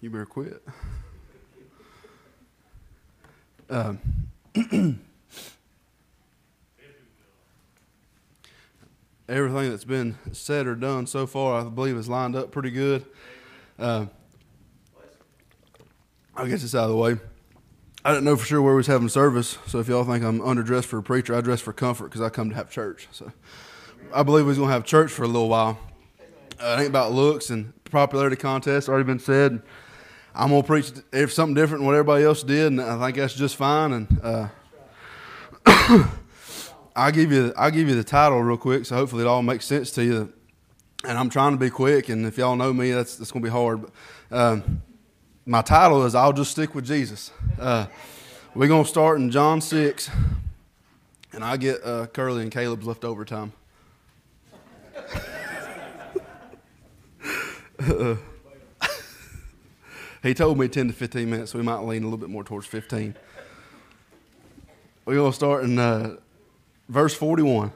You 0.00 0.10
better 0.10 0.24
quit. 0.24 0.62
Um, 3.70 4.00
everything 9.28 9.70
that's 9.70 9.84
been 9.84 10.16
said 10.32 10.66
or 10.66 10.74
done 10.74 11.06
so 11.06 11.26
far, 11.26 11.60
I 11.60 11.64
believe, 11.64 11.96
is 11.96 12.08
lined 12.08 12.34
up 12.34 12.50
pretty 12.50 12.70
good. 12.70 13.04
Um, 13.78 14.10
I 16.34 16.46
guess 16.48 16.64
it's 16.64 16.74
out 16.74 16.84
of 16.84 16.90
the 16.90 16.96
way. 16.96 17.16
I 18.04 18.12
didn't 18.12 18.24
know 18.24 18.36
for 18.36 18.46
sure 18.46 18.62
where 18.62 18.72
we 18.72 18.78
was 18.78 18.86
having 18.86 19.08
service, 19.08 19.58
so 19.66 19.80
if 19.80 19.88
y'all 19.88 20.04
think 20.04 20.24
I'm 20.24 20.40
underdressed 20.40 20.86
for 20.86 20.98
a 20.98 21.02
preacher, 21.02 21.34
I 21.34 21.40
dress 21.40 21.60
for 21.60 21.72
comfort 21.72 22.04
because 22.04 22.20
I 22.20 22.30
come 22.30 22.48
to 22.48 22.54
have 22.54 22.70
church. 22.70 23.08
So 23.10 23.32
I 24.14 24.22
believe 24.22 24.46
we 24.46 24.54
gonna 24.54 24.72
have 24.72 24.84
church 24.84 25.10
for 25.10 25.24
a 25.24 25.26
little 25.26 25.48
while. 25.48 25.78
Uh, 26.60 26.76
it 26.78 26.82
ain't 26.82 26.88
about 26.88 27.12
looks 27.12 27.50
and 27.50 27.72
popularity 27.84 28.36
contest. 28.36 28.88
Already 28.88 29.04
been 29.04 29.18
said. 29.18 29.62
I'm 30.38 30.50
gonna 30.50 30.62
preach 30.62 30.92
if 31.12 31.32
something 31.32 31.56
different 31.56 31.80
than 31.80 31.86
what 31.86 31.94
everybody 31.96 32.22
else 32.22 32.44
did, 32.44 32.68
and 32.68 32.80
I 32.80 32.96
think 33.04 33.16
that's 33.16 33.34
just 33.34 33.56
fine. 33.56 33.92
And 33.92 34.20
uh, 34.22 34.48
I'll 36.94 37.10
give 37.10 37.32
you 37.32 37.52
I'll 37.56 37.72
give 37.72 37.88
you 37.88 37.96
the 37.96 38.04
title 38.04 38.40
real 38.40 38.56
quick, 38.56 38.86
so 38.86 38.94
hopefully 38.94 39.24
it 39.24 39.26
all 39.26 39.42
makes 39.42 39.64
sense 39.66 39.90
to 39.92 40.04
you. 40.04 40.32
And 41.02 41.18
I'm 41.18 41.28
trying 41.28 41.52
to 41.52 41.58
be 41.58 41.70
quick, 41.70 42.08
and 42.08 42.24
if 42.24 42.38
y'all 42.38 42.54
know 42.54 42.72
me, 42.72 42.92
that's 42.92 43.16
that's 43.16 43.32
gonna 43.32 43.42
be 43.42 43.50
hard. 43.50 43.82
But 43.82 43.90
um, 44.30 44.80
my 45.44 45.60
title 45.60 46.04
is 46.04 46.14
"I'll 46.14 46.32
Just 46.32 46.52
Stick 46.52 46.72
with 46.72 46.86
Jesus." 46.86 47.32
Uh, 47.58 47.86
we're 48.54 48.68
gonna 48.68 48.84
start 48.84 49.18
in 49.18 49.32
John 49.32 49.60
six, 49.60 50.08
and 51.32 51.42
I 51.42 51.56
get 51.56 51.84
uh, 51.84 52.06
Curly 52.06 52.42
and 52.42 52.52
Caleb's 52.52 52.86
leftover 52.86 53.24
time. 53.24 53.52
he 60.22 60.34
told 60.34 60.58
me 60.58 60.68
10 60.68 60.88
to 60.88 60.92
15 60.92 61.30
minutes, 61.30 61.52
so 61.52 61.58
we 61.58 61.64
might 61.64 61.80
lean 61.80 62.02
a 62.02 62.06
little 62.06 62.18
bit 62.18 62.30
more 62.30 62.44
towards 62.44 62.66
15. 62.66 63.14
We're 65.04 65.14
going 65.14 65.30
to 65.30 65.36
start 65.36 65.64
in 65.64 65.78
uh, 65.78 66.16
verse 66.88 67.14
41. 67.14 67.72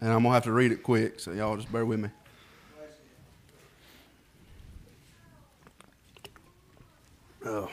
And 0.00 0.10
I'm 0.10 0.22
going 0.22 0.30
to 0.30 0.34
have 0.34 0.44
to 0.44 0.52
read 0.52 0.72
it 0.72 0.82
quick, 0.82 1.20
so 1.20 1.32
y'all 1.32 1.56
just 1.56 1.70
bear 1.72 1.86
with 1.86 2.00
me. 2.00 2.08
Oh. 7.44 7.70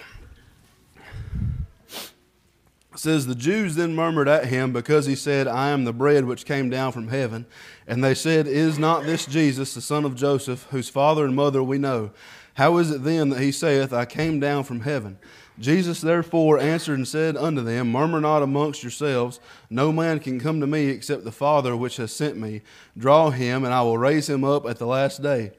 It 2.99 3.03
says, 3.03 3.27
The 3.27 3.35
Jews 3.35 3.75
then 3.75 3.95
murmured 3.95 4.27
at 4.27 4.45
him 4.45 4.73
because 4.73 5.05
he 5.05 5.15
said, 5.15 5.47
I 5.47 5.69
am 5.69 5.85
the 5.85 5.93
bread 5.93 6.25
which 6.25 6.45
came 6.45 6.69
down 6.69 6.91
from 6.91 7.07
heaven. 7.07 7.45
And 7.87 8.03
they 8.03 8.13
said, 8.13 8.47
Is 8.47 8.77
not 8.77 9.05
this 9.05 9.25
Jesus, 9.25 9.73
the 9.73 9.81
son 9.81 10.05
of 10.05 10.15
Joseph, 10.15 10.67
whose 10.71 10.89
father 10.89 11.25
and 11.25 11.35
mother 11.35 11.63
we 11.63 11.77
know? 11.77 12.11
How 12.59 12.75
is 12.75 12.91
it 12.91 13.05
then 13.05 13.29
that 13.29 13.39
he 13.39 13.53
saith, 13.53 13.93
I 13.93 14.03
came 14.03 14.41
down 14.41 14.65
from 14.65 14.81
heaven? 14.81 15.17
Jesus 15.57 16.01
therefore 16.01 16.59
answered 16.59 16.95
and 16.97 17.07
said 17.07 17.37
unto 17.37 17.61
them, 17.61 17.89
Murmur 17.89 18.19
not 18.19 18.43
amongst 18.43 18.83
yourselves. 18.83 19.39
No 19.69 19.93
man 19.93 20.19
can 20.19 20.41
come 20.41 20.59
to 20.59 20.67
me 20.67 20.87
except 20.87 21.23
the 21.23 21.31
Father 21.31 21.77
which 21.77 21.95
has 21.95 22.11
sent 22.11 22.35
me. 22.35 22.61
Draw 22.97 23.29
him, 23.29 23.63
and 23.63 23.73
I 23.73 23.81
will 23.83 23.97
raise 23.97 24.27
him 24.27 24.43
up 24.43 24.65
at 24.65 24.77
the 24.77 24.85
last 24.85 25.21
day. 25.21 25.53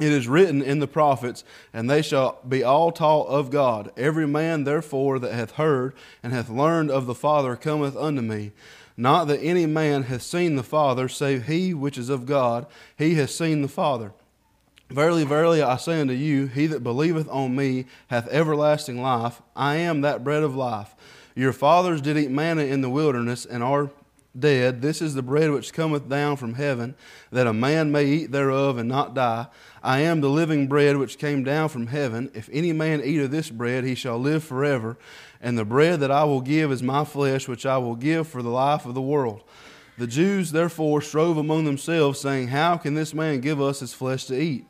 It 0.00 0.12
is 0.12 0.28
written 0.28 0.62
in 0.62 0.78
the 0.78 0.86
prophets, 0.86 1.44
and 1.74 1.90
they 1.90 2.00
shall 2.00 2.38
be 2.48 2.64
all 2.64 2.90
taught 2.90 3.28
of 3.28 3.50
God. 3.50 3.92
Every 3.94 4.26
man, 4.26 4.64
therefore, 4.64 5.18
that 5.18 5.34
hath 5.34 5.50
heard 5.52 5.92
and 6.22 6.32
hath 6.32 6.48
learned 6.48 6.90
of 6.90 7.04
the 7.04 7.14
Father 7.14 7.54
cometh 7.54 7.98
unto 7.98 8.22
me. 8.22 8.52
Not 8.96 9.26
that 9.26 9.42
any 9.42 9.66
man 9.66 10.04
hath 10.04 10.22
seen 10.22 10.56
the 10.56 10.62
Father, 10.62 11.06
save 11.06 11.48
he 11.48 11.74
which 11.74 11.98
is 11.98 12.08
of 12.08 12.24
God. 12.24 12.66
He 12.96 13.16
hath 13.16 13.30
seen 13.30 13.60
the 13.60 13.68
Father. 13.68 14.14
Verily, 14.90 15.24
verily, 15.24 15.62
I 15.62 15.76
say 15.76 16.00
unto 16.00 16.12
you, 16.12 16.46
he 16.46 16.66
that 16.66 16.82
believeth 16.82 17.28
on 17.28 17.54
me 17.54 17.86
hath 18.08 18.26
everlasting 18.28 19.00
life. 19.00 19.40
I 19.54 19.76
am 19.76 20.00
that 20.00 20.24
bread 20.24 20.42
of 20.42 20.56
life. 20.56 20.96
Your 21.36 21.52
fathers 21.52 22.00
did 22.00 22.16
eat 22.16 22.30
manna 22.30 22.62
in 22.62 22.80
the 22.80 22.90
wilderness 22.90 23.46
and 23.46 23.62
are 23.62 23.90
dead. 24.36 24.82
This 24.82 25.00
is 25.00 25.14
the 25.14 25.22
bread 25.22 25.52
which 25.52 25.72
cometh 25.72 26.08
down 26.08 26.36
from 26.36 26.54
heaven, 26.54 26.96
that 27.30 27.46
a 27.46 27.52
man 27.52 27.92
may 27.92 28.04
eat 28.04 28.32
thereof 28.32 28.78
and 28.78 28.88
not 28.88 29.14
die. 29.14 29.46
I 29.80 30.00
am 30.00 30.20
the 30.20 30.28
living 30.28 30.66
bread 30.66 30.96
which 30.96 31.18
came 31.18 31.44
down 31.44 31.68
from 31.68 31.86
heaven. 31.86 32.28
If 32.34 32.48
any 32.52 32.72
man 32.72 33.00
eat 33.02 33.20
of 33.20 33.30
this 33.30 33.48
bread, 33.48 33.84
he 33.84 33.94
shall 33.94 34.18
live 34.18 34.42
forever. 34.42 34.98
And 35.40 35.56
the 35.56 35.64
bread 35.64 36.00
that 36.00 36.10
I 36.10 36.24
will 36.24 36.40
give 36.40 36.72
is 36.72 36.82
my 36.82 37.04
flesh, 37.04 37.46
which 37.46 37.64
I 37.64 37.78
will 37.78 37.96
give 37.96 38.26
for 38.26 38.42
the 38.42 38.50
life 38.50 38.86
of 38.86 38.94
the 38.94 39.00
world. 39.00 39.42
The 39.98 40.06
Jews 40.06 40.50
therefore 40.52 41.02
strove 41.02 41.36
among 41.36 41.64
themselves, 41.64 42.20
saying, 42.20 42.48
How 42.48 42.76
can 42.76 42.94
this 42.94 43.14
man 43.14 43.40
give 43.40 43.60
us 43.60 43.80
his 43.80 43.92
flesh 43.92 44.24
to 44.26 44.40
eat? 44.40 44.66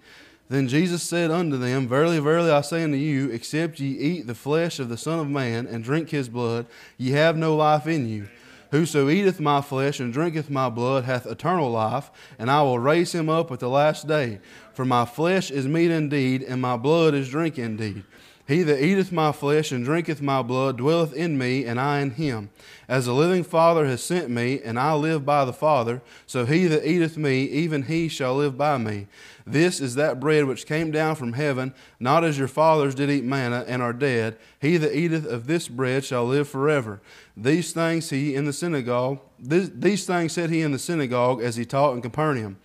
Then 0.50 0.66
Jesus 0.66 1.04
said 1.04 1.30
unto 1.30 1.56
them, 1.56 1.86
Verily, 1.86 2.18
verily, 2.18 2.50
I 2.50 2.60
say 2.62 2.82
unto 2.82 2.96
you, 2.96 3.30
except 3.30 3.78
ye 3.78 3.96
eat 3.96 4.26
the 4.26 4.34
flesh 4.34 4.80
of 4.80 4.88
the 4.88 4.96
Son 4.96 5.20
of 5.20 5.30
Man 5.30 5.68
and 5.68 5.84
drink 5.84 6.10
his 6.10 6.28
blood, 6.28 6.66
ye 6.98 7.12
have 7.12 7.36
no 7.36 7.54
life 7.54 7.86
in 7.86 8.08
you. 8.08 8.28
Whoso 8.72 9.08
eateth 9.08 9.38
my 9.38 9.60
flesh 9.60 10.00
and 10.00 10.12
drinketh 10.12 10.50
my 10.50 10.68
blood 10.68 11.04
hath 11.04 11.24
eternal 11.24 11.70
life, 11.70 12.10
and 12.36 12.50
I 12.50 12.62
will 12.62 12.80
raise 12.80 13.12
him 13.12 13.28
up 13.28 13.52
at 13.52 13.60
the 13.60 13.68
last 13.68 14.08
day. 14.08 14.40
For 14.74 14.84
my 14.84 15.04
flesh 15.04 15.52
is 15.52 15.68
meat 15.68 15.92
indeed, 15.92 16.42
and 16.42 16.60
my 16.60 16.76
blood 16.76 17.14
is 17.14 17.28
drink 17.28 17.56
indeed. 17.56 18.02
He 18.50 18.64
that 18.64 18.84
eateth 18.84 19.12
my 19.12 19.30
flesh 19.30 19.70
and 19.70 19.84
drinketh 19.84 20.20
my 20.20 20.42
blood 20.42 20.78
dwelleth 20.78 21.12
in 21.12 21.38
me, 21.38 21.64
and 21.64 21.78
I 21.78 22.00
in 22.00 22.10
him. 22.10 22.50
As 22.88 23.06
the 23.06 23.12
living 23.14 23.44
Father 23.44 23.86
has 23.86 24.02
sent 24.02 24.28
me, 24.28 24.60
and 24.60 24.76
I 24.76 24.94
live 24.94 25.24
by 25.24 25.44
the 25.44 25.52
Father, 25.52 26.02
so 26.26 26.44
he 26.44 26.66
that 26.66 26.84
eateth 26.84 27.16
me, 27.16 27.44
even 27.44 27.84
he 27.84 28.08
shall 28.08 28.34
live 28.34 28.58
by 28.58 28.76
me. 28.78 29.06
This 29.50 29.80
is 29.80 29.94
that 29.96 30.20
bread 30.20 30.44
which 30.44 30.66
came 30.66 30.90
down 30.90 31.16
from 31.16 31.32
heaven, 31.32 31.74
not 31.98 32.24
as 32.24 32.38
your 32.38 32.48
fathers 32.48 32.94
did 32.94 33.10
eat 33.10 33.24
manna 33.24 33.64
and 33.66 33.82
are 33.82 33.92
dead. 33.92 34.36
He 34.60 34.76
that 34.76 34.96
eateth 34.96 35.26
of 35.26 35.46
this 35.46 35.68
bread 35.68 36.04
shall 36.04 36.24
live 36.24 36.48
forever. 36.48 37.00
These 37.36 37.72
things 37.72 38.10
he 38.10 38.34
in 38.34 38.44
the 38.44 38.52
synagogue, 38.52 39.20
this, 39.38 39.70
these 39.74 40.06
things 40.06 40.32
said 40.32 40.50
he 40.50 40.60
in 40.62 40.72
the 40.72 40.78
synagogue 40.78 41.42
as 41.42 41.56
he 41.56 41.64
taught 41.64 41.94
in 41.94 42.02
Capernaum. 42.02 42.58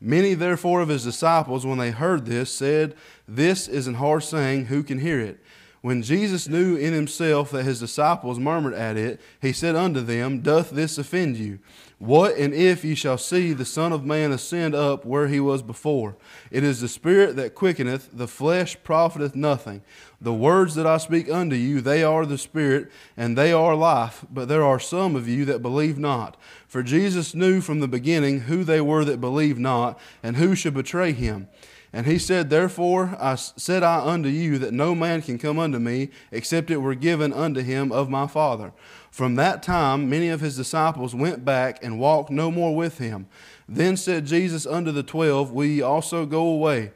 Many 0.00 0.34
therefore 0.34 0.80
of 0.80 0.88
his 0.88 1.04
disciples, 1.04 1.66
when 1.66 1.78
they 1.78 1.90
heard 1.90 2.24
this, 2.24 2.50
said, 2.50 2.94
This 3.28 3.68
is 3.68 3.86
an 3.86 3.94
hard 3.94 4.22
saying, 4.22 4.66
who 4.66 4.82
can 4.82 4.98
hear 4.98 5.20
it? 5.20 5.40
When 5.82 6.02
Jesus 6.02 6.48
knew 6.48 6.76
in 6.76 6.92
himself 6.92 7.50
that 7.50 7.64
his 7.64 7.80
disciples 7.80 8.38
murmured 8.38 8.74
at 8.74 8.96
it, 8.96 9.20
he 9.40 9.52
said 9.52 9.76
unto 9.76 10.00
them, 10.00 10.40
Doth 10.40 10.70
this 10.70 10.98
offend 10.98 11.36
you? 11.36 11.58
What 12.00 12.38
and 12.38 12.54
if 12.54 12.82
ye 12.82 12.94
shall 12.94 13.18
see 13.18 13.52
the 13.52 13.66
Son 13.66 13.92
of 13.92 14.06
Man 14.06 14.32
ascend 14.32 14.74
up 14.74 15.04
where 15.04 15.28
he 15.28 15.38
was 15.38 15.60
before? 15.60 16.16
It 16.50 16.64
is 16.64 16.80
the 16.80 16.88
Spirit 16.88 17.36
that 17.36 17.54
quickeneth, 17.54 18.08
the 18.10 18.26
flesh 18.26 18.74
profiteth 18.82 19.36
nothing. 19.36 19.82
The 20.18 20.32
words 20.32 20.76
that 20.76 20.86
I 20.86 20.96
speak 20.96 21.30
unto 21.30 21.56
you, 21.56 21.82
they 21.82 22.02
are 22.02 22.24
the 22.24 22.38
Spirit, 22.38 22.90
and 23.18 23.36
they 23.36 23.52
are 23.52 23.74
life. 23.74 24.24
But 24.30 24.48
there 24.48 24.64
are 24.64 24.80
some 24.80 25.14
of 25.14 25.28
you 25.28 25.44
that 25.44 25.60
believe 25.60 25.98
not. 25.98 26.38
For 26.66 26.82
Jesus 26.82 27.34
knew 27.34 27.60
from 27.60 27.80
the 27.80 27.88
beginning 27.88 28.40
who 28.40 28.64
they 28.64 28.80
were 28.80 29.04
that 29.04 29.20
believed 29.20 29.58
not, 29.58 30.00
and 30.22 30.38
who 30.38 30.54
should 30.54 30.72
betray 30.72 31.12
him. 31.12 31.48
And 31.92 32.06
he 32.06 32.18
said, 32.18 32.48
Therefore 32.48 33.16
I 33.20 33.34
said 33.34 33.82
I 33.82 33.98
unto 33.98 34.28
you 34.28 34.58
that 34.58 34.72
no 34.72 34.94
man 34.94 35.22
can 35.22 35.38
come 35.38 35.58
unto 35.58 35.78
me 35.78 36.08
except 36.30 36.70
it 36.70 36.78
were 36.78 36.94
given 36.94 37.32
unto 37.32 37.60
him 37.60 37.92
of 37.92 38.08
my 38.08 38.26
Father. 38.26 38.72
From 39.10 39.34
that 39.34 39.62
time, 39.62 40.08
many 40.08 40.28
of 40.28 40.40
his 40.40 40.56
disciples 40.56 41.14
went 41.14 41.44
back 41.44 41.82
and 41.82 41.98
walked 41.98 42.30
no 42.30 42.50
more 42.50 42.74
with 42.74 42.98
him. 42.98 43.26
Then 43.68 43.96
said 43.96 44.26
Jesus 44.26 44.66
unto 44.66 44.92
the 44.92 45.02
twelve, 45.02 45.50
Will 45.50 45.66
ye 45.66 45.82
also 45.82 46.26
go 46.26 46.46
away? 46.46 46.92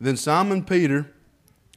Then 0.00 0.16
Simon 0.16 0.64
Peter 0.64 1.12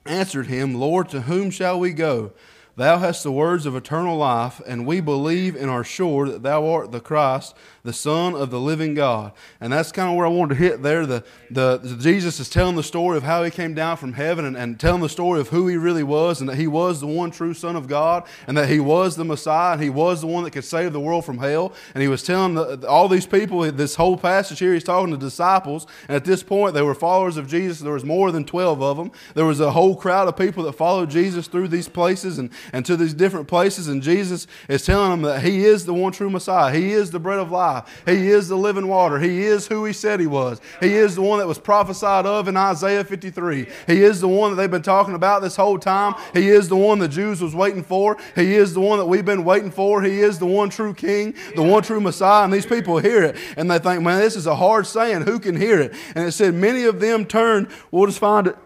answered 0.05 0.47
him, 0.47 0.75
Lord, 0.75 1.09
to 1.09 1.21
whom 1.21 1.51
shall 1.51 1.79
we 1.79 1.93
go? 1.93 2.33
Thou 2.75 2.97
hast 2.97 3.23
the 3.23 3.31
words 3.31 3.65
of 3.65 3.75
eternal 3.75 4.17
life, 4.17 4.61
and 4.67 4.85
we 4.85 4.99
believe 4.99 5.55
and 5.55 5.69
are 5.69 5.83
sure 5.83 6.27
that 6.27 6.43
thou 6.43 6.67
art 6.67 6.91
the 6.91 6.99
Christ, 6.99 7.55
the 7.85 7.93
Son 7.93 8.33
of 8.33 8.49
the 8.49 8.59
living 8.59 8.95
God. 8.95 9.31
And 9.61 9.71
that's 9.71 9.91
kind 9.91 10.09
of 10.09 10.17
where 10.17 10.25
I 10.25 10.29
wanted 10.29 10.55
to 10.55 10.59
hit 10.59 10.81
there. 10.81 11.05
The, 11.05 11.23
the, 11.51 11.77
the 11.77 11.95
Jesus 11.95 12.39
is 12.39 12.49
telling 12.49 12.75
the 12.75 12.83
story 12.83 13.15
of 13.15 13.21
how 13.21 13.43
he 13.43 13.51
came 13.51 13.75
down 13.75 13.97
from 13.97 14.13
heaven 14.13 14.43
and, 14.43 14.57
and 14.57 14.79
telling 14.79 15.01
the 15.01 15.09
story 15.09 15.39
of 15.39 15.49
who 15.49 15.67
he 15.67 15.77
really 15.77 16.01
was 16.01 16.41
and 16.41 16.49
that 16.49 16.55
he 16.55 16.65
was 16.65 16.99
the 16.99 17.07
one 17.07 17.29
true 17.29 17.53
Son 17.53 17.75
of 17.75 17.87
God 17.87 18.23
and 18.47 18.57
that 18.57 18.69
he 18.69 18.79
was 18.79 19.15
the 19.15 19.23
Messiah 19.23 19.73
and 19.73 19.83
he 19.83 19.91
was 19.91 20.21
the 20.21 20.27
one 20.27 20.43
that 20.43 20.51
could 20.51 20.65
save 20.65 20.93
the 20.93 20.99
world 20.99 21.25
from 21.25 21.37
hell. 21.37 21.73
And 21.93 22.01
he 22.01 22.07
was 22.07 22.23
telling 22.23 22.55
the, 22.55 22.87
all 22.87 23.07
these 23.07 23.27
people, 23.27 23.61
this 23.71 23.93
whole 23.93 24.17
passage 24.17 24.57
here, 24.57 24.73
he's 24.73 24.83
talking 24.83 25.11
to 25.11 25.17
disciples. 25.17 25.85
And 26.09 26.15
at 26.15 26.25
this 26.25 26.41
point, 26.41 26.73
they 26.73 26.81
were 26.81 26.95
followers 26.95 27.37
of 27.37 27.47
Jesus. 27.47 27.79
There 27.79 27.93
was 27.93 28.03
more 28.03 28.31
than 28.31 28.45
12 28.45 28.81
of 28.81 28.97
them. 28.97 29.11
There 29.35 29.45
was 29.45 29.59
a 29.59 29.71
whole 29.71 29.95
crowd 29.95 30.27
of 30.27 30.35
people 30.35 30.63
that 30.63 30.73
followed 30.73 31.11
Jesus 31.11 31.47
through 31.47 31.67
these 31.67 31.87
places 31.87 32.39
and, 32.39 32.49
and 32.73 32.83
to 32.87 32.97
these 32.97 33.13
different 33.13 33.47
places. 33.47 33.87
And 33.87 34.01
Jesus 34.01 34.47
is 34.67 34.83
telling 34.83 35.11
them 35.11 35.21
that 35.21 35.43
he 35.43 35.65
is 35.65 35.85
the 35.85 35.93
one 35.93 36.11
true 36.11 36.31
Messiah. 36.31 36.73
He 36.73 36.93
is 36.93 37.11
the 37.11 37.19
bread 37.19 37.37
of 37.37 37.51
life. 37.51 37.74
He 38.05 38.29
is 38.29 38.47
the 38.47 38.55
living 38.55 38.87
water. 38.87 39.19
He 39.19 39.43
is 39.43 39.67
who 39.67 39.85
he 39.85 39.93
said 39.93 40.19
he 40.19 40.27
was. 40.27 40.61
He 40.79 40.93
is 40.93 41.15
the 41.15 41.21
one 41.21 41.39
that 41.39 41.47
was 41.47 41.59
prophesied 41.59 42.25
of 42.25 42.47
in 42.47 42.57
Isaiah 42.57 43.03
53. 43.03 43.67
He 43.87 44.03
is 44.03 44.21
the 44.21 44.27
one 44.27 44.51
that 44.51 44.55
they've 44.57 44.71
been 44.71 44.81
talking 44.81 45.15
about 45.15 45.41
this 45.41 45.55
whole 45.55 45.79
time. 45.79 46.15
He 46.33 46.49
is 46.49 46.69
the 46.69 46.75
one 46.75 46.99
the 46.99 47.07
Jews 47.07 47.41
was 47.41 47.55
waiting 47.55 47.83
for. 47.83 48.17
He 48.35 48.55
is 48.55 48.73
the 48.73 48.81
one 48.81 48.99
that 48.99 49.05
we've 49.05 49.25
been 49.25 49.43
waiting 49.43 49.71
for. 49.71 50.01
He 50.01 50.19
is 50.19 50.39
the 50.39 50.45
one 50.45 50.69
true 50.69 50.93
king, 50.93 51.35
the 51.55 51.63
one 51.63 51.83
true 51.83 52.01
Messiah. 52.01 52.43
And 52.43 52.53
these 52.53 52.65
people 52.65 52.97
hear 52.97 53.23
it 53.23 53.37
and 53.57 53.69
they 53.69 53.79
think, 53.79 54.03
man, 54.03 54.19
this 54.19 54.35
is 54.35 54.47
a 54.47 54.55
hard 54.55 54.87
saying. 54.87 55.23
Who 55.23 55.39
can 55.39 55.55
hear 55.55 55.79
it? 55.79 55.93
And 56.15 56.27
it 56.27 56.31
said, 56.31 56.53
many 56.53 56.83
of 56.83 56.99
them 56.99 57.25
turned. 57.25 57.67
We'll 57.91 58.07
just 58.07 58.19
find 58.19 58.47
it 58.47 58.57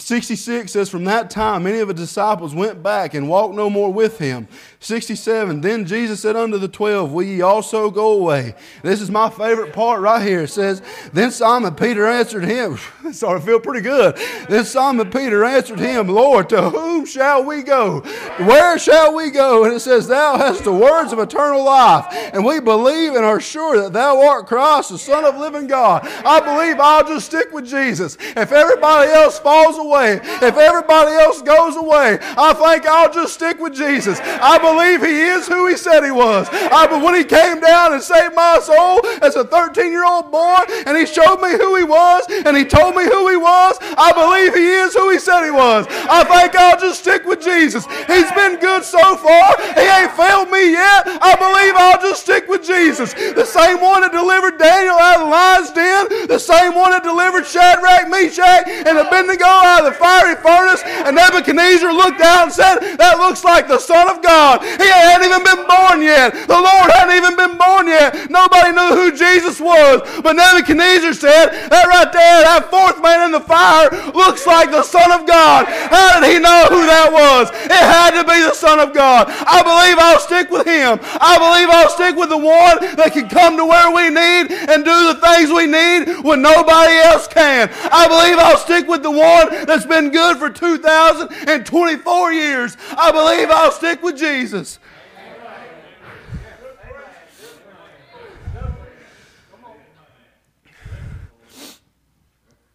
66 0.00 0.72
says, 0.72 0.88
From 0.88 1.04
that 1.04 1.30
time, 1.30 1.64
many 1.64 1.78
of 1.78 1.88
the 1.88 1.94
disciples 1.94 2.54
went 2.54 2.82
back 2.82 3.14
and 3.14 3.28
walked 3.28 3.54
no 3.54 3.68
more 3.68 3.92
with 3.92 4.18
him. 4.18 4.48
67, 4.80 5.60
Then 5.60 5.84
Jesus 5.84 6.20
said 6.20 6.36
unto 6.36 6.56
the 6.56 6.68
twelve, 6.68 7.12
Will 7.12 7.22
ye 7.22 7.42
also 7.42 7.90
go 7.90 8.12
away? 8.12 8.54
This 8.82 9.00
is 9.00 9.10
my 9.10 9.28
favorite 9.28 9.72
part 9.72 10.00
right 10.00 10.26
here. 10.26 10.42
It 10.42 10.48
says, 10.48 10.80
Then 11.12 11.30
Simon 11.30 11.74
Peter 11.74 12.06
answered 12.06 12.44
him, 12.44 12.78
Started 13.12 13.42
I 13.42 13.46
feel 13.46 13.60
pretty 13.60 13.82
good. 13.82 14.16
Then 14.48 14.64
Simon 14.64 15.10
Peter 15.10 15.44
answered 15.44 15.78
him, 15.78 16.08
Lord, 16.08 16.48
to 16.50 16.70
whom 16.70 17.04
shall 17.04 17.44
we 17.44 17.62
go? 17.62 18.00
Where 18.38 18.78
shall 18.78 19.14
we 19.14 19.30
go? 19.30 19.64
And 19.64 19.74
it 19.74 19.80
says, 19.80 20.08
Thou 20.08 20.38
hast 20.38 20.64
the 20.64 20.72
words 20.72 21.12
of 21.12 21.18
eternal 21.18 21.62
life, 21.62 22.06
and 22.10 22.44
we 22.44 22.60
believe 22.60 23.14
and 23.14 23.24
are 23.24 23.40
sure 23.40 23.82
that 23.82 23.92
thou 23.92 24.26
art 24.26 24.46
Christ, 24.46 24.90
the 24.90 24.98
Son 24.98 25.24
of 25.24 25.36
living 25.36 25.66
God. 25.66 26.06
I 26.24 26.40
believe 26.40 26.80
I'll 26.80 27.06
just 27.06 27.26
stick 27.26 27.52
with 27.52 27.66
Jesus. 27.66 28.16
If 28.20 28.52
everybody 28.52 29.10
else 29.10 29.38
falls 29.38 29.76
away, 29.78 29.89
if 29.94 30.56
everybody 30.56 31.12
else 31.12 31.42
goes 31.42 31.76
away, 31.76 32.18
I 32.22 32.52
think 32.54 32.86
I'll 32.86 33.12
just 33.12 33.34
stick 33.34 33.58
with 33.58 33.74
Jesus. 33.74 34.20
I 34.22 34.58
believe 34.58 35.02
He 35.02 35.20
is 35.20 35.48
who 35.48 35.66
He 35.66 35.76
said 35.76 36.04
He 36.04 36.10
was. 36.10 36.48
I, 36.50 36.86
but 36.86 37.02
when 37.02 37.14
He 37.14 37.24
came 37.24 37.60
down 37.60 37.92
and 37.92 38.02
saved 38.02 38.34
my 38.34 38.60
soul 38.62 39.04
as 39.22 39.36
a 39.36 39.44
13 39.44 39.90
year 39.90 40.04
old 40.04 40.30
boy, 40.30 40.58
and 40.86 40.96
He 40.96 41.06
showed 41.06 41.40
me 41.40 41.52
who 41.52 41.76
He 41.76 41.84
was, 41.84 42.24
and 42.28 42.56
He 42.56 42.64
told 42.64 42.94
me 42.94 43.04
who 43.04 43.28
He 43.28 43.36
was, 43.36 43.76
I 43.80 44.12
believe 44.12 44.54
He 44.54 44.70
is 44.70 44.94
who 44.94 45.10
He 45.10 45.18
said 45.18 45.44
He 45.44 45.50
was. 45.50 45.86
I 45.88 46.24
think 46.24 46.54
I'll 46.54 46.78
just 46.78 47.00
stick 47.00 47.24
with 47.24 47.40
Jesus. 47.42 47.86
He's 48.06 48.30
been 48.32 48.58
good 48.60 48.84
so 48.84 49.16
far. 49.16 49.56
He 49.74 49.86
ain't 49.86 50.12
failed 50.12 50.50
me 50.50 50.72
yet. 50.72 51.02
I 51.20 51.34
believe 51.34 51.74
I'll 51.76 52.00
just 52.00 52.22
stick 52.22 52.48
with 52.48 52.64
Jesus. 52.64 53.12
The 53.14 53.44
same 53.44 53.80
one 53.80 54.02
that 54.02 54.12
delivered 54.12 54.58
Daniel 54.58 54.96
out 54.96 55.20
of 55.20 55.26
the 55.26 55.30
lion's 55.30 55.70
den, 55.72 56.28
the 56.28 56.38
same 56.38 56.74
one 56.74 56.90
that 56.90 57.02
delivered 57.02 57.46
Shadrach, 57.46 58.08
Meshach, 58.08 58.68
and 58.68 58.98
Abednego 58.98 59.44
out 59.44 59.79
the 59.84 59.92
fiery 59.92 60.36
furnace, 60.36 60.82
and 60.84 61.16
Nebuchadnezzar 61.16 61.92
looked 61.92 62.20
out 62.20 62.50
and 62.50 62.52
said, 62.52 62.96
That 62.96 63.18
looks 63.18 63.44
like 63.44 63.68
the 63.68 63.78
Son 63.78 64.08
of 64.08 64.22
God. 64.22 64.62
He 64.62 64.88
hadn't 64.88 65.26
even 65.26 65.42
been 65.44 65.64
born 65.66 66.02
yet. 66.02 66.34
The 66.48 66.60
Lord 66.60 66.88
hadn't 66.92 67.16
even 67.16 67.36
been 67.36 67.56
born 67.56 67.86
yet. 67.86 68.30
Nobody 68.30 68.72
knew 68.72 68.92
who 68.96 69.16
Jesus 69.16 69.60
was. 69.60 70.02
But 70.22 70.36
Nebuchadnezzar 70.36 71.14
said, 71.14 71.68
That 71.68 71.86
right 71.86 72.10
there, 72.12 72.44
that 72.44 72.70
fourth 72.70 73.00
man 73.02 73.26
in 73.26 73.32
the 73.32 73.44
fire 73.44 73.90
looks 74.12 74.46
like 74.46 74.70
the 74.70 74.82
Son 74.82 75.10
of 75.12 75.26
God. 75.26 75.66
How 75.66 76.20
did 76.20 76.30
he 76.30 76.38
know 76.38 76.66
who 76.70 76.86
that 76.86 77.10
was? 77.10 77.50
It 77.66 77.84
had 77.84 78.16
to 78.18 78.24
be 78.24 78.40
the 78.42 78.54
Son 78.54 78.78
of 78.78 78.92
God. 78.92 79.26
I 79.28 79.62
believe 79.62 79.96
I'll 79.98 80.20
stick 80.20 80.50
with 80.50 80.66
him. 80.66 80.98
I 81.20 81.38
believe 81.38 81.68
I'll 81.70 81.90
stick 81.90 82.16
with 82.16 82.30
the 82.30 82.38
one 82.38 82.96
that 82.96 83.12
can 83.12 83.28
come 83.28 83.56
to 83.56 83.64
where 83.64 83.90
we 83.90 84.08
need 84.10 84.52
and 84.70 84.84
do 84.84 84.96
the 85.12 85.18
things 85.20 85.50
we 85.50 85.66
need 85.66 86.22
when 86.24 86.42
nobody 86.42 86.94
else 87.06 87.26
can. 87.26 87.70
I 87.90 88.06
believe 88.08 88.38
I'll 88.38 88.58
stick 88.58 88.88
with 88.88 89.02
the 89.02 89.10
one 89.10 89.59
that's 89.66 89.86
been 89.86 90.10
good 90.10 90.38
for 90.38 90.50
2,024 90.50 92.32
years. 92.32 92.76
I 92.96 93.12
believe 93.12 93.50
I'll 93.50 93.72
stick 93.72 94.02
with 94.02 94.16
Jesus. 94.16 94.78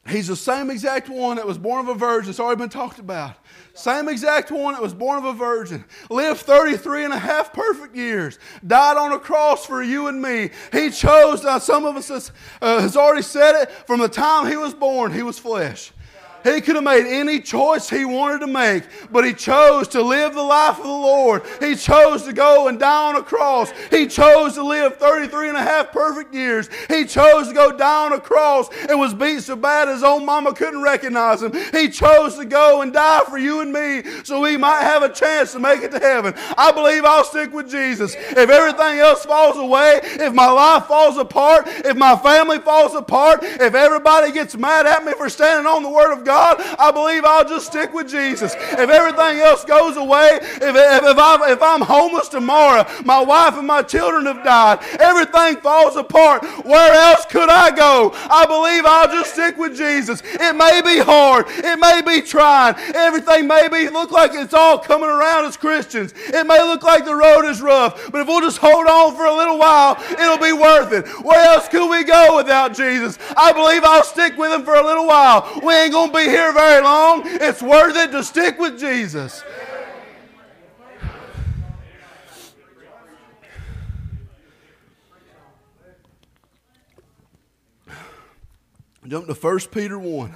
He's 0.07 0.28
the 0.28 0.36
same 0.36 0.70
exact 0.70 1.10
one 1.10 1.38
that 1.38 1.48
was 1.48 1.57
born 1.57 1.80
of 1.80 1.88
a 1.88 1.95
virgin. 1.95 2.30
It's 2.30 2.40
already 2.40 2.60
been 2.60 2.70
talked 2.70 2.99
about. 2.99 3.38
Same 3.74 4.07
exact 4.07 4.52
one 4.52 4.74
that 4.74 4.82
was 4.82 4.94
born 4.94 5.18
of 5.18 5.26
a 5.26 5.34
virgin. 5.34 5.84
Lived 6.12 6.41
33 6.41 7.06
and 7.06 7.14
a 7.14 7.18
half 7.18 7.52
perfect 7.52 7.95
years. 7.95 8.38
Died 8.66 8.98
on 8.98 9.14
a 9.14 9.20
cross 9.20 9.66
for 9.66 9.82
you 9.82 10.07
and 10.07 10.22
me. 10.22 10.52
He 10.72 10.91
chose, 10.91 11.44
now 11.44 11.57
some 11.57 11.86
of 11.86 11.95
us 11.98 12.10
has, 12.10 12.32
uh, 12.62 12.82
has 12.82 12.95
already 12.95 13.24
said 13.24 13.64
it, 13.64 13.72
from 13.88 13.99
the 13.99 14.07
time 14.07 14.48
he 14.48 14.56
was 14.56 14.76
born, 14.76 15.12
he 15.12 15.24
was 15.24 15.40
flesh. 15.40 15.91
He 16.46 16.62
could 16.62 16.76
have 16.76 16.84
made 16.84 17.08
any 17.08 17.40
choice 17.40 17.90
he 17.90 18.06
wanted 18.06 18.42
to 18.42 18.48
make, 18.48 18.84
but 19.12 19.26
he 19.26 19.34
chose 19.34 19.88
to 19.90 20.02
live 20.04 20.36
the 20.36 20.44
life 20.44 20.78
of 20.78 20.84
the 20.84 20.90
Lord. 20.90 21.42
He 21.60 21.76
chose 21.76 22.22
to 22.24 22.34
go 22.34 22.68
and 22.68 22.80
die 22.80 23.10
on 23.10 23.16
a 23.16 23.24
cross. 23.24 23.72
He 23.90 24.06
chose 24.06 24.54
to 24.54 24.64
live 24.64 24.98
33 24.98 25.50
and 25.50 25.58
a 25.58 25.64
half 25.64 25.92
perfect 25.92 26.36
years. 26.36 26.70
He 26.88 27.06
chose 27.06 27.48
to 27.48 27.54
go 27.56 27.76
die 27.76 28.06
on 28.06 28.14
a 28.14 28.20
cross 28.20 28.70
and 28.88 29.00
was 29.00 29.16
beat 29.16 29.42
so 29.42 29.56
bad 29.56 29.88
his 29.88 30.04
own 30.04 30.24
mama 30.24 30.54
couldn't 30.54 30.84
recognize 30.84 31.42
him. 31.42 31.52
He 31.72 31.90
chose 31.90 32.36
to 32.36 32.46
go 32.46 32.84
and 32.84 32.94
die 32.94 33.22
for 33.28 33.40
you 33.40 33.62
and 33.62 33.74
me 33.74 34.04
so 34.24 34.42
we 34.42 34.56
might 34.56 34.82
have 34.82 35.02
a 35.02 35.10
chance 35.10 35.52
to 35.54 35.60
make 35.60 35.82
it 35.82 35.92
to 35.92 36.00
heaven. 36.00 36.36
I 36.58 36.72
believe 36.72 37.06
I'll 37.06 37.24
stick 37.24 37.54
with 37.54 37.72
Jesus. 37.72 38.14
If 38.16 38.50
everything 38.50 39.00
else 39.00 39.26
falls 39.26 39.58
away, 39.58 40.00
if 40.04 40.32
my 40.32 40.50
life 40.50 40.86
falls 40.86 41.18
apart, 41.18 41.64
if 41.68 41.98
my 41.98 42.16
family 42.16 42.60
falls 42.60 42.94
apart, 42.94 43.40
if 43.42 43.74
everybody 43.74 44.32
gets 44.32 44.56
mad 44.56 44.86
at 44.86 45.04
me 45.04 45.14
for 45.14 45.28
standing 45.28 45.66
on 45.66 45.82
the 45.82 45.90
Word 45.90 46.14
of 46.14 46.24
God, 46.24 46.35
God, 46.36 46.57
I 46.78 46.91
believe 46.91 47.24
I'll 47.24 47.48
just 47.48 47.68
stick 47.68 47.94
with 47.94 48.10
Jesus. 48.10 48.53
If 48.56 48.90
everything 48.90 49.40
else 49.40 49.64
goes 49.64 49.95
away, 49.95 50.40
if, 50.41 50.62
if, 50.62 51.03
if, 51.03 51.18
I'm, 51.18 51.41
if 51.49 51.62
I'm 51.62 51.80
homeless 51.80 52.28
tomorrow, 52.28 52.86
my 53.06 53.24
wife 53.24 53.56
and 53.56 53.66
my 53.66 53.82
children 53.82 54.26
have 54.26 54.44
died, 54.44 54.80
everything 54.99 55.62
falls 55.62 55.95
apart, 55.95 56.44
where 56.66 56.94
else 56.94 57.26
could 57.26 57.48
I 57.48 57.74
go? 57.74 58.12
I 58.14 58.45
believe 58.45 58.84
I'll 58.86 59.07
just 59.07 59.32
stick 59.32 59.57
with 59.57 59.78
Jesus. 59.78 60.22
It 60.26 60.57
may 60.57 60.82
be 60.82 60.99
hard, 60.99 61.45
it 61.48 61.80
may 61.80 62.02
be 62.02 62.22
trying, 62.22 62.76
everything 62.94 63.48
may 63.48 63.70
be 63.70 63.88
look 63.88 64.12
like 64.12 64.32
it's 64.34 64.53
all 64.53 64.78
coming 64.78 65.10
around 65.10 65.45
as 65.45 65.56
Christians. 65.56 66.14
It 66.18 66.45
may 66.45 66.62
look 66.64 66.84
like 66.84 67.06
the 67.06 67.16
road 67.16 67.45
is 67.45 67.62
rough, 67.62 68.12
but 68.12 68.20
if 68.20 68.28
we'll 68.28 68.41
just 68.41 68.57
hold 68.57 68.88
on 68.88 69.16
for 69.16 69.26
a 69.26 69.34
little 69.34 69.57
while, 69.57 69.95
it'll 70.12 70.38
be 70.38 70.52
worth 70.52 70.91
it. 70.91 71.07
Where 71.24 71.45
else 71.45 71.70
could 71.70 71.90
we 71.90 72.03
go 72.03 72.36
without 72.36 72.76
Jesus? 72.76 73.18
I 73.38 73.53
believe 73.53 73.86
I'll 73.86 74.03
stick 74.03 74.38
with 74.38 74.52
him 74.52 74.66
for 74.66 74.76
a 74.76 74.84
little 74.84 75.07
while. 75.07 75.62
We 75.64 75.74
ain't 75.74 75.94
going 75.94 76.12
to 76.12 76.24
here 76.30 76.53
very 76.53 76.84
long. 76.84 77.22
It's 77.26 77.61
worth 77.61 77.95
it 77.95 78.11
to 78.11 78.23
stick 78.23 78.60
with 78.60 78.80
Jesus. 78.80 79.43
Jump 89.07 89.27
to 89.27 89.34
1 89.34 89.60
Peter 89.72 89.99
1. 89.99 90.35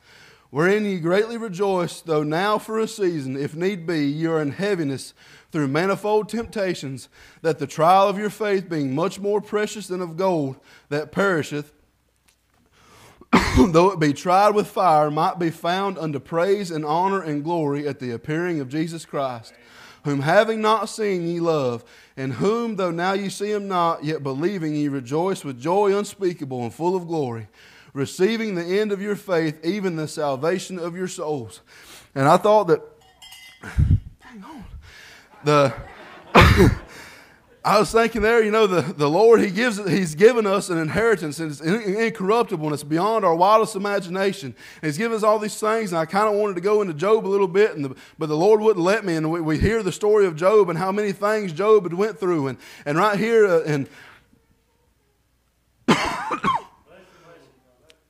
wherein 0.51 0.85
ye 0.85 0.99
greatly 0.99 1.37
rejoice, 1.37 2.01
though 2.01 2.23
now 2.23 2.59
for 2.59 2.77
a 2.77 2.87
season, 2.87 3.35
if 3.35 3.55
need 3.55 3.87
be, 3.87 4.05
ye 4.05 4.27
are 4.27 4.41
in 4.41 4.51
heaviness 4.51 5.13
through 5.51 5.67
manifold 5.67 6.29
temptations, 6.29 7.09
that 7.41 7.57
the 7.57 7.65
trial 7.65 8.07
of 8.07 8.19
your 8.19 8.29
faith, 8.29 8.69
being 8.69 8.93
much 8.93 9.19
more 9.19 9.41
precious 9.41 9.87
than 9.87 10.01
of 10.01 10.17
gold 10.17 10.57
that 10.89 11.11
perisheth, 11.11 11.73
though 13.57 13.91
it 13.91 13.99
be 13.99 14.13
tried 14.13 14.53
with 14.53 14.67
fire, 14.67 15.09
might 15.09 15.39
be 15.39 15.49
found 15.49 15.97
unto 15.97 16.19
praise 16.19 16.69
and 16.69 16.85
honor 16.85 17.21
and 17.21 17.43
glory 17.43 17.87
at 17.87 17.99
the 17.99 18.11
appearing 18.11 18.59
of 18.59 18.69
Jesus 18.69 19.05
Christ, 19.05 19.53
whom 20.03 20.21
having 20.21 20.61
not 20.61 20.89
seen 20.89 21.27
ye 21.27 21.39
love, 21.39 21.85
and 22.17 22.33
whom, 22.33 22.75
though 22.75 22.91
now 22.91 23.13
ye 23.13 23.29
see 23.29 23.51
him 23.51 23.69
not, 23.69 24.03
yet 24.03 24.21
believing 24.21 24.75
ye 24.75 24.89
rejoice 24.89 25.45
with 25.45 25.61
joy 25.61 25.97
unspeakable 25.97 26.61
and 26.61 26.73
full 26.73 26.95
of 26.95 27.07
glory 27.07 27.47
receiving 27.93 28.55
the 28.55 28.79
end 28.79 28.91
of 28.91 29.01
your 29.01 29.15
faith, 29.15 29.63
even 29.65 29.95
the 29.95 30.07
salvation 30.07 30.79
of 30.79 30.95
your 30.95 31.07
souls. 31.07 31.61
And 32.15 32.27
I 32.27 32.37
thought 32.37 32.67
that, 32.67 32.81
hang 34.19 34.43
on, 34.43 34.65
the. 35.43 35.73
I 37.63 37.77
was 37.77 37.91
thinking 37.91 38.23
there, 38.23 38.43
you 38.43 38.49
know, 38.49 38.65
the, 38.65 38.81
the 38.81 39.07
Lord, 39.07 39.39
He 39.39 39.51
gives 39.51 39.77
He's 39.87 40.15
given 40.15 40.47
us 40.47 40.71
an 40.71 40.79
inheritance 40.79 41.39
and 41.39 41.51
it's 41.51 41.61
incorruptible 41.61 42.65
and 42.65 42.73
it's 42.73 42.83
beyond 42.83 43.23
our 43.23 43.35
wildest 43.35 43.75
imagination. 43.75 44.55
And 44.81 44.89
He's 44.89 44.97
given 44.97 45.15
us 45.15 45.21
all 45.21 45.37
these 45.37 45.59
things, 45.59 45.91
and 45.91 45.99
I 45.99 46.05
kind 46.05 46.27
of 46.27 46.39
wanted 46.39 46.55
to 46.55 46.61
go 46.61 46.81
into 46.81 46.95
Job 46.95 47.25
a 47.25 47.29
little 47.29 47.47
bit, 47.47 47.75
and 47.75 47.85
the, 47.85 47.95
but 48.17 48.29
the 48.29 48.37
Lord 48.37 48.61
wouldn't 48.61 48.83
let 48.83 49.05
me. 49.05 49.15
And 49.15 49.31
we, 49.31 49.41
we 49.41 49.59
hear 49.59 49.83
the 49.83 49.91
story 49.91 50.25
of 50.25 50.35
Job 50.35 50.69
and 50.69 50.79
how 50.79 50.91
many 50.91 51.11
things 51.11 51.53
Job 51.53 51.83
had 51.83 51.93
went 51.93 52.19
through. 52.19 52.47
And, 52.47 52.57
and 52.83 52.97
right 52.97 53.19
here 53.19 53.45
uh, 53.45 53.61
in 53.61 53.87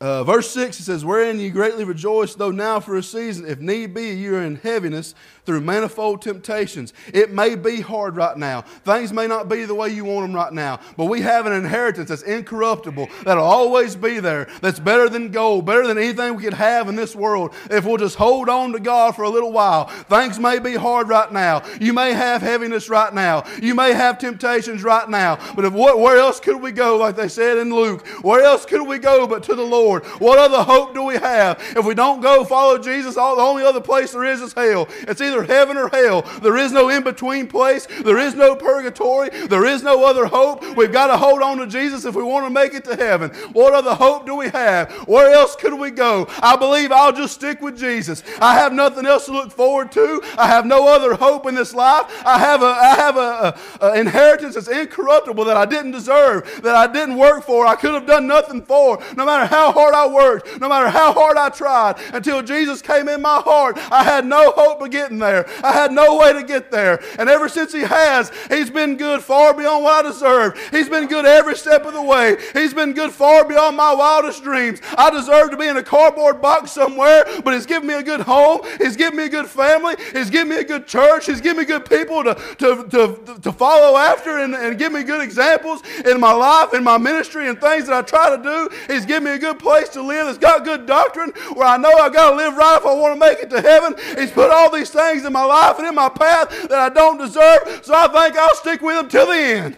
Uh, 0.02 0.24
verse 0.24 0.50
6, 0.50 0.80
it 0.80 0.84
says, 0.84 1.06
Wherein 1.06 1.40
ye 1.40 1.52
greatly 1.52 1.84
rejoice, 1.84 2.34
though 2.34 2.50
now 2.50 2.80
for 2.80 2.96
a 2.96 3.04
season, 3.04 3.46
if 3.46 3.60
need 3.60 3.94
be, 3.94 4.10
you 4.10 4.36
are 4.36 4.42
in 4.42 4.56
heaviness 4.56 5.14
through 5.46 5.62
manifold 5.62 6.22
temptations. 6.22 6.94
It 7.14 7.32
may 7.32 7.56
be 7.56 7.82
hard 7.82 8.16
right 8.16 8.38
now. 8.38 8.62
Things 8.62 9.12
may 9.12 9.28
not 9.28 9.50
be 9.50 9.66
the 9.66 9.76
way 9.76 9.90
you 9.90 10.06
want 10.06 10.26
them 10.26 10.36
right 10.36 10.54
now, 10.54 10.80
but 10.98 11.06
we 11.06 11.22
have 11.22 11.46
an 11.46 11.54
inheritance 11.54 12.10
that's 12.10 12.24
incorruptible, 12.24 13.10
that'll 13.24 13.44
always 13.44 13.96
be 13.96 14.20
there, 14.20 14.48
that's 14.62 14.80
better 14.80 15.10
than 15.10 15.32
gold, 15.32 15.66
better 15.66 15.86
than 15.86 15.98
anything 15.98 16.36
we 16.36 16.44
could 16.44 16.54
have 16.54 16.88
in 16.88 16.96
this 16.96 17.16
world 17.16 17.54
if 17.70 17.86
we'll 17.86 17.98
just 17.98 18.16
hold 18.16 18.50
on 18.50 18.72
to 18.72 18.80
God 18.80 19.16
for 19.16 19.24
a 19.24 19.30
little 19.30 19.52
while. 19.52 19.88
Things 20.10 20.40
may 20.40 20.60
be 20.60 20.76
hard 20.76 21.10
right 21.10 21.32
now. 21.32 21.64
You 21.80 21.94
may 21.94 22.14
have 22.14 22.42
heaviness 22.42 22.90
right 22.90 23.14
now. 23.14 23.44
You 23.62 23.76
may 23.76 23.94
have 23.94 24.18
temptations 24.18 24.84
right 24.84 25.10
now. 25.10 25.38
But 25.56 25.66
if, 25.66 25.74
where 25.74 26.18
else 26.18 26.40
could 26.40 26.62
we 26.62 26.72
go, 26.72 26.98
like 26.98 27.16
they 27.16 27.28
said 27.28 27.58
in 27.58 27.74
Luke? 27.74 28.06
Where 28.24 28.42
else 28.42 28.66
could 28.66 28.88
we 28.88 28.98
go 28.98 29.28
but 29.28 29.44
to 29.44 29.56
the 29.56 29.62
Lord? 29.62 29.82
Lord. 29.82 30.04
What 30.22 30.38
other 30.38 30.64
hope 30.64 30.94
do 30.94 31.04
we 31.04 31.16
have? 31.16 31.62
If 31.76 31.86
we 31.86 31.96
don't 31.96 32.22
go 32.22 32.44
follow 32.44 32.78
Jesus, 32.78 33.18
all, 33.18 33.36
the 33.36 33.42
only 33.42 33.64
other 33.64 33.82
place 33.82 34.12
there 34.12 34.26
is 34.26 34.42
is 34.42 34.54
hell. 34.54 34.88
It's 35.02 35.22
either 35.22 35.31
heaven 35.44 35.78
or 35.78 35.90
hell. 35.90 36.24
There 36.42 36.58
is 36.58 36.72
no 36.72 36.90
in 36.90 37.04
between 37.04 37.48
place. 37.48 37.88
There 38.04 38.18
is 38.18 38.36
no 38.36 38.56
purgatory. 38.56 39.30
There 39.30 39.66
is 39.66 39.84
no 39.84 40.06
other 40.06 40.26
hope. 40.26 40.64
We've 40.76 40.92
got 40.92 41.08
to 41.08 41.18
hold 41.18 41.42
on 41.42 41.58
to 41.58 41.68
Jesus 41.68 42.06
if 42.06 42.16
we 42.16 42.24
want 42.24 42.46
to 42.46 42.50
make 42.50 42.74
it 42.74 42.84
to 42.86 42.96
heaven. 42.96 43.30
What 43.54 43.74
other 43.74 43.96
hope 43.96 44.26
do 44.26 44.36
we 44.36 44.50
have? 44.50 44.92
Where 45.08 45.32
else 45.32 45.56
could 45.56 45.74
we 45.74 45.92
go? 45.92 46.28
I 46.42 46.56
believe 46.56 46.92
I'll 46.92 47.14
just 47.14 47.34
stick 47.34 47.62
with 47.62 47.78
Jesus. 47.78 48.24
I 48.40 48.56
have 48.56 48.74
nothing 48.74 49.06
else 49.06 49.26
to 49.26 49.32
look 49.32 49.52
forward 49.52 49.92
to. 49.94 50.22
I 50.38 50.48
have 50.48 50.66
no 50.66 50.88
other 50.88 51.16
hope 51.16 51.46
in 51.48 51.56
this 51.56 51.74
life. 51.74 52.06
I 52.26 52.38
have 52.40 52.62
a, 52.62 52.66
I 52.66 52.96
have 52.96 53.18
a, 53.18 53.60
a, 53.82 53.86
a 53.88 54.00
inheritance 54.00 54.56
that's 54.56 54.68
incorruptible 54.68 55.46
that 55.46 55.58
I 55.58 55.66
didn't 55.66 55.92
deserve, 55.92 56.62
that 56.64 56.76
I 56.76 56.92
didn't 56.92 57.18
work 57.18 57.44
for. 57.44 57.66
I 57.66 57.76
could 57.76 57.94
have 57.94 58.06
done 58.06 58.28
nothing 58.28 58.62
for. 58.62 59.02
No 59.16 59.26
matter 59.26 59.46
how 59.46 59.72
hard 59.72 59.94
I 59.94 60.08
worked, 60.08 60.60
no 60.60 60.70
matter 60.70 60.90
how 60.90 61.14
hard 61.14 61.38
I 61.38 61.50
tried, 61.50 61.98
until 62.14 62.42
Jesus 62.42 62.82
came 62.82 63.08
in 63.08 63.22
my 63.22 63.40
heart, 63.40 63.78
I 63.92 64.04
had 64.04 64.26
no 64.26 64.52
hope 64.52 64.82
of 64.82 64.92
getting 64.92 65.21
there. 65.22 65.48
I 65.64 65.72
had 65.72 65.94
no 65.94 66.18
way 66.18 66.34
to 66.34 66.44
get 66.44 66.72
there. 66.72 67.02
And 67.18 67.30
ever 67.30 67.48
since 67.48 67.72
He 67.72 67.82
has, 67.82 68.32
He's 68.50 68.70
been 68.70 68.98
good 68.98 69.22
far 69.22 69.54
beyond 69.54 69.84
what 69.86 70.06
I 70.06 70.10
deserve. 70.10 70.60
He's 70.72 70.90
been 70.90 71.08
good 71.08 71.26
every 71.26 71.56
step 71.56 71.86
of 71.86 71.94
the 71.94 72.02
way. 72.02 72.38
He's 72.54 72.74
been 72.74 72.94
good 72.94 73.12
far 73.12 73.48
beyond 73.48 73.78
my 73.78 73.94
wildest 73.94 74.44
dreams. 74.44 74.82
I 74.98 75.10
deserve 75.10 75.52
to 75.52 75.58
be 75.58 75.68
in 75.68 75.78
a 75.78 75.84
cardboard 75.84 76.42
box 76.42 76.72
somewhere, 76.72 77.26
but 77.44 77.54
He's 77.54 77.66
given 77.66 77.88
me 77.88 77.94
a 77.94 78.04
good 78.04 78.22
home. 78.22 78.62
He's 78.78 78.98
given 78.98 79.18
me 79.18 79.26
a 79.26 79.30
good 79.30 79.48
family. 79.48 79.96
He's 80.12 80.30
given 80.30 80.50
me 80.50 80.58
a 80.58 80.64
good 80.64 80.88
church. 80.88 81.28
He's 81.28 81.42
given 81.42 81.58
me 81.58 81.66
good 81.66 81.90
people 81.90 82.24
to, 82.24 82.36
to, 82.60 82.88
to, 82.90 83.40
to 83.42 83.52
follow 83.52 83.98
after 83.98 84.40
and, 84.40 84.56
and 84.56 84.78
give 84.78 84.92
me 84.92 85.04
good 85.04 85.22
examples 85.22 85.82
in 86.06 86.20
my 86.20 86.34
life, 86.34 86.74
in 86.74 86.84
my 86.84 86.98
ministry, 86.98 87.48
and 87.48 87.60
things 87.60 87.88
that 87.88 87.96
I 87.96 88.02
try 88.02 88.36
to 88.36 88.42
do. 88.42 88.70
He's 88.92 89.06
given 89.06 89.26
me 89.26 89.32
a 89.32 89.40
good 89.40 89.60
place 89.60 89.90
to 89.90 90.02
live 90.02 90.26
that's 90.26 90.38
got 90.38 90.64
good 90.64 90.86
doctrine 90.86 91.32
where 91.54 91.68
I 91.68 91.78
know 91.78 91.92
I've 91.92 92.14
got 92.14 92.32
to 92.32 92.36
live 92.36 92.56
right 92.56 92.78
if 92.78 92.86
I 92.86 92.94
want 92.94 93.14
to 93.16 93.20
make 93.20 93.40
it 93.40 93.50
to 93.52 93.62
heaven. 93.62 93.96
He's 94.18 94.32
put 94.32 94.50
all 94.50 94.72
these 94.72 94.90
things 94.90 95.11
in 95.20 95.34
my 95.34 95.44
life 95.44 95.78
and 95.78 95.88
in 95.88 95.96
my 95.96 96.10
path 96.10 96.50
that 96.70 96.80
I 96.80 96.90
don't 96.90 97.18
deserve, 97.18 97.82
so 97.84 97.94
I 97.94 98.08
think 98.08 98.38
I'll 98.38 98.56
stick 98.56 98.82
with 98.82 98.96
them 98.96 99.10
till 99.10 99.28
the 99.28 99.34
end. 99.34 99.78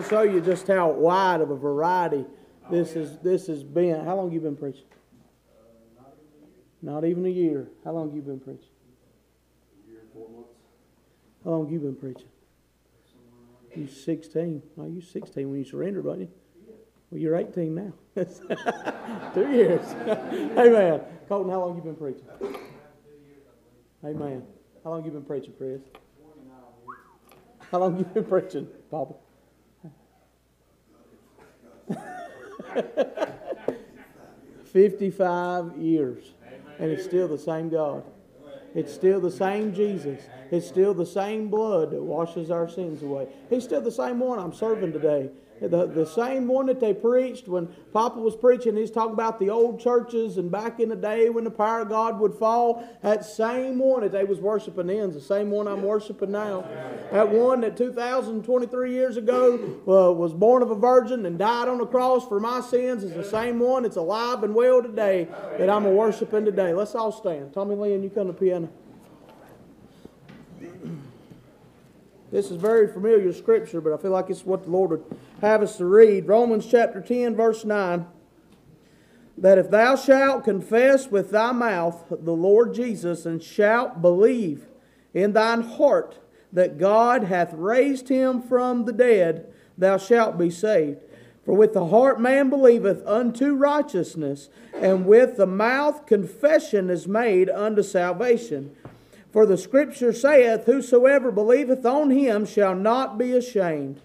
We'll 0.00 0.08
show 0.08 0.22
you 0.22 0.40
just 0.40 0.66
how 0.66 0.88
wide 0.88 1.42
of 1.42 1.50
a 1.50 1.56
variety 1.56 2.24
this 2.70 2.96
is. 2.96 3.18
This 3.18 3.48
has 3.48 3.62
been. 3.62 4.02
How 4.02 4.16
long 4.16 4.32
you 4.32 4.40
been 4.40 4.56
preaching? 4.56 4.86
Not 6.80 7.04
even 7.04 7.26
a 7.26 7.28
year. 7.28 7.68
How 7.84 7.92
long 7.92 8.10
you 8.10 8.22
been 8.22 8.40
preaching? 8.40 8.64
A 9.84 9.90
year 9.90 10.00
and 10.00 10.10
four 10.14 10.26
months. 10.30 10.54
How 11.44 11.50
long 11.50 11.68
you 11.68 11.78
been 11.80 11.96
preaching? 11.96 12.30
You 13.76 13.86
16. 13.88 14.62
No, 14.78 14.86
you 14.86 15.02
16 15.02 15.50
when 15.50 15.58
you 15.58 15.66
surrendered, 15.66 16.06
wasn't 16.06 16.22
you? 16.22 16.28
Well, 17.10 17.20
you're 17.20 17.36
18 17.36 17.74
now. 17.74 17.92
Two 19.34 19.52
years. 19.52 19.84
Amen. 20.56 21.02
Colton, 21.28 21.52
how 21.52 21.60
long 21.60 21.76
you 21.76 21.82
been 21.82 21.94
preaching? 21.94 22.24
Amen. 24.02 24.44
How 24.82 24.92
long 24.92 25.04
you 25.04 25.10
been 25.10 25.24
preaching, 25.24 25.52
Chris? 25.58 25.82
How 27.70 27.80
long 27.80 27.98
you 27.98 28.04
been 28.04 28.24
preaching, 28.24 28.66
Papa? 28.90 29.12
Fifty-five 34.64 35.76
years, 35.76 36.32
and 36.78 36.90
it's 36.90 37.04
still 37.04 37.26
the 37.26 37.38
same 37.38 37.68
God. 37.68 38.04
It's 38.74 38.92
still 38.92 39.20
the 39.20 39.30
same 39.30 39.74
Jesus. 39.74 40.20
It's 40.52 40.66
still 40.66 40.94
the 40.94 41.06
same 41.06 41.48
blood 41.48 41.90
that 41.90 42.02
washes 42.02 42.50
our 42.50 42.68
sins 42.68 43.02
away. 43.02 43.26
He's 43.48 43.64
still 43.64 43.80
the 43.80 43.90
same 43.90 44.20
one 44.20 44.38
I'm 44.38 44.52
serving 44.52 44.92
today. 44.92 45.30
The, 45.60 45.86
the 45.86 46.06
same 46.06 46.48
one 46.48 46.66
that 46.66 46.80
they 46.80 46.94
preached 46.94 47.46
when 47.46 47.66
Papa 47.92 48.18
was 48.18 48.34
preaching, 48.34 48.76
he's 48.76 48.90
talking 48.90 49.12
about 49.12 49.38
the 49.38 49.50
old 49.50 49.78
churches 49.78 50.38
and 50.38 50.50
back 50.50 50.80
in 50.80 50.88
the 50.88 50.96
day 50.96 51.28
when 51.28 51.44
the 51.44 51.50
power 51.50 51.80
of 51.80 51.90
God 51.90 52.18
would 52.18 52.34
fall. 52.34 52.82
That 53.02 53.24
same 53.24 53.78
one 53.78 54.00
that 54.00 54.12
they 54.12 54.24
was 54.24 54.38
worshiping 54.38 54.86
then 54.86 55.12
the 55.12 55.20
same 55.20 55.50
one 55.50 55.66
I'm 55.66 55.82
worshiping 55.82 56.30
now. 56.30 56.64
That 57.12 57.28
one 57.28 57.60
that 57.60 57.76
2,023 57.76 58.92
years 58.92 59.16
ago 59.16 59.54
uh, 59.86 60.12
was 60.12 60.32
born 60.32 60.62
of 60.62 60.70
a 60.70 60.74
virgin 60.74 61.26
and 61.26 61.38
died 61.38 61.68
on 61.68 61.78
the 61.78 61.86
cross 61.86 62.26
for 62.26 62.40
my 62.40 62.60
sins 62.60 63.04
is 63.04 63.12
the 63.12 63.24
same 63.24 63.58
one 63.58 63.82
that's 63.82 63.96
alive 63.96 64.42
and 64.42 64.54
well 64.54 64.82
today 64.82 65.28
that 65.58 65.68
I'm 65.68 65.84
a 65.84 65.90
worshiping 65.90 66.44
today. 66.44 66.72
Let's 66.72 66.94
all 66.94 67.12
stand. 67.12 67.52
Tommy 67.52 67.74
Lynn, 67.74 68.02
you 68.02 68.10
come 68.10 68.28
to 68.28 68.32
piano. 68.32 68.70
This 72.30 72.50
is 72.50 72.56
very 72.56 72.86
familiar 72.92 73.32
scripture, 73.32 73.80
but 73.80 73.92
I 73.92 73.96
feel 73.96 74.12
like 74.12 74.30
it's 74.30 74.46
what 74.46 74.62
the 74.62 74.70
Lord 74.70 74.90
would 74.90 75.18
have 75.40 75.62
us 75.62 75.76
to 75.78 75.84
read. 75.84 76.26
Romans 76.26 76.66
chapter 76.66 77.00
10, 77.00 77.34
verse 77.34 77.64
9. 77.64 78.06
That 79.38 79.58
if 79.58 79.70
thou 79.70 79.96
shalt 79.96 80.44
confess 80.44 81.10
with 81.10 81.30
thy 81.30 81.52
mouth 81.52 82.04
the 82.10 82.32
Lord 82.32 82.74
Jesus, 82.74 83.24
and 83.24 83.42
shalt 83.42 84.02
believe 84.02 84.66
in 85.14 85.32
thine 85.32 85.62
heart 85.62 86.18
that 86.52 86.78
God 86.78 87.24
hath 87.24 87.52
raised 87.54 88.08
him 88.08 88.42
from 88.42 88.84
the 88.84 88.92
dead, 88.92 89.52
thou 89.78 89.96
shalt 89.96 90.36
be 90.36 90.50
saved. 90.50 90.98
For 91.44 91.54
with 91.54 91.72
the 91.72 91.86
heart 91.86 92.20
man 92.20 92.50
believeth 92.50 93.06
unto 93.06 93.54
righteousness, 93.54 94.50
and 94.74 95.06
with 95.06 95.36
the 95.36 95.46
mouth 95.46 96.06
confession 96.06 96.90
is 96.90 97.08
made 97.08 97.48
unto 97.48 97.82
salvation. 97.82 98.76
For 99.32 99.46
the 99.46 99.56
scripture 99.56 100.12
saith, 100.12 100.66
Whosoever 100.66 101.30
believeth 101.30 101.86
on 101.86 102.10
him 102.10 102.44
shall 102.44 102.74
not 102.74 103.16
be 103.16 103.32
ashamed. 103.32 104.00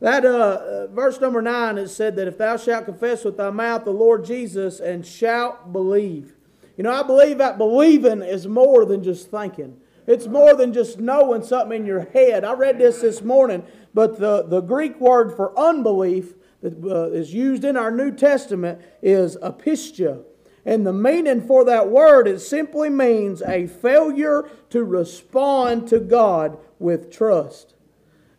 That 0.00 0.24
uh, 0.24 0.86
verse 0.88 1.20
number 1.20 1.42
nine 1.42 1.76
is 1.76 1.94
said 1.94 2.16
that 2.16 2.26
if 2.26 2.38
thou 2.38 2.56
shalt 2.56 2.86
confess 2.86 3.24
with 3.24 3.36
thy 3.36 3.50
mouth 3.50 3.84
the 3.84 3.90
Lord 3.90 4.24
Jesus 4.24 4.80
and 4.80 5.06
shalt 5.06 5.72
believe. 5.72 6.36
You 6.76 6.84
know, 6.84 6.92
I 6.92 7.02
believe 7.02 7.38
that 7.38 7.58
believing 7.58 8.22
is 8.22 8.46
more 8.46 8.86
than 8.86 9.02
just 9.02 9.30
thinking. 9.30 9.76
It's 10.06 10.26
more 10.26 10.54
than 10.54 10.72
just 10.72 10.98
knowing 10.98 11.42
something 11.42 11.82
in 11.82 11.86
your 11.86 12.06
head. 12.12 12.44
I 12.44 12.54
read 12.54 12.78
this 12.78 13.02
this 13.02 13.20
morning, 13.22 13.62
but 13.92 14.18
the, 14.18 14.42
the 14.42 14.62
Greek 14.62 14.98
word 14.98 15.36
for 15.36 15.56
unbelief 15.58 16.34
that 16.62 16.82
uh, 16.82 17.10
is 17.10 17.34
used 17.34 17.64
in 17.64 17.76
our 17.76 17.90
New 17.90 18.10
Testament 18.10 18.80
is 19.02 19.36
apistia. 19.36 20.24
And 20.64 20.86
the 20.86 20.92
meaning 20.92 21.46
for 21.46 21.64
that 21.64 21.90
word, 21.90 22.26
it 22.26 22.40
simply 22.40 22.88
means 22.90 23.42
a 23.42 23.66
failure 23.66 24.48
to 24.70 24.84
respond 24.84 25.88
to 25.88 26.00
God 26.00 26.58
with 26.78 27.10
trust. 27.10 27.74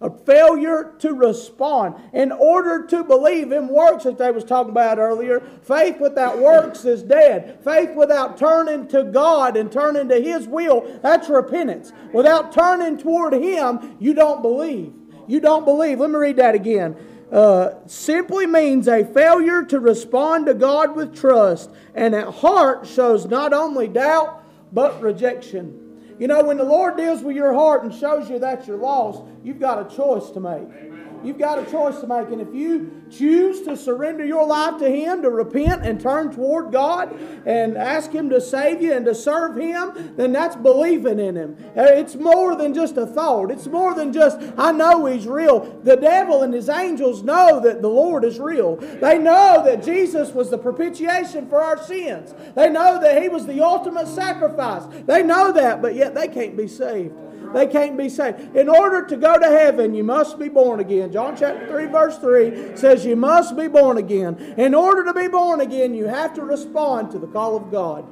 A 0.01 0.09
failure 0.09 0.95
to 0.99 1.13
respond. 1.13 1.95
In 2.11 2.31
order 2.31 2.87
to 2.87 3.03
believe 3.03 3.51
in 3.51 3.67
works 3.67 4.03
that 4.05 4.17
they 4.17 4.31
was 4.31 4.43
talking 4.43 4.71
about 4.71 4.97
earlier, 4.97 5.41
faith 5.61 5.99
without 5.99 6.39
works 6.39 6.85
is 6.85 7.03
dead. 7.03 7.63
Faith 7.63 7.95
without 7.95 8.35
turning 8.35 8.87
to 8.87 9.03
God 9.03 9.55
and 9.55 9.71
turning 9.71 10.09
to 10.09 10.19
His 10.19 10.47
will, 10.47 10.99
that's 11.03 11.29
repentance. 11.29 11.93
Without 12.13 12.51
turning 12.51 12.97
toward 12.97 13.33
Him, 13.33 13.95
you 13.99 14.15
don't 14.15 14.41
believe. 14.41 14.93
You 15.27 15.39
don't 15.39 15.65
believe. 15.65 15.99
Let 15.99 16.09
me 16.09 16.17
read 16.17 16.37
that 16.37 16.55
again. 16.55 16.95
Uh, 17.31 17.75
simply 17.85 18.45
means 18.45 18.87
a 18.87 19.05
failure 19.05 19.63
to 19.63 19.79
respond 19.79 20.47
to 20.47 20.53
God 20.53 20.95
with 20.95 21.15
trust, 21.15 21.69
and 21.95 22.13
at 22.13 22.27
heart 22.27 22.85
shows 22.85 23.25
not 23.25 23.53
only 23.53 23.87
doubt 23.87 24.43
but 24.73 25.01
rejection. 25.01 25.80
You 26.21 26.27
know, 26.27 26.43
when 26.43 26.57
the 26.57 26.63
Lord 26.63 26.97
deals 26.97 27.23
with 27.23 27.35
your 27.35 27.51
heart 27.51 27.81
and 27.83 27.91
shows 27.91 28.29
you 28.29 28.37
that 28.37 28.67
you're 28.67 28.77
lost, 28.77 29.23
you've 29.43 29.59
got 29.59 29.91
a 29.91 29.95
choice 29.95 30.29
to 30.29 30.39
make. 30.39 30.90
You've 31.23 31.37
got 31.37 31.59
a 31.59 31.69
choice 31.69 31.99
to 31.99 32.07
make. 32.07 32.29
And 32.29 32.41
if 32.41 32.53
you 32.53 33.03
choose 33.09 33.61
to 33.63 33.77
surrender 33.77 34.25
your 34.25 34.45
life 34.45 34.77
to 34.79 34.89
Him, 34.89 35.21
to 35.21 35.29
repent 35.29 35.85
and 35.85 35.99
turn 35.99 36.33
toward 36.33 36.71
God 36.71 37.11
and 37.45 37.77
ask 37.77 38.11
Him 38.11 38.29
to 38.29 38.41
save 38.41 38.81
you 38.81 38.93
and 38.93 39.05
to 39.05 39.15
serve 39.15 39.55
Him, 39.55 40.15
then 40.15 40.31
that's 40.31 40.55
believing 40.55 41.19
in 41.19 41.35
Him. 41.35 41.57
Uh, 41.77 41.83
it's 41.83 42.15
more 42.15 42.55
than 42.55 42.73
just 42.73 42.97
a 42.97 43.05
thought. 43.05 43.51
It's 43.51 43.67
more 43.67 43.93
than 43.93 44.13
just, 44.13 44.39
I 44.57 44.71
know 44.71 45.05
He's 45.05 45.27
real. 45.27 45.79
The 45.83 45.95
devil 45.95 46.43
and 46.43 46.53
his 46.53 46.69
angels 46.69 47.23
know 47.23 47.59
that 47.59 47.81
the 47.81 47.89
Lord 47.89 48.23
is 48.23 48.39
real. 48.39 48.77
They 48.77 49.17
know 49.17 49.63
that 49.63 49.83
Jesus 49.83 50.31
was 50.31 50.49
the 50.49 50.57
propitiation 50.57 51.47
for 51.47 51.61
our 51.61 51.81
sins. 51.81 52.33
They 52.55 52.69
know 52.69 52.99
that 52.99 53.21
He 53.21 53.29
was 53.29 53.45
the 53.45 53.61
ultimate 53.61 54.07
sacrifice. 54.07 54.83
They 55.05 55.23
know 55.23 55.51
that, 55.51 55.81
but 55.81 55.95
yet 55.95 56.15
they 56.15 56.27
can't 56.27 56.57
be 56.57 56.67
saved 56.67 57.13
they 57.53 57.67
can't 57.67 57.97
be 57.97 58.09
saved. 58.09 58.55
In 58.55 58.69
order 58.69 59.05
to 59.05 59.17
go 59.17 59.37
to 59.37 59.47
heaven, 59.47 59.93
you 59.93 60.03
must 60.03 60.39
be 60.39 60.49
born 60.49 60.79
again. 60.79 61.11
John 61.11 61.35
chapter 61.35 61.67
3, 61.67 61.85
verse 61.87 62.17
3 62.17 62.77
says 62.77 63.05
you 63.05 63.15
must 63.15 63.55
be 63.57 63.67
born 63.67 63.97
again. 63.97 64.55
In 64.57 64.73
order 64.73 65.03
to 65.05 65.13
be 65.13 65.27
born 65.27 65.61
again, 65.61 65.93
you 65.93 66.07
have 66.07 66.33
to 66.35 66.43
respond 66.43 67.11
to 67.11 67.19
the 67.19 67.27
call 67.27 67.55
of 67.55 67.71
God. 67.71 68.05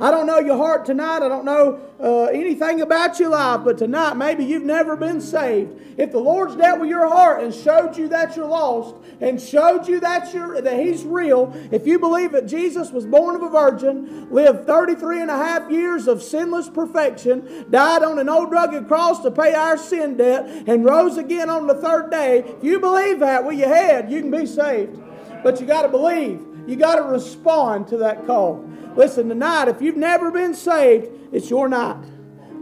I 0.00 0.10
don't 0.10 0.26
know 0.26 0.38
your 0.38 0.56
heart 0.56 0.84
tonight. 0.84 1.18
I 1.22 1.28
don't 1.28 1.44
know 1.44 1.80
uh, 2.00 2.24
anything 2.24 2.80
about 2.80 3.20
your 3.20 3.30
life, 3.30 3.60
but 3.64 3.78
tonight 3.78 4.14
maybe 4.14 4.44
you've 4.44 4.64
never 4.64 4.96
been 4.96 5.20
saved. 5.20 5.80
If 5.98 6.12
the 6.12 6.18
Lord's 6.18 6.56
dealt 6.56 6.80
with 6.80 6.88
your 6.88 7.08
heart 7.08 7.42
and 7.42 7.54
showed 7.54 7.96
you 7.96 8.08
that 8.08 8.36
you're 8.36 8.46
lost 8.46 8.96
and 9.20 9.40
showed 9.40 9.86
you 9.86 10.00
that, 10.00 10.32
you're, 10.32 10.60
that 10.60 10.80
He's 10.80 11.04
real, 11.04 11.52
if 11.70 11.86
you 11.86 11.98
believe 11.98 12.32
that 12.32 12.46
Jesus 12.46 12.90
was 12.90 13.06
born 13.06 13.36
of 13.36 13.42
a 13.42 13.50
virgin, 13.50 14.30
lived 14.30 14.66
33 14.66 15.20
and 15.20 15.30
a 15.30 15.36
half 15.36 15.70
years 15.70 16.08
of 16.08 16.22
sinless 16.22 16.68
perfection, 16.68 17.66
died 17.70 18.02
on 18.02 18.18
an 18.18 18.28
old 18.28 18.50
rugged 18.50 18.88
cross 18.88 19.20
to 19.20 19.30
pay 19.30 19.54
our 19.54 19.76
sin 19.76 20.16
debt, 20.16 20.64
and 20.66 20.84
rose 20.84 21.18
again 21.18 21.50
on 21.50 21.66
the 21.66 21.74
third 21.74 22.10
day, 22.10 22.38
if 22.38 22.64
you 22.64 22.80
believe 22.80 23.20
that 23.20 23.44
with 23.44 23.58
your 23.58 23.68
head, 23.68 24.10
you 24.10 24.20
can 24.20 24.30
be 24.30 24.46
saved. 24.46 24.98
But 25.42 25.60
you 25.60 25.66
got 25.66 25.82
to 25.82 25.88
believe. 25.88 26.51
You 26.66 26.76
got 26.76 26.96
to 26.96 27.02
respond 27.02 27.88
to 27.88 27.96
that 27.98 28.26
call. 28.26 28.64
Listen, 28.96 29.28
tonight, 29.28 29.68
if 29.68 29.82
you've 29.82 29.96
never 29.96 30.30
been 30.30 30.54
saved, 30.54 31.08
it's 31.32 31.50
your 31.50 31.68
night. 31.68 32.04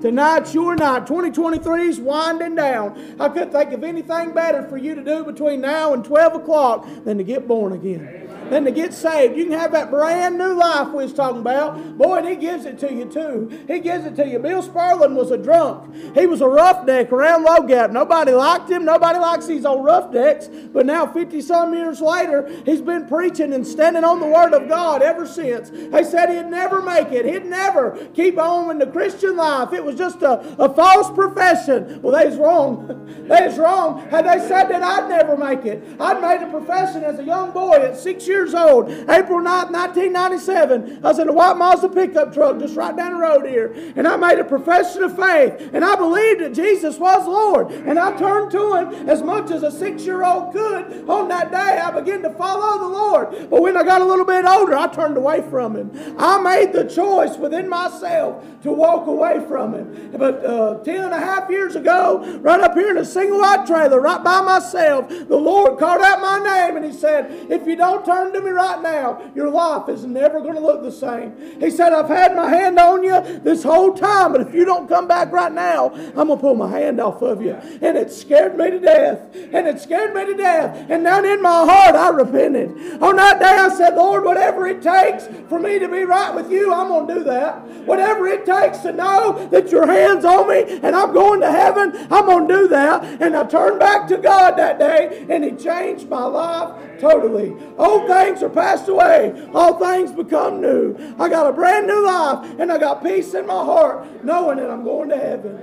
Tonight's 0.00 0.54
your 0.54 0.74
night. 0.76 1.06
2023 1.06 1.88
is 1.88 2.00
winding 2.00 2.54
down. 2.54 3.16
I 3.20 3.28
couldn't 3.28 3.52
think 3.52 3.72
of 3.72 3.84
anything 3.84 4.32
better 4.32 4.66
for 4.66 4.78
you 4.78 4.94
to 4.94 5.04
do 5.04 5.24
between 5.24 5.60
now 5.60 5.92
and 5.92 6.02
12 6.02 6.36
o'clock 6.36 6.86
than 7.04 7.18
to 7.18 7.24
get 7.24 7.46
born 7.46 7.74
again. 7.74 8.29
Than 8.50 8.64
to 8.64 8.72
get 8.72 8.92
saved. 8.92 9.36
You 9.36 9.44
can 9.44 9.52
have 9.52 9.70
that 9.72 9.90
brand 9.90 10.36
new 10.36 10.54
life 10.54 10.88
we 10.88 11.04
was 11.04 11.12
talking 11.12 11.40
about. 11.40 11.96
Boy, 11.96 12.16
and 12.16 12.28
he 12.28 12.34
gives 12.34 12.64
it 12.64 12.80
to 12.80 12.92
you 12.92 13.04
too. 13.04 13.64
He 13.68 13.78
gives 13.78 14.04
it 14.04 14.16
to 14.16 14.26
you. 14.26 14.40
Bill 14.40 14.60
Sperling 14.60 15.14
was 15.14 15.30
a 15.30 15.38
drunk. 15.38 15.94
He 16.16 16.26
was 16.26 16.40
a 16.40 16.48
roughneck 16.48 17.12
around 17.12 17.44
Low 17.44 17.62
Gap. 17.62 17.92
Nobody 17.92 18.32
liked 18.32 18.68
him. 18.68 18.84
Nobody 18.84 19.20
likes 19.20 19.46
these 19.46 19.64
old 19.64 19.84
roughnecks. 19.84 20.48
But 20.48 20.84
now, 20.84 21.06
50 21.06 21.40
some 21.42 21.74
years 21.74 22.00
later, 22.00 22.50
he's 22.66 22.80
been 22.80 23.06
preaching 23.06 23.52
and 23.52 23.64
standing 23.64 24.02
on 24.02 24.18
the 24.18 24.26
Word 24.26 24.52
of 24.52 24.68
God 24.68 25.00
ever 25.00 25.26
since. 25.26 25.70
They 25.70 26.02
said 26.02 26.30
he'd 26.30 26.50
never 26.50 26.82
make 26.82 27.12
it. 27.12 27.24
He'd 27.26 27.46
never 27.46 28.04
keep 28.14 28.36
on 28.36 28.72
in 28.72 28.78
the 28.78 28.86
Christian 28.88 29.36
life. 29.36 29.72
It 29.72 29.84
was 29.84 29.94
just 29.94 30.22
a, 30.22 30.40
a 30.58 30.74
false 30.74 31.08
profession. 31.10 32.02
Well, 32.02 32.12
they's 32.12 32.36
wrong. 32.36 33.06
they's 33.28 33.58
wrong. 33.58 34.08
Had 34.08 34.26
they 34.26 34.44
said 34.48 34.64
that 34.64 34.82
I'd 34.82 35.08
never 35.08 35.36
make 35.36 35.64
it. 35.66 35.84
I'd 36.00 36.20
made 36.20 36.44
a 36.44 36.50
profession 36.50 37.04
as 37.04 37.20
a 37.20 37.24
young 37.24 37.52
boy 37.52 37.74
at 37.74 37.96
six 37.96 38.26
years 38.26 38.39
old. 38.54 38.90
April 38.90 39.40
9th, 39.40 39.70
1997. 39.70 41.00
I 41.04 41.08
was 41.08 41.18
in 41.18 41.28
a 41.28 41.32
white 41.32 41.56
Mazda 41.56 41.88
pickup 41.88 42.32
truck 42.32 42.58
just 42.58 42.76
right 42.76 42.96
down 42.96 43.12
the 43.12 43.18
road 43.18 43.46
here. 43.46 43.72
And 43.96 44.06
I 44.06 44.16
made 44.16 44.38
a 44.38 44.44
profession 44.44 45.02
of 45.02 45.16
faith. 45.16 45.70
And 45.72 45.84
I 45.84 45.96
believed 45.96 46.40
that 46.40 46.54
Jesus 46.54 46.98
was 46.98 47.26
Lord. 47.26 47.70
And 47.70 47.98
I 47.98 48.16
turned 48.16 48.50
to 48.52 48.74
Him 48.74 49.08
as 49.08 49.22
much 49.22 49.50
as 49.50 49.62
a 49.62 49.70
six 49.70 50.04
year 50.04 50.24
old 50.24 50.52
could. 50.52 51.08
On 51.08 51.28
that 51.28 51.50
day, 51.50 51.80
I 51.80 51.90
began 51.90 52.22
to 52.22 52.30
follow 52.30 52.78
the 52.78 52.88
Lord. 52.88 53.50
But 53.50 53.62
when 53.62 53.76
I 53.76 53.82
got 53.82 54.02
a 54.02 54.04
little 54.04 54.24
bit 54.24 54.44
older, 54.44 54.76
I 54.76 54.86
turned 54.88 55.16
away 55.16 55.42
from 55.48 55.76
Him. 55.76 56.16
I 56.18 56.40
made 56.40 56.72
the 56.72 56.84
choice 56.84 57.36
within 57.36 57.68
myself 57.68 58.44
to 58.62 58.72
walk 58.72 59.06
away 59.06 59.44
from 59.46 59.74
Him. 59.74 60.10
But 60.16 60.44
uh, 60.44 60.78
ten 60.84 61.04
and 61.04 61.14
a 61.14 61.18
half 61.20 61.50
years 61.50 61.76
ago, 61.76 62.38
right 62.40 62.60
up 62.60 62.74
here 62.74 62.90
in 62.90 62.98
a 62.98 63.04
single 63.04 63.40
wide 63.40 63.66
trailer, 63.66 64.00
right 64.00 64.22
by 64.22 64.40
myself, 64.40 65.08
the 65.08 65.36
Lord 65.36 65.78
called 65.78 66.02
out 66.02 66.20
my 66.20 66.38
name 66.38 66.76
and 66.76 66.84
He 66.84 66.92
said, 66.92 67.50
If 67.50 67.66
you 67.66 67.76
don't 67.76 68.04
turn 68.04 68.29
to 68.32 68.40
me 68.40 68.50
right 68.50 68.80
now, 68.82 69.30
your 69.34 69.50
life 69.50 69.88
is 69.88 70.04
never 70.04 70.40
going 70.40 70.54
to 70.54 70.60
look 70.60 70.82
the 70.82 70.92
same. 70.92 71.60
He 71.60 71.70
said, 71.70 71.92
I've 71.92 72.08
had 72.08 72.34
my 72.34 72.48
hand 72.48 72.78
on 72.78 73.02
you 73.02 73.20
this 73.40 73.62
whole 73.62 73.94
time, 73.94 74.32
but 74.32 74.40
if 74.40 74.54
you 74.54 74.64
don't 74.64 74.88
come 74.88 75.06
back 75.06 75.32
right 75.32 75.52
now, 75.52 75.90
I'm 75.90 76.28
going 76.28 76.28
to 76.28 76.36
pull 76.36 76.54
my 76.54 76.70
hand 76.70 77.00
off 77.00 77.22
of 77.22 77.42
you. 77.42 77.52
And 77.52 77.96
it 77.96 78.12
scared 78.12 78.56
me 78.56 78.70
to 78.70 78.78
death. 78.78 79.34
And 79.52 79.66
it 79.66 79.80
scared 79.80 80.14
me 80.14 80.24
to 80.26 80.34
death. 80.34 80.86
And 80.90 81.04
down 81.04 81.24
in 81.24 81.42
my 81.42 81.64
heart, 81.64 81.94
I 81.94 82.08
repented. 82.10 83.02
On 83.02 83.16
that 83.16 83.38
day, 83.38 83.46
I 83.46 83.68
said, 83.68 83.96
Lord, 83.96 84.24
whatever 84.24 84.66
it 84.66 84.82
takes 84.82 85.28
for 85.48 85.58
me 85.58 85.78
to 85.78 85.88
be 85.88 86.04
right 86.04 86.34
with 86.34 86.50
you, 86.50 86.72
I'm 86.72 86.88
going 86.88 87.08
to 87.08 87.14
do 87.14 87.24
that. 87.24 87.66
Whatever 87.86 88.26
it 88.28 88.46
takes 88.46 88.78
to 88.78 88.92
know 88.92 89.48
that 89.50 89.70
your 89.70 89.86
hand's 89.86 90.24
on 90.24 90.48
me 90.48 90.80
and 90.82 90.94
I'm 90.94 91.12
going 91.12 91.40
to 91.40 91.50
heaven, 91.50 92.06
I'm 92.10 92.26
going 92.26 92.48
to 92.48 92.54
do 92.54 92.68
that. 92.68 93.04
And 93.20 93.36
I 93.36 93.44
turned 93.44 93.78
back 93.78 94.08
to 94.08 94.18
God 94.18 94.56
that 94.56 94.78
day, 94.78 95.26
and 95.28 95.44
He 95.44 95.52
changed 95.52 96.08
my 96.08 96.24
life 96.24 97.00
totally. 97.00 97.56
Old 97.78 98.06
things 98.24 98.42
are 98.42 98.48
passed 98.48 98.88
away, 98.88 99.48
all 99.54 99.78
things 99.78 100.12
become 100.12 100.60
new. 100.60 100.96
I 101.18 101.28
got 101.28 101.46
a 101.46 101.52
brand 101.52 101.86
new 101.86 102.04
life, 102.06 102.58
and 102.58 102.70
I 102.70 102.78
got 102.78 103.02
peace 103.02 103.34
in 103.34 103.46
my 103.46 103.64
heart, 103.64 104.24
knowing 104.24 104.58
that 104.58 104.70
I'm 104.70 104.84
going 104.84 105.08
to 105.10 105.16
heaven. 105.16 105.58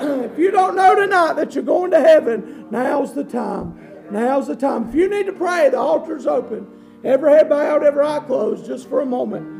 if 0.24 0.38
you 0.38 0.50
don't 0.50 0.76
know 0.76 0.94
tonight 0.94 1.34
that 1.34 1.54
you're 1.54 1.64
going 1.64 1.90
to 1.90 2.00
heaven, 2.00 2.66
now's 2.70 3.14
the 3.14 3.24
time. 3.24 3.78
Now's 4.10 4.48
the 4.48 4.56
time. 4.56 4.88
If 4.88 4.94
you 4.94 5.08
need 5.08 5.26
to 5.26 5.32
pray, 5.32 5.68
the 5.68 5.78
altar's 5.78 6.26
open. 6.26 6.66
Every 7.04 7.32
head 7.32 7.48
bowed, 7.48 7.82
every 7.82 8.04
eye 8.04 8.20
closed, 8.20 8.66
just 8.66 8.88
for 8.88 9.00
a 9.00 9.06
moment. 9.06 9.58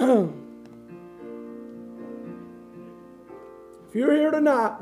if 3.88 3.94
you're 3.94 4.14
here 4.14 4.30
tonight 4.30 4.76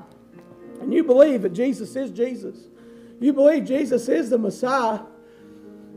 and 0.81 0.93
you 0.93 1.03
believe 1.03 1.43
that 1.43 1.53
Jesus 1.53 1.97
is 1.97 2.11
Jesus, 2.11 2.57
you 3.21 3.33
believe 3.33 3.65
Jesus 3.65 4.09
is 4.09 4.31
the 4.31 4.39
Messiah, 4.39 5.01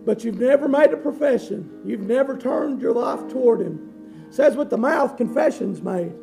but 0.05 0.23
you've 0.23 0.39
never 0.39 0.67
made 0.67 0.91
a 0.91 0.97
profession, 0.97 1.81
you've 1.85 2.01
never 2.01 2.37
turned 2.37 2.81
your 2.81 2.93
life 2.93 3.27
toward 3.29 3.61
Him. 3.61 4.25
It 4.27 4.33
says 4.33 4.55
with 4.55 4.69
the 4.69 4.77
mouth, 4.77 5.17
confession's 5.17 5.81
made. 5.81 6.13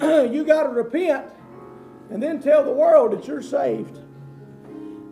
you 0.02 0.44
got 0.44 0.64
to 0.64 0.68
repent 0.68 1.26
and 2.10 2.22
then 2.22 2.40
tell 2.40 2.64
the 2.64 2.72
world 2.72 3.12
that 3.12 3.26
you're 3.26 3.42
saved. 3.42 3.98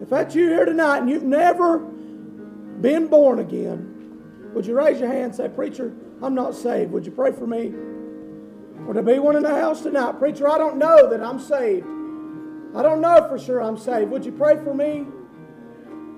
If 0.01 0.11
that's 0.11 0.35
you 0.35 0.49
here 0.49 0.65
tonight 0.65 0.99
and 0.99 1.11
you've 1.11 1.23
never 1.23 1.79
been 1.79 3.07
born 3.09 3.39
again, 3.39 4.53
would 4.55 4.67
you 4.67 4.77
raise 4.77 5.01
your 5.01 5.09
hand 5.09 5.25
and 5.25 5.35
say, 5.35 5.49
Preacher, 5.49 5.95
I'm 6.23 6.35
not 6.35 6.55
saved. 6.55 6.93
Would 6.93 7.07
you 7.07 7.13
pray 7.13 7.33
for 7.33 7.47
me? 7.47 7.73
Would 8.87 8.97
there 8.97 9.03
be 9.03 9.19
one 9.19 9.37
in 9.37 9.43
the 9.43 9.55
house 9.55 9.83
tonight? 9.83 10.13
Preacher, 10.19 10.49
I 10.49 10.59
don't 10.59 10.77
know 10.77 11.11
that 11.11 11.23
I'm 11.23 11.41
saved. 11.41 11.87
I 12.75 12.83
don't 12.83 13.01
know 13.01 13.27
for 13.29 13.39
sure 13.39 13.63
I'm 13.63 13.77
saved. 13.77 14.11
Would 14.11 14.25
you 14.25 14.33
pray 14.33 14.57
for 14.57 14.75
me? 14.75 15.07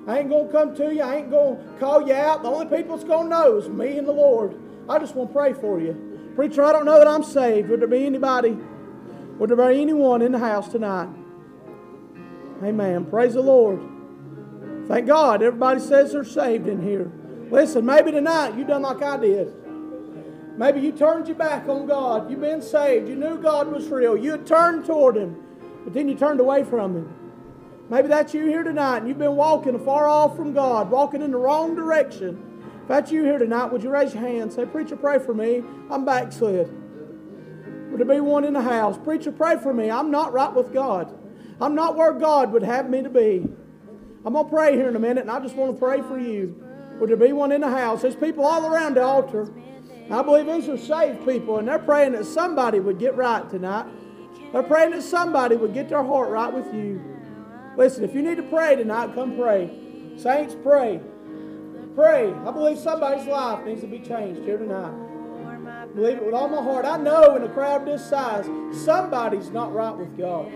I 0.08 0.20
ain't 0.20 0.30
going 0.30 0.46
to 0.46 0.52
come 0.52 0.74
to 0.76 0.94
you. 0.94 1.02
I 1.02 1.16
ain't 1.16 1.30
going 1.30 1.58
to 1.58 1.78
call 1.78 2.08
you 2.08 2.14
out. 2.14 2.42
The 2.42 2.48
only 2.48 2.64
people 2.74 2.96
that's 2.96 3.06
going 3.06 3.28
to 3.28 3.30
know 3.30 3.58
is 3.58 3.68
me 3.68 3.98
and 3.98 4.08
the 4.08 4.12
Lord. 4.12 4.58
I 4.88 4.98
just 4.98 5.14
want 5.14 5.30
to 5.30 5.34
pray 5.34 5.52
for 5.52 5.78
you. 5.78 6.32
Preacher, 6.34 6.64
I 6.64 6.72
don't 6.72 6.86
know 6.86 6.98
that 6.98 7.06
I'm 7.06 7.22
saved. 7.22 7.68
Would 7.68 7.80
there 7.80 7.88
be 7.88 8.06
anybody? 8.06 8.56
Would 9.38 9.50
there 9.50 9.56
be 9.68 9.82
anyone 9.82 10.22
in 10.22 10.32
the 10.32 10.38
house 10.38 10.68
tonight? 10.68 11.10
Amen. 12.62 13.04
Praise 13.04 13.34
the 13.34 13.42
Lord. 13.42 13.80
Thank 14.88 15.06
God. 15.06 15.42
Everybody 15.42 15.80
says 15.80 16.12
they're 16.12 16.24
saved 16.24 16.68
in 16.68 16.82
here. 16.82 17.12
Listen, 17.50 17.84
maybe 17.84 18.10
tonight 18.10 18.56
you 18.56 18.64
done 18.64 18.82
like 18.82 19.02
I 19.02 19.18
did. 19.18 19.54
Maybe 20.56 20.80
you 20.80 20.92
turned 20.92 21.28
your 21.28 21.36
back 21.36 21.68
on 21.68 21.86
God. 21.86 22.30
You've 22.30 22.40
been 22.40 22.62
saved. 22.62 23.08
You 23.08 23.14
knew 23.14 23.36
God 23.36 23.70
was 23.70 23.88
real. 23.88 24.16
You 24.16 24.32
had 24.32 24.46
turned 24.46 24.86
toward 24.86 25.16
Him, 25.16 25.36
but 25.84 25.92
then 25.92 26.08
you 26.08 26.14
turned 26.14 26.40
away 26.40 26.64
from 26.64 26.96
Him. 26.96 27.27
Maybe 27.90 28.08
that's 28.08 28.34
you 28.34 28.46
here 28.46 28.62
tonight 28.62 28.98
and 28.98 29.08
you've 29.08 29.18
been 29.18 29.36
walking 29.36 29.78
far 29.84 30.06
off 30.06 30.36
from 30.36 30.52
God, 30.52 30.90
walking 30.90 31.22
in 31.22 31.30
the 31.30 31.38
wrong 31.38 31.74
direction. 31.74 32.60
If 32.82 32.88
that's 32.88 33.10
you 33.10 33.24
here 33.24 33.38
tonight, 33.38 33.66
would 33.66 33.82
you 33.82 33.90
raise 33.90 34.14
your 34.14 34.22
hand? 34.22 34.42
And 34.42 34.52
say, 34.52 34.66
Preacher, 34.66 34.96
pray 34.96 35.18
for 35.18 35.34
me. 35.34 35.62
I'm 35.90 36.04
backslid. 36.04 36.70
Would 37.90 37.98
there 38.00 38.16
be 38.16 38.20
one 38.20 38.44
in 38.44 38.52
the 38.52 38.62
house? 38.62 38.98
Preacher, 38.98 39.32
pray 39.32 39.56
for 39.56 39.72
me. 39.72 39.90
I'm 39.90 40.10
not 40.10 40.32
right 40.32 40.52
with 40.52 40.72
God. 40.72 41.18
I'm 41.60 41.74
not 41.74 41.96
where 41.96 42.12
God 42.12 42.52
would 42.52 42.62
have 42.62 42.88
me 42.90 43.02
to 43.02 43.08
be. 43.08 43.48
I'm 44.24 44.34
going 44.34 44.44
to 44.44 44.50
pray 44.50 44.76
here 44.76 44.88
in 44.88 44.96
a 44.96 45.00
minute, 45.00 45.22
and 45.22 45.30
I 45.30 45.40
just 45.40 45.56
want 45.56 45.72
to 45.72 45.78
pray 45.78 46.02
for 46.02 46.18
you. 46.18 46.62
Would 47.00 47.08
there 47.08 47.16
be 47.16 47.32
one 47.32 47.52
in 47.52 47.62
the 47.62 47.70
house? 47.70 48.02
There's 48.02 48.16
people 48.16 48.44
all 48.44 48.66
around 48.66 48.94
the 48.94 49.02
altar. 49.02 49.50
I 50.10 50.22
believe 50.22 50.46
these 50.46 50.68
are 50.68 50.76
saved 50.76 51.24
people, 51.26 51.58
and 51.58 51.68
they're 51.68 51.78
praying 51.78 52.12
that 52.12 52.26
somebody 52.26 52.80
would 52.80 52.98
get 52.98 53.16
right 53.16 53.48
tonight. 53.48 53.86
They're 54.52 54.62
praying 54.62 54.90
that 54.90 55.02
somebody 55.02 55.56
would 55.56 55.74
get 55.74 55.88
their 55.88 56.02
heart 56.02 56.30
right 56.30 56.52
with 56.52 56.72
you. 56.74 57.17
Listen, 57.78 58.02
if 58.02 58.12
you 58.12 58.22
need 58.22 58.38
to 58.38 58.42
pray 58.42 58.74
tonight, 58.74 59.14
come 59.14 59.36
pray. 59.36 59.70
Saints, 60.16 60.56
pray. 60.64 61.00
Pray. 61.94 62.32
I 62.32 62.50
believe 62.50 62.76
somebody's 62.76 63.28
life 63.28 63.64
needs 63.64 63.82
to 63.82 63.86
be 63.86 64.00
changed 64.00 64.42
here 64.42 64.58
tonight. 64.58 65.94
Believe 65.94 66.16
it 66.16 66.24
with 66.24 66.34
all 66.34 66.48
my 66.48 66.60
heart. 66.60 66.84
I 66.84 66.96
know 66.96 67.36
in 67.36 67.44
a 67.44 67.48
crowd 67.48 67.86
this 67.86 68.04
size, 68.04 68.46
somebody's 68.84 69.50
not 69.50 69.72
right 69.72 69.96
with 69.96 70.18
God. 70.18 70.50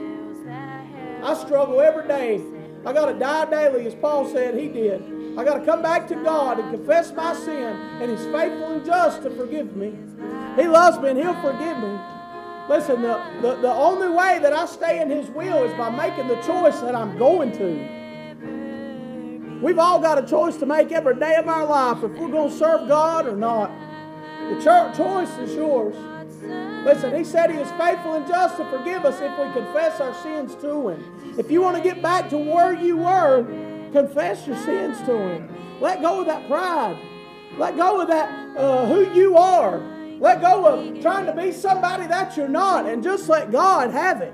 I 1.23 1.35
struggle 1.35 1.81
every 1.81 2.09
day. 2.09 2.43
I 2.85 2.93
got 2.93 3.07
to 3.07 3.17
die 3.17 3.49
daily, 3.49 3.87
as 3.87 3.95
Paul 3.95 4.29
said 4.29 4.59
he 4.59 4.67
did. 4.67 5.39
I 5.39 5.45
got 5.45 5.59
to 5.59 5.65
come 5.65 5.81
back 5.81 6.09
to 6.09 6.17
God 6.17 6.59
and 6.59 6.75
confess 6.75 7.13
my 7.13 7.35
sin, 7.35 7.77
and 8.01 8.11
He's 8.11 8.27
faithful 8.33 8.73
and 8.73 8.85
just 8.85 9.23
to 9.23 9.31
forgive 9.31 9.77
me. 9.77 9.95
He 10.57 10.67
loves 10.67 10.99
me, 10.99 11.11
and 11.11 11.19
He'll 11.19 11.41
forgive 11.41 11.79
me. 11.79 11.99
Listen, 12.69 13.03
the, 13.03 13.23
the, 13.41 13.57
the 13.57 13.73
only 13.73 14.09
way 14.09 14.39
that 14.41 14.53
I 14.53 14.67
stay 14.67 15.01
in 15.01 15.11
His 15.11 15.29
will 15.31 15.65
is 15.65 15.73
by 15.75 15.91
making 15.91 16.29
the 16.29 16.41
choice 16.43 16.79
that 16.81 16.95
I'm 16.95 17.19
going 17.19 17.53
to. 17.53 18.03
We've 19.63 19.79
all 19.79 20.01
got 20.01 20.19
a 20.19 20.27
choice 20.27 20.57
to 20.59 20.67
make 20.67 20.91
every 20.93 21.17
day 21.17 21.37
of 21.37 21.49
our 21.49 21.65
life 21.65 22.03
if 22.03 22.11
we're 22.13 22.29
going 22.29 22.51
to 22.51 22.57
serve 22.57 22.89
God 22.89 23.27
or 23.27 23.37
not. 23.37 23.71
The 24.49 24.61
church 24.63 24.97
choice 24.97 25.31
is 25.39 25.55
yours. 25.55 25.95
Listen, 26.85 27.17
He 27.17 27.25
said 27.25 27.51
He 27.51 27.59
is 27.59 27.71
faithful 27.73 28.15
and 28.15 28.27
just 28.27 28.57
to 28.57 28.65
forgive 28.71 29.05
us 29.05 29.21
if 29.21 29.31
we 29.39 29.53
confess 29.53 30.01
our 30.01 30.15
sins 30.23 30.55
to 30.57 30.89
Him. 30.89 31.35
If 31.39 31.51
you 31.51 31.63
want 31.63 31.77
to 31.77 31.83
get 31.83 32.03
back 32.03 32.29
to 32.31 32.39
where 32.39 32.73
you 32.73 32.97
were, 32.97 33.45
confess 33.93 34.47
your 34.47 34.57
sins 34.59 34.99
to 35.07 35.17
Him. 35.17 35.49
Let 35.81 36.01
go 36.01 36.21
of 36.21 36.27
that 36.27 36.49
pride. 36.49 36.99
Let 37.57 37.77
go 37.77 38.01
of 38.01 38.09
that 38.09 38.57
uh, 38.57 38.87
who 38.87 39.13
you 39.15 39.37
are. 39.37 39.81
Let 40.23 40.41
go 40.41 40.67
of 40.67 41.03
trying 41.03 41.27
to 41.27 41.33
be 41.33 41.51
somebody 41.51 42.07
that 42.07 42.37
you're 42.37 42.47
not 42.47 42.87
and 42.87 43.03
just 43.03 43.29
let 43.29 43.51
God 43.51 43.91
have 43.91 44.23
it. 44.23 44.33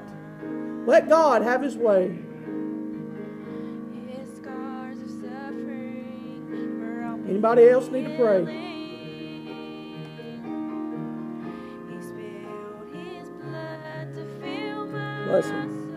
Let 0.87 1.09
God 1.09 1.41
have 1.41 1.63
His 1.63 1.79
way. 1.79 2.19
Anybody 7.27 7.69
else 7.71 7.89
need 7.89 8.07
to 8.07 8.17
pray? 8.17 8.45
Bless 15.25 15.47
him. 15.47 15.88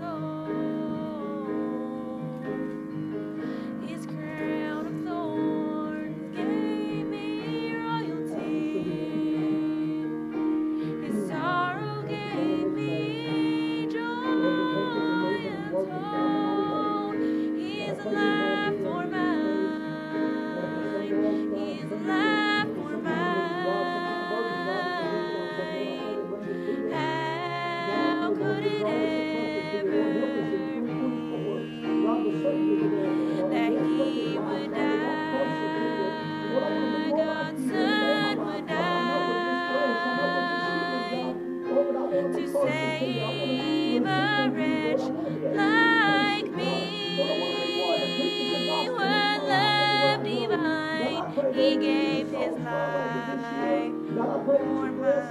warm 54.48 55.02
life 55.02 55.30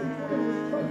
for 0.66 0.82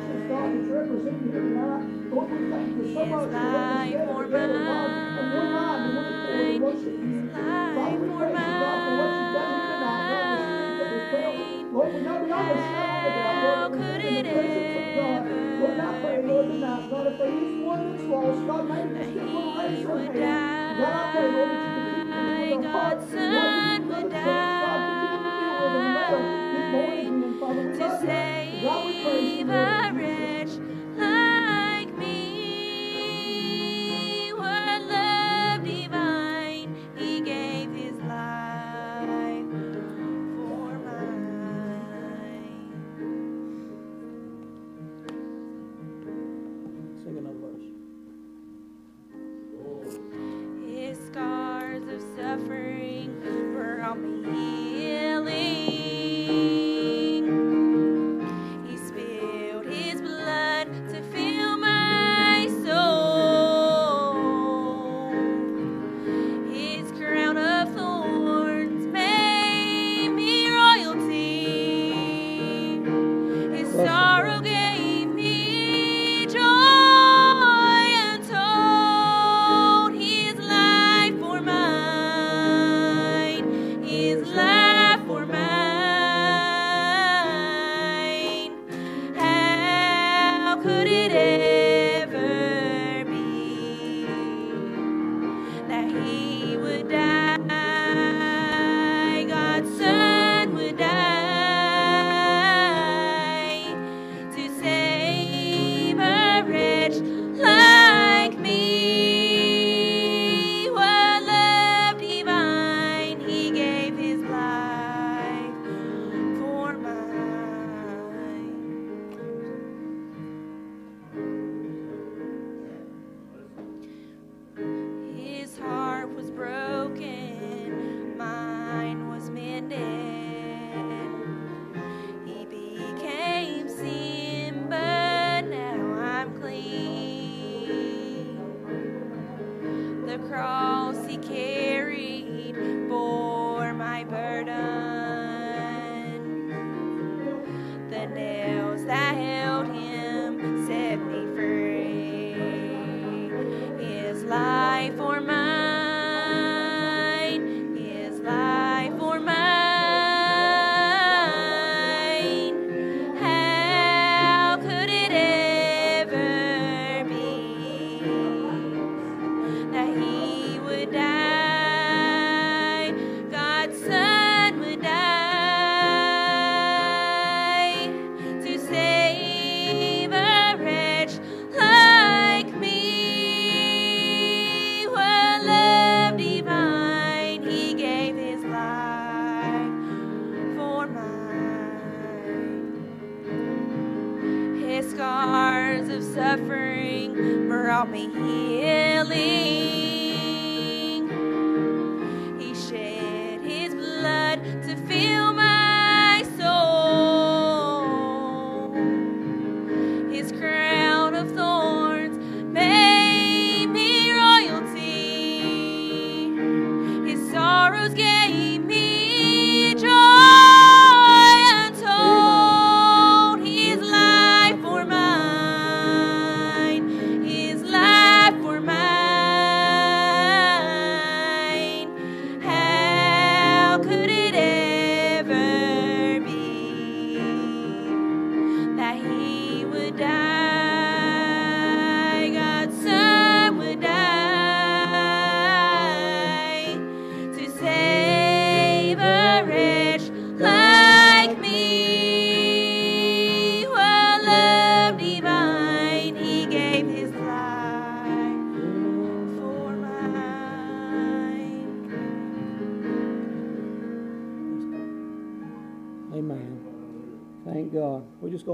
mine. 18.64 18.90
Life 20.80 22.64
God's 22.64 23.12
son 23.12 23.88
would 23.88 24.10
die. 24.12 24.49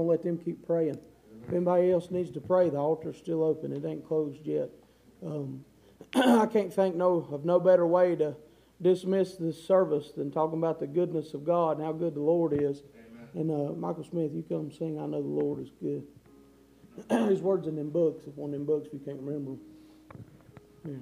gonna 0.06 0.18
let 0.18 0.22
them 0.22 0.38
keep 0.38 0.66
praying. 0.66 0.98
If 1.46 1.52
anybody 1.52 1.90
else 1.90 2.10
needs 2.10 2.30
to 2.32 2.40
pray, 2.40 2.70
the 2.70 2.78
altar's 2.78 3.16
still 3.16 3.42
open. 3.42 3.72
It 3.72 3.84
ain't 3.84 4.06
closed 4.06 4.44
yet. 4.44 4.70
Um, 5.24 5.64
I 6.14 6.46
can't 6.46 6.72
think 6.72 6.96
no 6.96 7.26
of 7.30 7.44
no 7.44 7.60
better 7.60 7.86
way 7.86 8.16
to 8.16 8.34
dismiss 8.80 9.36
this 9.36 9.62
service 9.62 10.12
than 10.16 10.30
talking 10.30 10.58
about 10.58 10.80
the 10.80 10.86
goodness 10.86 11.34
of 11.34 11.44
God 11.44 11.78
and 11.78 11.86
how 11.86 11.92
good 11.92 12.14
the 12.14 12.20
Lord 12.20 12.52
is. 12.52 12.82
Amen. 13.34 13.50
And 13.50 13.50
uh, 13.50 13.72
Michael 13.74 14.04
Smith, 14.04 14.32
you 14.34 14.44
come 14.48 14.72
sing. 14.72 14.98
I 14.98 15.06
know 15.06 15.22
the 15.22 15.28
Lord 15.28 15.60
is 15.60 15.70
good. 15.80 16.04
His 17.28 17.40
words 17.40 17.66
in 17.66 17.76
them 17.76 17.90
books. 17.90 18.24
If 18.26 18.34
one 18.34 18.50
of 18.50 18.58
them 18.58 18.66
books, 18.66 18.88
you 18.92 18.98
can't 18.98 19.20
remember 19.20 19.52
them. 19.52 19.60
Yeah. 20.84 20.94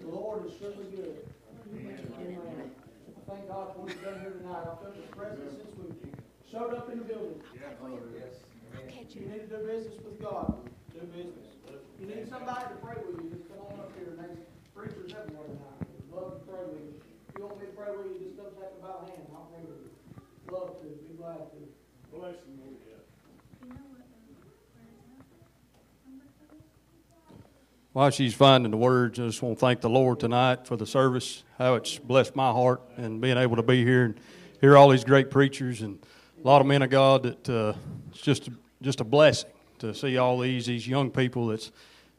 The 0.00 0.08
Lord 0.08 0.46
is 0.46 0.52
surely 0.58 0.84
good. 0.94 1.16
Amen. 1.74 1.98
Amen 2.20 2.70
thank 3.32 3.48
God 3.48 3.72
for 3.72 3.80
what 3.80 3.92
He's 3.92 4.04
done 4.04 4.20
here 4.20 4.36
tonight. 4.36 4.68
I 4.68 4.76
felt 4.76 4.92
His 4.92 5.08
presence 5.16 5.56
since 5.56 5.72
we 5.80 5.88
showed 6.52 6.76
up 6.76 6.92
in 6.92 7.00
the 7.00 7.08
building. 7.08 7.40
You 9.12 9.28
need 9.28 9.48
to 9.48 9.56
do 9.56 9.58
business 9.64 9.96
with 10.04 10.20
God. 10.20 10.68
Do 10.92 11.00
business. 11.12 11.48
You 12.00 12.06
need 12.06 12.28
somebody 12.28 12.68
to 12.68 12.76
pray 12.84 12.96
with 13.00 13.24
you. 13.24 13.32
Just 13.32 13.48
come 13.48 13.64
on 13.72 13.80
up 13.80 13.92
here. 13.96 14.12
There's 14.12 14.36
preachers 14.76 15.16
everywhere 15.16 15.48
tonight. 15.48 15.80
Love 16.12 16.36
to 16.36 16.40
pray 16.44 16.60
with 16.68 16.80
you. 16.80 16.92
If 17.00 17.32
you 17.38 17.44
want 17.48 17.56
me 17.56 17.66
to 17.68 17.76
pray 17.76 17.92
with 17.96 18.12
you, 18.12 18.20
just 18.20 18.36
come 18.36 18.52
take 18.60 18.76
a 18.76 18.80
bow 18.84 19.08
hand. 19.08 19.24
I'll 19.32 19.48
pray 19.48 19.64
with 19.64 19.80
you. 19.88 19.92
Love 20.52 20.76
to. 20.80 20.88
Be 21.08 21.16
glad 21.16 21.48
to. 21.56 21.60
Bless 22.12 22.36
him, 22.44 22.60
Lord, 22.60 22.91
While 27.92 28.08
she's 28.08 28.32
finding 28.32 28.70
the 28.70 28.78
words, 28.78 29.20
I 29.20 29.26
just 29.26 29.42
want 29.42 29.58
to 29.58 29.60
thank 29.60 29.82
the 29.82 29.90
Lord 29.90 30.18
tonight 30.18 30.66
for 30.66 30.78
the 30.78 30.86
service, 30.86 31.44
how 31.58 31.74
it's 31.74 31.98
blessed 31.98 32.34
my 32.34 32.50
heart, 32.50 32.80
and 32.96 33.20
being 33.20 33.36
able 33.36 33.56
to 33.56 33.62
be 33.62 33.84
here 33.84 34.04
and 34.04 34.14
hear 34.62 34.78
all 34.78 34.88
these 34.88 35.04
great 35.04 35.30
preachers 35.30 35.82
and 35.82 35.98
a 36.42 36.46
lot 36.46 36.62
of 36.62 36.66
men 36.66 36.80
of 36.80 36.88
God. 36.88 37.24
That 37.24 37.48
uh, 37.50 37.74
it's 38.10 38.22
just 38.22 38.48
just 38.80 39.02
a 39.02 39.04
blessing 39.04 39.50
to 39.80 39.94
see 39.94 40.16
all 40.16 40.38
these 40.38 40.64
these 40.64 40.88
young 40.88 41.10
people 41.10 41.48
that's 41.48 41.70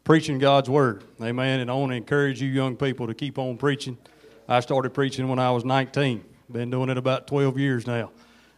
preaching 0.03 0.37
God's 0.37 0.69
word. 0.69 1.05
Amen. 1.19 1.59
And 1.59 1.71
I 1.71 1.73
want 1.73 1.91
to 1.91 1.95
encourage 1.95 2.39
you 2.39 2.49
young 2.49 2.77
people 2.77 3.07
to 3.07 3.15
keep 3.15 3.39
on 3.39 3.57
preaching. 3.57 3.97
I 4.47 4.59
started 4.59 4.91
preaching 4.91 5.27
when 5.27 5.39
I 5.39 5.49
was 5.49 5.65
19. 5.65 6.23
Been 6.51 6.69
doing 6.69 6.89
it 6.89 6.99
about 6.99 7.25
12 7.25 7.57
years 7.57 7.87
now. 7.87 8.11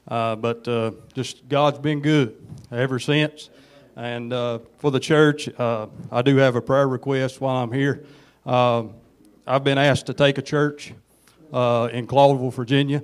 Uh, 0.06 0.36
but 0.36 0.68
uh, 0.68 0.92
just 1.14 1.48
God's 1.48 1.80
been 1.80 2.02
good 2.02 2.46
ever 2.74 3.00
since. 3.00 3.50
And 3.96 4.34
uh, 4.34 4.60
for 4.78 4.92
the 4.92 5.00
church, 5.00 5.48
uh, 5.58 5.88
I 6.12 6.22
do 6.22 6.36
have 6.38 6.58
a 6.58 6.62
prayer 6.62 6.88
request 6.88 7.40
while 7.40 7.64
I'm 7.64 7.72
here. 7.72 8.06
Um, 8.46 8.94
I've 9.48 9.64
been 9.64 9.78
asked 9.78 10.08
to 10.08 10.14
take 10.14 10.38
a 10.38 10.42
church 10.42 10.94
uh, 11.54 11.88
in 11.94 12.06
Claudville, 12.06 12.52
Virginia, 12.52 13.04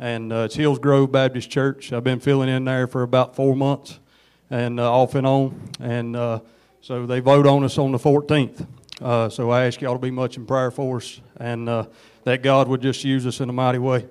and 0.00 0.32
uh, 0.32 0.46
it's 0.46 0.56
Hills 0.56 0.80
Grove 0.80 1.12
Baptist 1.12 1.48
Church. 1.48 1.92
I've 1.92 2.02
been 2.02 2.18
filling 2.18 2.48
in 2.48 2.64
there 2.64 2.88
for 2.88 3.02
about 3.02 3.36
four 3.36 3.54
months, 3.54 4.00
and 4.50 4.80
uh, 4.80 4.92
off 4.92 5.14
and 5.14 5.26
on. 5.26 5.70
And 5.78 6.16
uh, 6.16 6.40
so 6.80 7.06
they 7.06 7.20
vote 7.20 7.46
on 7.46 7.62
us 7.62 7.78
on 7.78 7.92
the 7.92 7.98
14th. 7.98 8.66
Uh, 9.00 9.28
so 9.28 9.50
I 9.50 9.66
ask 9.66 9.80
y'all 9.80 9.94
to 9.94 10.00
be 10.00 10.10
much 10.10 10.36
in 10.36 10.44
prayer 10.44 10.72
for 10.72 10.96
us, 10.96 11.20
and 11.36 11.68
that 11.68 12.42
God 12.42 12.66
would 12.66 12.82
just 12.82 13.04
use 13.04 13.26
us 13.26 13.40
in 13.40 13.48
a 13.48 13.52
mighty 13.52 13.78
way. 13.78 14.06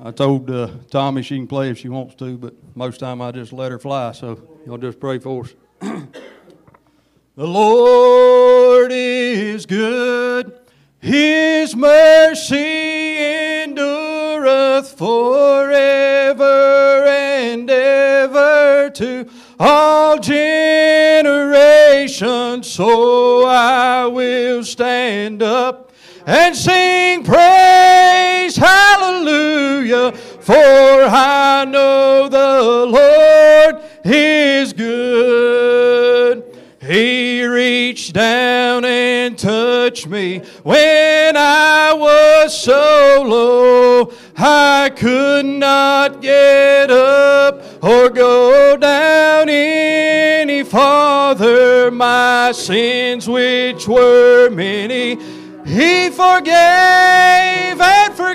I 0.00 0.12
told 0.12 0.48
uh, 0.48 0.68
Tommy 0.90 1.22
she 1.22 1.36
can 1.36 1.48
play 1.48 1.70
if 1.70 1.78
she 1.78 1.88
wants 1.88 2.14
to, 2.16 2.36
but 2.38 2.54
most 2.76 3.00
time 3.00 3.20
I 3.20 3.32
just 3.32 3.52
let 3.52 3.72
her 3.72 3.80
fly. 3.80 4.12
So 4.12 4.40
y'all 4.64 4.78
just 4.78 5.00
pray 5.00 5.18
for 5.18 5.42
us. 5.44 5.52
the 5.80 7.46
Lord 7.46 8.92
is 8.92 9.66
good; 9.66 10.56
His 11.00 11.74
mercy 11.74 13.16
endureth 13.64 14.96
forever 14.96 16.44
and 17.08 17.68
ever 17.68 18.90
to 18.90 19.28
all 19.58 20.20
generations. 20.20 22.70
So 22.70 23.46
I 23.46 24.06
will 24.06 24.62
stand 24.62 25.42
up 25.42 25.90
and 26.24 26.54
sing 26.54 27.24
praise, 27.24 28.17
hallelujah, 29.86 30.12
for 30.40 30.54
I 30.54 31.64
know 31.64 32.28
the 32.28 32.86
Lord 32.86 33.82
is 34.04 34.72
good. 34.72 36.44
He 36.80 37.44
reached 37.44 38.14
down 38.14 38.84
and 38.84 39.38
touched 39.38 40.06
me 40.06 40.38
when 40.62 41.36
I 41.36 41.92
was 41.92 42.58
so 42.58 43.24
low. 43.26 44.12
I 44.36 44.90
could 44.96 45.44
not 45.44 46.22
get 46.22 46.90
up 46.90 47.62
or 47.82 48.08
go 48.08 48.76
down 48.76 49.48
any 49.48 50.62
farther. 50.62 51.90
My 51.90 52.52
sins, 52.52 53.28
which 53.28 53.86
were 53.86 54.48
many, 54.50 55.16
he 55.66 56.08
forgave 56.08 57.78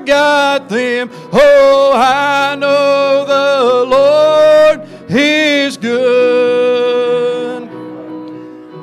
forgot 0.04 0.68
them. 0.68 1.10
Oh, 1.32 1.94
I 1.96 2.56
know 2.56 3.24
the 3.26 3.86
Lord 3.90 4.82
is 5.10 5.78
good. 5.78 7.70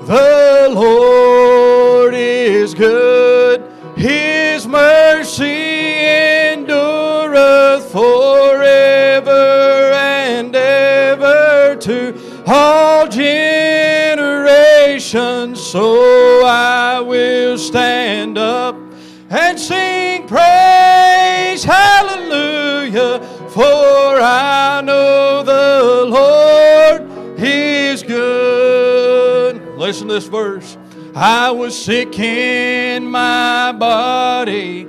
The 0.07 0.71
Lord 0.73 2.15
is 2.15 2.73
good. 2.73 3.63
His 3.97 4.67
mercy 4.67 6.07
endureth 6.55 7.93
forever 7.93 9.93
and 9.93 10.57
ever 10.57 11.77
to 11.81 12.19
all 12.47 13.07
generations. 13.07 15.61
So 15.61 16.47
I 16.47 17.01
will 17.01 17.59
stand 17.59 18.39
up 18.39 18.75
and 19.29 19.61
sing 19.61 20.27
praise, 20.27 21.10
hallelujah, 22.91 23.51
for 23.51 24.21
I 24.21 24.81
know 24.85 25.43
the 25.43 26.05
Lord 26.09 27.41
is 27.41 28.03
good. 28.03 29.79
Listen 29.79 30.09
to 30.09 30.15
this 30.15 30.27
verse. 30.27 30.77
I 31.15 31.51
was 31.51 31.81
sick 31.81 32.19
in 32.19 33.07
my 33.07 33.73
body. 33.73 34.87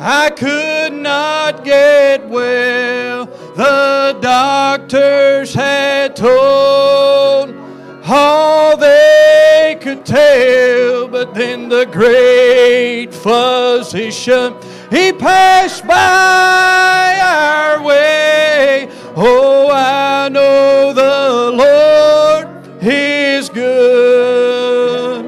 I 0.00 0.30
could 0.30 0.94
not 0.94 1.64
get 1.64 2.28
well. 2.28 3.26
The 3.26 4.18
doctors 4.20 5.52
had 5.52 6.16
told 6.16 7.54
all 8.06 8.76
they 8.76 9.78
could 9.80 10.04
tell, 10.06 11.06
but 11.06 11.34
then 11.34 11.68
the 11.68 11.84
great 11.86 13.12
physician 13.12 14.54
he 14.90 15.12
passed 15.12 15.86
by 15.86 17.18
our 17.22 17.80
way. 17.82 18.88
Oh, 19.16 19.70
I 19.72 20.28
know 20.28 20.92
the 20.92 21.52
Lord 21.56 22.48
is 22.82 23.48
good. 23.48 25.24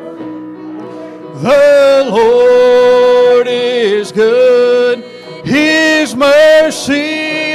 The 1.43 2.09
Lord 2.11 3.47
is 3.47 4.11
good. 4.11 5.05
His 5.45 6.17
mercy 6.17 7.55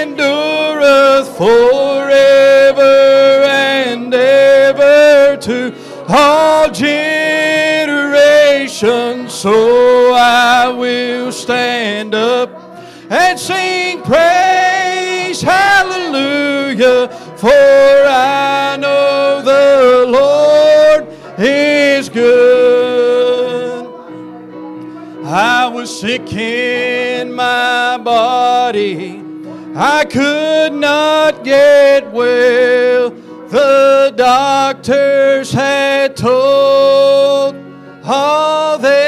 endureth 0.00 1.36
forever 1.36 2.82
and 3.44 4.14
ever 4.14 5.36
to 5.36 5.74
all 6.08 6.70
generations. 6.70 9.32
So 9.32 9.77
stand 11.48 12.14
up 12.14 12.50
and 13.08 13.40
sing 13.40 14.02
praise, 14.02 15.40
hallelujah, 15.40 17.08
for 17.38 17.48
I 17.48 18.76
know 18.78 19.40
the 19.40 20.04
Lord 20.10 21.08
is 21.38 22.10
good. 22.10 23.86
I 25.24 25.68
was 25.68 25.88
sick 25.98 26.30
in 26.34 27.32
my 27.32 27.96
body. 27.96 29.24
I 29.74 30.04
could 30.04 30.74
not 30.74 31.44
get 31.44 32.12
well. 32.12 33.08
The 33.48 34.12
doctors 34.14 35.50
had 35.50 36.14
told 36.14 37.56
all 38.04 38.76
they 38.76 39.07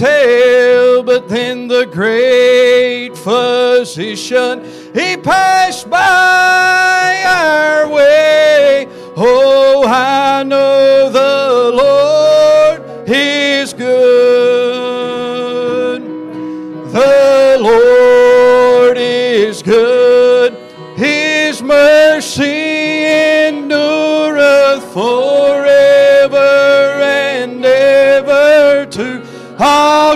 could 0.00 1.04
but 1.04 1.28
then 1.28 1.68
the 1.68 1.84
great 1.84 3.10
physician 3.16 4.64
he 4.94 5.16
passed 5.16 5.90
by 5.90 7.22
our 7.26 7.88
way. 7.88 8.86
Oh, 9.16 9.84
I 9.86 10.42
know 10.42 10.99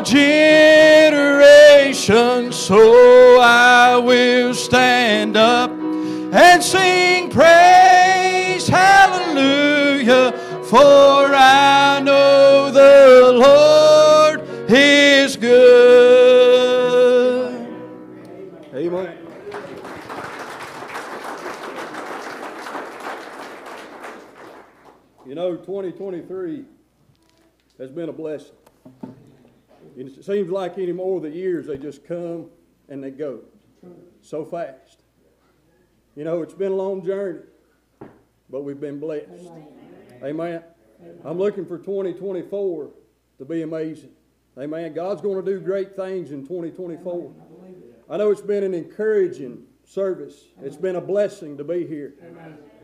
generations. 0.05 1.25
so 2.57 3.41
I 3.41 3.97
will 3.97 4.55
stand 4.55 5.37
up 5.37 5.71
and 5.71 6.63
sing 6.63 7.31
praise, 7.31 8.69
hallelujah, 8.69 10.33
for 10.65 11.35
I 11.35 12.01
know 12.01 12.71
the 12.71 13.33
Lord 13.33 14.43
is 14.71 15.37
good. 15.37 15.55
Amen. 18.75 19.19
You 25.27 25.35
know, 25.35 25.57
2023 25.57 26.65
has 27.79 27.91
been 27.91 28.09
a 28.09 28.13
blessing. 28.13 28.55
It 29.97 30.25
seems 30.25 30.51
like 30.51 30.79
anymore 30.79 31.21
the 31.21 31.31
years, 31.31 31.67
they 31.67 31.79
just 31.79 32.05
come 32.05 32.51
and 32.89 33.03
they 33.03 33.11
go 33.11 33.41
so 34.21 34.45
fast. 34.45 34.99
You 36.17 36.25
know, 36.25 36.43
it's 36.43 36.55
been 36.55 36.73
a 36.73 36.77
long 36.77 37.05
journey, 37.05 37.41
but 38.51 38.63
we've 38.63 38.81
been 38.81 39.01
blessed. 39.01 39.29
Amen. 40.23 40.63
I'm 41.25 41.39
looking 41.39 41.67
for 41.67 41.79
2024 41.79 42.91
to 43.39 43.45
be 43.45 43.63
amazing. 43.63 44.11
Amen. 44.59 44.93
God's 44.95 45.21
going 45.21 45.45
to 45.45 45.51
do 45.51 45.61
great 45.61 45.97
things 45.97 46.31
in 46.31 46.43
2024. 46.43 47.33
I 48.09 48.17
know 48.17 48.31
it's 48.31 48.41
been 48.41 48.63
an 48.63 48.75
encouraging 48.75 49.65
service. 49.85 50.45
It's 50.63 50.77
been 50.77 50.97
a 50.97 51.01
blessing 51.01 51.57
to 51.57 51.65
be 51.65 51.87
here. 51.87 52.15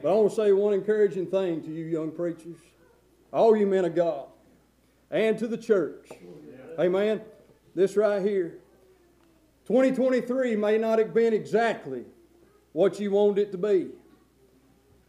But 0.03 0.11
I 0.11 0.13
want 0.15 0.31
to 0.31 0.37
say 0.37 0.53
one 0.53 0.73
encouraging 0.75 1.27
thing 1.27 1.63
to 1.63 1.71
you 1.71 1.85
young 1.85 2.11
preachers, 2.11 2.57
all 3.33 3.57
you 3.57 3.67
men 3.67 3.85
of 3.85 3.95
God, 3.95 4.27
and 5.11 5.39
to 5.39 5.47
the 5.47 5.59
church. 5.59 6.09
Amen. 6.81 7.21
This 7.75 7.95
right 7.95 8.23
here. 8.23 8.59
2023 9.67 10.57
may 10.57 10.79
not 10.79 10.99
have 10.99 11.13
been 11.13 11.35
exactly 11.35 12.05
what 12.73 12.99
you 12.99 13.11
wanted 13.11 13.39
it 13.39 13.53
to 13.53 13.59
be. 13.59 13.89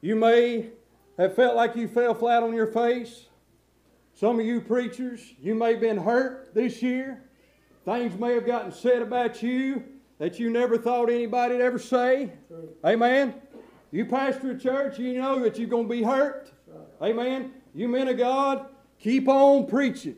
You 0.02 0.18
may 0.18 0.72
have 1.18 1.34
felt 1.34 1.56
like 1.56 1.78
you 1.78 1.88
fell 1.88 2.14
flat 2.14 2.44
on 2.44 2.54
your 2.54 2.68
face. 2.68 3.28
Some 4.14 4.38
of 4.40 4.46
you 4.46 4.60
preachers, 4.60 5.34
you 5.40 5.56
may 5.56 5.72
have 5.72 5.82
been 5.82 5.98
hurt 5.98 6.54
this 6.54 6.82
year. 6.82 7.24
Things 7.86 8.20
may 8.20 8.34
have 8.34 8.46
gotten 8.46 8.74
said 8.74 9.02
about 9.02 9.42
you 9.42 9.84
that 10.20 10.40
you 10.40 10.50
never 10.50 10.78
thought 10.78 11.10
anybody'd 11.10 11.62
ever 11.62 11.80
say. 11.80 12.34
Amen. 12.86 13.34
You 13.92 14.06
pastor 14.06 14.52
a 14.52 14.60
church, 14.60 15.00
you 15.00 15.14
know 15.14 15.40
that 15.40 15.58
you're 15.58 15.70
going 15.70 15.88
to 15.88 15.90
be 15.90 16.04
hurt. 16.04 16.52
Amen. 17.02 17.54
You 17.74 17.88
men 17.88 18.10
of 18.10 18.18
God, 18.18 18.66
keep 19.00 19.30
on 19.30 19.68
preaching. 19.68 20.18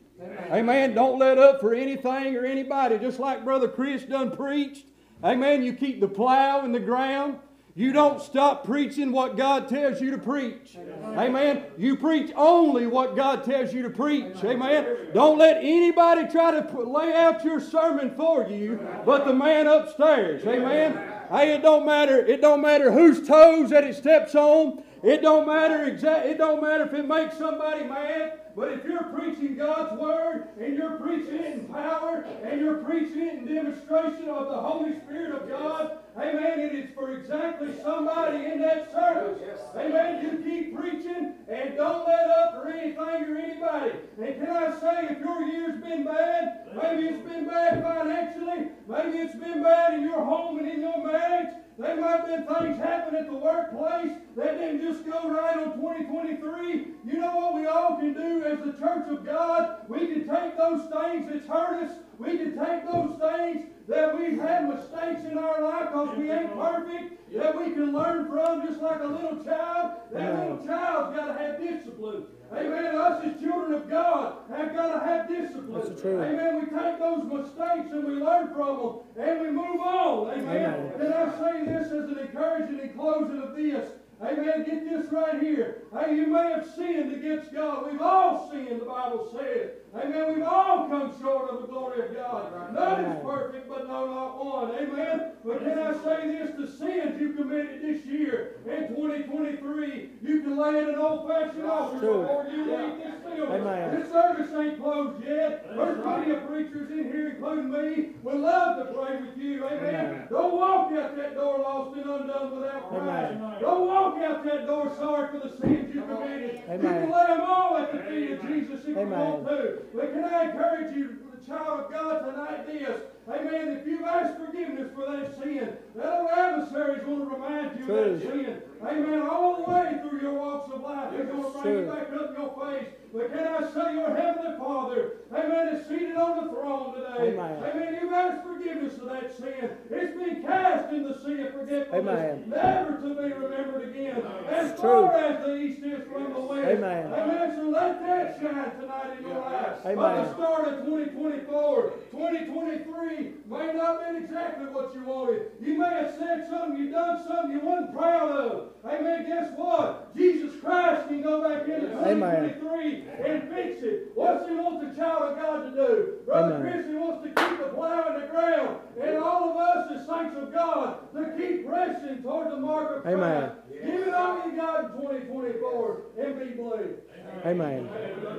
Amen. 0.52 0.94
Don't 0.94 1.20
let 1.20 1.38
up 1.38 1.62
for 1.62 1.74
anything 1.74 2.36
or 2.36 2.46
anybody. 2.46 2.98
Just 3.00 3.20
like 3.20 3.44
Brother 3.44 3.68
Chris 3.68 4.04
done 4.04 4.36
preached. 4.36 4.86
Amen. 5.24 5.64
You 5.64 5.74
keep 5.74 6.00
the 6.00 6.08
plow 6.08 6.64
in 6.66 6.72
the 6.72 6.80
ground. 6.80 7.40
You 7.76 7.92
don't 7.92 8.22
stop 8.22 8.66
preaching 8.66 9.12
what 9.12 9.36
God 9.36 9.68
tells 9.68 10.00
you 10.00 10.12
to 10.12 10.18
preach. 10.20 10.78
Amen. 11.18 11.64
You 11.76 11.96
preach 11.96 12.32
only 12.36 12.86
what 12.86 13.16
God 13.16 13.44
tells 13.44 13.74
you 13.74 13.82
to 13.82 13.90
preach. 13.90 14.44
Amen. 14.44 14.86
Don't 15.14 15.40
let 15.40 15.58
anybody 15.58 16.28
try 16.28 16.52
to 16.52 16.62
put- 16.62 16.88
lay 16.88 17.14
out 17.14 17.44
your 17.44 17.60
sermon 17.60 18.12
for 18.16 18.46
you 18.48 18.80
but 19.06 19.26
the 19.26 19.34
man 19.34 19.66
upstairs. 19.66 20.46
Amen. 20.46 21.00
Hey, 21.32 21.54
it 21.54 21.64
don't 21.64 21.84
matter. 21.84 22.24
It 22.24 22.42
don't 22.42 22.62
matter 22.62 22.92
whose 22.92 23.28
toes 23.28 23.72
that 23.72 23.84
it 23.84 23.96
steps 23.96 24.36
on. 24.36 24.84
It 25.02 25.24
don't 25.24 25.48
matter 25.48 25.84
exact. 25.86 26.28
It 26.28 26.38
don't 26.38 26.62
matter 26.62 26.84
if 26.86 26.94
it 26.94 27.08
makes 27.08 27.38
somebody 27.40 27.86
mad. 27.86 28.34
But 28.56 28.72
if 28.72 28.86
you're 28.86 29.04
preaching 29.06 29.56
God's 29.56 30.00
word 30.00 30.50
and 30.62 30.76
you're 30.76 30.98
preaching 30.98 31.36
it 31.36 31.54
in 31.58 31.66
power 31.66 32.24
and 32.44 32.62
you're 32.62 32.84
preaching 32.84 33.22
it 33.22 33.34
in 33.40 33.56
demonstration 33.56 34.30
of 34.30 34.48
the 34.48 34.60
Holy 34.60 35.00
Spirit 35.00 35.42
of 35.42 35.50
God, 35.50 35.98
amen, 36.16 36.60
it 36.60 36.76
is 36.76 36.94
for 36.94 37.18
exactly 37.18 37.74
somebody 37.82 38.46
in 38.46 38.62
that 38.62 38.92
service. 38.92 39.60
Amen. 39.76 40.24
You 40.24 40.38
keep 40.44 40.78
preaching 40.78 41.34
and 41.50 41.76
don't 41.76 42.08
let 42.08 42.30
up 42.30 42.62
for 42.62 42.70
anything 42.70 42.98
or 43.00 43.38
anybody. 43.38 43.92
And 44.22 44.40
can 44.40 44.50
I 44.50 44.80
say, 44.80 45.08
if 45.14 45.20
your 45.20 45.42
year's 45.44 45.82
been 45.82 46.06
bad, 46.06 46.68
maybe 46.76 47.08
it's 47.08 47.28
been 47.28 47.48
bad 47.48 47.82
financially, 47.82 48.68
maybe 48.88 49.18
it's 49.18 49.36
been 49.36 49.64
bad 49.64 49.96
in 49.96 50.04
your 50.04 50.24
home 50.24 50.60
and 50.60 50.70
in 50.70 50.82
your 50.82 51.04
marriage, 51.04 51.56
there 51.80 52.00
might 52.00 52.18
have 52.18 52.28
been 52.28 52.46
things 52.46 52.78
happen 52.78 53.16
at 53.16 53.26
the 53.26 53.36
workplace 53.36 54.12
that 54.36 54.60
didn't 54.60 54.82
just 54.82 55.06
go 55.06 55.32
right 55.32 55.58
on 55.58 55.74
2023. 55.82 56.86
You 57.04 57.20
know 57.20 57.36
what 57.36 57.56
we 57.56 57.66
all 57.66 57.98
can 57.98 58.14
do 58.14 58.43
as 58.46 58.60
the 58.60 58.74
church 58.74 59.08
of 59.10 59.26
God? 59.26 59.90
We 59.90 60.08
can 60.08 60.28
take 60.28 60.58
those 60.58 60.82
things 60.92 61.30
that's 61.32 61.48
hurt 61.48 61.84
us. 61.84 61.98
We 62.18 62.38
can 62.38 62.58
take 62.58 62.92
those 62.92 63.20
things 63.20 63.66
that 63.88 64.18
we've 64.18 64.40
had 64.40 64.70
mistakes 64.70 65.26
in 65.30 65.38
our 65.38 65.62
life 65.62 65.90
because 65.90 66.18
we 66.18 66.32
ain't 66.32 66.54
perfect, 66.54 67.34
that 67.34 67.58
we 67.58 67.74
can 67.74 67.94
learn 67.94 68.30
from 68.30 68.66
just 68.66 68.82
like 68.82 69.02
a 69.02 69.08
little 69.08 69.44
child. 69.44 69.92
That 70.12 70.40
little 70.40 70.66
child's 70.66 71.18
got 71.18 71.28
to 71.28 71.34
have 71.34 71.60
discipline. 71.60 72.26
Amen. 72.54 72.96
Us 72.96 73.26
as 73.26 73.42
children 73.42 73.74
of 73.74 73.90
God 73.90 74.38
have 74.50 74.74
got 74.76 74.94
to 74.94 75.06
have 75.06 75.28
discipline. 75.28 75.98
Amen. 76.06 76.56
We 76.56 76.78
take 76.78 77.00
those 77.00 77.24
mistakes 77.24 77.92
and 77.92 78.06
we 78.06 78.14
learn 78.14 78.54
from 78.54 78.78
them 78.78 79.28
and 79.28 79.42
we 79.42 79.50
move 79.50 79.80
on. 79.82 80.30
Amen. 80.30 80.48
Amen. 80.48 80.92
Can 80.98 81.14
I 81.14 81.40
say 81.40 81.66
this 81.66 81.88
as 81.88 82.10
an 82.10 82.20
encouraging 82.20 82.80
and 82.80 82.96
closing 82.96 83.42
of 83.42 83.56
this? 83.56 83.90
Amen. 84.24 84.64
Get 84.64 84.90
this 84.90 85.12
right 85.12 85.42
here. 85.42 85.84
Hey, 85.92 86.16
you 86.16 86.28
may 86.28 86.54
have 86.54 86.66
sinned 86.76 87.14
against 87.14 87.54
God. 87.54 87.92
We've 87.92 88.02
all 88.02 88.50
sinned, 88.50 88.80
the 88.80 88.86
Bible 88.86 89.30
says. 89.38 89.83
Amen. 89.96 90.34
We've 90.34 90.44
all 90.44 90.88
come 90.90 91.14
short 91.22 91.52
of 91.52 91.62
the 91.62 91.68
glory 91.68 92.08
of 92.08 92.16
God. 92.16 92.74
None 92.74 93.06
is 93.06 93.24
perfect, 93.24 93.70
but 93.70 93.88
no, 93.88 94.08
not 94.08 94.44
one. 94.44 94.72
Amen. 94.72 95.32
But 95.46 95.60
can 95.60 95.78
I 95.78 95.94
say 96.04 96.28
this? 96.28 96.56
The 96.58 96.68
sins 96.68 97.22
you 97.22 97.34
committed 97.34 97.82
this 97.84 98.06
year 98.06 98.56
in 98.66 98.88
2023, 98.96 100.10
you 100.24 100.42
can 100.42 100.58
lay 100.58 100.80
in 100.80 100.90
an 100.90 100.96
old-fashioned 100.96 101.66
altar 101.66 102.00
before 102.00 102.48
you 102.52 102.66
leave 102.66 102.98
this 103.04 103.16
building. 103.24 103.62
Amen. 103.62 104.00
This 104.00 104.12
service 104.12 104.52
ain't 104.56 104.82
closed 104.82 105.24
yet. 105.24 105.68
There's 105.76 106.02
plenty 106.02 106.32
of 106.32 106.48
preachers 106.48 106.90
in 106.90 107.04
here, 107.04 107.30
including 107.32 107.72
me, 107.72 108.14
would 108.24 108.36
love 108.36 108.78
to 108.78 108.94
pray 108.94 109.22
with 109.22 109.38
you. 109.38 109.66
Amen. 109.66 109.96
Amen. 109.96 110.28
Don't 110.32 110.54
walk 110.56 110.92
out 110.94 111.16
that 111.18 111.36
door 111.36 111.60
lost 111.60 111.98
and 111.98 112.10
undone 112.10 112.56
without 112.56 112.90
crying. 112.90 113.38
Amen. 113.38 113.62
Don't 113.62 113.88
walk 113.88 114.18
out 114.18 114.44
that 114.46 114.66
door 114.66 114.92
sorry 114.98 115.28
for 115.32 115.48
the 115.48 115.56
sins 115.56 115.94
you 115.94 116.02
committed. 116.02 116.62
You 116.72 116.80
can 116.80 117.12
lay 117.12 117.28
them 117.28 117.42
all 117.42 117.78
at 117.78 117.92
the 117.92 118.00
feet 118.10 118.32
of 118.32 118.42
Jesus 118.48 118.82
if 118.82 118.88
you 118.88 119.00
Amen. 119.00 119.20
want 119.20 119.48
to. 119.50 119.83
But 119.94 120.14
can 120.14 120.24
I 120.24 120.46
encourage 120.46 120.96
you, 120.96 121.18
the 121.40 121.46
child 121.46 121.82
of 121.82 121.92
God, 121.92 122.20
tonight 122.26 122.68
this? 122.68 123.02
Amen. 123.28 123.78
If 123.78 123.88
you've 123.88 124.06
asked 124.06 124.38
forgiveness 124.38 124.92
for 124.96 125.12
that 125.12 125.38
sin, 125.42 125.78
that 125.96 126.20
old 126.20 126.30
adversary 126.30 126.98
is 126.98 127.04
going 127.06 127.20
to 127.20 127.26
remind 127.26 127.80
you 127.80 127.94
of 127.94 128.22
that 128.22 128.22
sin. 128.22 128.62
Amen. 128.86 129.28
All 129.28 129.66
the 129.66 129.72
way 129.72 130.00
through 130.02 130.22
your 130.22 130.34
walks 130.34 130.72
of 130.72 130.82
life, 130.82 131.12
he's 131.12 131.26
going 131.26 131.44
to 131.44 131.50
bring 131.50 131.64
True. 131.64 131.80
it 131.80 131.90
back 131.90 132.20
up 132.20 132.30
in 132.30 132.42
your 132.42 132.54
face. 132.60 132.88
But 133.14 133.32
can 133.32 133.48
I 133.48 133.62
say 133.72 133.94
your 133.94 134.16
heavenly 134.16 134.58
Father, 134.58 135.12
Amen, 135.32 135.68
is 135.76 135.88
seated 135.88 136.16
on 136.16 136.46
the 136.46 136.52
throne 136.52 136.96
today. 136.96 137.34
Amen. 137.34 137.64
Amen. 137.64 137.98
You've 138.02 138.14
asked 138.14 138.44
forgiveness 138.48 138.98
of 138.98 139.06
that 139.06 139.38
sin. 139.38 139.70
It's 139.90 140.18
been 140.18 140.42
cast 140.42 140.92
in 140.92 141.04
the 141.04 141.14
sea 141.20 141.42
of 141.42 141.54
forgetfulness, 141.54 141.94
Amen. 141.94 142.44
never 142.48 142.98
to 142.98 143.10
be 143.16 143.34
remembered 143.34 143.90
again. 143.90 144.24
As 144.50 144.80
far 144.80 145.12
true. 145.12 145.12
as 145.12 145.46
the 145.46 145.56
east 145.58 145.84
is 145.84 146.08
from 146.12 146.34
the 146.34 146.40
west. 146.40 146.68
Amen. 146.68 147.14
Amen. 147.14 147.56
So 147.56 147.70
let 147.70 148.02
that 148.02 148.40
shine 148.42 148.82
tonight 148.82 149.18
in 149.20 149.28
your 149.28 149.40
life. 149.40 149.86
At 149.86 149.92
Amen. 149.92 150.26
the 150.26 150.34
start 150.34 150.68
of 150.68 150.86
2024, 150.86 151.94
2023 152.12 153.32
may 153.48 153.74
not 153.74 154.02
have 154.02 154.14
been 154.14 154.24
exactly 154.24 154.66
what 154.68 154.94
you 154.96 155.04
wanted. 155.04 155.52
You 155.62 155.78
may 155.78 155.90
have 155.90 156.16
said 156.18 156.48
something, 156.50 156.80
you 156.80 156.92
done 156.92 157.24
something 157.28 157.52
you 157.52 157.60
wasn't 157.60 157.94
proud 157.96 158.32
of. 158.32 158.73
Amen. 158.86 159.26
Guess 159.26 159.54
what? 159.56 160.14
Jesus 160.16 160.60
Christ 160.60 161.08
can 161.08 161.22
go 161.22 161.42
back 161.48 161.70
into 161.70 161.88
Amen. 162.06 162.54
2023 162.60 163.06
and 163.26 163.50
fix 163.50 163.82
it. 163.82 164.12
What's 164.14 164.48
He 164.48 164.56
want 164.56 164.82
the 164.82 165.02
child 165.02 165.32
of 165.32 165.38
God 165.38 165.64
to 165.64 165.72
do? 165.72 166.14
Brother 166.26 166.56
Amen. 166.56 166.74
Chris, 166.74 166.88
He 166.88 166.96
wants 166.96 167.24
to 167.24 167.30
keep 167.30 167.60
the 167.60 167.70
plow 167.70 168.14
in 168.14 168.22
the 168.22 168.28
ground. 168.28 168.80
And 169.02 169.18
all 169.18 169.52
of 169.52 169.58
us 169.58 169.92
as 169.92 170.06
saints 170.06 170.36
of 170.38 170.52
God 170.54 171.14
to 171.14 171.34
keep 171.38 171.66
pressing 171.66 172.22
toward 172.22 172.52
the 172.52 172.58
mark 172.58 172.98
of 172.98 173.04
Christ. 173.04 173.16
Amen. 173.16 173.52
Give 173.72 174.08
it 174.08 174.14
all 174.14 174.46
you 174.46 174.56
got 174.58 174.84
in 174.86 174.92
2024 175.02 176.02
and 176.20 176.40
be 176.40 176.46
blessed. 176.62 177.46
Amen. 177.46 177.90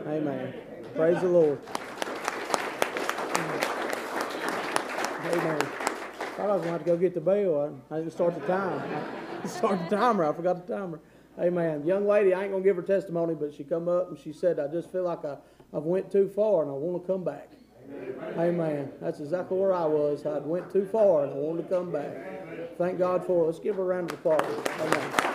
Amen. 0.06 0.55
Praise 0.94 1.20
the 1.23 1.28
Lord. 1.28 1.58
Amen. 5.24 5.58
Thought 6.36 6.50
I 6.50 6.55
was 6.55 6.62
going 6.62 6.64
to 6.64 6.70
have 6.73 6.84
to 6.84 6.86
go 6.86 6.97
get 6.98 7.14
the 7.14 7.20
bell. 7.20 7.81
I 7.90 7.97
didn't 7.97 8.12
start 8.12 8.39
the 8.39 8.47
time. 8.47 9.23
Start 9.48 9.89
the 9.89 9.97
timer. 9.97 10.24
I 10.24 10.32
forgot 10.32 10.66
the 10.66 10.74
timer. 10.74 11.00
Amen. 11.39 11.84
Young 11.86 12.06
lady, 12.06 12.32
I 12.32 12.44
ain't 12.44 12.55
to 12.55 12.60
give 12.60 12.76
her 12.76 12.82
testimony, 12.82 13.34
but 13.34 13.52
she 13.52 13.64
come 13.64 13.89
up 13.89 14.08
and 14.10 14.18
she 14.18 14.32
said, 14.32 14.60
I 14.60 14.68
just 14.68 14.90
feel 14.92 15.02
like 15.02 15.24
I, 15.24 15.36
I've 15.73 15.82
went 15.82 16.10
too 16.10 16.28
far 16.28 16.62
and 16.62 16.70
I 16.70 16.74
want 16.74 17.02
to 17.02 17.12
come 17.12 17.24
back. 17.24 17.50
Amen. 18.39 18.90
That's 19.00 19.20
exactly 19.20 19.58
where 19.58 19.73
I 19.73 19.84
was. 19.84 20.24
I'd 20.24 20.44
went 20.47 20.73
too 20.73 20.86
far 20.86 21.24
and 21.24 21.32
I 21.32 21.36
wanted 21.36 21.68
to 21.68 21.68
come 21.68 21.92
back. 21.92 22.78
Thank 22.78 22.98
God 22.98 23.24
for 23.26 23.44
it. 23.44 23.47
Let's 23.47 23.58
give 23.58 23.76
her 23.76 23.82
a 23.82 23.84
round 23.84 24.12
of 24.12 24.18
applause. 24.18 24.40
Amen. 24.81 25.34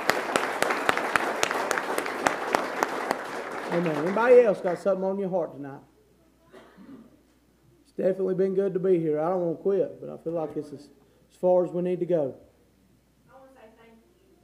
Amen. 3.71 3.95
Anybody 4.03 4.41
else 4.41 4.59
got 4.61 4.79
something 4.79 5.03
on 5.03 5.19
your 5.19 5.29
heart 5.29 5.53
tonight? 5.55 5.81
It's 7.83 7.91
definitely 7.91 8.35
been 8.35 8.55
good 8.55 8.73
to 8.73 8.79
be 8.79 8.99
here. 8.99 9.19
I 9.19 9.29
don't 9.29 9.41
want 9.41 9.57
to 9.57 9.63
quit, 9.63 10.01
but 10.01 10.09
I 10.09 10.17
feel 10.23 10.33
like 10.33 10.57
it's 10.57 10.73
as, 10.73 10.89
as 11.31 11.37
far 11.39 11.63
as 11.65 11.71
we 11.71 11.83
need 11.83 11.99
to 11.99 12.05
go. 12.05 12.35
I 13.29 13.37
want 13.37 13.55
to 13.55 13.61
say 13.61 13.67
thank 13.77 13.93
you, 13.93 14.01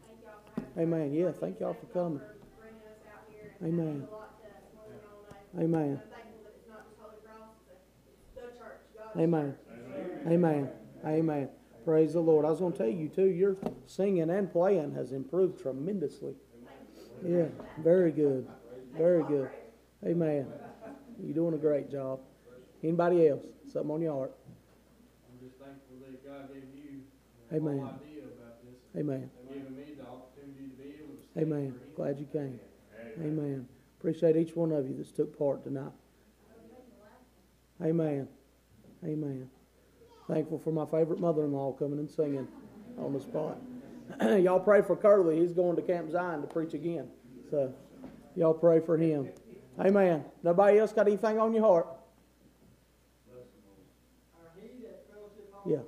thank 0.08 0.22
y'all 0.24 0.40
for 0.45 0.61
having. 0.61 0.65
Amen. 0.78 1.14
Yeah, 1.14 1.32
thank 1.32 1.60
y'all 1.60 1.74
for 1.74 1.86
coming. 1.88 2.20
for 2.20 2.36
bringing 2.60 2.82
us 2.84 3.00
out 3.08 3.24
here. 3.30 3.56
and 3.62 3.74
Amen. 3.74 3.94
means 4.00 4.10
a 4.10 4.12
lot 4.12 4.42
to 4.42 4.48
us 4.48 4.64
more 4.76 4.86
than 4.90 5.00
y'all 5.00 5.64
know. 5.64 5.64
Amen. 5.64 6.02
I'm 6.04 6.10
thankful 6.12 6.44
that 6.44 6.54
it's 6.60 6.70
not 6.70 6.84
just 6.86 7.00
Holy 7.00 7.18
Cross, 7.24 7.56
but 7.68 7.82
it's 8.08 8.36
the 8.36 8.60
church, 8.60 8.82
God's 8.98 9.20
Amen. 9.20 9.56
Amen. 10.28 10.70
Amen. 11.06 11.50
Praise 11.86 12.14
the 12.14 12.20
Lord. 12.20 12.45
I 12.45 12.50
was 12.50 12.60
going 12.60 12.72
to 12.74 12.78
tell 12.78 12.90
you 12.90 13.08
too, 13.08 13.28
your 13.28 13.56
singing 13.86 14.30
and 14.30 14.52
playing 14.52 14.94
has 14.95 15.12
improved 15.12 15.62
tremendously. 15.62 16.34
Yeah, 17.24 17.45
very 17.80 18.12
good. 18.12 18.48
Very 18.98 19.24
good. 19.24 19.50
Amen. 20.06 20.48
You're 21.24 21.34
doing 21.34 21.54
a 21.54 21.58
great 21.58 21.90
job. 21.90 22.20
Anybody 22.84 23.28
else? 23.28 23.45
Something 23.72 23.92
on 23.92 24.02
your 24.02 24.14
heart? 24.14 24.34
I'm 25.32 25.40
just 25.48 25.58
thankful 25.58 25.98
that 26.02 26.26
God 26.26 26.54
gave 26.54 26.64
you 26.76 27.02
Amen. 27.54 27.80
whole 27.80 27.98
idea 28.02 28.24
about 28.30 28.62
this. 28.66 28.78
Amen. 28.98 29.30
And 29.40 29.50
giving 29.50 29.76
me 29.76 29.94
the 29.98 30.06
opportunity 30.06 30.70
to 30.70 30.76
be 30.78 30.90
able 31.02 31.16
to 31.16 31.22
stand 31.22 31.25
Amen. 31.38 31.76
Glad 31.96 32.20
you 32.20 32.26
came. 32.26 32.60
Amen. 33.20 33.68
Appreciate 34.00 34.36
each 34.36 34.56
one 34.56 34.72
of 34.72 34.88
you 34.88 34.96
that's 34.96 35.12
took 35.12 35.38
part 35.38 35.64
tonight. 35.64 35.92
Amen. 37.84 38.28
Amen. 39.04 39.50
Thankful 40.28 40.60
for 40.60 40.72
my 40.72 40.86
favorite 40.86 41.20
mother-in-law 41.20 41.74
coming 41.74 42.00
and 42.00 42.10
singing 42.10 42.48
on 42.98 43.14
the 43.14 43.20
spot. 43.20 43.58
y'all 44.40 44.60
pray 44.60 44.82
for 44.82 44.96
Curly. 44.96 45.40
He's 45.40 45.52
going 45.52 45.76
to 45.76 45.82
Camp 45.82 46.10
Zion 46.12 46.42
to 46.42 46.48
preach 46.48 46.74
again. 46.74 47.08
So 47.52 47.74
y'all 48.36 48.54
pray 48.54 48.80
for 48.80 48.98
him. 48.98 49.30
Amen. 49.80 50.24
Nobody 50.42 50.80
else 50.80 50.94
got 50.94 51.08
anything 51.08 51.38
on 51.38 51.54
your 51.54 51.64
heart? 51.64 51.88
Yeah. 55.66 55.82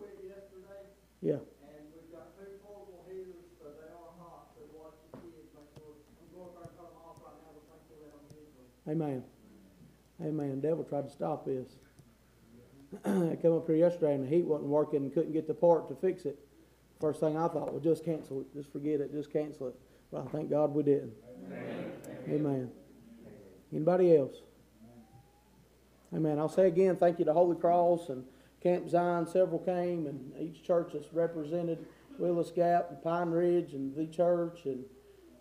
Yeah. 1.22 1.38
and 1.38 1.86
we've 1.94 2.10
got 2.10 2.34
two 2.34 2.50
portable 2.66 3.06
heaters, 3.06 3.46
but 3.62 3.78
they 3.78 3.94
are 3.94 4.14
hot, 4.18 4.50
so 4.58 4.66
watch 4.74 4.98
the 5.14 5.22
kids, 5.22 5.50
make 5.54 5.70
sure, 5.78 5.98
I'm 6.18 6.30
going 6.34 6.50
to 6.50 6.54
try 6.58 6.66
and 6.66 6.74
cut 6.78 6.90
them 6.94 7.02
off 7.06 7.22
right 7.22 7.38
now, 7.46 7.54
but 7.54 7.66
make 7.70 7.86
sure 7.86 7.98
they 8.02 8.10
don't 8.10 8.26
get 8.34 8.42
them. 8.58 8.70
Amen. 8.88 9.24
Amen. 10.22 10.60
Devil 10.62 10.84
tried 10.84 11.06
to 11.06 11.12
stop 11.12 11.46
this. 11.46 11.68
I 13.06 13.38
come 13.42 13.54
up 13.54 13.68
here 13.68 13.76
yesterday 13.76 14.16
and 14.16 14.24
the 14.24 14.30
heat 14.30 14.46
wasn't 14.46 14.70
working 14.70 15.04
and 15.04 15.14
couldn't 15.14 15.34
get 15.34 15.48
the 15.48 15.54
part 15.54 15.90
to 15.90 15.96
fix 15.96 16.26
it. 16.26 16.40
First 17.00 17.20
thing 17.20 17.38
I 17.38 17.48
thought, 17.48 17.72
well, 17.72 17.82
just 17.82 18.04
cancel 18.04 18.42
it. 18.42 18.54
Just 18.54 18.72
forget 18.72 19.02
it. 19.02 19.12
Just 19.12 19.32
cancel 19.32 19.68
it. 19.68 19.76
But 20.12 20.26
I 20.26 20.28
thank 20.30 20.50
God 20.50 20.74
we 20.74 20.84
didn't. 20.84 21.14
Amen. 22.30 22.72
Anybody 23.72 24.16
else? 24.16 24.38
Amen. 26.16 26.40
I'll 26.40 26.50
say 26.50 26.68
again, 26.68 26.96
thank 26.96 27.20
you 27.20 27.26
to 27.26 27.34
Holy 27.34 27.58
Cross 27.58 28.10
and 28.10 28.24
Camp 28.64 28.90
Zion. 28.90 29.28
Several 29.28 29.60
came, 29.60 30.08
and 30.08 30.32
each 30.40 30.64
church 30.64 30.92
that's 30.94 31.14
represented 31.14 31.86
Willis 32.18 32.50
Gap 32.52 32.88
and 32.90 33.02
Pine 33.02 33.30
Ridge 33.30 33.74
and 33.74 33.94
the 33.94 34.08
church 34.08 34.62
and 34.66 34.86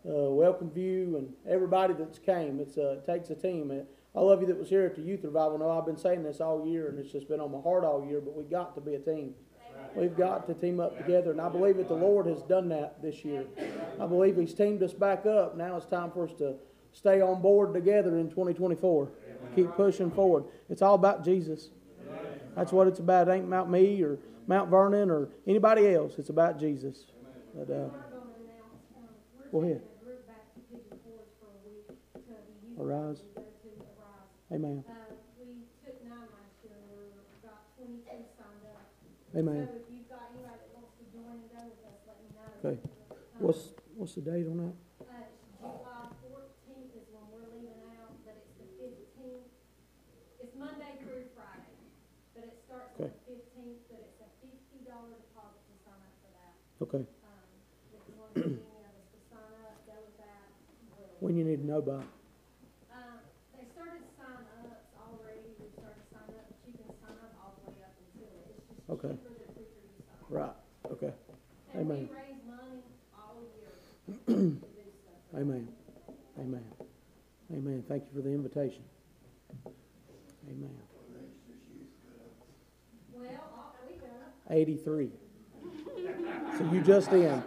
uh, 0.09 0.31
Welcome 0.31 0.71
View 0.71 1.17
and 1.17 1.33
everybody 1.49 1.93
that's 1.95 2.19
came. 2.19 2.61
It's 2.61 2.79
uh, 2.79 2.99
it 2.99 3.07
takes 3.07 3.31
a 3.31 3.35
team. 3.35 3.71
And 3.71 3.87
all 4.15 4.31
of 4.31 4.41
you 4.41 4.47
that 4.47 4.59
was 4.59 4.69
here 4.69 4.85
at 4.85 4.95
the 4.95 5.03
youth 5.03 5.25
revival 5.25 5.59
know 5.59 5.71
I've 5.71 5.87
been 5.87 5.97
saying 5.97 6.23
this 6.23 6.41
all 6.41 6.67
year, 6.67 6.89
and 6.89 6.99
it's 6.99 7.11
just 7.11 7.29
been 7.29 7.41
on 7.41 7.51
my 7.51 7.61
heart 7.61 7.85
all 7.85 8.05
year. 8.07 8.21
But 8.21 8.37
we 8.37 8.45
got 8.45 8.75
to 8.77 8.81
be 8.81 8.95
a 8.95 8.99
team. 8.99 9.35
We've 9.95 10.17
got 10.17 10.47
to 10.47 10.55
team 10.55 10.79
up 10.79 10.97
together, 10.99 11.31
and 11.31 11.41
I 11.41 11.49
believe 11.49 11.79
that 11.79 11.89
the 11.89 11.95
Lord 11.95 12.27
has 12.27 12.43
done 12.43 12.69
that 12.69 13.03
this 13.03 13.25
year. 13.25 13.45
I 14.01 14.07
believe 14.07 14.37
He's 14.37 14.55
teamed 14.55 14.83
us 14.83 14.93
back 14.93 15.27
up. 15.27 15.57
Now 15.57 15.77
it's 15.77 15.87
time 15.87 16.11
for 16.11 16.25
us 16.25 16.35
to 16.39 16.55
stay 16.93 17.21
on 17.21 17.41
board 17.41 17.75
together 17.75 18.19
in 18.19 18.29
2024. 18.29 19.11
Keep 19.55 19.73
pushing 19.73 20.11
forward. 20.11 20.45
It's 20.69 20.83
all 20.83 20.95
about 20.95 21.25
Jesus. 21.25 21.71
That's 22.55 22.73
what 22.73 22.87
it's 22.89 23.01
about. 23.01 23.29
It 23.29 23.33
ain't 23.33 23.47
about 23.47 23.71
me 23.71 24.03
or 24.03 24.19
Mount 24.47 24.71
Vernon 24.71 25.11
or 25.11 25.29
anybody 25.47 25.93
else. 25.95 26.15
It's 26.19 26.31
about 26.31 26.59
Jesus. 26.59 27.05
But, 27.55 27.71
uh, 27.71 27.89
go 29.53 29.63
ahead. 29.63 29.83
Arise. 32.77 33.25
Amen. 34.53 34.85
Uh, 34.87 34.93
we 35.41 35.65
took 35.83 35.97
nine 36.07 36.29
last 36.31 36.57
year, 36.63 36.77
and 36.77 36.87
we're 36.93 37.19
got 37.43 37.67
twenty-two 37.75 38.23
signed 38.37 38.65
up. 38.71 38.87
Amen. 39.35 39.65
So 39.67 39.81
if 39.81 39.87
you've 39.91 40.07
got 40.13 40.31
anybody 40.31 40.61
that 40.61 40.71
wants 40.77 40.93
to 41.01 41.05
join 41.11 41.41
and 41.41 41.49
go 41.51 41.63
with 41.67 41.83
us, 41.83 41.99
let 42.07 42.17
me 42.23 42.29
know. 42.37 42.47
Okay. 42.63 42.77
What's 43.43 43.75
what's 43.97 44.15
the 44.15 44.23
date 44.23 44.47
on 44.47 44.61
that? 44.63 44.77
Uh, 45.03 45.25
it's 45.25 45.41
July 45.59 46.07
fourteenth 46.21 46.93
is 46.95 47.09
when 47.11 47.25
we're 47.33 47.49
leaving 47.51 47.81
out, 47.99 48.13
but 48.23 48.39
it's 48.39 48.55
the 48.61 48.69
fifteenth. 48.79 49.51
It's 50.39 50.55
Monday 50.55 51.01
through 51.03 51.27
Friday, 51.35 51.81
but 52.37 52.45
it 52.47 52.55
starts 52.69 52.93
on 53.01 53.09
Okay. 53.09 53.11
the 53.11 53.41
fifteenth, 53.41 53.81
but 53.91 53.99
it's 54.05 54.21
a 54.23 54.29
fifty 54.45 54.79
dollar 54.87 55.17
deposit 55.17 55.65
to 55.65 55.75
sign 55.83 55.99
up 56.07 56.15
for 56.23 56.31
that. 56.39 56.53
Okay. 56.87 57.03
Um, 57.25 57.49
if 57.97 58.05
you 58.07 58.15
want 58.21 58.31
any 58.37 58.63
of 58.63 58.95
us 58.95 59.09
to 59.11 59.19
sign 59.33 59.53
up, 59.65 59.75
go 59.91 59.97
with 60.07 60.17
that. 60.23 60.45
We'll- 60.95 61.19
When 61.25 61.35
you 61.35 61.43
need 61.43 61.65
to 61.65 61.67
know 61.67 61.83
by. 61.83 62.05
Um, 62.97 63.21
they 63.53 63.65
started 63.77 64.05
sign 64.17 64.41
ups 64.65 64.89
already, 64.97 65.53
we 65.61 65.69
started 65.77 66.01
sign 66.09 66.29
up, 66.33 66.49
but 66.49 66.57
you 66.65 66.73
can 66.81 66.89
sign 66.97 67.17
up 67.21 67.33
all 67.41 67.53
the 67.61 67.73
way 67.77 67.85
up 67.85 67.93
until 68.01 68.29
it, 68.33 68.57
it's 68.57 68.65
just 68.73 68.76
Okay. 68.89 69.09
cheaper 69.09 69.15
the 69.15 69.19
quicker 69.53 69.61
you 69.61 69.67
sign. 69.99 70.07
Right. 70.31 70.57
Okay. 70.93 71.13
And 71.75 71.89
we 71.89 71.95
Amen. 71.95 72.09
raise 72.13 72.43
money 72.47 72.83
all 73.15 73.37
year 73.57 73.73
to 74.27 74.35
do 74.35 74.55
stuff. 74.55 75.41
Amen. 75.41 75.69
Amen. 76.39 76.65
Amen. 77.53 77.83
Thank 77.89 78.05
you 78.05 78.11
for 78.15 78.23
the 78.23 78.33
invitation. 78.35 78.83
Amen. 80.49 80.77
Well, 83.13 83.25
uh, 83.25 83.57
all- 83.57 83.75
we 83.89 83.95
done. 83.97 84.11
83. 84.51 85.11
So 86.59 86.65
you 86.73 86.81
just 86.81 87.11
in. 87.13 87.43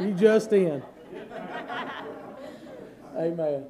You 0.00 0.12
just 0.14 0.52
in. 0.52 0.82
Amen. 3.16 3.66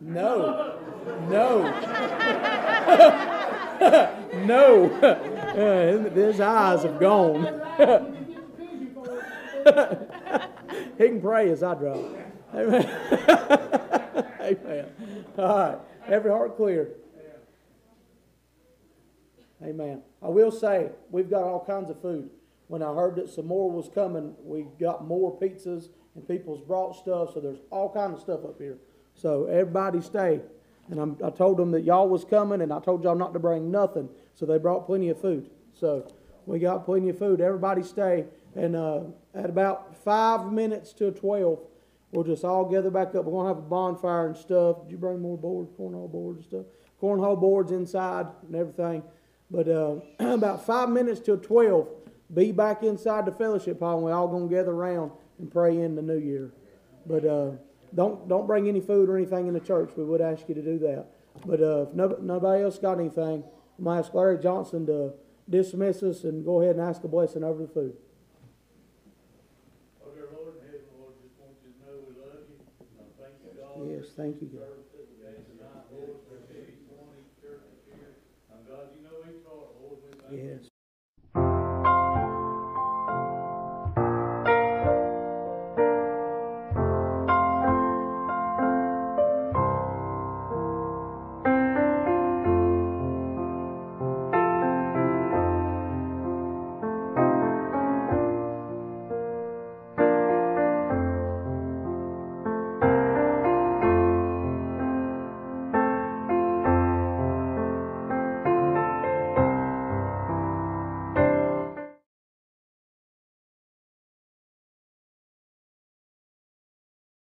No. 0.00 0.78
No. 1.30 3.32
no. 4.46 4.90
Uh, 5.02 6.10
his 6.14 6.40
eyes 6.40 6.82
have 6.82 7.00
gone. 7.00 7.44
he 10.98 11.08
can 11.08 11.20
pray 11.20 11.50
as 11.50 11.62
I 11.62 11.74
drop. 11.74 11.98
Amen. 12.54 12.88
Amen. 14.40 14.86
All 15.38 15.58
right. 15.58 15.78
Every 16.08 16.30
heart 16.30 16.56
clear. 16.56 16.90
Amen. 19.62 20.02
I 20.22 20.28
will 20.28 20.52
say, 20.52 20.90
we've 21.10 21.30
got 21.30 21.42
all 21.42 21.64
kinds 21.64 21.90
of 21.90 22.00
food. 22.00 22.30
When 22.68 22.82
I 22.82 22.94
heard 22.94 23.16
that 23.16 23.30
some 23.30 23.46
more 23.46 23.70
was 23.70 23.88
coming, 23.88 24.34
we 24.42 24.66
got 24.78 25.06
more 25.06 25.38
pizzas 25.38 25.88
and 26.14 26.26
people's 26.26 26.60
brought 26.60 26.96
stuff, 26.96 27.34
so 27.34 27.40
there's 27.40 27.60
all 27.70 27.92
kinds 27.92 28.14
of 28.14 28.20
stuff 28.20 28.44
up 28.44 28.58
here. 28.58 28.78
So 29.14 29.46
everybody 29.46 30.00
stay. 30.00 30.40
And 30.90 31.00
I'm, 31.00 31.16
I 31.24 31.30
told 31.30 31.56
them 31.56 31.72
that 31.72 31.82
y'all 31.82 32.08
was 32.08 32.24
coming, 32.24 32.60
and 32.60 32.72
I 32.72 32.80
told 32.80 33.02
y'all 33.02 33.16
not 33.16 33.32
to 33.32 33.38
bring 33.38 33.70
nothing, 33.70 34.08
so 34.34 34.46
they 34.46 34.58
brought 34.58 34.86
plenty 34.86 35.08
of 35.08 35.20
food. 35.20 35.50
So 35.72 36.06
we 36.46 36.58
got 36.58 36.84
plenty 36.84 37.08
of 37.08 37.18
food. 37.18 37.40
Everybody 37.40 37.82
stay. 37.82 38.24
And 38.54 38.76
uh, 38.76 39.00
at 39.34 39.50
about 39.50 39.96
five 40.04 40.52
minutes 40.52 40.92
to 40.94 41.10
12, 41.10 41.58
we'll 42.12 42.24
just 42.24 42.44
all 42.44 42.64
gather 42.64 42.90
back 42.90 43.08
up. 43.08 43.24
We're 43.24 43.32
going 43.32 43.44
to 43.44 43.48
have 43.48 43.58
a 43.58 43.68
bonfire 43.68 44.28
and 44.28 44.36
stuff. 44.36 44.82
Did 44.82 44.92
you 44.92 44.96
bring 44.96 45.20
more 45.20 45.36
boards, 45.36 45.70
cornhole 45.78 46.10
boards 46.10 46.38
and 46.38 46.46
stuff? 46.46 46.66
Cornhole 47.02 47.38
boards 47.38 47.72
inside 47.72 48.26
and 48.46 48.54
everything. 48.54 49.02
But 49.50 49.68
uh, 49.68 49.96
about 50.18 50.64
five 50.64 50.88
minutes 50.88 51.20
till 51.20 51.36
12, 51.36 51.88
be 52.32 52.52
back 52.52 52.82
inside 52.82 53.26
the 53.26 53.32
fellowship 53.32 53.80
hall, 53.80 53.96
and 53.96 54.04
we're 54.04 54.14
all 54.14 54.28
going 54.28 54.48
to 54.48 54.54
gather 54.54 54.72
around 54.72 55.10
and 55.38 55.50
pray 55.50 55.78
in 55.80 55.94
the 55.94 56.02
new 56.02 56.18
year. 56.18 56.52
But 57.04 57.24
uh, 57.24 57.50
don't, 57.94 58.28
don't 58.28 58.46
bring 58.46 58.68
any 58.68 58.80
food 58.80 59.08
or 59.08 59.16
anything 59.16 59.46
in 59.46 59.54
the 59.54 59.60
church. 59.60 59.90
We 59.96 60.04
would 60.04 60.20
ask 60.20 60.48
you 60.48 60.54
to 60.54 60.62
do 60.62 60.78
that. 60.80 61.06
But 61.44 61.60
uh, 61.60 61.86
if 61.88 62.20
nobody 62.20 62.62
else 62.62 62.78
got 62.78 62.98
anything, 62.98 63.44
I'm 63.78 63.84
going 63.84 64.02
to 64.02 64.06
ask 64.06 64.14
Larry 64.14 64.38
Johnson 64.38 64.86
to 64.86 65.12
dismiss 65.48 66.02
us 66.02 66.24
and 66.24 66.44
go 66.44 66.60
ahead 66.62 66.76
and 66.76 66.84
ask 66.84 67.04
a 67.04 67.08
blessing 67.08 67.44
over 67.44 67.62
the 67.62 67.68
food. 67.68 67.96
Oh, 70.04 70.10
dear 70.14 70.28
Lord, 70.32 70.54
heaven, 70.64 70.80
Lord, 70.98 71.12
just 71.22 71.38
want 71.38 71.54
you 71.62 71.72
to 71.72 71.78
know 71.84 72.00
we 72.08 72.14
love 72.20 72.42
you. 72.48 72.58
And 72.98 73.06
I 73.06 73.22
thank 73.22 73.36
you, 73.44 73.52
God. 73.60 73.84
Yes, 73.86 74.12
thank 74.16 74.40
you, 74.40 74.48
God. 74.48 74.76
Yes. 80.30 80.75